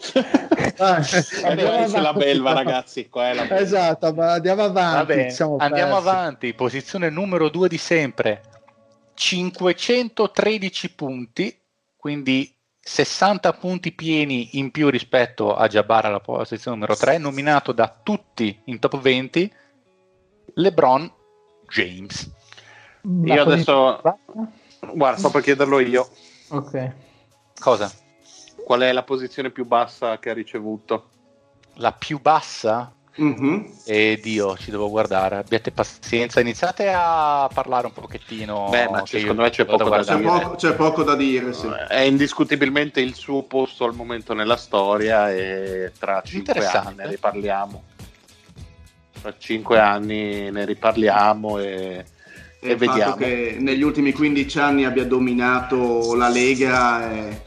Ecco, 0.82 0.84
andiamo 1.44 1.84
esce 1.84 2.00
la 2.00 2.08
avanti. 2.10 2.18
belva, 2.24 2.52
ragazzi. 2.52 3.08
Qua 3.08 3.30
è 3.30 3.34
la 3.34 3.40
belva. 3.42 3.58
Esatto, 3.58 4.14
ma 4.14 4.32
andiamo 4.34 4.62
avanti. 4.62 4.96
Va 4.96 5.04
bene, 5.04 5.30
siamo 5.30 5.56
andiamo 5.58 5.94
persi. 5.94 6.08
avanti. 6.08 6.54
Posizione 6.54 7.10
numero 7.10 7.48
2 7.50 7.68
di 7.68 7.76
sempre. 7.78 8.40
513 9.14 10.90
punti, 10.94 11.60
quindi 11.96 12.54
60 12.80 13.52
punti 13.52 13.92
pieni 13.92 14.58
in 14.58 14.70
più 14.70 14.88
rispetto 14.88 15.54
a 15.54 15.68
Jabbar 15.68 16.06
alla 16.06 16.20
posizione 16.20 16.76
numero 16.76 16.96
3, 16.96 17.18
nominato 17.18 17.72
da 17.72 17.94
tutti 18.02 18.58
in 18.64 18.78
top 18.78 18.98
20 18.98 19.52
LeBron 20.54 21.12
James. 21.68 22.30
La 23.02 23.34
Io 23.34 23.44
posizione 23.44 23.88
adesso-? 23.88 24.18
Guarda, 24.94 25.18
sto 25.18 25.30
per 25.30 25.42
chiederlo 25.42 25.78
io. 25.80 26.08
Ok. 26.48 26.92
Cosa? 27.58 27.92
Qual 28.64 28.80
è 28.80 28.92
la 28.92 29.02
posizione 29.02 29.50
più 29.50 29.66
bassa 29.66 30.18
che 30.18 30.30
ha 30.30 30.34
ricevuto? 30.34 31.08
La 31.74 31.92
più 31.92 32.20
bassa? 32.20 32.92
Mhm. 33.16 33.72
E 33.84 34.18
Dio, 34.22 34.56
ci 34.56 34.70
devo 34.70 34.88
guardare. 34.88 35.36
Abbiate 35.36 35.72
pazienza, 35.72 36.40
iniziate 36.40 36.90
a 36.94 37.50
parlare 37.52 37.86
un 37.86 37.92
pochettino. 37.92 38.68
Beh, 38.70 38.88
ma 38.88 39.04
secondo 39.04 39.42
me 39.42 39.50
c'è 39.50 39.64
poco 39.64 39.88
da 39.88 40.02
C'è, 40.02 40.18
guardare. 40.20 40.44
poco, 40.44 40.56
c'è 40.56 40.74
poco 40.74 41.02
da 41.02 41.14
dire, 41.16 41.52
sì. 41.52 41.68
È 41.88 42.00
indiscutibilmente 42.00 43.00
il 43.00 43.14
suo 43.14 43.42
posto 43.42 43.84
al 43.84 43.94
momento 43.94 44.32
nella 44.32 44.56
storia 44.56 45.30
e 45.30 45.92
tra 45.98 46.22
cinque 46.24 46.64
anni 46.66 46.94
ne 46.96 47.08
riparliamo. 47.08 47.82
Tra 49.20 49.34
cinque 49.36 49.78
anni 49.78 50.50
ne 50.50 50.64
riparliamo 50.64 51.58
e, 51.58 52.04
E 52.62 52.68
e 52.68 52.72
il 52.72 52.78
fatto 52.78 52.90
vediamo. 52.92 53.14
che 53.16 53.56
negli 53.58 53.82
ultimi 53.82 54.12
15 54.12 54.58
anni 54.58 54.84
abbia 54.84 55.04
dominato 55.04 56.14
la 56.14 56.28
Lega 56.28 57.10
è, 57.10 57.40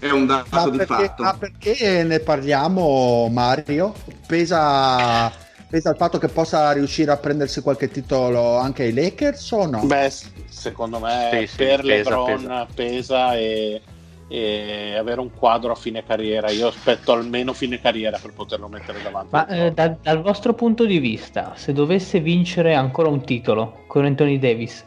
è 0.00 0.10
un 0.10 0.26
dato 0.26 0.48
Ma 0.50 0.68
di 0.68 0.76
perché, 0.78 0.84
fatto. 0.84 1.22
ma 1.22 1.32
perché 1.34 2.04
ne 2.04 2.20
parliamo, 2.20 3.28
Mario? 3.28 3.94
Pesa, 4.26 5.30
pesa 5.68 5.90
il 5.90 5.96
fatto 5.96 6.18
che 6.18 6.28
possa 6.28 6.70
riuscire 6.72 7.10
a 7.10 7.16
prendersi 7.16 7.60
qualche 7.60 7.88
titolo 7.88 8.56
anche 8.58 8.84
ai 8.84 8.92
Lakers 8.92 9.50
o 9.52 9.66
no? 9.66 9.86
Beh, 9.86 10.10
secondo 10.48 10.98
me 10.98 11.28
Sì, 11.30 11.46
sì, 11.46 11.56
per 11.56 11.80
pesa, 11.80 12.10
LeBron 12.10 12.42
pesa. 12.42 12.66
pesa, 12.74 13.36
e, 13.36 13.82
e 14.28 14.96
avere 14.96 15.20
un 15.20 15.30
quadro 15.34 15.72
a 15.72 15.74
fine 15.74 16.04
carriera. 16.04 16.50
Io 16.50 16.68
aspetto 16.68 17.12
almeno 17.12 17.52
fine 17.52 17.80
carriera 17.80 18.18
per 18.18 18.32
poterlo 18.32 18.68
mettere 18.68 19.00
davanti. 19.02 19.28
Ma 19.30 19.46
eh, 19.46 19.72
da- 19.72 19.96
dal 20.00 20.22
vostro 20.22 20.54
punto 20.54 20.84
di 20.84 20.98
vista, 20.98 21.54
se 21.56 21.72
dovesse 21.72 22.20
vincere 22.20 22.74
ancora 22.74 23.08
un 23.08 23.24
titolo 23.24 23.84
con 23.86 24.04
Anthony 24.04 24.38
Davis, 24.38 24.84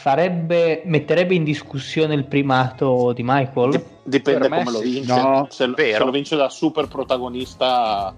farebbe, 0.00 0.80
metterebbe 0.86 1.34
in 1.34 1.44
discussione 1.44 2.14
il 2.14 2.24
primato 2.24 3.12
di 3.12 3.22
Michael? 3.22 3.70
Dip- 3.72 3.86
dipende 4.02 4.48
come 4.48 4.64
lo 4.64 4.78
sì. 4.78 4.88
vince. 4.90 5.12
No, 5.12 5.46
se, 5.50 5.66
lo- 5.66 5.74
vero. 5.74 5.98
se 5.98 6.04
lo 6.04 6.10
vince 6.10 6.36
da 6.36 6.48
super 6.48 6.88
protagonista, 6.88 8.14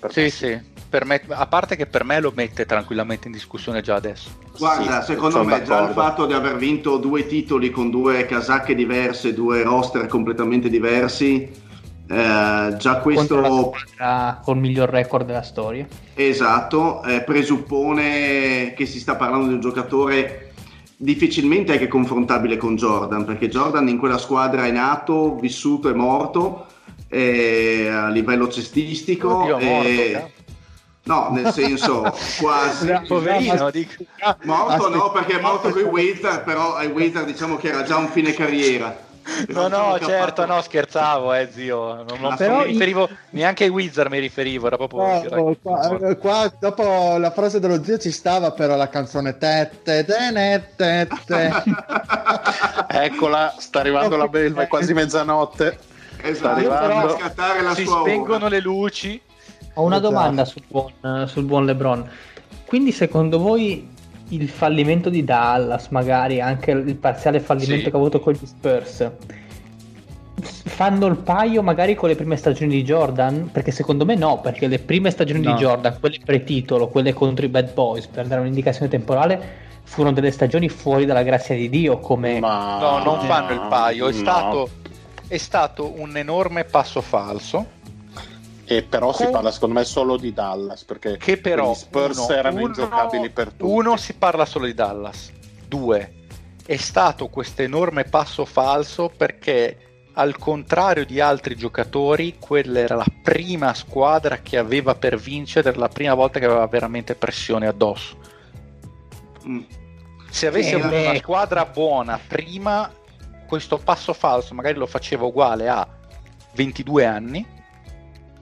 per 0.00 0.12
Sì, 0.12 0.30
sì. 0.30 0.72
Per 0.88 1.04
me- 1.04 1.20
a 1.28 1.46
parte 1.46 1.74
che 1.76 1.86
per 1.86 2.04
me 2.04 2.20
lo 2.20 2.32
mette 2.34 2.64
tranquillamente 2.66 3.26
in 3.26 3.32
discussione 3.34 3.82
già 3.82 3.96
adesso. 3.96 4.30
Guarda, 4.56 5.00
Sì, 5.02 5.12
secondo 5.12 5.42
me 5.44 5.56
già 5.56 5.62
il 5.62 5.66
d'accordo. 5.66 5.92
fatto 5.92 6.26
di 6.26 6.32
aver 6.32 6.56
vinto 6.56 6.96
due 6.98 7.26
titoli 7.26 7.70
con 7.70 7.90
due 7.90 8.24
casacche 8.26 8.74
diverse, 8.74 9.34
due 9.34 9.62
roster 9.62 10.06
completamente 10.06 10.68
diversi, 10.70 11.50
eh, 12.08 12.74
già 12.78 12.98
questo 13.02 13.42
squadra 13.42 14.40
col 14.42 14.56
miglior 14.58 14.88
record 14.88 15.26
della 15.26 15.42
storia. 15.42 15.84
esatto 16.14 17.02
eh, 17.02 17.22
presuppone 17.22 18.72
che 18.76 18.86
si 18.86 19.00
sta 19.00 19.16
parlando 19.16 19.48
di 19.48 19.54
un 19.54 19.60
giocatore 19.60 20.52
difficilmente 20.96 21.72
anche 21.72 21.88
confrontabile 21.88 22.56
con 22.56 22.76
Jordan, 22.76 23.24
perché 23.24 23.48
Jordan 23.48 23.88
in 23.88 23.98
quella 23.98 24.18
squadra 24.18 24.66
è 24.66 24.70
nato, 24.70 25.36
vissuto 25.36 25.88
e 25.88 25.94
morto 25.94 26.66
eh, 27.08 27.88
a 27.88 28.08
livello 28.08 28.48
cestistico. 28.48 29.36
Oddio, 29.36 29.58
morto, 29.58 29.88
e- 29.88 30.10
cazzo. 30.12 30.32
No, 31.06 31.28
nel 31.32 31.52
senso 31.52 32.02
quasi. 32.40 32.90
Poverino, 33.06 33.70
dico. 33.70 33.92
Morto 34.44 34.88
no, 34.88 35.10
perché 35.10 35.38
è 35.38 35.40
morto 35.40 35.70
qui 35.70 35.82
Wilter, 35.82 36.42
però 36.42 36.74
ai 36.74 36.86
Wilter 36.88 37.24
diciamo 37.24 37.56
che 37.56 37.68
era 37.68 37.82
già 37.82 37.96
un 37.96 38.08
fine 38.08 38.32
carriera. 38.32 39.12
No, 39.48 39.68
no, 39.68 39.98
certo, 39.98 40.42
fatto- 40.42 40.46
no, 40.46 40.60
scherzavo, 40.60 41.32
eh, 41.34 41.48
zio. 41.50 41.94
Non, 42.04 42.18
non 42.20 42.36
Però 42.36 42.58
mi 42.58 42.64
riferivo 42.66 43.08
neanche 43.30 43.64
ai 43.64 43.70
Wizard, 43.70 44.10
mi 44.10 44.18
riferivo, 44.18 44.66
era 44.66 44.76
proprio. 44.76 45.00
Oh, 45.00 45.56
qua, 45.60 45.98
eh, 46.08 46.18
qua, 46.18 46.52
dopo 46.58 47.16
la 47.16 47.30
frase 47.30 47.58
dello 47.60 47.82
zio 47.82 47.98
ci 47.98 48.10
stava 48.10 48.50
però 48.52 48.76
la 48.76 48.88
canzone 48.88 49.36
tette, 49.38 50.04
tene, 50.04 50.72
tette. 50.76 51.52
Eccola, 52.88 53.54
sta 53.58 53.80
arrivando 53.80 54.16
la 54.16 54.28
belva, 54.28 54.62
è 54.62 54.68
quasi 54.68 54.92
mezzanotte. 54.92 55.78
Esatto, 56.22 56.56
arrivando. 56.56 57.08
fa 57.08 57.18
scattare 57.18 57.62
la 57.62 57.74
si 57.74 57.84
sua 57.84 58.00
ora. 58.00 58.10
spengono 58.10 58.48
le 58.48 58.60
luci. 58.60 59.20
Ho 59.74 59.82
una 59.82 59.96
Esatto. 59.96 60.10
domanda 60.12 60.44
sul 60.44 60.62
buon, 60.68 60.92
sul 61.26 61.44
buon 61.44 61.66
LeBron. 61.66 62.08
Quindi 62.66 62.92
secondo 62.92 63.38
voi 63.38 63.93
il 64.28 64.48
fallimento 64.48 65.10
di 65.10 65.22
Dallas, 65.24 65.88
magari 65.88 66.40
anche 66.40 66.70
il 66.70 66.96
parziale 66.96 67.40
fallimento 67.40 67.84
Sì. 67.84 67.90
che 67.90 67.96
ha 67.96 67.98
avuto 67.98 68.20
con 68.20 68.32
gli 68.32 68.46
Spurs, 68.46 69.10
fanno 70.36 71.06
il 71.06 71.16
paio 71.16 71.62
magari 71.62 71.94
con 71.94 72.08
le 72.08 72.16
prime 72.16 72.36
stagioni 72.36 72.72
di 72.72 72.82
Jordan? 72.82 73.50
Perché 73.52 73.70
secondo 73.70 74.04
me 74.04 74.14
no, 74.16 74.40
perché 74.40 74.66
le 74.66 74.78
prime 74.78 75.10
stagioni 75.10 75.40
No. 75.40 75.52
di 75.54 75.60
Jordan, 75.60 75.96
quelle 76.00 76.18
pre-titolo, 76.24 76.88
quelle 76.88 77.12
contro 77.12 77.44
i 77.44 77.48
Bad 77.48 77.72
Boys, 77.72 78.06
per 78.06 78.26
dare 78.26 78.40
un'indicazione 78.40 78.88
temporale, 78.90 79.62
furono 79.84 80.12
delle 80.14 80.30
stagioni 80.30 80.68
fuori 80.68 81.04
dalla 81.04 81.22
grazia 81.22 81.54
di 81.54 81.68
Dio, 81.68 81.98
come... 81.98 82.40
Ma 82.40 82.78
No, 82.80 83.02
non 83.04 83.20
fanno 83.20 83.52
il 83.52 83.66
paio. 83.68 84.08
È, 84.08 84.12
no. 84.12 84.16
stato, 84.16 84.68
è 85.28 85.36
stato 85.36 85.92
un 85.96 86.16
enorme 86.16 86.64
passo 86.64 87.00
falso. 87.00 87.66
E 88.66 88.82
però 88.82 89.12
si 89.12 89.24
Con- 89.24 89.32
parla 89.32 89.50
secondo 89.50 89.74
me 89.78 89.84
solo 89.84 90.16
di 90.16 90.32
Dallas 90.32 90.84
perché 90.84 91.16
Che 91.18 91.36
però 91.38 91.72
gli 91.72 91.74
Spurs 91.74 92.16
uno, 92.18 92.30
erano 92.32 92.56
uno- 92.56 92.66
ingiocabili 92.66 93.30
per 93.30 93.50
tutti. 93.50 93.62
Uno 93.64 93.96
si 93.96 94.14
parla 94.14 94.46
solo 94.46 94.66
di 94.66 94.74
Dallas. 94.74 95.30
Due, 95.68 96.12
è 96.64 96.76
stato 96.76 97.28
questo 97.28 97.62
enorme 97.62 98.04
passo 98.04 98.44
falso 98.44 99.10
perché 99.14 99.78
al 100.14 100.38
contrario 100.38 101.04
di 101.04 101.20
altri 101.20 101.56
giocatori, 101.56 102.36
quella 102.38 102.78
era 102.78 102.94
la 102.94 103.06
prima 103.22 103.74
squadra 103.74 104.38
che 104.38 104.56
aveva 104.56 104.94
per 104.94 105.18
vincere, 105.18 105.74
la 105.74 105.88
prima 105.88 106.14
volta 106.14 106.38
che 106.38 106.44
aveva 106.46 106.66
veramente 106.68 107.16
pressione 107.16 107.66
addosso. 107.66 108.16
Mm. 109.46 109.60
Se 110.30 110.46
avessi 110.46 110.68
Sì, 110.70 110.74
avuto 110.76 110.94
una 110.96 111.16
squadra 111.16 111.64
buona 111.66 112.18
prima, 112.24 112.90
questo 113.46 113.76
passo 113.78 114.12
falso 114.12 114.54
magari 114.54 114.78
lo 114.78 114.86
faceva 114.86 115.24
uguale 115.24 115.68
a 115.68 115.86
22 116.54 117.04
anni, 117.04 117.46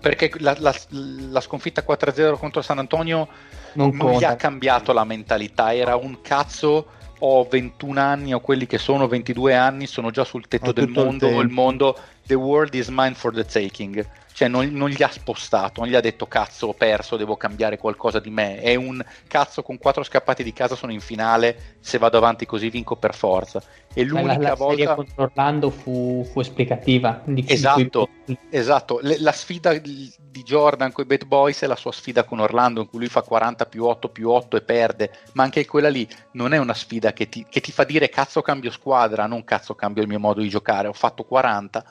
perché 0.03 0.31
la, 0.41 0.55
la- 0.59 0.75
la 0.91 1.41
sconfitta 1.41 1.83
4-0 1.87 2.37
contro 2.37 2.61
San 2.61 2.79
Antonio 2.79 3.29
non 3.75 3.97
non 3.97 4.19
gli 4.19 4.25
ha 4.25 4.37
cambiato 4.37 4.93
la 4.93 5.05
mentalità, 5.05 5.73
era 5.75 5.97
un 5.97 6.21
cazzo. 6.21 6.87
Ho 7.25 7.45
21 7.49 8.01
anni 8.01 8.35
o 8.35 8.41
quelli 8.41 8.67
che 8.67 8.79
sono 8.79 9.07
22 9.07 9.55
anni 9.55 9.87
sono 9.87 10.11
già 10.11 10.25
sul 10.25 10.49
tetto 10.49 10.71
Ho 10.71 10.73
del 10.73 10.87
il 10.89 10.91
mondo. 10.91 11.27
Il, 11.29 11.37
tempo. 11.37 11.55
mondo, 11.55 11.99
the 12.27 12.35
world 12.35 12.75
is 12.75 12.89
mine 12.89 13.15
for 13.15 13.33
the 13.33 13.45
taking. 13.45 14.05
Cioè, 14.43 14.49
non, 14.49 14.69
non, 14.73 14.89
gli 14.89 15.03
ha 15.03 15.11
spostato, 15.11 15.81
non 15.81 15.89
gli 15.89 15.95
ha 15.95 16.01
detto 16.01 16.27
cazzo 16.27 16.69
ho 16.69 16.75
perso, 16.75 17.17
devo 17.17 17.37
cambiare 17.37 17.79
qualcosa 17.79 18.19
di 18.19 18.31
me, 18.31 18.61
è 18.61 18.75
un 18.75 19.01
cazzo 19.29 19.63
con 19.63 19.79
quattro 19.79 20.03
scappati 20.03 20.43
di 20.43 20.53
casa 20.53 20.75
sono 20.75 20.91
in 20.91 21.01
finale, 21.01 21.77
se 21.79 21.99
vado 21.99 22.17
avanti 22.17 22.45
così 22.45 22.69
vinco 22.69 22.97
per 22.97 23.15
forza. 23.15 23.63
E 23.95 24.03
l'unica 24.05 24.39
la, 24.39 24.49
la 24.49 24.55
volta... 24.55 24.95
contro 24.97 25.23
Orlando 25.23 25.71
fu, 25.71 26.27
fu 26.29 26.41
esplicativa. 26.41 27.21
Di 27.25 27.45
esatto, 27.47 28.09
cui... 28.25 28.37
esatto. 28.51 28.99
Le, 29.01 29.21
la 29.21 29.33
sfida 29.33 29.75
di 29.75 30.43
Jordan 30.43 30.91
con 30.91 31.05
i 31.05 31.07
Bad 31.07 31.25
Boys 31.25 31.63
è 31.63 31.67
la 31.67 31.77
sua 31.77 31.93
sfida 31.93 32.25
con 32.25 32.41
Orlando 32.41 32.81
in 32.81 32.89
cui 32.89 32.99
lui 32.99 33.09
fa 33.09 33.23
40 33.23 33.67
più 33.67 33.85
8 33.85 34.09
più 34.09 34.29
8 34.29 34.57
e 34.57 34.63
perde, 34.63 35.11
ma 35.35 35.45
anche 35.45 35.65
quella 35.67 35.89
lì 35.89 36.09
non 36.33 36.53
è 36.53 36.59
una 36.59 36.75
sfida 36.75 37.13
che 37.13 37.29
ti, 37.29 37.47
che 37.49 37.61
ti 37.61 37.71
fa 37.71 37.85
dire 37.85 38.09
cazzo 38.09 38.43
cambio 38.43 38.73
squadra, 38.73 39.27
non 39.27 39.45
cazzo 39.45 39.77
cambio 39.77 40.03
il 40.03 40.09
mio 40.09 40.19
modo 40.19 40.41
di 40.41 40.49
giocare, 40.49 40.89
ho 40.89 40.93
fatto 40.93 41.23
40 41.23 41.85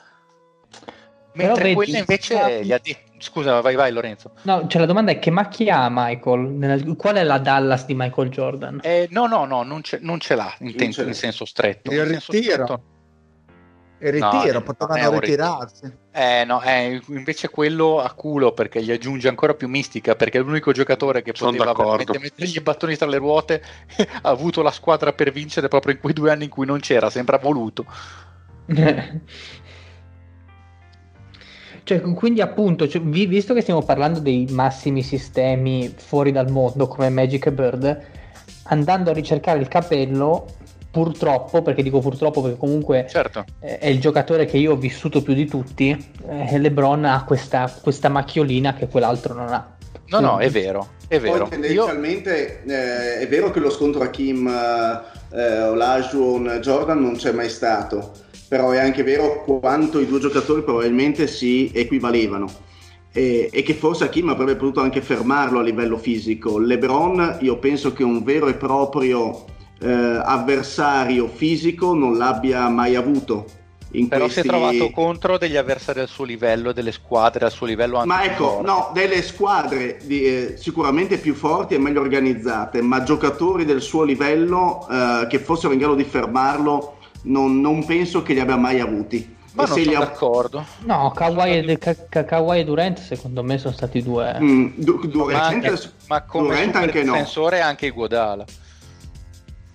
Mentre 1.34 1.62
vedi, 1.62 1.74
quella 1.74 1.98
invece 1.98 2.34
ma... 2.34 2.48
gli 2.50 2.72
ha 2.72 2.80
detto. 2.82 3.10
Scusa, 3.18 3.60
vai, 3.60 3.76
vai 3.76 3.92
Lorenzo. 3.92 4.32
No, 4.42 4.66
cioè 4.66 4.80
la 4.80 4.86
domanda 4.86 5.12
è 5.12 5.18
che 5.18 5.30
macchia 5.30 5.82
ha 5.82 5.88
Michael? 5.90 6.96
Qual 6.96 7.14
è 7.14 7.22
la 7.22 7.38
Dallas 7.38 7.86
di 7.86 7.94
Michael 7.94 8.28
Jordan? 8.30 8.80
Eh, 8.82 9.06
no, 9.10 9.26
no, 9.26 9.44
no, 9.44 9.62
non 9.62 9.82
ce, 9.82 9.98
non 10.00 10.18
ce 10.18 10.34
l'ha 10.34 10.52
in, 10.58 10.74
tempo, 10.74 11.02
in 11.02 11.14
senso 11.14 11.44
stretto. 11.44 11.92
Il 11.92 12.04
ritiro. 12.04 12.82
Il 14.00 14.10
ritiro, 14.10 14.52
no, 14.54 14.62
potevano 14.62 15.20
ritirarsi. 15.20 15.92
Eh 16.10 16.44
no, 16.44 16.60
eh, 16.62 17.00
invece 17.06 17.48
quello 17.48 18.00
a 18.00 18.12
culo 18.12 18.52
perché 18.52 18.82
gli 18.82 18.90
aggiunge 18.90 19.28
ancora 19.28 19.54
più 19.54 19.68
mistica 19.68 20.16
perché 20.16 20.38
è 20.38 20.42
l'unico 20.42 20.72
giocatore 20.72 21.22
che 21.22 21.30
Sono 21.32 21.52
poteva 21.52 21.72
veramente 21.72 22.18
mettergli 22.18 22.56
i 22.56 22.60
battoni 22.60 22.96
tra 22.96 23.06
le 23.06 23.18
ruote 23.18 23.62
ha 24.22 24.28
avuto 24.28 24.60
la 24.60 24.72
squadra 24.72 25.12
per 25.12 25.30
vincere 25.30 25.68
proprio 25.68 25.94
in 25.94 26.00
quei 26.00 26.12
due 26.12 26.32
anni 26.32 26.44
in 26.44 26.50
cui 26.50 26.66
non 26.66 26.80
c'era, 26.80 27.10
sembra 27.10 27.38
voluto. 27.38 27.86
Cioè, 31.84 32.00
quindi 32.00 32.40
appunto, 32.40 32.86
cioè, 32.86 33.02
visto 33.02 33.54
che 33.54 33.60
stiamo 33.60 33.82
parlando 33.82 34.20
dei 34.20 34.46
massimi 34.50 35.02
sistemi 35.02 35.92
fuori 35.96 36.30
dal 36.30 36.50
mondo 36.50 36.86
come 36.86 37.08
Magic 37.08 37.46
e 37.46 37.52
Bird, 37.52 38.00
andando 38.64 39.10
a 39.10 39.12
ricercare 39.12 39.58
il 39.58 39.66
capello, 39.66 40.46
purtroppo, 40.92 41.62
perché 41.62 41.82
dico 41.82 41.98
purtroppo 41.98 42.42
perché 42.42 42.58
comunque 42.58 43.06
certo. 43.08 43.44
è 43.58 43.86
il 43.88 43.98
giocatore 43.98 44.44
che 44.44 44.58
io 44.58 44.72
ho 44.72 44.76
vissuto 44.76 45.22
più 45.22 45.34
di 45.34 45.46
tutti, 45.46 45.90
eh, 46.28 46.58
LeBron 46.58 47.04
ha 47.04 47.24
questa, 47.24 47.72
questa 47.82 48.08
macchiolina 48.08 48.74
che 48.74 48.86
quell'altro 48.86 49.34
non 49.34 49.48
ha. 49.48 49.76
No, 50.08 50.20
no, 50.20 50.38
è 50.38 50.50
vero, 50.50 50.88
è 51.08 51.18
vero. 51.18 51.48
Poi 51.48 51.48
tendenzialmente 51.48 52.60
io... 52.64 52.72
eh, 52.72 53.18
è 53.20 53.28
vero 53.28 53.50
che 53.50 53.60
lo 53.60 53.70
scontro 53.70 54.02
a 54.02 54.08
Kim, 54.08 54.46
eh, 54.46 55.62
Olajuwon, 55.62 56.58
Jordan 56.60 57.00
non 57.00 57.16
c'è 57.16 57.32
mai 57.32 57.48
stato 57.48 58.12
però 58.52 58.68
è 58.72 58.78
anche 58.78 59.02
vero 59.02 59.42
quanto 59.44 59.98
i 59.98 60.06
due 60.06 60.18
giocatori 60.18 60.62
probabilmente 60.62 61.26
si 61.26 61.70
equivalevano 61.72 62.52
e, 63.10 63.48
e, 63.50 63.62
che 63.62 63.72
forse 63.72 64.04
Hakim 64.04 64.28
avrebbe 64.28 64.56
potuto 64.56 64.82
anche 64.82 65.00
fermarlo 65.00 65.60
a 65.60 65.62
livello 65.62 65.96
fisico. 65.96 66.58
LeBron 66.58 67.38
io 67.40 67.56
penso 67.56 67.94
che 67.94 68.04
un 68.04 68.22
vero 68.22 68.48
e 68.48 68.54
proprio 68.54 69.46
eh, 69.80 69.90
avversario 69.90 71.28
fisico 71.28 71.94
non 71.94 72.18
l'abbia 72.18 72.68
mai 72.68 72.94
avuto. 72.94 73.46
Però 73.90 74.24
questi... 74.24 74.40
si 74.42 74.46
è 74.46 74.50
trovato 74.50 74.90
contro 74.90 75.38
degli 75.38 75.56
avversari 75.56 76.00
al 76.00 76.08
suo 76.08 76.24
livello, 76.24 76.72
delle 76.72 76.92
squadre 76.92 77.46
al 77.46 77.52
suo 77.52 77.64
livello 77.64 77.96
anche 77.96 78.08
Ma 78.08 78.22
ecco, 78.22 78.48
forte. 78.48 78.66
no, 78.66 78.90
delle 78.92 79.22
squadre 79.22 79.98
di, 80.02 80.24
eh, 80.24 80.54
sicuramente 80.58 81.16
più 81.16 81.32
forti 81.32 81.72
e 81.72 81.78
meglio 81.78 82.02
organizzate, 82.02 82.82
ma 82.82 83.02
giocatori 83.02 83.64
del 83.64 83.80
suo 83.80 84.02
livello 84.02 84.86
eh, 84.90 85.26
che 85.26 85.38
fossero 85.38 85.72
in 85.72 85.78
grado 85.78 85.94
di 85.94 86.04
fermarlo 86.04 86.96
non, 87.22 87.60
non 87.60 87.84
penso 87.84 88.22
che 88.22 88.32
li 88.32 88.40
abbia 88.40 88.56
mai 88.56 88.80
avuti. 88.80 89.40
Ma 89.54 89.64
non 89.64 89.78
sono 89.78 89.96
ha... 89.96 89.98
d'accordo. 89.98 90.64
No, 90.84 91.12
Kawhi 91.14 91.58
e, 91.58 91.78
Ka- 91.78 92.24
Kawhi 92.24 92.60
e 92.60 92.64
Durant 92.64 92.98
secondo 92.98 93.42
me 93.42 93.58
sono 93.58 93.74
stati 93.74 94.02
due. 94.02 94.38
Mm, 94.40 94.68
du- 94.76 95.06
Durant, 95.06 95.32
ma, 95.32 95.46
anche, 95.46 95.90
ma 96.06 96.22
come 96.22 96.48
Durant 96.48 96.76
anche 96.76 97.02
no. 97.02 97.12
difensore 97.12 97.60
anche 97.60 97.86
Iguodala. 97.86 98.44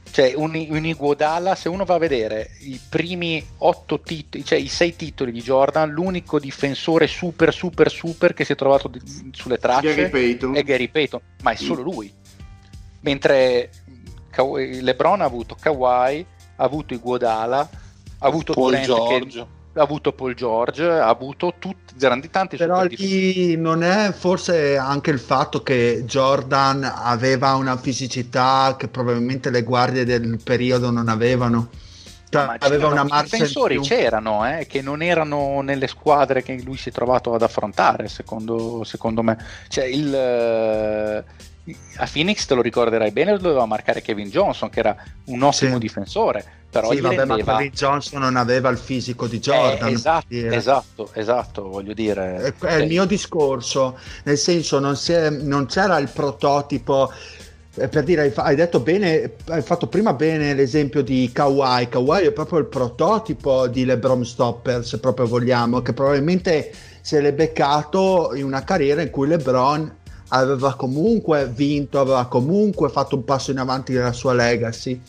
Cioè 0.09 0.33
un, 0.35 0.65
un 0.69 0.85
Iguodala, 0.85 1.53
se 1.53 1.69
uno 1.69 1.85
va 1.85 1.93
a 1.93 1.99
vedere 1.99 2.49
i 2.61 2.79
primi 2.89 3.45
otto 3.59 3.99
titoli, 4.01 4.43
cioè 4.43 4.57
i 4.57 4.67
sei 4.67 4.95
titoli 4.95 5.31
di 5.31 5.41
Jordan, 5.41 5.91
l'unico 5.91 6.39
difensore 6.39 7.05
super 7.05 7.53
super 7.53 7.91
super 7.91 8.33
che 8.33 8.43
si 8.43 8.53
è 8.53 8.55
trovato 8.55 8.87
di, 8.87 8.99
sulle 9.31 9.59
tracce 9.59 10.09
Gary 10.09 10.37
è 10.53 10.63
Gary 10.63 10.89
Payton, 10.89 11.21
ma 11.43 11.51
è 11.51 11.55
solo 11.55 11.83
lui. 11.83 12.11
Mentre 13.01 13.69
LeBron 14.81 15.21
ha 15.21 15.25
avuto 15.25 15.55
Kawhi 15.59 16.25
ha 16.57 16.63
avuto 16.63 16.93
Iguodala, 16.93 17.59
ha 17.59 18.27
avuto 18.27 18.53
Paul 18.53 18.71
Durant 18.71 18.85
George. 18.85 19.39
Che, 19.39 19.55
ha 19.79 19.83
avuto 19.83 20.11
Paul 20.11 20.33
George, 20.33 20.83
ha 20.83 21.07
avuto 21.07 21.53
tutti, 21.59 21.93
grandi 21.95 22.29
tanti 22.29 22.57
Però 22.57 22.83
lì 22.83 23.55
non 23.57 23.83
è 23.83 24.11
forse 24.11 24.75
anche 24.75 25.11
il 25.11 25.19
fatto 25.19 25.61
che 25.61 26.03
Jordan 26.05 26.83
aveva 26.83 27.53
una 27.53 27.77
fisicità 27.77 28.75
che 28.77 28.87
probabilmente 28.87 29.51
le 29.51 29.61
guardie 29.61 30.03
del 30.03 30.39
periodo 30.43 30.89
non 30.89 31.07
avevano. 31.07 31.69
Cioè, 32.29 32.57
aveva 32.59 32.87
una 32.87 33.03
marcia 33.03 33.37
I 33.37 33.39
difensori 33.39 33.79
c'erano, 33.79 34.45
eh, 34.45 34.65
che 34.67 34.81
non 34.81 35.01
erano 35.01 35.61
nelle 35.61 35.87
squadre 35.87 36.43
che 36.43 36.59
lui 36.61 36.75
si 36.75 36.89
è 36.89 36.91
trovato 36.91 37.33
ad 37.33 37.41
affrontare, 37.41 38.09
secondo, 38.09 38.83
secondo 38.83 39.21
me. 39.21 39.37
Cioè, 39.69 39.85
il, 39.85 41.23
a 41.97 42.07
Phoenix 42.11 42.45
te 42.45 42.53
lo 42.55 42.61
ricorderai 42.61 43.11
bene, 43.11 43.31
lo 43.31 43.37
doveva 43.37 43.65
marcare 43.65 44.01
Kevin 44.01 44.29
Johnson, 44.29 44.69
che 44.69 44.79
era 44.79 44.95
un 45.25 45.41
ottimo 45.41 45.73
sì. 45.73 45.79
difensore. 45.79 46.45
Però 46.69 46.91
sì, 46.91 46.99
vabbè, 46.99 47.15
rendeva... 47.15 47.43
ma 47.53 47.57
Kevin 47.57 47.71
Johnson 47.71 48.21
non 48.21 48.35
aveva 48.35 48.69
il 48.69 48.77
fisico 48.77 49.27
di 49.27 49.39
Jordan. 49.39 49.89
Eh, 49.89 49.93
esatto, 49.93 50.25
esatto, 50.29 51.09
esatto, 51.13 51.67
voglio 51.69 51.93
dire. 51.93 52.53
È, 52.59 52.65
è 52.65 52.75
il 52.75 52.87
mio 52.87 53.05
discorso, 53.05 53.97
nel 54.23 54.37
senso 54.37 54.79
non, 54.79 54.97
è, 55.07 55.29
non 55.29 55.65
c'era 55.65 55.97
il 55.97 56.09
prototipo 56.09 57.11
eh, 57.79 57.87
per 57.87 58.03
dire, 58.03 58.33
hai 58.35 58.55
detto 58.55 58.79
bene, 58.79 59.33
hai 59.49 59.61
fatto 59.61 59.87
prima 59.87 60.13
bene 60.13 60.53
l'esempio 60.53 61.03
di 61.03 61.29
Kawhi. 61.31 61.87
Kawhi 61.87 62.25
è 62.25 62.31
proprio 62.31 62.59
il 62.59 62.65
prototipo 62.65 63.67
di 63.67 63.85
LeBron 63.85 64.25
Stopper, 64.25 64.83
se 64.83 64.99
proprio 64.99 65.27
vogliamo, 65.27 65.81
che 65.81 65.93
probabilmente 65.93 66.71
se 67.01 67.21
l'è 67.21 67.33
beccato 67.33 68.31
in 68.33 68.43
una 68.43 68.63
carriera 68.63 69.01
in 69.01 69.11
cui 69.11 69.27
LeBron 69.27 69.95
aveva 70.29 70.75
comunque 70.75 71.47
vinto, 71.47 71.99
aveva 71.99 72.25
comunque 72.27 72.89
fatto 72.89 73.15
un 73.15 73.23
passo 73.23 73.51
in 73.51 73.59
avanti 73.59 73.93
nella 73.93 74.13
sua 74.13 74.33
legacy. 74.33 74.99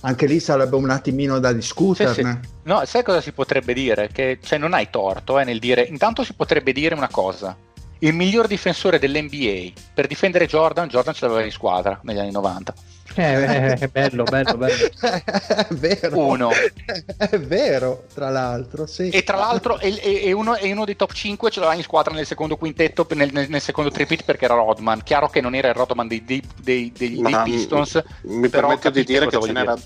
Anche 0.00 0.26
lì 0.26 0.38
sarebbe 0.38 0.76
un 0.76 0.90
attimino 0.90 1.38
da 1.38 1.52
discuterne. 1.52 2.40
Sì, 2.42 2.48
sì. 2.48 2.52
No, 2.64 2.84
sai 2.84 3.02
cosa 3.02 3.20
si 3.20 3.32
potrebbe 3.32 3.72
dire? 3.72 4.08
Che 4.12 4.38
cioè, 4.42 4.58
non 4.58 4.74
hai 4.74 4.88
torto 4.90 5.38
eh, 5.38 5.44
nel 5.44 5.58
dire. 5.58 5.82
Intanto 5.82 6.22
si 6.22 6.34
potrebbe 6.34 6.72
dire 6.72 6.94
una 6.94 7.08
cosa. 7.08 7.56
Il 8.04 8.12
miglior 8.12 8.46
difensore 8.46 8.98
dell'NBA 8.98 9.80
per 9.94 10.06
difendere 10.06 10.46
Jordan, 10.46 10.88
Jordan 10.88 11.14
ce 11.14 11.24
l'aveva 11.24 11.42
in 11.42 11.50
squadra 11.50 11.98
negli 12.02 12.18
anni 12.18 12.32
90. 12.32 12.74
Eh, 13.14 13.76
eh, 13.80 13.88
bello, 13.88 14.24
bello, 14.24 14.58
bello. 14.58 14.90
è 15.00 15.66
vero. 15.70 16.18
Uno. 16.18 16.50
È 17.16 17.38
vero, 17.38 18.04
tra 18.12 18.28
l'altro, 18.28 18.84
sì. 18.86 19.08
E 19.08 19.22
tra 19.22 19.36
l'altro 19.38 19.78
è, 19.78 19.92
è, 19.94 20.32
uno, 20.32 20.54
è 20.54 20.70
uno, 20.70 20.84
dei 20.84 20.96
top 20.96 21.12
5 21.12 21.50
ce 21.50 21.60
l'aveva 21.60 21.78
in 21.78 21.84
squadra 21.84 22.12
nel 22.12 22.26
secondo 22.26 22.56
quintetto, 22.56 23.06
nel, 23.14 23.32
nel, 23.32 23.48
nel 23.48 23.60
secondo 23.60 23.90
tripit 23.90 24.24
perché 24.24 24.44
era 24.44 24.54
Rodman. 24.54 25.02
Chiaro 25.02 25.28
che 25.28 25.40
non 25.40 25.54
era 25.54 25.68
il 25.68 25.74
Rodman 25.74 26.06
dei, 26.06 26.22
dei, 26.24 26.42
dei, 26.60 26.92
dei 26.92 27.40
Pistons. 27.44 28.02
Mi 28.22 28.48
permetto 28.50 28.90
di 28.90 29.04
dire 29.04 29.26
che 29.28 29.40
ce, 29.40 29.52
n'era, 29.52 29.76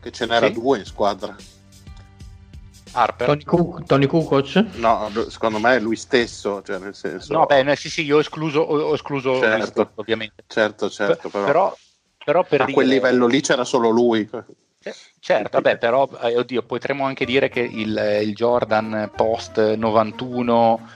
che 0.00 0.10
ce 0.10 0.26
n'era, 0.26 0.46
sì? 0.46 0.52
due 0.52 0.78
in 0.78 0.84
squadra. 0.84 1.36
Harper. 2.94 3.26
Tony, 3.26 3.44
Cook, 3.44 3.84
Tony 3.84 4.06
Kukoc? 4.06 4.64
No, 4.76 5.10
secondo 5.28 5.58
me 5.58 5.76
è 5.76 5.80
lui 5.80 5.96
stesso, 5.96 6.62
cioè 6.62 6.78
nel 6.78 6.94
senso... 6.94 7.32
No, 7.32 7.46
beh, 7.46 7.76
sì, 7.76 7.90
sì, 7.90 8.04
io 8.04 8.16
ho 8.16 8.20
escluso, 8.20 8.60
ho 8.60 8.94
escluso 8.94 9.38
certo, 9.38 9.66
stesso, 9.66 9.90
ovviamente. 9.96 10.44
Certo, 10.46 10.88
certo, 10.88 11.28
però... 11.28 11.44
però 11.44 11.76
però 12.24 12.42
per 12.42 12.62
a 12.62 12.64
dire... 12.64 12.74
quel 12.74 12.88
livello 12.88 13.26
lì 13.26 13.40
c'era 13.42 13.64
solo 13.64 13.90
lui. 13.90 14.28
Certo, 15.18 15.48
vabbè, 15.50 15.78
però 15.78 16.08
eh, 16.22 16.36
oddio, 16.36 16.62
potremmo 16.62 17.04
anche 17.04 17.24
dire 17.24 17.48
che 17.48 17.60
il, 17.60 18.20
il 18.22 18.34
Jordan 18.34 19.10
post 19.14 19.74
91 19.74 20.88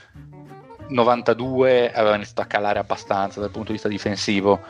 92 0.88 1.92
aveva 1.92 2.14
iniziato 2.14 2.40
a 2.42 2.46
calare 2.46 2.78
abbastanza 2.78 3.40
dal 3.40 3.50
punto 3.50 3.68
di 3.68 3.72
vista 3.72 3.88
difensivo. 3.88 4.60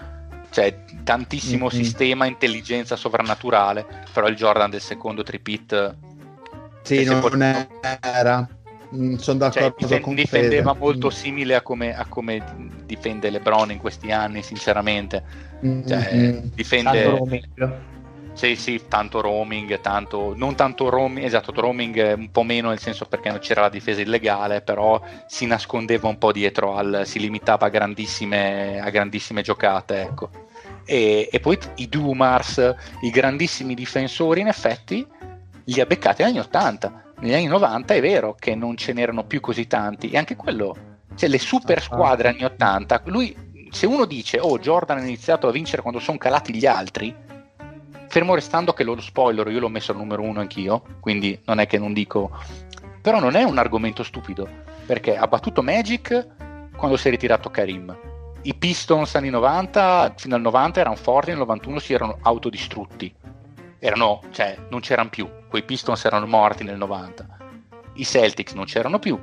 Cioè, 0.50 0.84
tantissimo 1.04 1.66
mm-hmm. 1.66 1.82
sistema, 1.82 2.26
intelligenza 2.26 2.96
sovrannaturale, 2.96 4.04
però 4.12 4.28
il 4.28 4.36
Jordan 4.36 4.70
del 4.70 4.80
secondo 4.80 5.22
tripit 5.22 5.96
sì, 6.96 7.04
non 7.04 7.20
pot- 7.20 7.68
era. 8.00 8.48
Mm, 8.94 9.16
sono 9.16 9.38
d'accordo 9.38 9.86
cioè, 9.86 9.98
difen- 9.98 10.14
difendeva 10.14 10.72
Fede. 10.72 10.84
molto 10.84 11.10
simile 11.10 11.54
a 11.54 11.60
come, 11.60 11.94
a 11.94 12.06
come, 12.06 12.42
difende 12.86 13.28
LeBron 13.28 13.70
in 13.70 13.78
questi 13.78 14.10
anni, 14.10 14.42
sinceramente. 14.42 15.22
Cioè, 15.60 16.14
mm-hmm. 16.14 16.38
difende. 16.54 17.42
Sì, 18.38 18.54
sì, 18.54 18.82
tanto 18.86 19.20
roaming, 19.20 19.80
tanto, 19.80 20.32
non 20.36 20.54
tanto 20.54 20.88
roaming, 20.88 21.26
esatto, 21.26 21.52
roaming 21.52 22.14
un 22.16 22.30
po' 22.30 22.44
meno 22.44 22.68
nel 22.68 22.78
senso 22.78 23.04
perché 23.06 23.30
non 23.30 23.40
c'era 23.40 23.62
la 23.62 23.68
difesa 23.68 24.00
illegale, 24.00 24.60
però 24.60 25.02
si 25.26 25.44
nascondeva 25.44 26.06
un 26.06 26.18
po' 26.18 26.30
dietro 26.30 26.76
al, 26.76 27.02
si 27.04 27.18
limitava 27.18 27.66
a 27.66 27.68
grandissime, 27.68 28.78
a 28.80 28.90
grandissime 28.90 29.42
giocate, 29.42 30.02
ecco. 30.02 30.30
E, 30.84 31.28
e 31.32 31.40
poi 31.40 31.58
i 31.76 31.88
Dumars, 31.88 32.76
i 33.00 33.10
grandissimi 33.10 33.74
difensori, 33.74 34.40
in 34.40 34.46
effetti, 34.46 35.04
li 35.68 35.80
ha 35.80 35.86
beccati 35.86 36.22
negli 36.22 36.32
anni 36.32 36.40
80 36.40 37.08
negli 37.20 37.34
anni 37.34 37.46
90 37.46 37.94
è 37.94 38.00
vero 38.00 38.36
che 38.38 38.54
non 38.54 38.76
ce 38.76 38.92
n'erano 38.92 39.24
più 39.24 39.40
così 39.40 39.66
tanti, 39.66 40.10
e 40.10 40.18
anche 40.18 40.36
quello, 40.36 40.76
cioè 41.16 41.28
le 41.28 41.38
super 41.38 41.82
squadre 41.82 42.28
anni 42.28 42.44
80, 42.44 43.02
lui, 43.06 43.34
se 43.70 43.86
uno 43.86 44.04
dice, 44.04 44.38
oh 44.38 44.58
Jordan 44.58 44.98
ha 44.98 45.02
iniziato 45.02 45.48
a 45.48 45.50
vincere 45.50 45.82
quando 45.82 45.98
sono 45.98 46.16
calati 46.16 46.54
gli 46.54 46.66
altri, 46.66 47.12
fermo 48.06 48.36
restando 48.36 48.72
che 48.72 48.84
lo 48.84 48.98
spoiler 49.00 49.48
io 49.48 49.58
l'ho 49.58 49.68
messo 49.68 49.90
al 49.90 49.98
numero 49.98 50.22
uno 50.22 50.38
anch'io, 50.38 50.82
quindi 51.00 51.40
non 51.44 51.58
è 51.58 51.66
che 51.66 51.78
non 51.78 51.92
dico, 51.92 52.30
però 53.02 53.18
non 53.18 53.34
è 53.34 53.42
un 53.42 53.58
argomento 53.58 54.04
stupido, 54.04 54.48
perché 54.86 55.16
ha 55.16 55.26
battuto 55.26 55.60
Magic 55.60 56.26
quando 56.76 56.96
si 56.96 57.08
è 57.08 57.10
ritirato 57.10 57.50
Karim. 57.50 57.96
I 58.42 58.54
Pistons 58.54 59.16
anni 59.16 59.30
90, 59.30 60.14
fino 60.16 60.36
al 60.36 60.40
90 60.40 60.78
erano 60.78 60.94
forti, 60.94 61.30
nel 61.30 61.38
91 61.40 61.80
si 61.80 61.92
erano 61.92 62.18
autodistrutti. 62.22 63.12
Erano, 63.78 64.22
cioè, 64.32 64.56
non 64.70 64.80
c'erano 64.80 65.08
più. 65.08 65.28
Quei 65.48 65.62
Pistons 65.62 66.04
erano 66.04 66.26
morti 66.26 66.64
nel 66.64 66.76
90. 66.76 67.26
I 67.94 68.04
Celtics 68.04 68.52
non 68.52 68.64
c'erano 68.64 68.98
più. 68.98 69.18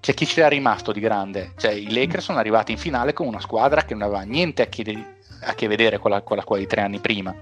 C'è 0.00 0.14
chi 0.14 0.26
c'era 0.26 0.48
rimasto 0.48 0.92
di 0.92 1.00
grande. 1.00 1.52
Cioè, 1.56 1.72
i 1.72 1.92
Lakers 1.92 2.24
sono 2.24 2.38
arrivati 2.38 2.72
in 2.72 2.78
finale 2.78 3.12
con 3.12 3.26
una 3.26 3.40
squadra 3.40 3.84
che 3.84 3.94
non 3.94 4.02
aveva 4.02 4.22
niente 4.22 4.62
a, 4.62 4.66
chiede- 4.66 5.16
a 5.42 5.54
che 5.54 5.68
vedere 5.68 5.98
con 5.98 6.10
la, 6.10 6.22
con 6.22 6.36
la 6.36 6.44
quale 6.44 6.62
di 6.62 6.68
tre 6.68 6.80
anni 6.80 6.98
prima. 6.98 7.34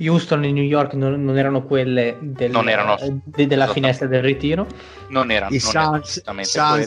Houston 0.00 0.42
e 0.44 0.50
New 0.50 0.64
York 0.64 0.94
non, 0.94 1.22
non 1.24 1.38
erano 1.38 1.62
quelle 1.62 2.16
del, 2.20 2.50
Non 2.50 2.68
erano- 2.68 2.96
de- 3.24 3.46
della 3.46 3.68
finestra 3.68 4.06
del 4.08 4.22
ritiro. 4.22 4.66
Non 5.08 5.30
erano, 5.30 5.54
I 5.54 5.60
Suns, 5.60 6.22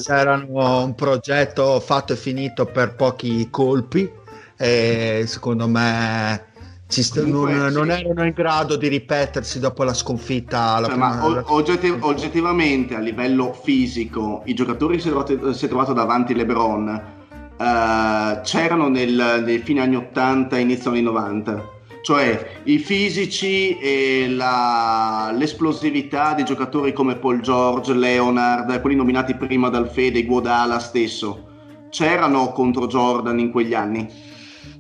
erano 0.10 0.84
un 0.84 0.96
progetto 0.96 1.80
fatto 1.80 2.14
e 2.14 2.16
finito 2.18 2.66
per 2.66 2.96
pochi 2.96 3.50
colpi 3.50 4.12
e 4.58 5.24
secondo 5.28 5.68
me 5.68 6.46
st- 6.88 7.20
Comunque, 7.22 7.54
non, 7.54 7.70
sì. 7.70 7.76
non 7.76 7.92
erano 7.92 8.24
in 8.26 8.34
grado 8.34 8.76
di 8.76 8.88
ripetersi 8.88 9.60
dopo 9.60 9.84
la 9.84 9.94
sconfitta 9.94 10.76
alla 10.76 10.88
Cioè, 10.88 10.96
prima- 10.96 11.16
ma 11.16 11.26
o- 11.26 11.44
oggetti- 11.56 11.96
oggettivamente 12.00 12.96
a 12.96 13.00
livello 13.00 13.54
fisico 13.54 14.42
i 14.46 14.54
giocatori 14.54 14.96
che 14.96 15.02
si 15.02 15.08
è 15.08 15.12
trovato, 15.12 15.54
si 15.54 15.66
è 15.66 15.68
trovato 15.68 15.94
davanti 15.94 16.34
LeBron 16.36 17.14
eh, 17.58 18.40
c'erano 18.44 18.88
nel, 18.90 19.44
nei 19.46 19.60
fine 19.60 19.82
anni 19.82 19.96
80 19.96 20.58
inizio 20.58 20.92
anni 20.92 21.02
90 21.02 21.74
cioè 22.04 22.60
i 22.66 22.78
fisici 22.78 23.80
e 23.80 24.28
la- 24.30 25.34
l'esplosività 25.36 26.34
di 26.36 26.44
giocatori 26.44 26.94
come 26.94 27.16
Paul 27.16 27.40
George, 27.42 27.94
Leonard, 27.96 28.80
quelli 28.82 28.96
nominati 28.96 29.34
prima 29.34 29.70
dal 29.70 29.90
Fede, 29.90 30.24
Guadala 30.24 30.78
stesso 30.78 31.48
c'erano 31.90 32.52
contro 32.52 32.86
Jordan 32.86 33.40
in 33.40 33.50
quegli 33.52 33.74
anni 33.74 34.08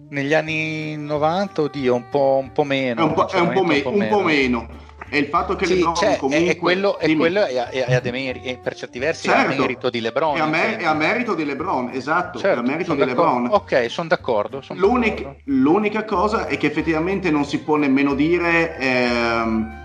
Negli 0.10 0.34
anni 0.34 0.96
90, 0.98 1.62
oddio, 1.64 1.96
un 1.96 2.10
po', 2.10 2.40
un 2.42 2.52
po' 2.52 2.64
meno. 2.64 3.02
è 3.02 3.04
un 3.04 3.14
po', 3.14 3.26
è 3.28 3.40
un 3.40 3.52
po' 3.54 3.64
me- 3.64 3.82
un 3.86 4.08
po' 4.08 4.22
meno 4.22 4.68
e 5.10 5.20
il 5.20 5.26
fatto 5.28 5.56
che 5.56 5.66
Sì, 5.66 5.76
LeBron 5.76 5.96
cioè, 5.96 6.18
comunque 6.18 6.52
è, 6.52 6.58
quello, 6.58 6.98
quello 7.16 7.46
è, 7.46 7.54
è- 7.70 7.86
è 7.86 7.94
a 7.96 8.00
demeri- 8.00 8.42
è 8.42 8.58
per 8.58 8.76
certi 8.76 8.98
versi 9.00 9.28
è 9.28 9.32
a 9.32 9.36
Certo. 9.46 9.62
merito 9.62 9.90
di 9.90 10.02
LeBron. 10.02 10.36
È 10.36 10.40
a, 10.40 10.46
me- 10.48 10.78
è 10.78 10.86
a 10.86 10.94
merito 10.94 11.34
di 11.36 11.46
LeBron, 11.46 11.92
esatto, 11.94 12.40
Certo, 12.40 12.60
è 12.60 12.64
a 12.64 12.66
merito 12.66 12.92
sono 12.94 13.04
di 13.06 13.10
d'accordo. 13.14 13.40
LeBron. 13.42 13.56
Ok, 13.56 13.90
sono 13.90 14.08
d'accordo. 14.08 14.62
son 14.62 14.78
L'unic- 14.78 15.16
d'accordo. 15.22 15.40
l'unica 15.46 16.04
cosa 16.06 16.48
è 16.48 16.58
che 16.58 16.68
effettivamente 16.68 17.30
non 17.32 17.46
si 17.46 17.60
può 17.60 17.76
nemmeno 17.76 18.14
dire 18.16 18.78
ehm, 18.78 19.84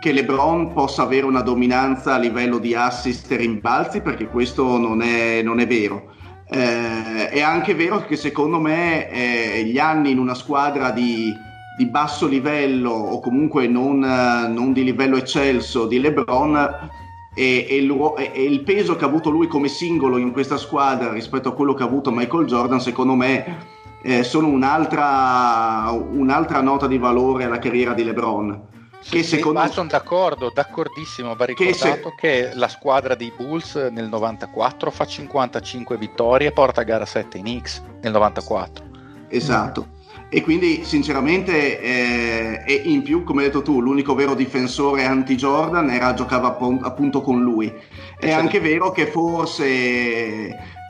che 0.00 0.12
LeBron 0.12 0.72
possa 0.72 1.02
avere 1.02 1.26
una 1.26 1.42
dominanza 1.42 2.14
a 2.14 2.18
livello 2.18 2.58
di 2.58 2.74
assist 2.74 3.30
e 3.30 3.36
rimbalzi, 3.36 4.00
perché 4.00 4.26
questo 4.26 4.76
non 4.78 5.00
è, 5.02 5.42
non 5.42 5.60
è 5.60 5.66
vero. 5.66 6.14
Eh, 6.54 7.28
è 7.30 7.40
anche 7.40 7.74
vero 7.74 8.04
che 8.04 8.16
secondo 8.16 8.60
me 8.60 9.08
eh, 9.08 9.64
gli 9.64 9.78
anni 9.78 10.10
in 10.10 10.18
una 10.18 10.34
squadra 10.34 10.90
di, 10.90 11.32
di 11.78 11.86
basso 11.86 12.26
livello 12.26 12.90
o 12.90 13.20
comunque 13.20 13.66
non, 13.66 14.04
eh, 14.04 14.48
non 14.48 14.74
di 14.74 14.84
livello 14.84 15.16
eccelso 15.16 15.86
di 15.86 15.98
LeBron 15.98 16.90
e, 17.34 17.66
e 17.70 17.76
e- 18.18 18.30
e 18.34 18.44
il 18.44 18.62
peso 18.64 18.96
che 18.96 19.04
ha 19.04 19.08
avuto 19.08 19.30
lui 19.30 19.46
come 19.46 19.68
singolo 19.68 20.18
in 20.18 20.30
questa 20.32 20.58
squadra 20.58 21.10
rispetto 21.10 21.48
a 21.48 21.54
quello 21.54 21.72
che 21.72 21.84
ha 21.84 21.86
avuto 21.86 22.10
Michael 22.10 22.44
Jordan, 22.44 22.82
secondo 22.82 23.14
me 23.14 23.66
eh, 24.02 24.22
sono 24.22 24.48
un'altra, 24.48 25.90
un'altra 25.90 26.60
nota 26.60 26.86
di 26.86 26.98
valore 26.98 27.44
alla 27.44 27.58
carriera 27.60 27.94
di 27.94 28.04
LeBron. 28.04 28.62
Che 29.02 29.22
Sì, 29.22 29.36
secondo 29.36 29.58
ma 29.60 29.68
sono 29.68 29.88
d'accordo, 29.88 30.50
d'accordissimo. 30.54 31.34
Va 31.34 31.44
Che 31.46 31.54
se- 31.74 31.86
ricordato 31.94 32.14
che, 32.16 32.50
la 32.54 32.68
squadra 32.68 33.14
dei 33.14 33.32
Bulls 33.36 33.74
nel 33.90 34.08
94 34.08 34.90
fa 34.90 35.04
55 35.04 35.96
vittorie 35.96 36.48
e 36.48 36.52
porta 36.52 36.80
a 36.82 36.84
gara 36.84 37.04
7 37.04 37.36
in 37.38 37.60
X 37.60 37.82
nel 38.00 38.12
94. 38.12 38.84
Esatto. 39.28 39.88
E 40.28 40.40
quindi 40.40 40.82
sinceramente, 40.84 41.78
eh, 41.80 42.62
e 42.66 42.72
in 42.86 43.02
più, 43.02 43.22
come 43.22 43.42
hai 43.42 43.48
detto 43.48 43.60
tu, 43.62 43.80
l'unico 43.82 44.14
vero 44.14 44.34
difensore 44.34 45.04
anti-Jordan 45.04 45.90
era 45.90 46.14
giocava 46.14 46.56
appunto 46.82 47.20
con 47.20 47.42
lui. 47.42 47.66
È 47.68 47.74
Cioè- 48.20 48.30
anche 48.30 48.60
vero 48.60 48.92
che 48.92 49.06
forse 49.06 49.66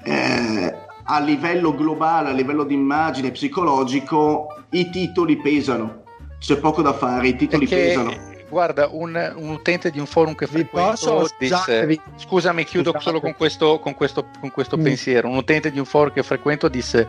eh, 0.04 0.74
a 1.04 1.18
livello 1.20 1.74
globale, 1.74 2.28
a 2.30 2.32
livello 2.32 2.62
di 2.64 2.74
immagine 2.74 3.30
psicologico, 3.32 4.46
i 4.70 4.90
titoli 4.90 5.36
pesano. 5.38 6.01
C'è 6.42 6.56
poco 6.58 6.82
da 6.82 6.92
fare, 6.92 7.28
i 7.28 7.36
titoli 7.36 7.66
Perché, 7.68 7.84
pesano. 7.86 8.14
guarda, 8.48 8.88
un, 8.90 9.32
un 9.36 9.48
utente 9.50 9.90
di 9.90 9.98
un 10.00 10.06
forum 10.06 10.34
che 10.34 10.46
Vi 10.46 10.52
frequento 10.52 10.90
posso- 10.90 11.34
disse, 11.38 11.54
scusatevi. 11.54 12.00
scusami, 12.16 12.64
chiudo 12.64 12.90
Scusate. 12.90 13.04
solo 13.04 13.20
con 13.20 13.34
questo, 13.36 13.78
con 13.78 13.94
questo, 13.94 14.26
con 14.40 14.50
questo 14.50 14.76
Mm. 14.76 14.82
pensiero, 14.82 15.28
un 15.28 15.36
utente 15.36 15.70
di 15.70 15.78
un 15.78 15.84
forum 15.84 16.12
che 16.12 16.22
frequento 16.24 16.68
disse 16.68 17.08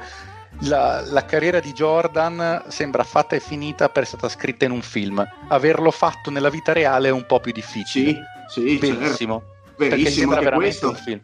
la, 0.59 1.01
la 1.07 1.25
carriera 1.25 1.59
di 1.59 1.71
Jordan 1.73 2.65
sembra 2.67 3.03
fatta 3.03 3.35
e 3.35 3.39
finita 3.39 3.89
per 3.89 4.03
essere 4.03 4.19
stata 4.19 4.31
scritta 4.33 4.65
in 4.65 4.71
un 4.71 4.83
film, 4.83 5.27
averlo 5.47 5.89
fatto 5.89 6.29
nella 6.29 6.49
vita 6.49 6.71
reale 6.73 7.07
è 7.07 7.11
un 7.11 7.25
po' 7.25 7.39
più 7.39 7.51
difficile. 7.51 8.13
Sì, 8.47 8.61
sì, 8.61 8.79
certo. 8.79 8.99
Verissimo, 8.99 9.43
perché 9.75 10.09
sembra 10.11 10.39
veramente 10.41 10.79
questo. 10.79 10.89
un 10.89 10.95
film. 10.95 11.21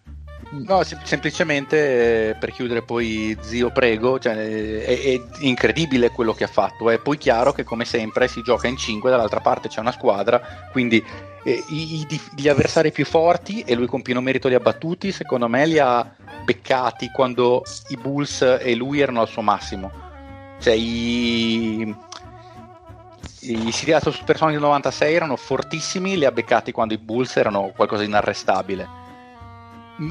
No, 0.51 0.81
sem- 0.83 1.03
semplicemente 1.03 2.29
eh, 2.29 2.35
per 2.35 2.51
chiudere 2.51 2.81
poi 2.81 3.37
zio 3.39 3.71
prego, 3.71 4.17
cioè, 4.17 4.35
eh, 4.35 4.83
è, 4.83 5.13
è 5.13 5.21
incredibile 5.45 6.09
quello 6.09 6.33
che 6.33 6.43
ha 6.45 6.47
fatto, 6.47 6.89
è 6.89 6.97
poi 6.99 7.17
chiaro 7.19 7.51
che 7.53 7.63
come 7.63 7.85
sempre 7.85 8.27
si 8.27 8.41
gioca 8.41 8.67
in 8.67 8.75
5, 8.75 9.11
dall'altra 9.11 9.41
parte 9.41 9.67
c'è 9.69 9.79
una 9.79 9.91
squadra, 9.91 10.41
quindi 10.71 11.05
eh, 11.43 11.63
i- 11.67 12.03
i 12.09 12.21
gli 12.35 12.47
avversari 12.47 12.91
più 12.91 13.05
forti, 13.05 13.61
e 13.61 13.75
lui 13.75 13.85
con 13.85 14.01
pieno 14.01 14.21
merito 14.21 14.47
li 14.47 14.55
ha 14.55 14.59
battuti, 14.59 15.11
secondo 15.11 15.47
me 15.47 15.67
li 15.67 15.77
ha 15.77 16.15
beccati 16.43 17.09
quando 17.11 17.61
i 17.89 17.97
Bulls 17.97 18.41
e 18.59 18.73
lui 18.75 18.99
erano 19.01 19.21
al 19.21 19.27
suo 19.27 19.43
massimo. 19.43 19.93
Cioè 20.57 20.73
i, 20.73 21.95
i 23.41 23.71
Seattle 23.71 24.11
Supersonics 24.11 24.59
del 24.59 24.67
96 24.67 25.13
erano 25.13 25.35
fortissimi, 25.35 26.17
li 26.17 26.25
ha 26.25 26.31
beccati 26.31 26.71
quando 26.71 26.93
i 26.93 26.97
Bulls 26.97 27.35
erano 27.37 27.71
qualcosa 27.75 28.01
di 28.01 28.07
inarrestabile. 28.07 28.98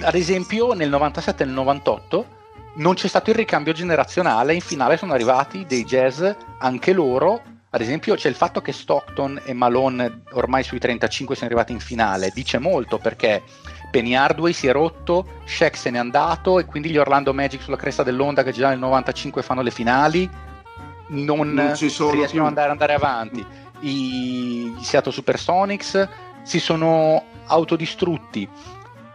Ad 0.02 0.14
esempio, 0.14 0.74
nel 0.74 0.88
97 0.88 1.42
e 1.42 1.46
nel 1.46 1.54
98 1.54 2.36
non 2.76 2.94
c'è 2.94 3.08
stato 3.08 3.30
il 3.30 3.36
ricambio 3.36 3.72
generazionale, 3.72 4.54
in 4.54 4.60
finale 4.60 4.96
sono 4.96 5.12
arrivati 5.12 5.64
dei 5.66 5.84
jazz 5.84 6.22
anche 6.58 6.92
loro. 6.92 7.40
Ad 7.70 7.80
esempio, 7.80 8.14
c'è 8.14 8.28
il 8.28 8.34
fatto 8.34 8.60
che 8.60 8.72
Stockton 8.72 9.42
e 9.44 9.52
Malone 9.52 10.22
ormai 10.32 10.62
sui 10.62 10.78
35 10.78 11.34
sono 11.34 11.46
arrivati 11.46 11.72
in 11.72 11.80
finale, 11.80 12.30
dice 12.32 12.58
molto 12.58 12.98
perché 12.98 13.42
Penny 13.90 14.14
Hardway 14.14 14.52
si 14.52 14.66
è 14.66 14.72
rotto, 14.72 15.40
Shaq 15.44 15.76
se 15.76 15.90
n'è 15.90 15.98
andato 15.98 16.58
e 16.58 16.64
quindi 16.64 16.90
gli 16.90 16.96
Orlando 16.98 17.34
Magic 17.34 17.62
sulla 17.62 17.76
cresta 17.76 18.02
dell'onda 18.02 18.42
che 18.42 18.52
già 18.52 18.68
nel 18.68 18.78
95 18.78 19.42
fanno 19.42 19.62
le 19.62 19.70
finali 19.70 20.28
non, 21.08 21.52
Non 21.52 21.74
riescono 22.10 22.42
ad 22.42 22.48
andare, 22.48 22.70
andare 22.70 22.94
avanti. 22.94 23.44
I, 23.80 24.74
i 24.78 24.82
Seattle 24.82 25.12
Supersonics 25.12 26.08
si 26.42 26.60
sono 26.60 27.22
autodistrutti. 27.46 28.48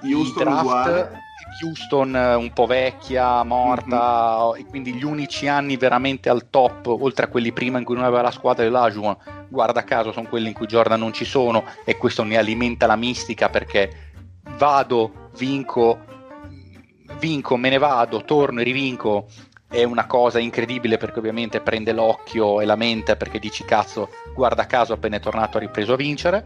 Houston 0.04 0.44
draft. 0.44 1.22
Houston 1.62 2.16
eh, 2.16 2.36
un 2.36 2.52
po' 2.52 2.66
vecchia, 2.66 3.44
morta, 3.44 4.48
Mhm. 4.50 4.56
e 4.60 4.66
quindi 4.66 4.94
gli 4.94 5.04
unici 5.04 5.48
anni 5.48 5.78
veramente 5.78 6.30
al 6.30 6.50
top, 6.50 6.88
oltre 6.88 7.26
a 7.26 7.28
quelli 7.28 7.52
prima 7.52 7.78
in 7.78 7.84
cui 7.84 7.96
non 7.96 8.06
aveva 8.06 8.22
la 8.24 8.32
squadra 8.32 8.64
dell'Ajuan, 8.64 9.16
guarda 9.50 9.84
caso 9.84 10.12
sono 10.12 10.28
quelli 10.28 10.48
in 10.48 10.54
cui 10.54 10.66
Jordan 10.66 11.00
non 11.00 11.14
ci 11.14 11.26
sono 11.26 11.64
e 11.86 11.98
questo 11.98 12.24
ne 12.24 12.38
alimenta 12.38 12.88
la 12.88 12.96
mistica 12.96 13.50
perché 13.50 14.12
vado, 14.58 15.30
vinco, 15.38 16.00
vinco, 17.20 17.58
me 17.58 17.70
ne 17.70 17.78
vado, 17.78 18.24
torno 18.24 18.62
e 18.62 18.64
rivinco. 18.64 19.28
È 19.68 19.84
una 19.84 20.06
cosa 20.06 20.40
incredibile 20.40 20.98
perché 20.98 21.20
ovviamente 21.20 21.60
prende 21.60 21.94
l'occhio 21.94 22.62
e 22.62 22.66
la 22.66 22.76
mente 22.76 23.16
perché 23.16 23.40
dici 23.40 23.64
cazzo, 23.66 24.10
guarda 24.36 24.66
caso 24.68 24.94
appena 24.94 25.18
è 25.18 25.20
tornato 25.20 25.58
ha 25.58 25.60
ripreso 25.60 25.94
a 25.94 25.98
vincere. 25.98 26.46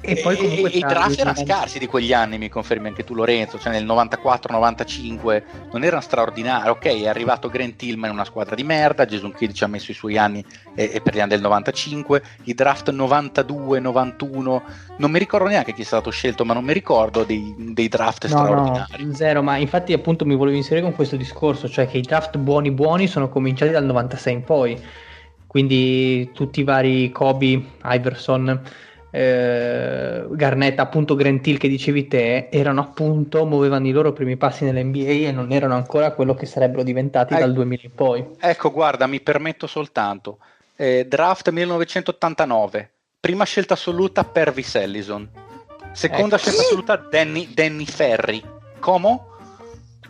E 0.00 0.20
poi 0.22 0.36
comunque 0.36 0.70
e 0.70 0.78
i 0.78 0.80
draft 0.80 1.18
erano 1.18 1.36
scarsi 1.36 1.78
di 1.78 1.86
quegli 1.86 2.12
anni, 2.12 2.38
mi 2.38 2.48
confermi 2.48 2.86
anche 2.86 3.02
tu 3.04 3.14
Lorenzo, 3.14 3.58
cioè 3.58 3.72
nel 3.72 3.84
94-95 3.84 5.42
non 5.72 5.82
erano 5.82 6.00
straordinari, 6.00 6.68
ok 6.70 6.84
è 7.02 7.08
arrivato 7.08 7.48
Grant 7.48 7.76
Tillman 7.76 8.10
in 8.10 8.14
una 8.14 8.24
squadra 8.24 8.54
di 8.54 8.62
merda, 8.62 9.06
Jason 9.06 9.32
Kidd 9.34 9.50
ci 9.52 9.64
ha 9.64 9.66
messo 9.66 9.90
i 9.90 9.94
suoi 9.94 10.16
anni 10.16 10.42
e, 10.74 10.90
e 10.94 11.00
per 11.00 11.14
gli 11.14 11.20
anni 11.20 11.30
del 11.30 11.40
95, 11.40 12.22
i 12.44 12.54
draft 12.54 12.92
92-91, 12.92 14.62
non 14.98 15.10
mi 15.10 15.18
ricordo 15.18 15.48
neanche 15.48 15.72
chi 15.74 15.82
è 15.82 15.84
stato 15.84 16.10
scelto, 16.10 16.44
ma 16.44 16.54
non 16.54 16.64
mi 16.64 16.72
ricordo 16.72 17.24
dei, 17.24 17.54
dei 17.58 17.88
draft 17.88 18.26
No, 18.28 18.30
straordinari. 18.38 19.04
no, 19.04 19.14
zero, 19.14 19.42
ma 19.42 19.56
infatti 19.56 19.92
appunto 19.92 20.24
mi 20.24 20.36
volevo 20.36 20.56
inserire 20.56 20.82
con 20.84 20.94
questo 20.94 21.16
discorso, 21.16 21.68
cioè 21.68 21.88
che 21.88 21.98
i 21.98 22.02
draft 22.02 22.38
buoni 22.38 22.70
buoni 22.70 23.08
sono 23.08 23.28
cominciati 23.28 23.72
dal 23.72 23.84
96 23.84 24.32
in 24.32 24.44
poi, 24.44 24.80
quindi 25.46 26.30
tutti 26.32 26.60
i 26.60 26.64
vari 26.64 27.10
Kobe, 27.10 27.62
Iverson, 27.84 28.62
eh, 29.10 30.26
Garnett, 30.30 30.78
appunto 30.78 31.14
Grant 31.14 31.46
Hill 31.46 31.58
che 31.58 31.68
dicevi 31.68 32.08
te, 32.08 32.48
erano 32.50 32.80
appunto, 32.80 33.44
muovevano 33.46 33.86
i 33.86 33.92
loro 33.92 34.12
primi 34.12 34.36
passi 34.36 34.64
nell'NBA 34.64 35.28
e 35.28 35.32
non 35.32 35.52
erano 35.52 35.74
ancora 35.74 36.12
quello 36.12 36.34
che 36.34 36.46
sarebbero 36.46 36.82
diventati 36.82 37.32
Ecco. 37.34 37.42
dal 37.42 37.52
2000 37.52 37.82
in 37.84 37.94
poi. 37.94 38.26
Ecco, 38.38 38.70
guarda, 38.70 39.06
mi 39.06 39.20
permetto 39.20 39.66
soltanto. 39.66 40.38
Eh, 40.76 41.06
draft 41.08 41.48
1989, 41.50 42.90
prima 43.18 43.44
scelta 43.44 43.74
assoluta 43.74 44.24
Pervis 44.24 44.74
Ellison, 44.76 45.28
seconda 45.92 46.36
Ecco. 46.36 46.44
scelta 46.44 46.60
assoluta 46.62 46.96
Danny, 46.96 47.52
Danny 47.52 47.86
Ferry. 47.86 48.42
Como? 48.78 49.36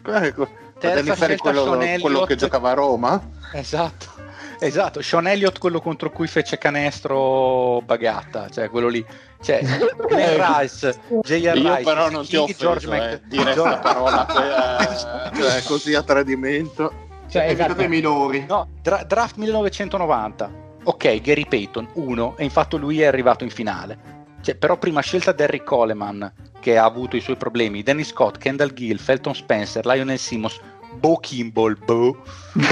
Ecco, 0.05 0.49
Terza 0.79 0.97
Danny 0.97 1.17
Ferry, 1.17 1.37
scelta 1.37 1.63
quello, 1.63 2.01
quello 2.01 2.25
che 2.25 2.37
giocava 2.37 2.71
a 2.71 2.75
Roma. 2.75 3.31
Esatto, 3.53 4.11
esatto. 4.61 5.03
Sean 5.03 5.27
Elliott, 5.27 5.59
quello 5.59 5.81
contro 5.81 6.11
cui 6.11 6.27
fece 6.27 6.59
canestro 6.59 7.81
Bagatta, 7.85 8.49
cioè 8.49 8.69
quello 8.71 8.89
lì. 8.89 9.05
Cioè, 9.41 9.61
Glenn 10.09 10.41
Rice, 10.59 10.99
J.R. 11.23 11.57
Io 11.57 11.75
Rice, 11.75 11.83
però 11.83 12.11
non 12.11 12.27
ti 12.27 12.37
ho 12.37 12.47
George 12.47 12.87
offeso, 12.87 12.93
eh, 12.93 13.15
Mc- 13.15 13.23
dire 13.27 13.43
George- 13.53 13.61
questa 13.61 13.79
parola 13.79 15.31
eh, 15.31 15.37
cioè, 15.41 15.63
così 15.63 15.95
a 15.95 16.03
tradimento. 16.03 16.93
Cioè, 17.29 17.45
Evitate 17.45 17.71
esatto. 17.73 17.83
i 17.85 17.89
minori. 17.89 18.45
No, 18.49 18.69
dra- 18.83 19.05
draft 19.05 19.37
1990. 19.37 20.67
Ok, 20.85 21.21
Gary 21.21 21.47
Payton, 21.47 21.89
uno, 21.95 22.35
e 22.39 22.45
infatti 22.45 22.79
lui 22.79 23.03
è 23.03 23.07
arrivato 23.07 23.45
in 23.45 23.51
finale. 23.51 24.17
Cioè, 24.41 24.55
però 24.55 24.79
prima 24.79 25.01
scelta 25.03 25.33
Derrick 25.33 25.65
Coleman, 25.65 26.33
che 26.61 26.79
ha 26.79 26.85
avuto 26.85 27.17
i 27.17 27.21
suoi 27.21 27.37
problemi, 27.37 27.83
Danny 27.83 28.05
Scott, 28.05 28.39
Kendall 28.39 28.73
Gill, 28.73 28.97
Felton 28.97 29.35
Spencer, 29.35 29.85
Lionel 29.85 30.19
Simmons, 30.19 30.59
Bo 30.95 31.17
Kimball, 31.19 31.77
Bo. 31.85 32.17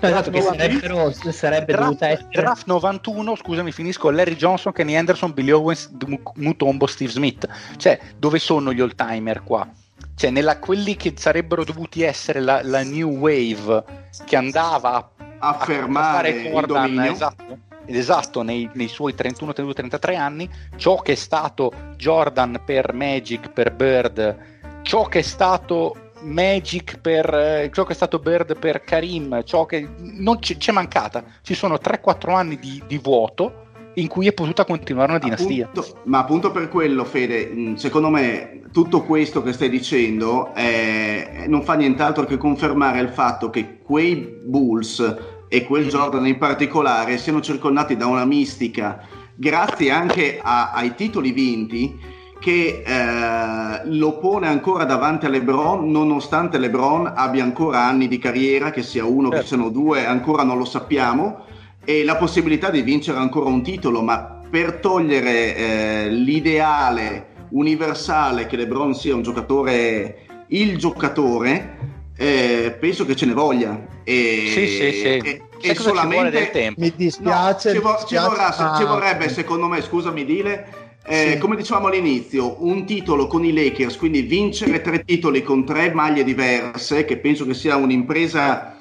No, 0.00 0.08
esatto, 0.08 0.30
che 0.30 0.40
sarebbero, 0.42 1.12
sarebbe 1.12 1.72
dovuta 1.74 2.06
Draft, 2.06 2.20
essere... 2.26 2.42
draft 2.42 2.66
91, 2.66 3.36
scusami, 3.36 3.72
finisco. 3.72 4.10
Larry 4.10 4.36
Johnson, 4.36 4.72
Kenny 4.72 4.96
Anderson, 4.96 5.32
Billy 5.32 5.50
Owens, 5.50 5.90
Mutombo, 6.34 6.86
Steve 6.86 7.10
Smith. 7.10 7.46
Cioè, 7.76 7.98
dove 8.16 8.38
sono 8.38 8.72
gli 8.72 8.80
all-timer 8.80 9.42
qua? 9.42 9.68
Cioè, 10.14 10.30
nella, 10.30 10.58
quelli 10.58 10.96
che 10.96 11.14
sarebbero 11.16 11.64
dovuti 11.64 12.02
essere 12.02 12.40
la, 12.40 12.60
la 12.62 12.82
new 12.82 13.08
wave 13.18 13.84
che 14.24 14.36
andava 14.36 15.12
a 15.38 15.48
Affermare 15.50 16.32
fare 16.32 16.46
il 16.46 16.50
Jordan, 16.50 16.82
dominio. 16.82 17.12
esatto, 17.12 17.58
esatto 17.86 18.42
nei, 18.42 18.68
nei 18.74 18.88
suoi 18.88 19.14
31, 19.14 19.52
32, 19.52 19.74
33 19.74 20.16
anni, 20.16 20.50
ciò 20.76 20.96
che 20.96 21.12
è 21.12 21.14
stato 21.14 21.72
Jordan 21.96 22.60
per 22.64 22.92
Magic, 22.92 23.50
per 23.50 23.72
Bird, 23.72 24.36
ciò 24.82 25.04
che 25.04 25.20
è 25.20 25.22
stato 25.22 26.07
Magic 26.22 26.98
per 27.00 27.32
eh, 27.32 27.70
ciò 27.72 27.84
che 27.84 27.92
è 27.92 27.96
stato 27.96 28.18
Bird 28.18 28.56
per 28.58 28.82
Karim, 28.84 29.42
ciò 29.44 29.66
che 29.66 29.88
non 29.98 30.38
c- 30.38 30.56
c'è 30.56 30.72
mancata. 30.72 31.24
Ci 31.42 31.54
sono 31.54 31.74
3-4 31.76 32.34
anni 32.34 32.58
di, 32.58 32.82
di 32.86 32.98
vuoto 32.98 33.66
in 33.94 34.06
cui 34.06 34.26
è 34.28 34.32
potuta 34.32 34.64
continuare 34.64 35.10
una 35.10 35.18
dinastia. 35.18 35.66
Appunto- 35.66 36.00
ma 36.04 36.18
appunto 36.18 36.50
per 36.52 36.68
quello, 36.68 37.04
Fede, 37.04 37.46
mh, 37.46 37.74
secondo 37.74 38.08
me 38.10 38.62
tutto 38.72 39.02
questo 39.02 39.42
che 39.42 39.52
stai 39.52 39.68
dicendo 39.68 40.54
eh, 40.54 41.44
non 41.48 41.62
fa 41.62 41.74
nient'altro 41.74 42.24
che 42.24 42.36
confermare 42.36 43.00
il 43.00 43.08
fatto 43.08 43.50
che 43.50 43.78
quei 43.82 44.16
Bulls 44.44 45.16
e 45.48 45.64
quel 45.64 45.88
Jordan 45.88 46.26
in 46.26 46.36
particolare 46.38 47.16
siano 47.18 47.40
circondati 47.40 47.96
da 47.96 48.06
una 48.06 48.24
mistica, 48.26 49.00
grazie 49.34 49.90
anche 49.90 50.38
a- 50.42 50.72
ai 50.72 50.94
titoli 50.94 51.32
vinti, 51.32 51.98
che 52.40 52.82
eh, 52.86 53.80
lo 53.86 54.18
pone 54.18 54.46
ancora 54.48 54.84
davanti 54.84 55.26
a 55.26 55.28
LeBron, 55.28 55.90
nonostante 55.90 56.58
LeBron 56.58 57.12
abbia 57.14 57.42
ancora 57.42 57.84
anni 57.84 58.06
di 58.08 58.18
carriera, 58.18 58.70
che 58.70 58.82
sia 58.82 59.04
uno, 59.04 59.28
che 59.28 59.36
Certo. 59.36 59.48
siano 59.48 59.68
due, 59.70 60.06
ancora 60.06 60.42
non 60.44 60.58
lo 60.58 60.64
sappiamo 60.64 61.44
e 61.84 62.04
la 62.04 62.16
possibilità 62.16 62.70
di 62.70 62.82
vincere 62.82 63.18
ancora 63.18 63.48
un 63.48 63.62
titolo, 63.62 64.02
ma 64.02 64.40
per 64.48 64.74
togliere 64.74 65.56
eh, 65.56 66.08
l'ideale 66.10 67.26
universale 67.50 68.46
che 68.46 68.56
LeBron 68.56 68.94
sia 68.94 69.14
un 69.14 69.22
giocatore, 69.22 70.18
il 70.48 70.76
giocatore, 70.76 71.76
eh, 72.16 72.76
penso 72.78 73.04
che 73.06 73.16
ce 73.16 73.26
ne 73.26 73.32
voglia. 73.32 73.86
E, 74.04 74.44
Sì, 74.52 74.66
sì, 74.66 74.92
sì. 74.92 75.06
E, 75.06 75.42
e 75.60 75.74
cosa 75.74 75.90
ci 76.00 76.06
vuole 76.06 76.30
del 76.30 76.42
solamente 76.44 76.50
tempo? 76.50 76.80
Mi 76.80 76.92
dispiace. 76.94 77.68
No, 77.72 77.74
ci, 77.74 77.80
vo- 77.80 77.88
mi 77.90 77.96
ci 77.96 78.00
dispiace- 78.02 78.28
vorrà- 78.28 78.52
se- 78.52 78.76
ci 78.76 78.82
ah, 78.82 78.86
vorrebbe, 78.86 79.28
secondo 79.28 79.66
me, 79.66 79.80
scusami 79.82 80.24
Dile, 80.24 80.66
eh, 81.04 81.32
Sì. 81.32 81.38
come 81.38 81.56
dicevamo 81.56 81.86
all'inizio, 81.86 82.56
un 82.64 82.84
titolo 82.84 83.26
con 83.26 83.44
i 83.44 83.52
Lakers, 83.52 83.96
quindi 83.96 84.22
vincere 84.22 84.80
tre 84.80 85.04
titoli 85.04 85.42
con 85.42 85.64
tre 85.64 85.92
maglie 85.92 86.24
diverse, 86.24 87.04
che 87.04 87.18
penso 87.18 87.46
che 87.46 87.54
sia 87.54 87.76
un'impresa 87.76 88.76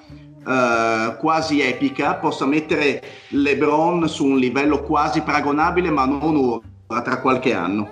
eh, 0.46 1.16
quasi 1.20 1.62
epica, 1.62 2.16
possa 2.16 2.46
mettere 2.46 3.02
LeBron 3.30 4.08
su 4.08 4.26
un 4.26 4.38
livello 4.38 4.82
quasi 4.82 5.22
paragonabile, 5.22 5.90
ma 5.90 6.06
non 6.06 6.62
ora, 6.88 7.02
tra 7.02 7.20
qualche 7.20 7.54
anno. 7.54 7.90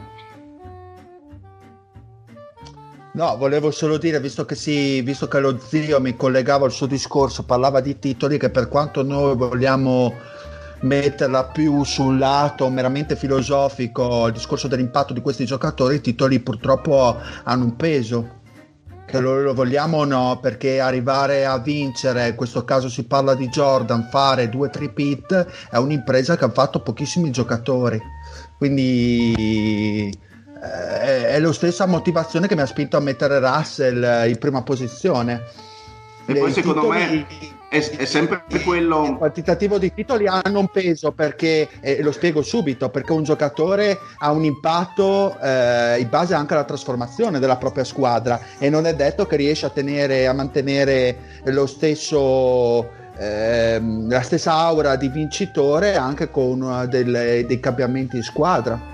No, 3.13 3.37
volevo 3.37 3.71
solo 3.71 3.97
dire, 3.97 4.19
visto 4.19 4.43
che, 4.43 4.55
si, 4.55 5.01
visto 5.01 5.29
che 5.29 5.39
lo 5.39 5.57
zio 5.57 6.01
mi 6.01 6.17
collegava 6.17 6.65
al 6.65 6.71
suo 6.73 6.85
discorso, 6.85 7.43
parlava 7.43 7.79
di 7.79 7.97
titoli, 7.97 8.37
che 8.37 8.49
per 8.49 8.67
quanto 8.67 9.03
noi 9.03 9.37
vogliamo 9.37 10.13
metterla 10.81 11.45
più 11.45 11.83
sul 11.83 12.17
lato 12.17 12.69
meramente 12.69 13.15
filosofico, 13.15 14.27
il 14.27 14.33
discorso 14.33 14.67
dell'impatto 14.67 15.13
di 15.13 15.21
questi 15.21 15.45
giocatori, 15.45 15.95
i 15.95 16.01
titoli 16.01 16.39
purtroppo 16.39 17.17
hanno 17.43 17.63
un 17.63 17.75
peso. 17.75 18.43
Che 19.05 19.19
lo, 19.19 19.39
lo 19.39 19.53
vogliamo 19.53 19.97
o 19.97 20.03
no, 20.03 20.39
perché 20.41 20.79
arrivare 20.79 21.45
a 21.45 21.59
vincere, 21.59 22.29
in 22.29 22.35
questo 22.35 22.65
caso 22.65 22.89
si 22.89 23.05
parla 23.05 23.35
di 23.35 23.49
Jordan, 23.49 24.07
fare 24.09 24.49
due 24.49 24.69
tripit 24.69 25.45
è 25.69 25.77
un'impresa 25.77 26.35
che 26.35 26.43
hanno 26.43 26.53
fatto 26.53 26.81
pochissimi 26.81 27.29
giocatori. 27.29 28.01
Quindi 28.57 30.09
eh, 30.09 31.27
è 31.27 31.39
la 31.39 31.53
stessa 31.53 31.85
motivazione 31.85 32.47
che 32.47 32.55
mi 32.55 32.61
ha 32.61 32.65
spinto 32.65 32.97
a 32.97 32.99
mettere 32.99 33.37
Russell 33.37 34.03
eh, 34.03 34.29
in 34.29 34.39
prima 34.39 34.63
posizione. 34.63 35.43
E 36.25 36.33
poi 36.33 36.49
I 36.49 36.53
secondo 36.53 36.81
titoli- 36.81 36.99
me 36.99 37.54
è, 37.75 37.97
è 37.97 38.05
sempre 38.05 38.43
il 38.49 38.63
quello... 38.63 39.15
quantitativo 39.17 39.77
di 39.77 39.93
titoli 39.93 40.27
hanno 40.27 40.59
un 40.59 40.67
peso 40.67 41.11
perché, 41.11 41.67
e 41.81 42.01
lo 42.01 42.11
spiego 42.11 42.41
subito, 42.41 42.89
perché 42.89 43.11
un 43.11 43.23
giocatore 43.23 43.97
ha 44.19 44.31
un 44.31 44.43
impatto 44.43 45.37
eh, 45.41 45.99
in 45.99 46.09
base 46.09 46.33
anche 46.33 46.53
alla 46.53 46.63
trasformazione 46.63 47.39
della 47.39 47.57
propria 47.57 47.83
squadra 47.83 48.39
e 48.57 48.69
non 48.69 48.85
è 48.85 48.95
detto 48.95 49.25
che 49.25 49.35
riesce 49.35 49.65
a 49.65 49.69
tenere, 49.69 50.27
a 50.27 50.33
mantenere 50.33 51.41
lo 51.45 51.65
stesso, 51.65 52.87
ehm, 53.17 54.09
la 54.09 54.21
stessa 54.21 54.53
aura 54.53 54.95
di 54.95 55.09
vincitore 55.09 55.95
anche 55.95 56.31
con 56.31 56.61
eh, 56.63 56.87
delle- 56.87 57.45
dei 57.45 57.59
cambiamenti 57.59 58.17
di 58.17 58.23
squadra. 58.23 58.93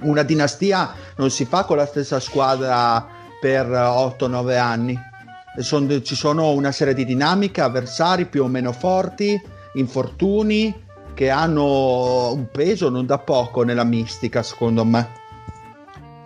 Una 0.00 0.22
dinastia 0.22 0.94
non 1.16 1.30
si 1.30 1.44
fa 1.44 1.64
con 1.64 1.76
la 1.76 1.86
stessa 1.86 2.20
squadra 2.20 3.04
per 3.40 3.66
8-9 3.66 4.56
anni. 4.56 5.07
Son- 5.56 6.02
ci 6.04 6.14
sono 6.14 6.50
una 6.52 6.70
serie 6.72 6.94
di 6.94 7.04
dinamiche, 7.04 7.60
avversari 7.60 8.26
più 8.26 8.44
o 8.44 8.46
meno 8.46 8.72
forti, 8.72 9.40
infortuni 9.74 10.86
che 11.14 11.30
hanno 11.30 12.32
un 12.32 12.48
peso 12.50 12.88
non 12.90 13.04
da 13.06 13.18
poco 13.18 13.62
nella 13.64 13.82
mistica, 13.84 14.42
secondo 14.44 14.84
me. 14.84 15.16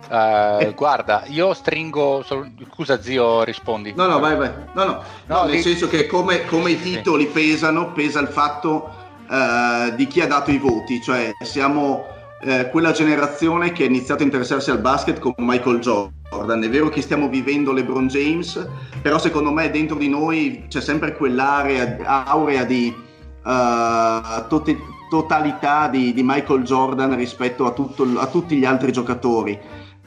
Eh, 0.07 0.73
guarda, 0.75 1.23
io 1.27 1.53
stringo. 1.55 2.23
Scusa, 2.69 3.01
zio, 3.01 3.41
rispondi. 3.43 3.93
No, 3.95 4.05
no, 4.05 4.19
vai, 4.19 4.35
vai. 4.35 4.51
No, 4.73 4.83
no, 4.83 4.91
No, 5.25 5.35
no, 5.37 5.43
nel 5.45 5.55
lì- 5.55 5.61
senso 5.61 5.87
che 5.87 6.05
come, 6.05 6.45
come 6.45 6.71
i 6.71 6.77
Sì. 6.77 6.83
titoli 6.97 7.25
pesano, 7.27 7.91
pesa 7.93 8.19
il 8.19 8.27
fatto 8.27 9.01
eh, 9.31 9.93
di 9.95 10.05
chi 10.05 10.21
ha 10.21 10.27
dato 10.27 10.51
i 10.51 10.59
voti, 10.59 11.01
cioè 11.01 11.31
siamo 11.41 12.05
eh, 12.43 12.69
quella 12.69 12.91
generazione 12.91 13.71
che 13.71 13.83
ha 13.83 13.87
iniziato 13.87 14.21
a 14.21 14.25
interessarsi 14.25 14.69
al 14.69 14.79
basket 14.79 15.19
con 15.19 15.33
Michael 15.37 15.79
Jordan. 15.79 16.63
È 16.63 16.69
vero 16.69 16.89
che 16.89 17.01
stiamo 17.01 17.29
vivendo 17.29 17.71
LeBron 17.71 18.07
James, 18.07 18.67
però 19.01 19.17
secondo 19.17 19.51
me 19.51 19.71
dentro 19.71 19.97
di 19.97 20.09
noi 20.09 20.65
c'è 20.67 20.81
sempre 20.81 21.15
quell'area 21.15 21.97
aurea 22.25 22.63
di 22.65 22.93
eh, 23.45 24.43
tote- 24.47 24.79
totalità 25.09 25.87
di, 25.87 26.13
di 26.13 26.21
Michael 26.23 26.63
Jordan 26.63 27.15
rispetto 27.15 27.65
a, 27.65 27.71
tutto- 27.71 28.19
a 28.19 28.27
tutti 28.27 28.57
gli 28.57 28.65
altri 28.65 28.91
giocatori. 28.91 29.57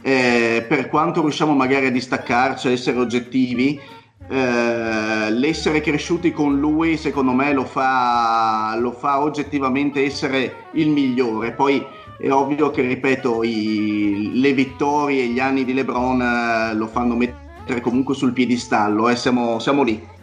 Eh, 0.02 0.64
per 0.68 0.88
quanto 0.88 1.22
riusciamo 1.22 1.52
magari 1.52 1.86
a 1.86 1.90
distaccarci, 1.90 2.68
a 2.68 2.70
essere 2.70 2.98
oggettivi, 2.98 3.80
eh, 4.28 5.30
l'essere 5.30 5.80
cresciuti 5.80 6.32
con 6.32 6.58
lui 6.58 6.96
secondo 6.96 7.32
me 7.32 7.52
lo 7.52 7.64
fa, 7.64 8.76
lo 8.78 8.90
fa 8.90 9.20
oggettivamente 9.20 10.04
essere 10.04 10.66
il 10.72 10.90
migliore. 10.90 11.52
Poi 11.52 11.84
è 12.18 12.30
ovvio 12.30 12.70
che, 12.70 12.82
ripeto, 12.82 13.42
i- 13.42 14.32
le 14.34 14.52
vittorie 14.52 15.24
e 15.24 15.26
gli 15.28 15.40
anni 15.40 15.64
di 15.64 15.74
LeBron 15.74 16.20
eh, 16.20 16.74
lo 16.74 16.86
fanno 16.86 17.14
mettere 17.14 17.80
comunque 17.80 18.14
sul 18.14 18.32
piedistallo, 18.32 19.08
eh, 19.08 19.16
siamo, 19.16 19.58
siamo 19.58 19.82
lì. 19.82 20.14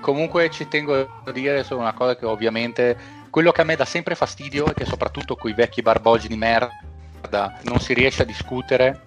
Comunque 0.00 0.50
ci 0.50 0.66
tengo 0.68 1.22
a 1.24 1.30
dire 1.30 1.62
solo 1.62 1.80
una 1.80 1.92
cosa 1.92 2.16
che 2.16 2.26
ovviamente 2.26 2.96
quello 3.30 3.52
che 3.52 3.60
a 3.60 3.64
me 3.64 3.76
dà 3.76 3.84
sempre 3.84 4.14
fastidio 4.14 4.66
è 4.66 4.74
che 4.74 4.84
soprattutto 4.84 5.36
con 5.36 5.50
i 5.50 5.54
vecchi 5.54 5.80
barbogini 5.80 6.34
di 6.34 6.40
merda 6.40 7.60
non 7.62 7.78
si 7.78 7.94
riesce 7.94 8.22
a 8.22 8.26
discutere 8.26 9.00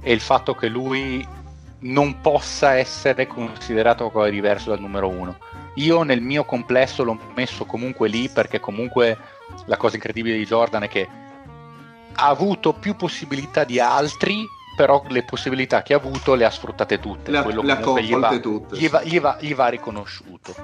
è 0.00 0.10
il 0.10 0.20
fatto 0.20 0.54
che 0.54 0.68
lui 0.68 1.26
non 1.80 2.20
possa 2.20 2.74
essere 2.76 3.26
considerato 3.26 4.04
qualcosa 4.04 4.28
di 4.28 4.36
diverso 4.36 4.70
dal 4.70 4.80
numero 4.80 5.08
uno. 5.08 5.36
Io 5.74 6.02
nel 6.02 6.20
mio 6.20 6.44
complesso 6.44 7.04
l'ho 7.04 7.18
messo 7.34 7.64
comunque 7.64 8.08
lì 8.08 8.28
perché 8.28 8.60
comunque 8.60 9.16
la 9.66 9.76
cosa 9.76 9.96
incredibile 9.96 10.36
di 10.36 10.44
Jordan 10.44 10.82
è 10.84 10.88
che 10.88 11.08
ha 12.12 12.26
avuto 12.28 12.72
più 12.72 12.96
possibilità 12.96 13.64
di 13.64 13.78
altri, 13.80 14.44
però 14.76 15.02
le 15.08 15.22
possibilità 15.24 15.82
che 15.82 15.94
ha 15.94 15.96
avuto 15.96 16.34
le 16.34 16.44
ha 16.44 16.50
sfruttate 16.50 16.98
tutte. 16.98 17.30
Le 17.30 17.38
ha- 17.38 17.42
Quello 17.42 17.62
gli 17.62 17.66
va, 17.66 17.76
colte 17.78 18.40
tutte. 18.40 18.76
gli 18.76 18.88
va- 18.88 19.02
gli 19.02 19.20
va- 19.20 19.36
gli 19.40 19.54
va 19.54 19.68
riconosciuto. 19.68 20.54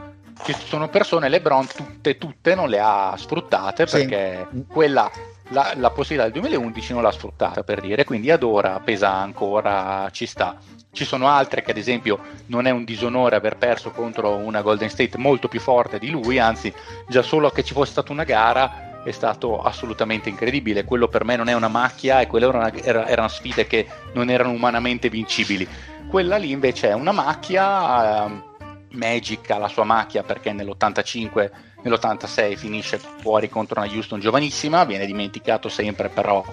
Ci 0.42 0.54
sono 0.64 0.88
persone, 0.88 1.28
LeBron, 1.28 1.66
tutte, 1.74 2.18
tutte 2.18 2.54
non 2.54 2.68
le 2.68 2.78
ha 2.80 3.14
sfruttate 3.16 3.86
Sì. 3.86 3.96
perché 3.98 4.48
quella, 4.68 5.10
la, 5.48 5.72
la 5.76 5.90
possibilità 5.90 6.24
del 6.30 6.40
2011 6.40 6.92
non 6.92 7.02
l'ha 7.02 7.12
sfruttata 7.12 7.62
per 7.62 7.80
dire, 7.80 8.04
quindi 8.04 8.30
ad 8.30 8.42
ora 8.42 8.80
pesa 8.80 9.12
ancora, 9.12 10.08
ci 10.10 10.26
sta. 10.26 10.56
Ci 10.92 11.04
sono 11.04 11.28
altre 11.28 11.62
che 11.62 11.72
ad 11.72 11.76
esempio 11.76 12.18
non 12.46 12.66
è 12.66 12.70
un 12.70 12.84
disonore 12.84 13.36
aver 13.36 13.56
perso 13.56 13.90
contro 13.90 14.36
una 14.36 14.62
Golden 14.62 14.88
State 14.88 15.18
molto 15.18 15.46
più 15.46 15.60
forte 15.60 15.98
di 15.98 16.10
lui, 16.10 16.38
anzi 16.38 16.72
già 17.06 17.22
solo 17.22 17.50
che 17.50 17.62
ci 17.62 17.74
fosse 17.74 17.92
stata 17.92 18.12
una 18.12 18.24
gara 18.24 18.86
è 19.04 19.12
stato 19.12 19.62
assolutamente 19.62 20.28
incredibile. 20.28 20.84
Quello 20.84 21.06
per 21.06 21.24
me 21.24 21.36
non 21.36 21.48
è 21.48 21.52
una 21.52 21.68
macchia 21.68 22.20
e 22.20 22.26
quelle 22.26 22.46
erano, 22.46 22.72
era- 22.72 23.06
erano 23.06 23.28
sfide 23.28 23.66
che 23.66 23.86
non 24.14 24.30
erano 24.30 24.50
umanamente 24.50 25.08
vincibili. 25.08 25.68
Quella 26.08 26.36
lì 26.36 26.50
invece 26.50 26.88
è 26.88 26.92
una 26.92 27.12
macchia, 27.12 28.24
ehm, 28.24 28.44
Magic 28.92 29.50
ha 29.50 29.58
la 29.58 29.68
sua 29.68 29.84
macchia 29.84 30.22
perché 30.22 30.52
nell'85, 30.52 31.50
nell'86 31.88 32.56
finisce 32.56 32.98
fuori 32.98 33.48
contro 33.48 33.80
una 33.80 33.90
Houston 33.90 34.20
giovanissima, 34.20 34.84
viene 34.84 35.06
dimenticato 35.06 35.68
sempre 35.68 36.08
però 36.08 36.44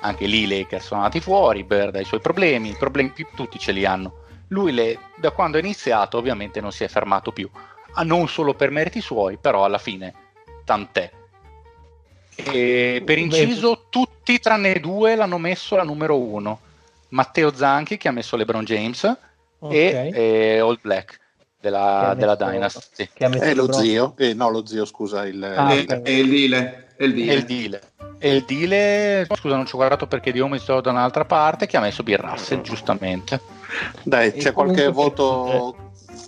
anche 0.00 0.26
lì 0.26 0.42
i 0.42 0.46
Lakers 0.46 0.84
sono 0.86 1.00
andati 1.00 1.20
fuori, 1.20 1.64
Bird 1.64 1.96
ha 1.96 2.00
i 2.00 2.04
suoi 2.04 2.20
problemi, 2.20 2.70
i 2.70 2.76
problemi 2.78 3.10
più- 3.10 3.26
tutti 3.34 3.58
ce 3.58 3.72
li 3.72 3.86
hanno. 3.86 4.22
Lui 4.48 4.72
le- 4.72 4.98
da 5.16 5.30
quando 5.30 5.56
è 5.56 5.60
iniziato 5.60 6.18
ovviamente 6.18 6.60
non 6.60 6.72
si 6.72 6.84
è 6.84 6.88
fermato 6.88 7.32
più, 7.32 7.48
Ah, 7.96 8.02
non 8.02 8.26
solo 8.26 8.54
per 8.54 8.70
meriti 8.72 9.00
suoi, 9.00 9.36
però 9.36 9.64
alla 9.64 9.78
fine 9.78 10.12
tant'è. 10.64 11.08
E 12.34 13.02
per 13.04 13.18
inciso 13.18 13.86
tutti 13.88 14.38
tranne 14.40 14.80
due 14.80 15.14
l'hanno 15.14 15.38
messo 15.38 15.76
la 15.76 15.84
numero 15.84 16.18
uno. 16.18 16.58
Matteo 17.10 17.54
Zanchi 17.54 17.96
che 17.96 18.08
ha 18.08 18.10
messo 18.10 18.34
LeBron 18.36 18.64
James 18.64 19.04
Ok. 19.60 19.72
e, 19.72 20.10
e 20.12 20.60
Old 20.60 20.80
Black 20.80 21.20
della, 21.64 22.14
della 22.16 22.34
Dynasty. 22.36 23.08
È 23.14 23.26
lo 23.54 23.64
LeBron. 23.64 23.72
zio, 23.72 24.12
eh, 24.18 24.34
no 24.34 24.50
lo 24.50 24.66
zio 24.66 24.84
scusa, 24.84 25.26
il, 25.26 25.42
Ah, 25.42 25.72
E, 25.72 25.80
ok. 25.80 26.00
e 26.04 26.18
il 26.18 26.28
dile. 26.28 26.88
E 26.96 27.06
il 27.06 27.10
E 27.12 27.14
dile. 27.14 27.34
il 27.34 27.44
deal. 27.44 27.80
E 28.18 28.34
il 28.36 28.44
deal, 28.44 29.26
scusa, 29.36 29.56
non 29.56 29.66
ci 29.66 29.74
ho 29.74 29.78
guardato 29.78 30.06
perché 30.06 30.30
di 30.30 30.42
mi 30.42 30.58
sto 30.58 30.80
da 30.82 30.90
un'altra 30.90 31.24
parte, 31.24 31.66
che 31.66 31.76
ha 31.76 31.80
messo 31.80 32.02
Bill 32.02 32.18
Russell, 32.20 32.60
giustamente. 32.60 33.40
Dai, 34.02 34.28
E 34.28 34.32
c'è 34.34 34.52
qualche 34.52 34.90
comunque- 34.90 34.90
voto 34.92 35.76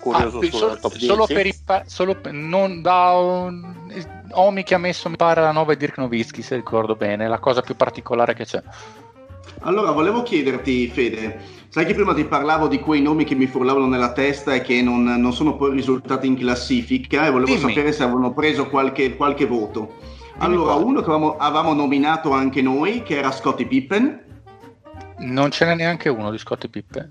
curioso 0.01 0.39
Ah, 0.39 0.43
sul 0.43 0.53
solo, 0.53 0.79
top 0.79 0.91
10? 0.93 1.07
solo 1.07 1.27
per 1.27 1.47
i 1.47 1.55
pa- 1.65 1.83
solo 1.87 2.15
per- 2.17 2.33
non 2.33 2.81
da 2.83 3.13
Omi 4.33 4.63
che 4.65 4.75
ha 4.75 4.79
messo 4.79 5.09
mi 5.09 5.17
pare 5.17 5.41
la 5.41 5.53
9 5.53 5.77
Dirk 5.77 5.99
Nowitzki 5.99 6.43
se 6.43 6.57
ricordo 6.57 6.97
bene 6.97 7.29
la 7.29 7.39
cosa 7.39 7.61
più 7.63 7.77
particolare 7.77 8.35
che 8.35 8.45
c'è 8.45 8.61
Allora, 9.61 9.91
volevo 9.91 10.23
chiederti, 10.23 10.89
Fede, 10.89 11.41
sai 11.69 11.87
che 11.87 11.95
prima 11.95 12.15
ti 12.15 12.25
parlavo 12.25 12.69
di 12.69 12.79
quei 12.79 13.01
nomi 13.01 13.25
che 13.25 13.35
mi 13.35 13.47
frullavano 13.47 13.87
nella 13.87 14.13
testa 14.13 14.55
e 14.55 14.63
che 14.63 14.83
non, 14.83 15.05
non 15.05 15.33
sono 15.33 15.57
poi 15.57 15.73
risultati 15.73 16.27
in 16.27 16.37
classifica 16.37 17.27
e 17.27 17.31
volevo 17.31 17.55
Dimmi. 17.55 17.73
sapere 17.73 17.93
se 17.93 18.03
avevano 18.03 18.33
preso 18.33 18.69
qualche, 18.69 19.17
qualche 19.17 19.47
voto. 19.47 19.95
allora, 20.39 20.75
quale. 20.75 20.85
uno 20.85 21.01
che 21.01 21.11
avevamo, 21.11 21.37
avevamo 21.37 21.73
nominato 21.73 22.31
anche 22.31 22.63
noi, 22.63 23.03
che 23.03 23.19
era 23.19 23.31
Scottie 23.31 23.67
Pippen, 23.67 24.25
non 25.19 25.51
ce 25.51 25.65
n'è 25.65 25.75
neanche 25.75 26.09
uno 26.11 26.31
di 26.31 26.39
Scottie 26.39 26.69
Pippe 26.69 27.09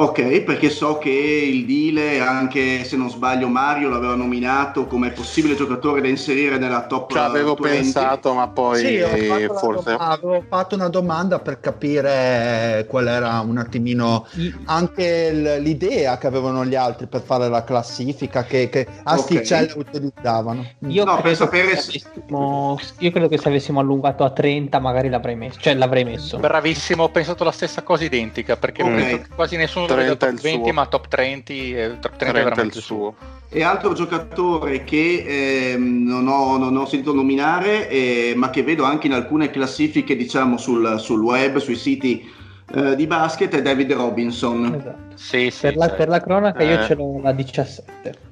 Ok, 0.00 0.42
perché 0.42 0.70
so 0.70 0.98
che 0.98 1.10
il 1.10 1.64
Dile, 1.66 2.20
anche 2.20 2.84
se 2.84 2.96
non 2.96 3.10
sbaglio 3.10 3.48
Mario, 3.48 3.88
l'aveva 3.88 4.14
nominato 4.14 4.86
come 4.86 5.10
possibile 5.10 5.56
giocatore 5.56 6.00
da 6.00 6.06
inserire 6.06 6.56
nella 6.56 6.86
top 6.86 7.10
Ci 7.10 7.18
avevo 7.18 7.56
20. 7.56 7.82
pensato, 7.82 8.32
ma 8.32 8.46
poi 8.46 8.78
Sì, 8.78 9.00
ho 9.00 9.08
fatto, 9.08 9.50
una 9.50 9.58
forse... 9.58 9.90
dom- 9.90 10.00
avevo 10.00 10.44
fatto 10.48 10.74
una 10.76 10.88
domanda 10.88 11.40
per 11.40 11.58
capire 11.58 12.86
qual 12.88 13.08
era 13.08 13.40
un 13.40 13.58
attimino 13.58 14.24
anche 14.66 15.32
l- 15.32 15.60
l'idea 15.62 16.16
che 16.16 16.28
avevano 16.28 16.64
gli 16.64 16.76
altri 16.76 17.08
per 17.08 17.20
fare 17.22 17.48
la 17.48 17.64
classifica 17.64 18.44
che, 18.44 18.68
che 18.68 18.86
asticelle 19.02 19.72
utilizzavano. 19.74 20.64
Io, 20.86 21.04
No, 21.04 21.14
per 21.14 21.22
credo 21.22 21.36
sapere 21.36 21.68
che 21.70 21.76
se- 21.76 22.00
avessimo- 22.04 22.78
io 22.98 23.10
credo 23.10 23.26
che 23.26 23.38
se 23.38 23.48
avessimo 23.48 23.80
allungato 23.80 24.22
a 24.22 24.30
30 24.30 24.78
magari 24.78 25.08
l'avrei 25.08 25.34
messo, 25.34 25.58
cioè 25.58 25.74
l'avrei 25.74 26.04
messo. 26.04 26.38
bravissimo 26.38 27.02
ho 27.02 27.08
pensato 27.08 27.42
la 27.42 27.50
stessa 27.50 27.82
cosa 27.82 28.04
identica 28.04 28.56
perché 28.56 28.82
Ok. 28.84 28.94
penso 28.94 29.16
che 29.22 29.28
quasi 29.34 29.56
nessuno 29.56 29.86
30 29.86 29.87
vede 29.87 29.87
è 29.87 29.87
top 29.94 30.30
il 30.30 30.40
20 30.40 30.62
suo. 30.64 30.72
ma 30.72 30.86
top 30.86 31.08
30 31.08 31.52
eh, 31.52 31.96
top 32.00 32.16
30 32.16 32.38
è 32.38 32.42
30 32.42 32.60
è 32.60 32.64
il 32.64 32.72
suo. 32.72 33.14
E 33.50 33.62
altro 33.62 33.94
giocatore 33.94 34.84
che 34.84 35.72
ehm, 35.72 36.04
non, 36.06 36.28
ho, 36.28 36.58
non 36.58 36.76
ho 36.76 36.84
sentito 36.86 37.14
nominare, 37.14 37.88
eh, 37.88 38.34
ma 38.36 38.50
che 38.50 38.62
vedo 38.62 38.84
anche 38.84 39.06
in 39.06 39.14
alcune 39.14 39.50
classifiche, 39.50 40.16
diciamo, 40.16 40.58
sul, 40.58 40.96
sul 41.00 41.22
web, 41.22 41.56
sui 41.56 41.76
siti 41.76 42.30
eh, 42.74 42.94
di 42.94 43.06
basket, 43.06 43.54
è 43.54 43.62
David 43.62 43.92
Robinson. 43.94 44.74
Esatto. 44.74 44.96
sì, 45.14 45.50
sì, 45.50 45.60
Per, 45.62 45.76
la, 45.76 45.86
certo. 45.86 45.96
per 45.96 46.08
la 46.08 46.20
cronaca 46.20 46.62
io 46.62 46.78
Eh. 46.80 46.84
ce 46.84 46.94
l'ho 46.94 47.20
la 47.22 47.32
17. 47.32 48.26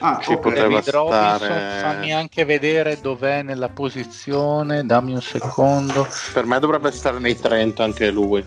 Ah, 0.00 0.18
Ci 0.20 0.32
ok. 0.32 0.40
poteva 0.40 0.68
David 0.68 0.88
Robinson, 0.90 1.36
stare- 1.36 1.80
fammi 1.80 2.12
anche 2.12 2.44
vedere 2.44 2.98
dov'è 3.00 3.42
nella 3.42 3.68
posizione, 3.68 4.84
dammi 4.84 5.14
un 5.14 5.22
secondo. 5.22 6.06
Per 6.32 6.44
me 6.44 6.58
dovrebbe 6.58 6.90
stare 6.90 7.20
nei 7.20 7.38
30 7.38 7.84
anche 7.84 8.10
lui. 8.10 8.44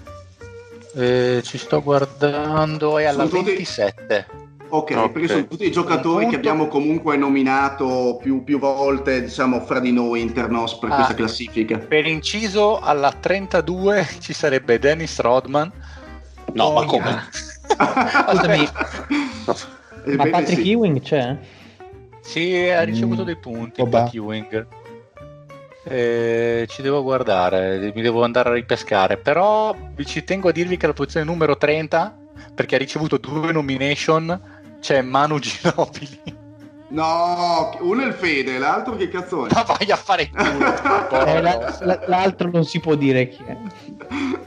Eh, 0.97 1.41
ci 1.43 1.57
sto 1.59 1.81
guardando, 1.83 2.97
è 2.97 3.05
alla 3.05 3.27
Sono 3.27 3.41
tutti- 3.41 3.43
27. 3.51 4.25
Ok, 4.69 4.93
Ok. 4.97 5.11
perché 5.11 5.27
sono 5.27 5.47
tutti 5.47 5.65
i 5.65 5.71
giocatori 5.71 6.23
punto. 6.25 6.29
che 6.31 6.35
abbiamo 6.35 6.67
comunque 6.67 7.15
nominato 7.15 8.17
più, 8.21 8.43
più 8.43 8.57
volte, 8.59 9.21
diciamo, 9.23 9.61
fra 9.61 9.79
di 9.79 9.91
noi 9.93 10.21
Internos 10.21 10.75
per 10.77 10.91
Ah. 10.91 10.95
questa 10.95 11.13
classifica. 11.13 11.77
Per 11.77 12.05
inciso, 12.07 12.79
alla 12.79 13.11
32 13.13 14.05
ci 14.19 14.33
sarebbe 14.33 14.79
Dennis 14.79 15.19
Rodman. 15.19 15.71
No, 16.53 16.63
Oh, 16.65 16.73
ma 16.73 16.85
come? 16.85 17.23
Scusami, 18.27 18.67
Ebbene 20.03 20.15
ma 20.15 20.29
Patrick 20.29 20.61
sì. 20.61 20.71
Ewing 20.71 21.01
c'è? 21.01 21.37
Sì, 22.21 22.55
ha 22.69 22.81
ricevuto 22.83 23.21
Mm, 23.21 23.25
dei 23.25 23.37
punti. 23.37 23.81
vabbè. 23.81 23.89
Pat 24.03 24.13
Ewing. 24.13 24.67
Eh, 25.89 26.65
ci 26.67 26.81
devo 26.81 27.01
guardare, 27.01 27.91
mi 27.95 28.01
devo 28.01 28.23
andare 28.23 28.49
a 28.49 28.53
ripescare. 28.53 29.17
Però 29.17 29.75
ci 30.05 30.23
tengo 30.23 30.49
a 30.49 30.51
dirvi 30.51 30.77
che 30.77 30.87
la 30.87 30.93
posizione 30.93 31.25
numero 31.25 31.57
30, 31.57 32.17
perché 32.53 32.75
ha 32.75 32.79
ricevuto 32.79 33.17
due 33.17 33.51
nomination, 33.51 34.39
c'è 34.81 35.01
Manu 35.01 35.39
Ginobili. 35.39 36.35
No, 36.89 37.69
uno 37.81 38.01
è 38.01 38.05
il 38.05 38.13
Fede, 38.13 38.57
l'altro 38.59 38.95
che 38.95 39.09
cazzo 39.09 39.45
è? 39.45 39.49
Ma 39.53 39.63
vai 39.63 39.91
a 39.91 39.95
fare 39.97 40.21
il 40.23 40.29
culo. 40.31 40.75
Eh, 41.27 41.41
la- 41.41 41.75
la- 41.81 41.99
l'altro 42.05 42.49
non 42.49 42.63
si 42.63 42.79
può 42.79 42.95
dire 42.95 43.27
chi 43.27 43.43
è. 43.45 43.57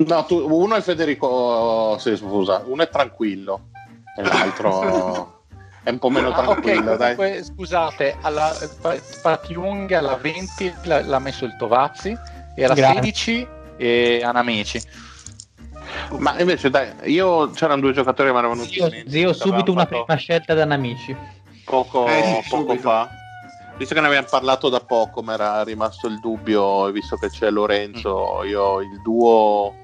No, 0.06 0.24
tu- 0.24 0.46
uno 0.50 0.74
è 0.74 0.80
Federico, 0.80 1.96
sì, 1.98 2.16
scusa, 2.16 2.62
uno 2.66 2.82
è 2.82 2.88
tranquillo 2.88 3.68
e 4.16 4.22
l'altro 4.22 4.82
è 4.82 5.38
un 5.90 5.98
po' 5.98 6.10
meno 6.10 6.28
Ah, 6.30 6.42
tranquillo, 6.42 6.96
dai. 6.96 7.14
comunque, 7.14 7.44
scusate, 7.44 8.16
alla, 8.22 8.54
Pat 9.22 9.48
Young 9.50 9.90
alla 9.92 10.16
20 10.16 10.74
l'ha, 10.84 11.02
l'ha 11.04 11.18
messo 11.18 11.44
il 11.44 11.56
Tovazzi 11.56 12.16
e 12.56 12.64
alla 12.64 12.74
Grazie. 12.74 12.94
16 13.02 13.48
e 13.76 14.20
Anamici. 14.24 14.80
Ma 16.18 16.38
invece, 16.38 16.70
dai, 16.70 16.88
io 17.04 17.50
c'erano 17.50 17.80
due 17.80 17.92
giocatori 17.92 18.28
che 18.28 18.34
mi 18.34 18.38
erano 18.40 18.54
venuti 18.54 18.74
Zio, 18.74 18.84
in 18.86 18.90
mente, 18.92 19.10
zio, 19.10 19.32
subito 19.32 19.72
una 19.72 19.86
prima 19.86 20.14
scelta 20.16 20.54
da 20.54 20.64
Namici. 20.64 21.12
fatto 21.12 21.38
poco, 21.64 22.06
Eh, 22.06 22.40
sì, 22.42 22.48
poco 22.48 22.76
fa. 22.76 23.08
Visto 23.76 23.94
che 23.94 24.00
ne 24.00 24.06
abbiamo 24.08 24.26
parlato 24.28 24.68
da 24.68 24.80
poco, 24.80 25.22
mi 25.22 25.32
era 25.32 25.62
rimasto 25.64 26.06
il 26.06 26.20
dubbio, 26.20 26.86
e 26.88 26.92
visto 26.92 27.16
che 27.16 27.28
c'è 27.30 27.50
Lorenzo, 27.50 28.42
io 28.44 28.80
il 28.80 29.00
duo 29.02 29.74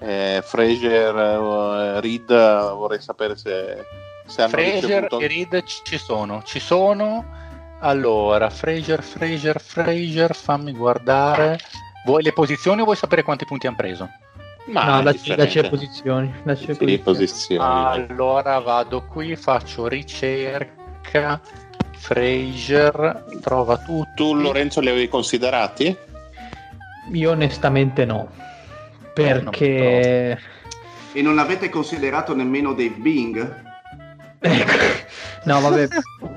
eh, 0.00 0.40
Fraser 0.42 1.14
eh, 1.14 2.00
Reed 2.00 2.26
vorrei 2.74 3.00
sapere 3.00 3.36
se, 3.36 3.84
Fraser 4.32 4.74
ricevuto 4.82 5.20
e 5.20 5.26
Reed 5.28 5.62
ci- 5.64 5.98
sono, 5.98 6.42
ci 6.44 6.58
sono. 6.60 7.24
Allora, 7.80 8.48
Fraser, 8.50 9.02
Fraser, 9.02 9.60
Fraser, 9.60 10.34
fammi 10.34 10.72
guardare. 10.72 11.58
Vuoi 12.04 12.22
le 12.22 12.32
posizioni 12.32 12.80
o 12.80 12.84
vuoi 12.84 12.96
sapere 12.96 13.22
quanti 13.22 13.44
punti 13.44 13.66
hanno 13.66 13.76
preso? 13.76 14.08
Ma 14.66 14.84
no, 14.84 15.00
è 15.00 15.02
dacci, 15.02 15.18
differente. 15.18 15.44
dacci 15.44 15.60
le 15.62 15.68
posizioni. 15.68 16.34
Dacci 16.44 16.66
le 16.66 16.74
Sì, 16.74 16.98
posizioni. 16.98 17.64
Allora 17.64 18.58
vado 18.60 19.04
qui, 19.06 19.34
faccio 19.36 19.88
ricerca. 19.88 21.40
Fraser, 21.96 23.24
trova 23.40 23.78
tutto. 23.78 24.10
Tu 24.14 24.34
Lorenzo 24.34 24.80
li 24.80 24.88
avevi 24.88 25.08
considerati? 25.08 25.96
Io 27.12 27.30
onestamente 27.30 28.04
no. 28.04 28.28
Perché... 29.12 30.38
E 31.14 31.20
non 31.22 31.38
avete 31.38 31.68
considerato 31.68 32.34
nemmeno 32.34 32.72
Dave 32.72 32.94
Bing? 32.96 33.70
Ecco. 34.44 34.72
no, 35.44 35.60
vabbè. 35.60 35.88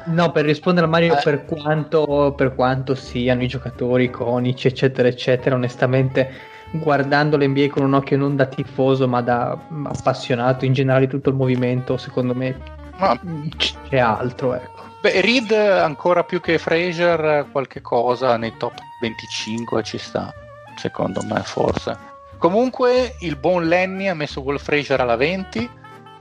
No, 0.06 0.32
per 0.32 0.46
rispondere 0.46 0.86
a 0.86 0.90
Mario, 0.90 1.18
Eh. 1.18 1.22
per, 1.24 1.46
quanto, 1.46 2.34
per 2.38 2.54
quanto 2.56 2.94
siano 2.96 3.42
i 3.44 3.48
giocatori 3.48 4.06
iconici, 4.06 4.68
eccetera, 4.68 5.08
eccetera, 5.08 5.56
onestamente, 5.56 6.30
guardando 6.72 7.38
l'NBA 7.38 7.70
con 7.70 7.84
un 7.84 7.94
occhio 7.94 8.18
non 8.18 8.36
da 8.36 8.46
tifoso, 8.46 9.08
ma 9.08 9.22
da 9.22 9.58
appassionato 9.86 10.66
in 10.66 10.74
generale 10.74 11.08
tutto 11.08 11.30
il 11.30 11.36
movimento, 11.36 11.98
secondo 11.98 12.34
me 12.36 12.56
Ma, 12.98 13.20
c'è 13.58 13.98
altro, 13.98 14.54
ecco. 14.54 14.84
beh, 15.02 15.22
Reed 15.22 15.52
ancora 15.52 16.24
più 16.24 16.40
che 16.42 16.58
Fraser, 16.58 17.48
qualche 17.52 17.82
cosa 17.82 18.38
nei 18.38 18.54
top 18.58 18.74
25 19.02 19.84
ci 19.84 19.98
sta, 19.98 20.34
secondo 20.76 21.22
me 21.24 21.42
forse. 21.44 21.98
Comunque 22.38 23.16
il 23.22 23.38
buon 23.38 23.68
Lenny 23.68 24.08
ha 24.08 24.14
messo 24.14 24.42
Wolf 24.42 24.64
Fraser 24.64 25.00
alla 25.02 25.16
20 25.16 25.70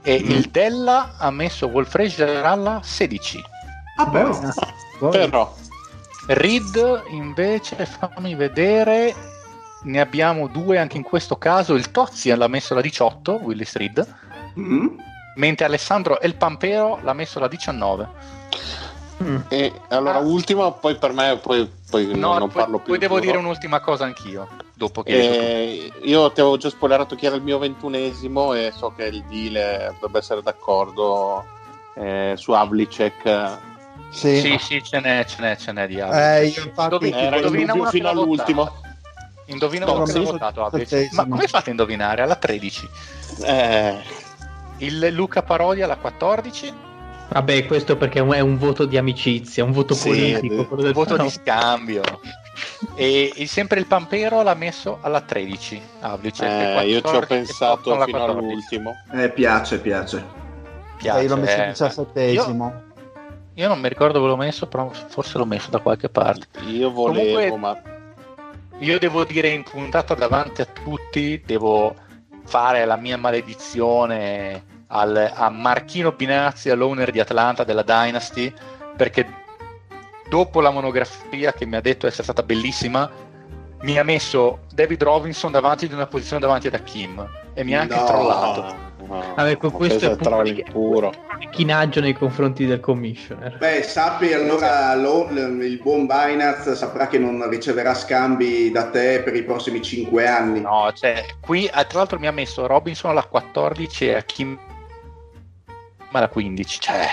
e 0.05 0.21
Mm. 0.23 0.29
il 0.29 0.49
Della 0.49 1.15
ha 1.17 1.29
messo 1.31 1.65
Wolf 1.67 1.89
Fraser 1.89 2.45
alla 2.45 2.79
16. 2.83 3.43
Ah, 3.97 4.07
però. 4.09 4.39
Poi- 4.99 5.11
Però, 5.11 5.53
Reed 6.27 7.03
invece, 7.09 7.85
fammi 7.85 8.33
vedere, 8.35 9.13
ne 9.83 9.99
abbiamo 9.99 10.47
due 10.47 10.77
anche 10.77 10.95
in 10.97 11.03
questo 11.03 11.35
caso. 11.37 11.73
Il 11.75 11.91
Tozzi 11.91 12.33
l'ha 12.33 12.47
messo 12.47 12.73
alla 12.73 12.81
18, 12.81 13.33
Willis 13.43 13.75
Reed, 13.75 14.15
Mm. 14.59 14.87
mentre 15.35 15.65
Alessandro 15.65 16.21
El 16.21 16.35
Pampero 16.35 16.99
l'ha 17.03 17.13
messo 17.13 17.39
alla 17.39 17.47
19. 17.49 18.07
Mm. 19.23 19.37
e 19.47 19.71
allora 19.89 20.17
Ah. 20.17 20.21
ultima, 20.21 20.71
poi 20.71 20.95
per 20.95 21.13
me, 21.13 21.37
poi, 21.41 21.71
poi 21.89 22.05
No, 22.07 22.37
non, 22.37 22.49
poi, 22.49 22.61
parlo 22.61 22.77
più. 22.79 22.87
poi 22.87 22.97
devo 22.97 23.15
giuro. 23.15 23.25
dire 23.27 23.37
un'ultima 23.37 23.79
cosa 23.79 24.03
anch'io, 24.03 24.47
dopo 24.73 25.03
che. 25.03 25.13
Eh, 25.13 25.91
io 26.03 26.31
ti 26.31 26.41
avevo 26.41 26.57
già 26.57 26.69
spoilerato 26.69 27.15
chi 27.15 27.25
era 27.25 27.35
il 27.35 27.41
mio 27.41 27.57
ventunesimo 27.57 28.53
e 28.53 28.73
so 28.75 28.91
che 28.95 29.05
il 29.05 29.23
deal 29.23 29.93
dovrebbe 29.93 30.17
essere 30.19 30.41
d'accordo 30.41 31.43
eh, 31.95 32.33
su 32.35 32.51
Havlicek. 32.51 33.57
Sì. 34.09 34.37
Sì, 34.39 34.57
sì, 34.59 34.83
ce 34.83 34.99
n'è, 34.99 35.25
ce 35.25 35.41
n'è, 35.41 35.55
ce 35.55 35.71
n'è 35.71 35.87
di 35.87 35.99
altri. 36.01 36.19
Eh, 36.19 36.45
io 36.47 36.63
infatti 36.65 36.83
Indovina- 37.05 37.17
Era 37.17 37.35
in 37.37 37.43
indovina 37.43 37.73
una 37.73 37.89
fino 37.89 38.09
all'ultimo. 38.09 38.63
votata. 38.63 38.93
Indovina 39.47 39.85
No, 39.85 39.93
uno 39.93 40.03
che 40.05 40.19
votato. 40.19 40.69
Settesimo. 40.73 41.21
Ma 41.23 41.27
come 41.29 41.47
fate 41.47 41.67
a 41.69 41.71
indovinare? 41.71 42.21
Alla 42.21 42.35
13. 42.35 42.89
Eh, 43.43 44.01
Il 44.79 45.07
Luca 45.13 45.41
Parodia 45.41 45.85
alla 45.85 45.95
14. 45.97 46.73
Vabbè, 47.29 47.65
questo 47.65 47.97
perché 47.97 48.19
è 48.19 48.21
un, 48.21 48.33
un 48.41 48.57
voto 48.57 48.85
di 48.85 48.97
amicizia, 48.97 49.63
un 49.63 49.71
voto 49.71 49.93
Sì, 49.93 50.09
politico. 50.09 50.77
eh, 50.77 50.83
del 50.83 50.93
voto 50.93 51.17
di 51.17 51.29
scambio. 51.29 52.01
E, 52.95 53.33
e 53.35 53.47
sempre 53.47 53.79
il 53.79 53.87
Pampero 53.87 54.41
l'ha 54.41 54.53
messo 54.53 54.99
alla 55.01 55.21
13. 55.21 55.81
Havlicek, 56.01 56.49
eh, 56.49 56.87
io 56.87 57.01
ci 57.01 57.07
ho 57.07 57.19
14, 57.19 57.27
pensato 57.27 57.93
alla 57.93 58.05
fino 58.05 58.17
14. 58.19 58.47
all'ultimo. 58.47 58.91
Eh, 59.13 59.29
piace, 59.31 59.79
piace. 59.79 60.23
Piace, 60.97 61.21
io 61.23 61.27
l'ho 61.29 61.37
messo 61.41 61.61
eh. 61.61 61.67
diciassettesimo. 61.67 62.65
Io, 63.55 63.63
io 63.63 63.67
non 63.67 63.79
mi 63.79 63.89
ricordo 63.89 64.19
dove 64.19 64.29
l'ho 64.29 64.37
messo, 64.37 64.67
però 64.67 64.89
forse 65.07 65.37
l'ho 65.37 65.45
messo 65.45 65.69
da 65.71 65.79
qualche 65.79 66.07
parte. 66.09 66.47
Io 66.67 66.91
volevo, 66.91 67.49
Comunque- 67.49 67.57
ma 67.57 67.81
Io 68.79 68.99
devo 68.99 69.23
dire 69.25 69.49
in 69.49 69.63
puntata 69.63 70.13
davanti 70.13 70.61
a 70.61 70.65
tutti, 70.65 71.41
devo 71.45 71.95
fare 72.45 72.85
la 72.85 72.95
mia 72.97 73.17
maledizione 73.17 74.63
al- 74.87 75.31
a 75.33 75.49
Marchino 75.49 76.11
Binazzi, 76.11 76.69
all'owner 76.69 77.11
di 77.11 77.19
Atlanta 77.19 77.63
della 77.63 77.83
Dynasty, 77.83 78.53
perché 78.95 79.27
dopo 80.29 80.61
la 80.61 80.71
monografia 80.71 81.53
che 81.53 81.65
mi 81.65 81.75
ha 81.75 81.81
detto 81.81 82.07
essere 82.07 82.23
stata 82.23 82.43
bellissima, 82.43 83.09
mi 83.81 83.99
ha 83.99 84.03
messo 84.03 84.59
David 84.73 85.03
Robinson 85.03 85.51
davanti 85.51 85.87
di 85.87 85.93
una 85.93 86.07
posizione 86.07 86.41
davanti 86.41 86.67
ad 86.67 86.73
Hakim 86.73 87.27
e 87.53 87.63
mi 87.63 87.75
ha 87.75 87.81
anche 87.81 87.95
No. 87.95 88.05
trollato. 88.05 88.83
no, 89.07 89.23
Vabbè, 89.35 89.57
que- 89.57 89.69
questo 89.69 90.11
è 90.13 90.15
pubblico. 90.15 90.61
impuro. 90.65 91.13
Chinaggio 91.51 91.99
nei 91.99 92.13
confronti 92.13 92.65
del 92.65 92.79
commissioner. 92.79 93.55
Beh, 93.57 93.83
sappi 93.83 94.33
allora 94.33 94.95
lo- 94.95 95.29
il 95.29 95.79
buon 95.83 96.07
Binance 96.07 96.73
saprà 96.75 97.05
che 97.07 97.19
non 97.19 97.47
riceverà 97.47 97.93
scambi 97.93 98.71
da 98.71 98.89
te 98.89 99.21
per 99.23 99.35
i 99.35 99.43
prossimi 99.43 99.83
5 99.83 100.25
anni. 100.27 100.61
No, 100.61 100.91
cioè, 100.95 101.23
qui 101.39 101.67
tra 101.69 101.85
l'altro 101.91 102.17
mi 102.17 102.25
ha 102.25 102.31
messo 102.31 102.65
Robinson 102.65 103.11
alla 103.11 103.23
14 103.25 104.07
e 104.07 104.15
Hakim 104.15 104.57
alla 106.17 106.29
15. 106.29 106.79
Cioè, 106.79 107.07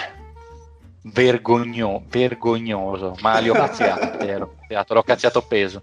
vergogno, 1.04 2.04
vergognoso. 2.08 3.14
Ma 3.20 3.38
li 3.38 3.48
ho 3.48 3.54
cazziati, 3.54 4.26
eh, 4.26 4.38
l'ho 4.38 4.54
cazziato, 4.60 4.94
l'ho 4.94 5.02
cazziato 5.02 5.42
peso. 5.42 5.82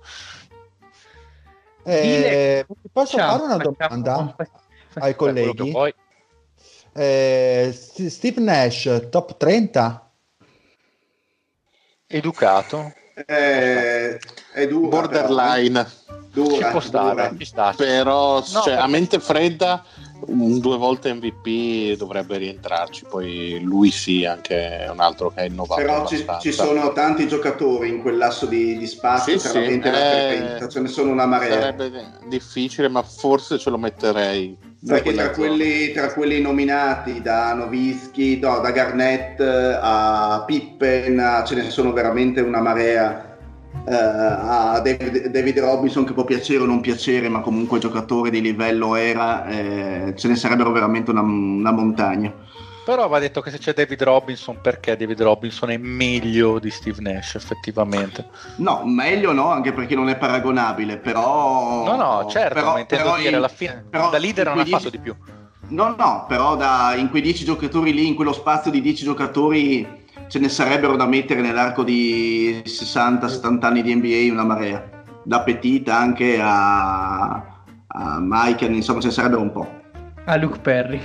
Eh, 1.84 2.66
posso 2.92 3.18
fare 3.18 3.42
una 3.44 3.56
facciamo- 3.58 3.76
domanda 4.02 4.36
ai 4.96 5.16
quello 5.16 5.54
che 5.54 5.72
colleghi? 5.72 5.96
Eh, 6.94 7.72
St- 7.74 8.08
Steve 8.08 8.42
Nash, 8.42 9.08
top 9.10 9.38
30? 9.38 10.12
Educato, 12.08 12.92
Eh, 13.26 14.20
è 14.54 14.68
dura. 14.68 14.88
Borderline, 14.88 15.84
però. 15.84 16.18
Dura, 16.32 16.56
ci 16.66 16.72
può 16.72 16.80
stare, 16.80 17.10
dura. 17.16 17.36
ci 17.38 17.46
sta. 17.46 17.74
però 17.76 18.36
No, 18.40 18.44
cioè, 18.44 18.64
perché- 18.64 18.80
a 18.80 18.88
mente 18.88 19.20
fredda 19.20 19.84
un 20.28 20.60
due 20.60 20.78
volte 20.78 21.14
MVP 21.14 21.98
dovrebbe 21.98 22.38
rientrarci, 22.38 23.06
poi 23.10 23.60
lui 23.62 23.92
sì, 23.92 24.26
anche 24.26 24.88
un 24.92 25.00
altro 25.00 25.32
che 25.32 25.42
ha 25.42 25.46
innovato 25.46 25.82
Però 25.82 26.06
ci, 26.06 26.26
ci 26.40 26.52
sono 26.52 26.92
tanti 26.94 27.28
giocatori 27.28 27.90
in 27.90 28.02
quel 28.02 28.18
lasso 28.18 28.46
di, 28.46 28.78
di 28.78 28.88
spazio 28.88 29.38
Sì, 29.38 29.50
tra 29.50 29.60
sì, 29.62 29.68
20 29.68 29.90
la 29.90 30.12
eh, 30.12 30.28
30, 30.28 30.68
ce 30.68 30.80
ne 30.80 30.88
sono 30.88 31.12
una 31.12 31.26
marea. 31.26 31.60
Sarebbe 31.60 32.12
difficile, 32.28 32.88
ma 32.90 33.02
forse 33.02 33.58
ce 33.58 33.70
lo 33.70 33.78
metterei. 33.78 34.58
Perché 34.86 35.14
tra 35.14 35.32
quelli, 35.32 35.92
tra 35.92 36.14
quelli 36.14 36.40
nominati 36.42 37.22
da 37.22 37.54
Novischi, 37.54 38.40
no, 38.40 38.60
da 38.60 38.72
Garnett 38.72 39.40
a 39.42 40.44
Pippen, 40.46 41.20
a- 41.20 41.44
ce 41.44 41.56
ne 41.56 41.70
sono 41.70 41.92
veramente 41.92 42.40
una 42.42 42.62
marea. 42.62 43.29
Eh, 43.90 43.96
a 43.96 44.80
David, 44.82 45.28
David 45.28 45.60
Robinson 45.60 46.06
che 46.06 46.14
può 46.14 46.24
piacere 46.24 46.62
o 46.62 46.66
non 46.66 46.80
piacere, 46.80 47.28
ma 47.28 47.40
comunque 47.40 47.80
giocatore 47.80 48.30
di 48.30 48.40
livello 48.42 48.96
era, 48.96 49.46
eh, 49.48 50.14
ce 50.16 50.28
ne 50.28 50.36
sarebbero 50.36 50.72
veramente 50.72 51.10
una, 51.12 51.22
una 51.22 51.72
montagna. 51.72 52.32
Però 52.86 53.08
va 53.08 53.20
detto 53.20 53.42
che 53.42 53.52
se 53.52 53.58
c'è 53.60 53.74
David 53.74 54.02
Robinson, 54.04 54.62
perché 54.62 54.98
David 54.98 55.22
Robinson 55.22 55.70
è 55.70 55.78
meglio 55.78 56.58
di 56.60 56.72
Steve 56.72 57.02
Nash, 57.02 57.36
effettivamente. 57.36 58.28
No, 58.58 58.82
meglio 58.86 59.32
no, 59.32 59.50
anche 59.52 59.74
perché 59.74 59.94
non 59.96 60.10
è 60.10 60.18
paragonabile, 60.18 60.98
però... 60.98 61.86
No, 61.86 61.96
no, 61.96 62.28
certo, 62.30 62.54
però- 62.56 62.74
ma 62.74 62.80
intendo 62.80 63.16
dire 63.18 63.30
in- 63.30 63.36
alla 63.36 63.48
fine, 63.48 63.86
da 63.92 64.18
leader 64.18 64.48
non 64.48 64.60
ha 64.60 64.62
quei 64.62 64.74
fatto 64.74 64.90
di 64.90 64.98
più. 65.00 65.16
No, 65.68 65.94
no, 65.96 66.26
però 66.28 66.56
da, 66.56 66.96
in 66.96 67.10
quei 67.12 67.22
10 67.22 67.46
giocatori 67.46 67.94
lì, 67.94 68.08
in 68.08 68.16
quello 68.16 68.34
spazio 68.34 68.72
di 68.72 68.82
10 68.82 69.04
giocatori, 69.04 69.99
ce 70.30 70.40
ne 70.40 70.48
sarebbero 70.48 70.96
da 70.96 71.06
mettere 71.08 71.42
nell'arco 71.42 71.84
di 71.84 72.62
60-70 72.66 73.66
anni 73.66 73.82
di 73.82 73.94
NBA 73.96 74.32
una 74.32 74.44
marea. 74.46 74.88
Da 75.24 75.42
Petit 75.42 75.88
anche 75.90 76.40
a, 76.42 77.32
a 77.88 78.18
Michael, 78.22 78.74
insomma 78.76 79.02
ce 79.02 79.08
ne 79.08 79.14
sarebbero 79.14 79.42
un 79.42 79.52
po'. 79.52 79.68
A 80.26 80.36
Luke 80.38 80.60
Perry. 80.60 81.02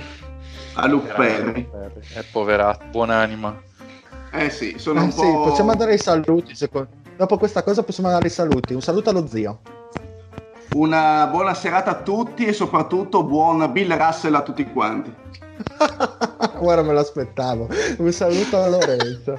A 0.75 0.87
Luke 0.87 1.11
Perry. 1.13 1.67
È 2.13 2.23
poverato, 2.31 2.85
buonanima. 2.91 3.61
Eh 4.31 4.49
sì, 4.49 4.75
sono 4.77 4.99
Eh, 5.01 5.03
un 5.03 5.11
sì, 5.11 5.21
po'... 5.21 5.43
possiamo 5.43 5.73
dare 5.75 5.93
i 5.95 5.97
saluti. 5.99 6.55
secondo- 6.55 6.89
Dopo 7.17 7.37
questa 7.37 7.63
cosa 7.63 7.81
possiamo 7.83 8.09
dare 8.09 8.27
i 8.27 8.31
saluti. 8.31 8.73
Un 8.73 8.81
saluto 8.81 9.09
allo 9.09 9.25
zio. 9.27 9.59
Una 10.73 11.27
buona 11.27 11.53
serata 11.53 11.91
a 11.91 12.01
tutti 12.01 12.45
e 12.45 12.51
soprattutto 12.51 13.23
buon 13.23 13.71
Bill 13.71 13.95
Russell 13.97 14.35
a 14.35 14.41
tutti 14.41 14.65
quanti. 14.65 15.13
Ora 16.59 16.81
me 16.81 16.93
l'aspettavo. 16.93 17.67
Un 17.97 18.11
saluto 18.11 18.61
a 18.61 18.67
Lorenzo. 18.69 19.37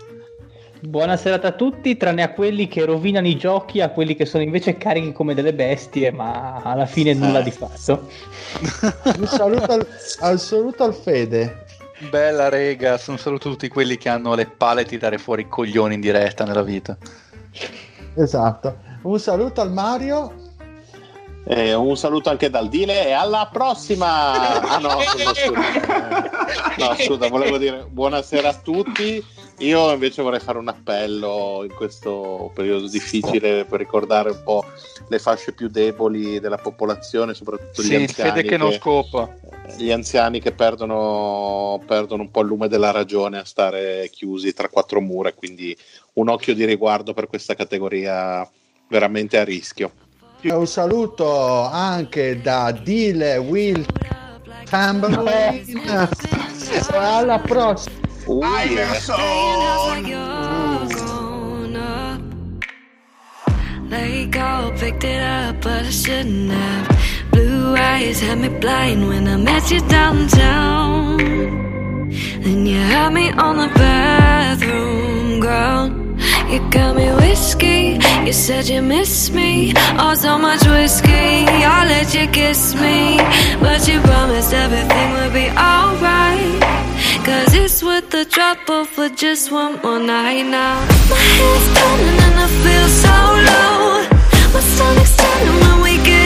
Buona 0.80 1.16
serata 1.16 1.48
a 1.48 1.52
tutti, 1.52 1.96
tranne 1.96 2.22
a 2.22 2.32
quelli 2.32 2.68
che 2.68 2.84
rovinano 2.84 3.26
i 3.26 3.36
giochi, 3.36 3.80
a 3.80 3.88
quelli 3.90 4.14
che 4.14 4.26
sono 4.26 4.42
invece 4.42 4.76
carichi 4.76 5.12
come 5.12 5.34
delle 5.34 5.54
bestie, 5.54 6.12
ma 6.12 6.60
alla 6.62 6.86
fine 6.86 7.14
nulla 7.14 7.40
di 7.40 7.50
fatto. 7.50 8.08
Un 9.18 9.26
saluto 9.26 9.72
al, 9.72 9.86
al 10.20 10.38
saluto 10.38 10.84
al 10.84 10.94
Fede. 10.94 11.64
Bella 12.10 12.50
rega, 12.50 13.00
un 13.06 13.18
saluto 13.18 13.48
a 13.48 13.52
tutti 13.52 13.68
quelli 13.68 13.96
che 13.96 14.10
hanno 14.10 14.34
le 14.34 14.46
palle 14.46 14.82
di 14.82 14.90
tirare 14.90 15.16
fuori 15.16 15.42
i 15.42 15.48
coglioni 15.48 15.94
in 15.94 16.00
diretta 16.00 16.44
nella 16.44 16.62
vita. 16.62 16.96
Esatto. 18.14 18.76
Un 19.02 19.18
saluto 19.18 19.62
al 19.62 19.72
Mario. 19.72 20.45
Eh, 21.48 21.74
un 21.74 21.96
saluto 21.96 22.28
anche 22.28 22.50
dal 22.50 22.68
Dile 22.68 23.06
e 23.06 23.12
alla 23.12 23.48
prossima! 23.52 24.60
Ah 24.62 24.78
no, 24.78 24.88
no, 24.98 25.00
scusa. 25.34 26.30
No, 26.76 26.94
scusa, 26.98 27.28
volevo 27.28 27.56
dire 27.56 27.86
buonasera 27.88 28.48
a 28.48 28.54
tutti. 28.54 29.24
Io 29.58 29.92
invece 29.92 30.22
vorrei 30.22 30.40
fare 30.40 30.58
un 30.58 30.66
appello 30.66 31.60
in 31.62 31.72
questo 31.72 32.50
periodo 32.52 32.88
difficile 32.88 33.64
per 33.64 33.78
ricordare 33.78 34.30
un 34.30 34.42
po' 34.42 34.64
le 35.08 35.18
fasce 35.20 35.52
più 35.52 35.68
deboli 35.68 36.40
della 36.40 36.58
popolazione, 36.58 37.32
soprattutto 37.32 37.80
gli 37.80 37.86
Sì, 37.86 37.94
anziani. 37.94 38.30
Fede 38.32 38.48
che 38.48 38.56
non 38.56 38.72
scopa. 38.72 39.32
gli 39.76 39.92
anziani 39.92 40.40
che 40.40 40.50
perdono, 40.50 41.80
perdono 41.86 42.22
un 42.22 42.30
po' 42.32 42.40
il 42.40 42.48
lume 42.48 42.66
della 42.66 42.90
ragione 42.90 43.38
a 43.38 43.44
stare 43.44 44.10
chiusi 44.12 44.52
tra 44.52 44.68
quattro 44.68 45.00
mura, 45.00 45.32
quindi 45.32 45.76
un 46.14 46.28
occhio 46.28 46.54
di 46.54 46.64
riguardo 46.64 47.14
per 47.14 47.28
questa 47.28 47.54
categoria 47.54 48.46
veramente 48.88 49.38
a 49.38 49.44
rischio. 49.44 49.92
Un 50.48 50.66
saluto 50.66 51.68
anche 51.68 52.40
da 52.40 52.70
Dile 52.70 53.36
Will 53.38 53.84
Chamberlain. 54.64 55.64
Alla 56.92 57.38
prossima. 57.40 57.96
Uh, 58.26 58.46
Let 63.88 64.30
go, 64.30 64.72
picked 64.78 65.04
it 65.04 65.20
up, 65.22 65.60
but 65.62 65.84
I 65.84 65.90
shouldn't 65.90 66.50
have. 66.50 66.88
Blue 67.30 67.74
eyes 67.76 68.20
had 68.20 68.38
me 68.38 68.48
blind 68.48 69.08
when 69.08 69.26
I 69.28 69.36
met 69.36 69.70
you 69.70 69.80
downtown. 69.88 71.16
Then 72.40 72.66
you 72.66 72.78
had 72.78 73.12
me 73.12 73.30
on 73.30 73.56
the 73.56 73.68
bathroom 73.74 75.40
ground. 75.40 76.05
You 76.50 76.58
got 76.70 76.96
me 76.96 77.08
whiskey, 77.12 77.98
you 78.24 78.32
said 78.32 78.68
you 78.68 78.80
miss 78.80 79.30
me. 79.30 79.72
Oh, 79.98 80.14
so 80.14 80.38
much 80.38 80.64
whiskey. 80.66 81.44
I'll 81.72 81.86
let 81.88 82.14
you 82.14 82.26
kiss 82.28 82.74
me. 82.74 83.18
But 83.60 83.86
you 83.88 84.00
promised 84.00 84.52
everything 84.52 85.08
would 85.16 85.32
be 85.32 85.48
alright. 85.50 86.62
Cause 87.26 87.54
it's 87.54 87.82
worth 87.82 88.08
the 88.10 88.24
trouble 88.24 88.84
for 88.84 89.08
just 89.10 89.50
one 89.50 89.80
more 89.82 89.98
night 89.98 90.44
now. 90.44 90.78
My 91.10 91.16
head's 91.38 91.66
turning 91.76 92.18
and 92.26 92.36
I 92.44 92.48
feel 92.64 92.88
so 93.04 93.16
low. 93.50 94.16
My 94.54 94.60
stomach's 94.60 95.16
turning 95.16 95.58
when 95.64 95.78
we 95.82 95.94
get 96.04 96.25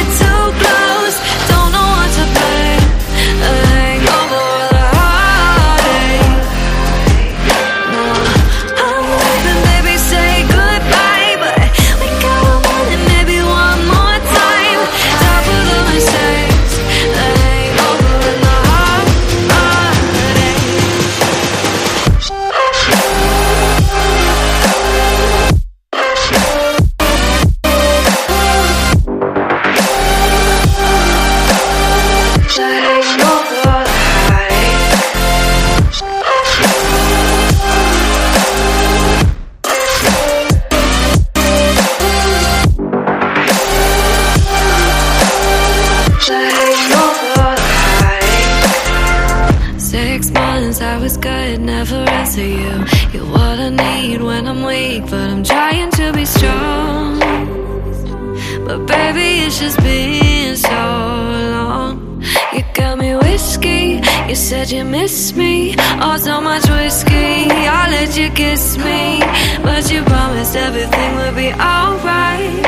you 64.30 64.36
said 64.36 64.70
you 64.70 64.84
miss 64.84 65.34
me. 65.34 65.74
Oh, 66.00 66.16
so 66.16 66.40
much 66.40 66.64
whiskey, 66.70 67.50
I'll 67.76 67.90
let 67.90 68.16
you 68.16 68.30
kiss 68.30 68.78
me. 68.78 69.18
But 69.60 69.90
you 69.90 70.04
promised 70.04 70.54
everything 70.54 71.10
would 71.16 71.34
be 71.34 71.50
alright. 71.50 72.64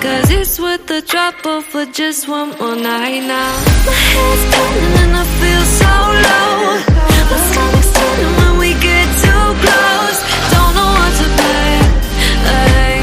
Cause 0.00 0.30
it's 0.30 0.58
worth 0.58 0.86
the 0.86 1.02
trouble 1.02 1.60
for 1.60 1.84
just 1.92 2.26
one 2.26 2.50
more 2.58 2.76
night 2.76 3.20
now. 3.20 3.52
My 3.84 3.92
head's 4.14 4.44
turning 4.54 4.94
and 5.04 5.14
I 5.22 5.24
feel 5.40 5.64
so 5.80 5.94
low. 6.26 6.54
My 7.30 7.38
stomach's 7.48 7.90
turning 7.96 8.34
when 8.40 8.54
we 8.62 8.70
get 8.88 9.06
too 9.24 9.46
close. 9.62 10.18
Don't 10.52 10.72
know 10.78 10.90
what 10.98 11.12
to 11.20 11.26
play. 11.38 12.93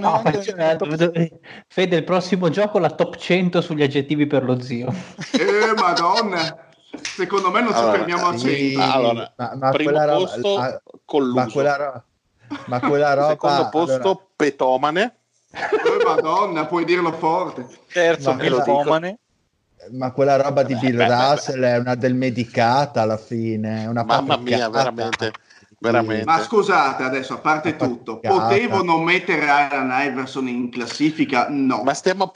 Sono 0.00 0.22
No. 0.22 0.86
Vedo- 0.86 1.12
Fede, 1.68 1.96
il 1.96 2.04
prossimo 2.04 2.48
gioco 2.48 2.78
la 2.78 2.90
top 2.90 3.16
100 3.16 3.60
sugli 3.60 3.82
aggettivi 3.82 4.26
per 4.26 4.44
lo 4.44 4.60
zio. 4.60 4.92
Eh, 5.32 5.74
madonna. 5.76 6.68
Secondo 7.02 7.50
me 7.50 7.60
non 7.62 7.72
ci 7.72 7.78
Allora, 7.78 7.98
fermiamo 7.98 8.28
a 8.28 8.36
Sì, 8.36 8.74
100. 8.74 8.80
Allora, 8.92 9.32
ma, 9.36 9.54
ma 9.56 9.70
quella 9.70 10.04
roba, 10.04 10.18
posto 10.18 10.56
ah, 10.58 10.82
colluso. 11.04 11.34
ma 11.40 11.46
quella, 11.50 11.76
ro- 11.76 12.04
ma 12.66 12.80
quella 12.80 13.14
roba 13.14 13.28
Secondo 13.30 13.68
posto 13.68 14.08
allora, 14.08 14.26
petomane. 14.36 15.16
Eh, 15.52 16.04
madonna, 16.04 16.66
puoi 16.66 16.84
dirlo 16.84 17.12
forte. 17.12 17.66
terzo 17.92 18.30
Ma 18.30 18.36
melomane. 18.36 19.18
ma 19.90 20.12
quella 20.12 20.36
roba 20.36 20.62
di 20.62 20.74
Beh, 20.74 20.80
Bill 20.80 20.96
beh, 20.96 21.06
beh, 21.06 21.28
Russell 21.30 21.62
è 21.62 21.76
una 21.76 21.94
del 21.94 22.14
medicata 22.14 23.02
alla 23.02 23.16
fine, 23.16 23.86
una 23.86 24.04
Mamma 24.04 24.36
mia, 24.36 24.68
veramente, 24.70 25.32
veramente. 25.82 26.24
Ma 26.24 26.40
scusate, 26.40 27.02
adesso 27.02 27.34
a 27.34 27.38
parte 27.38 27.76
tutto, 27.76 28.20
non 28.82 29.02
mettere 29.02 29.48
Alan 29.48 29.90
Iverson 30.06 30.46
in 30.46 30.70
classifica? 30.70 31.48
No. 31.50 31.82
Ma 31.82 31.92
stiamo 31.92 32.28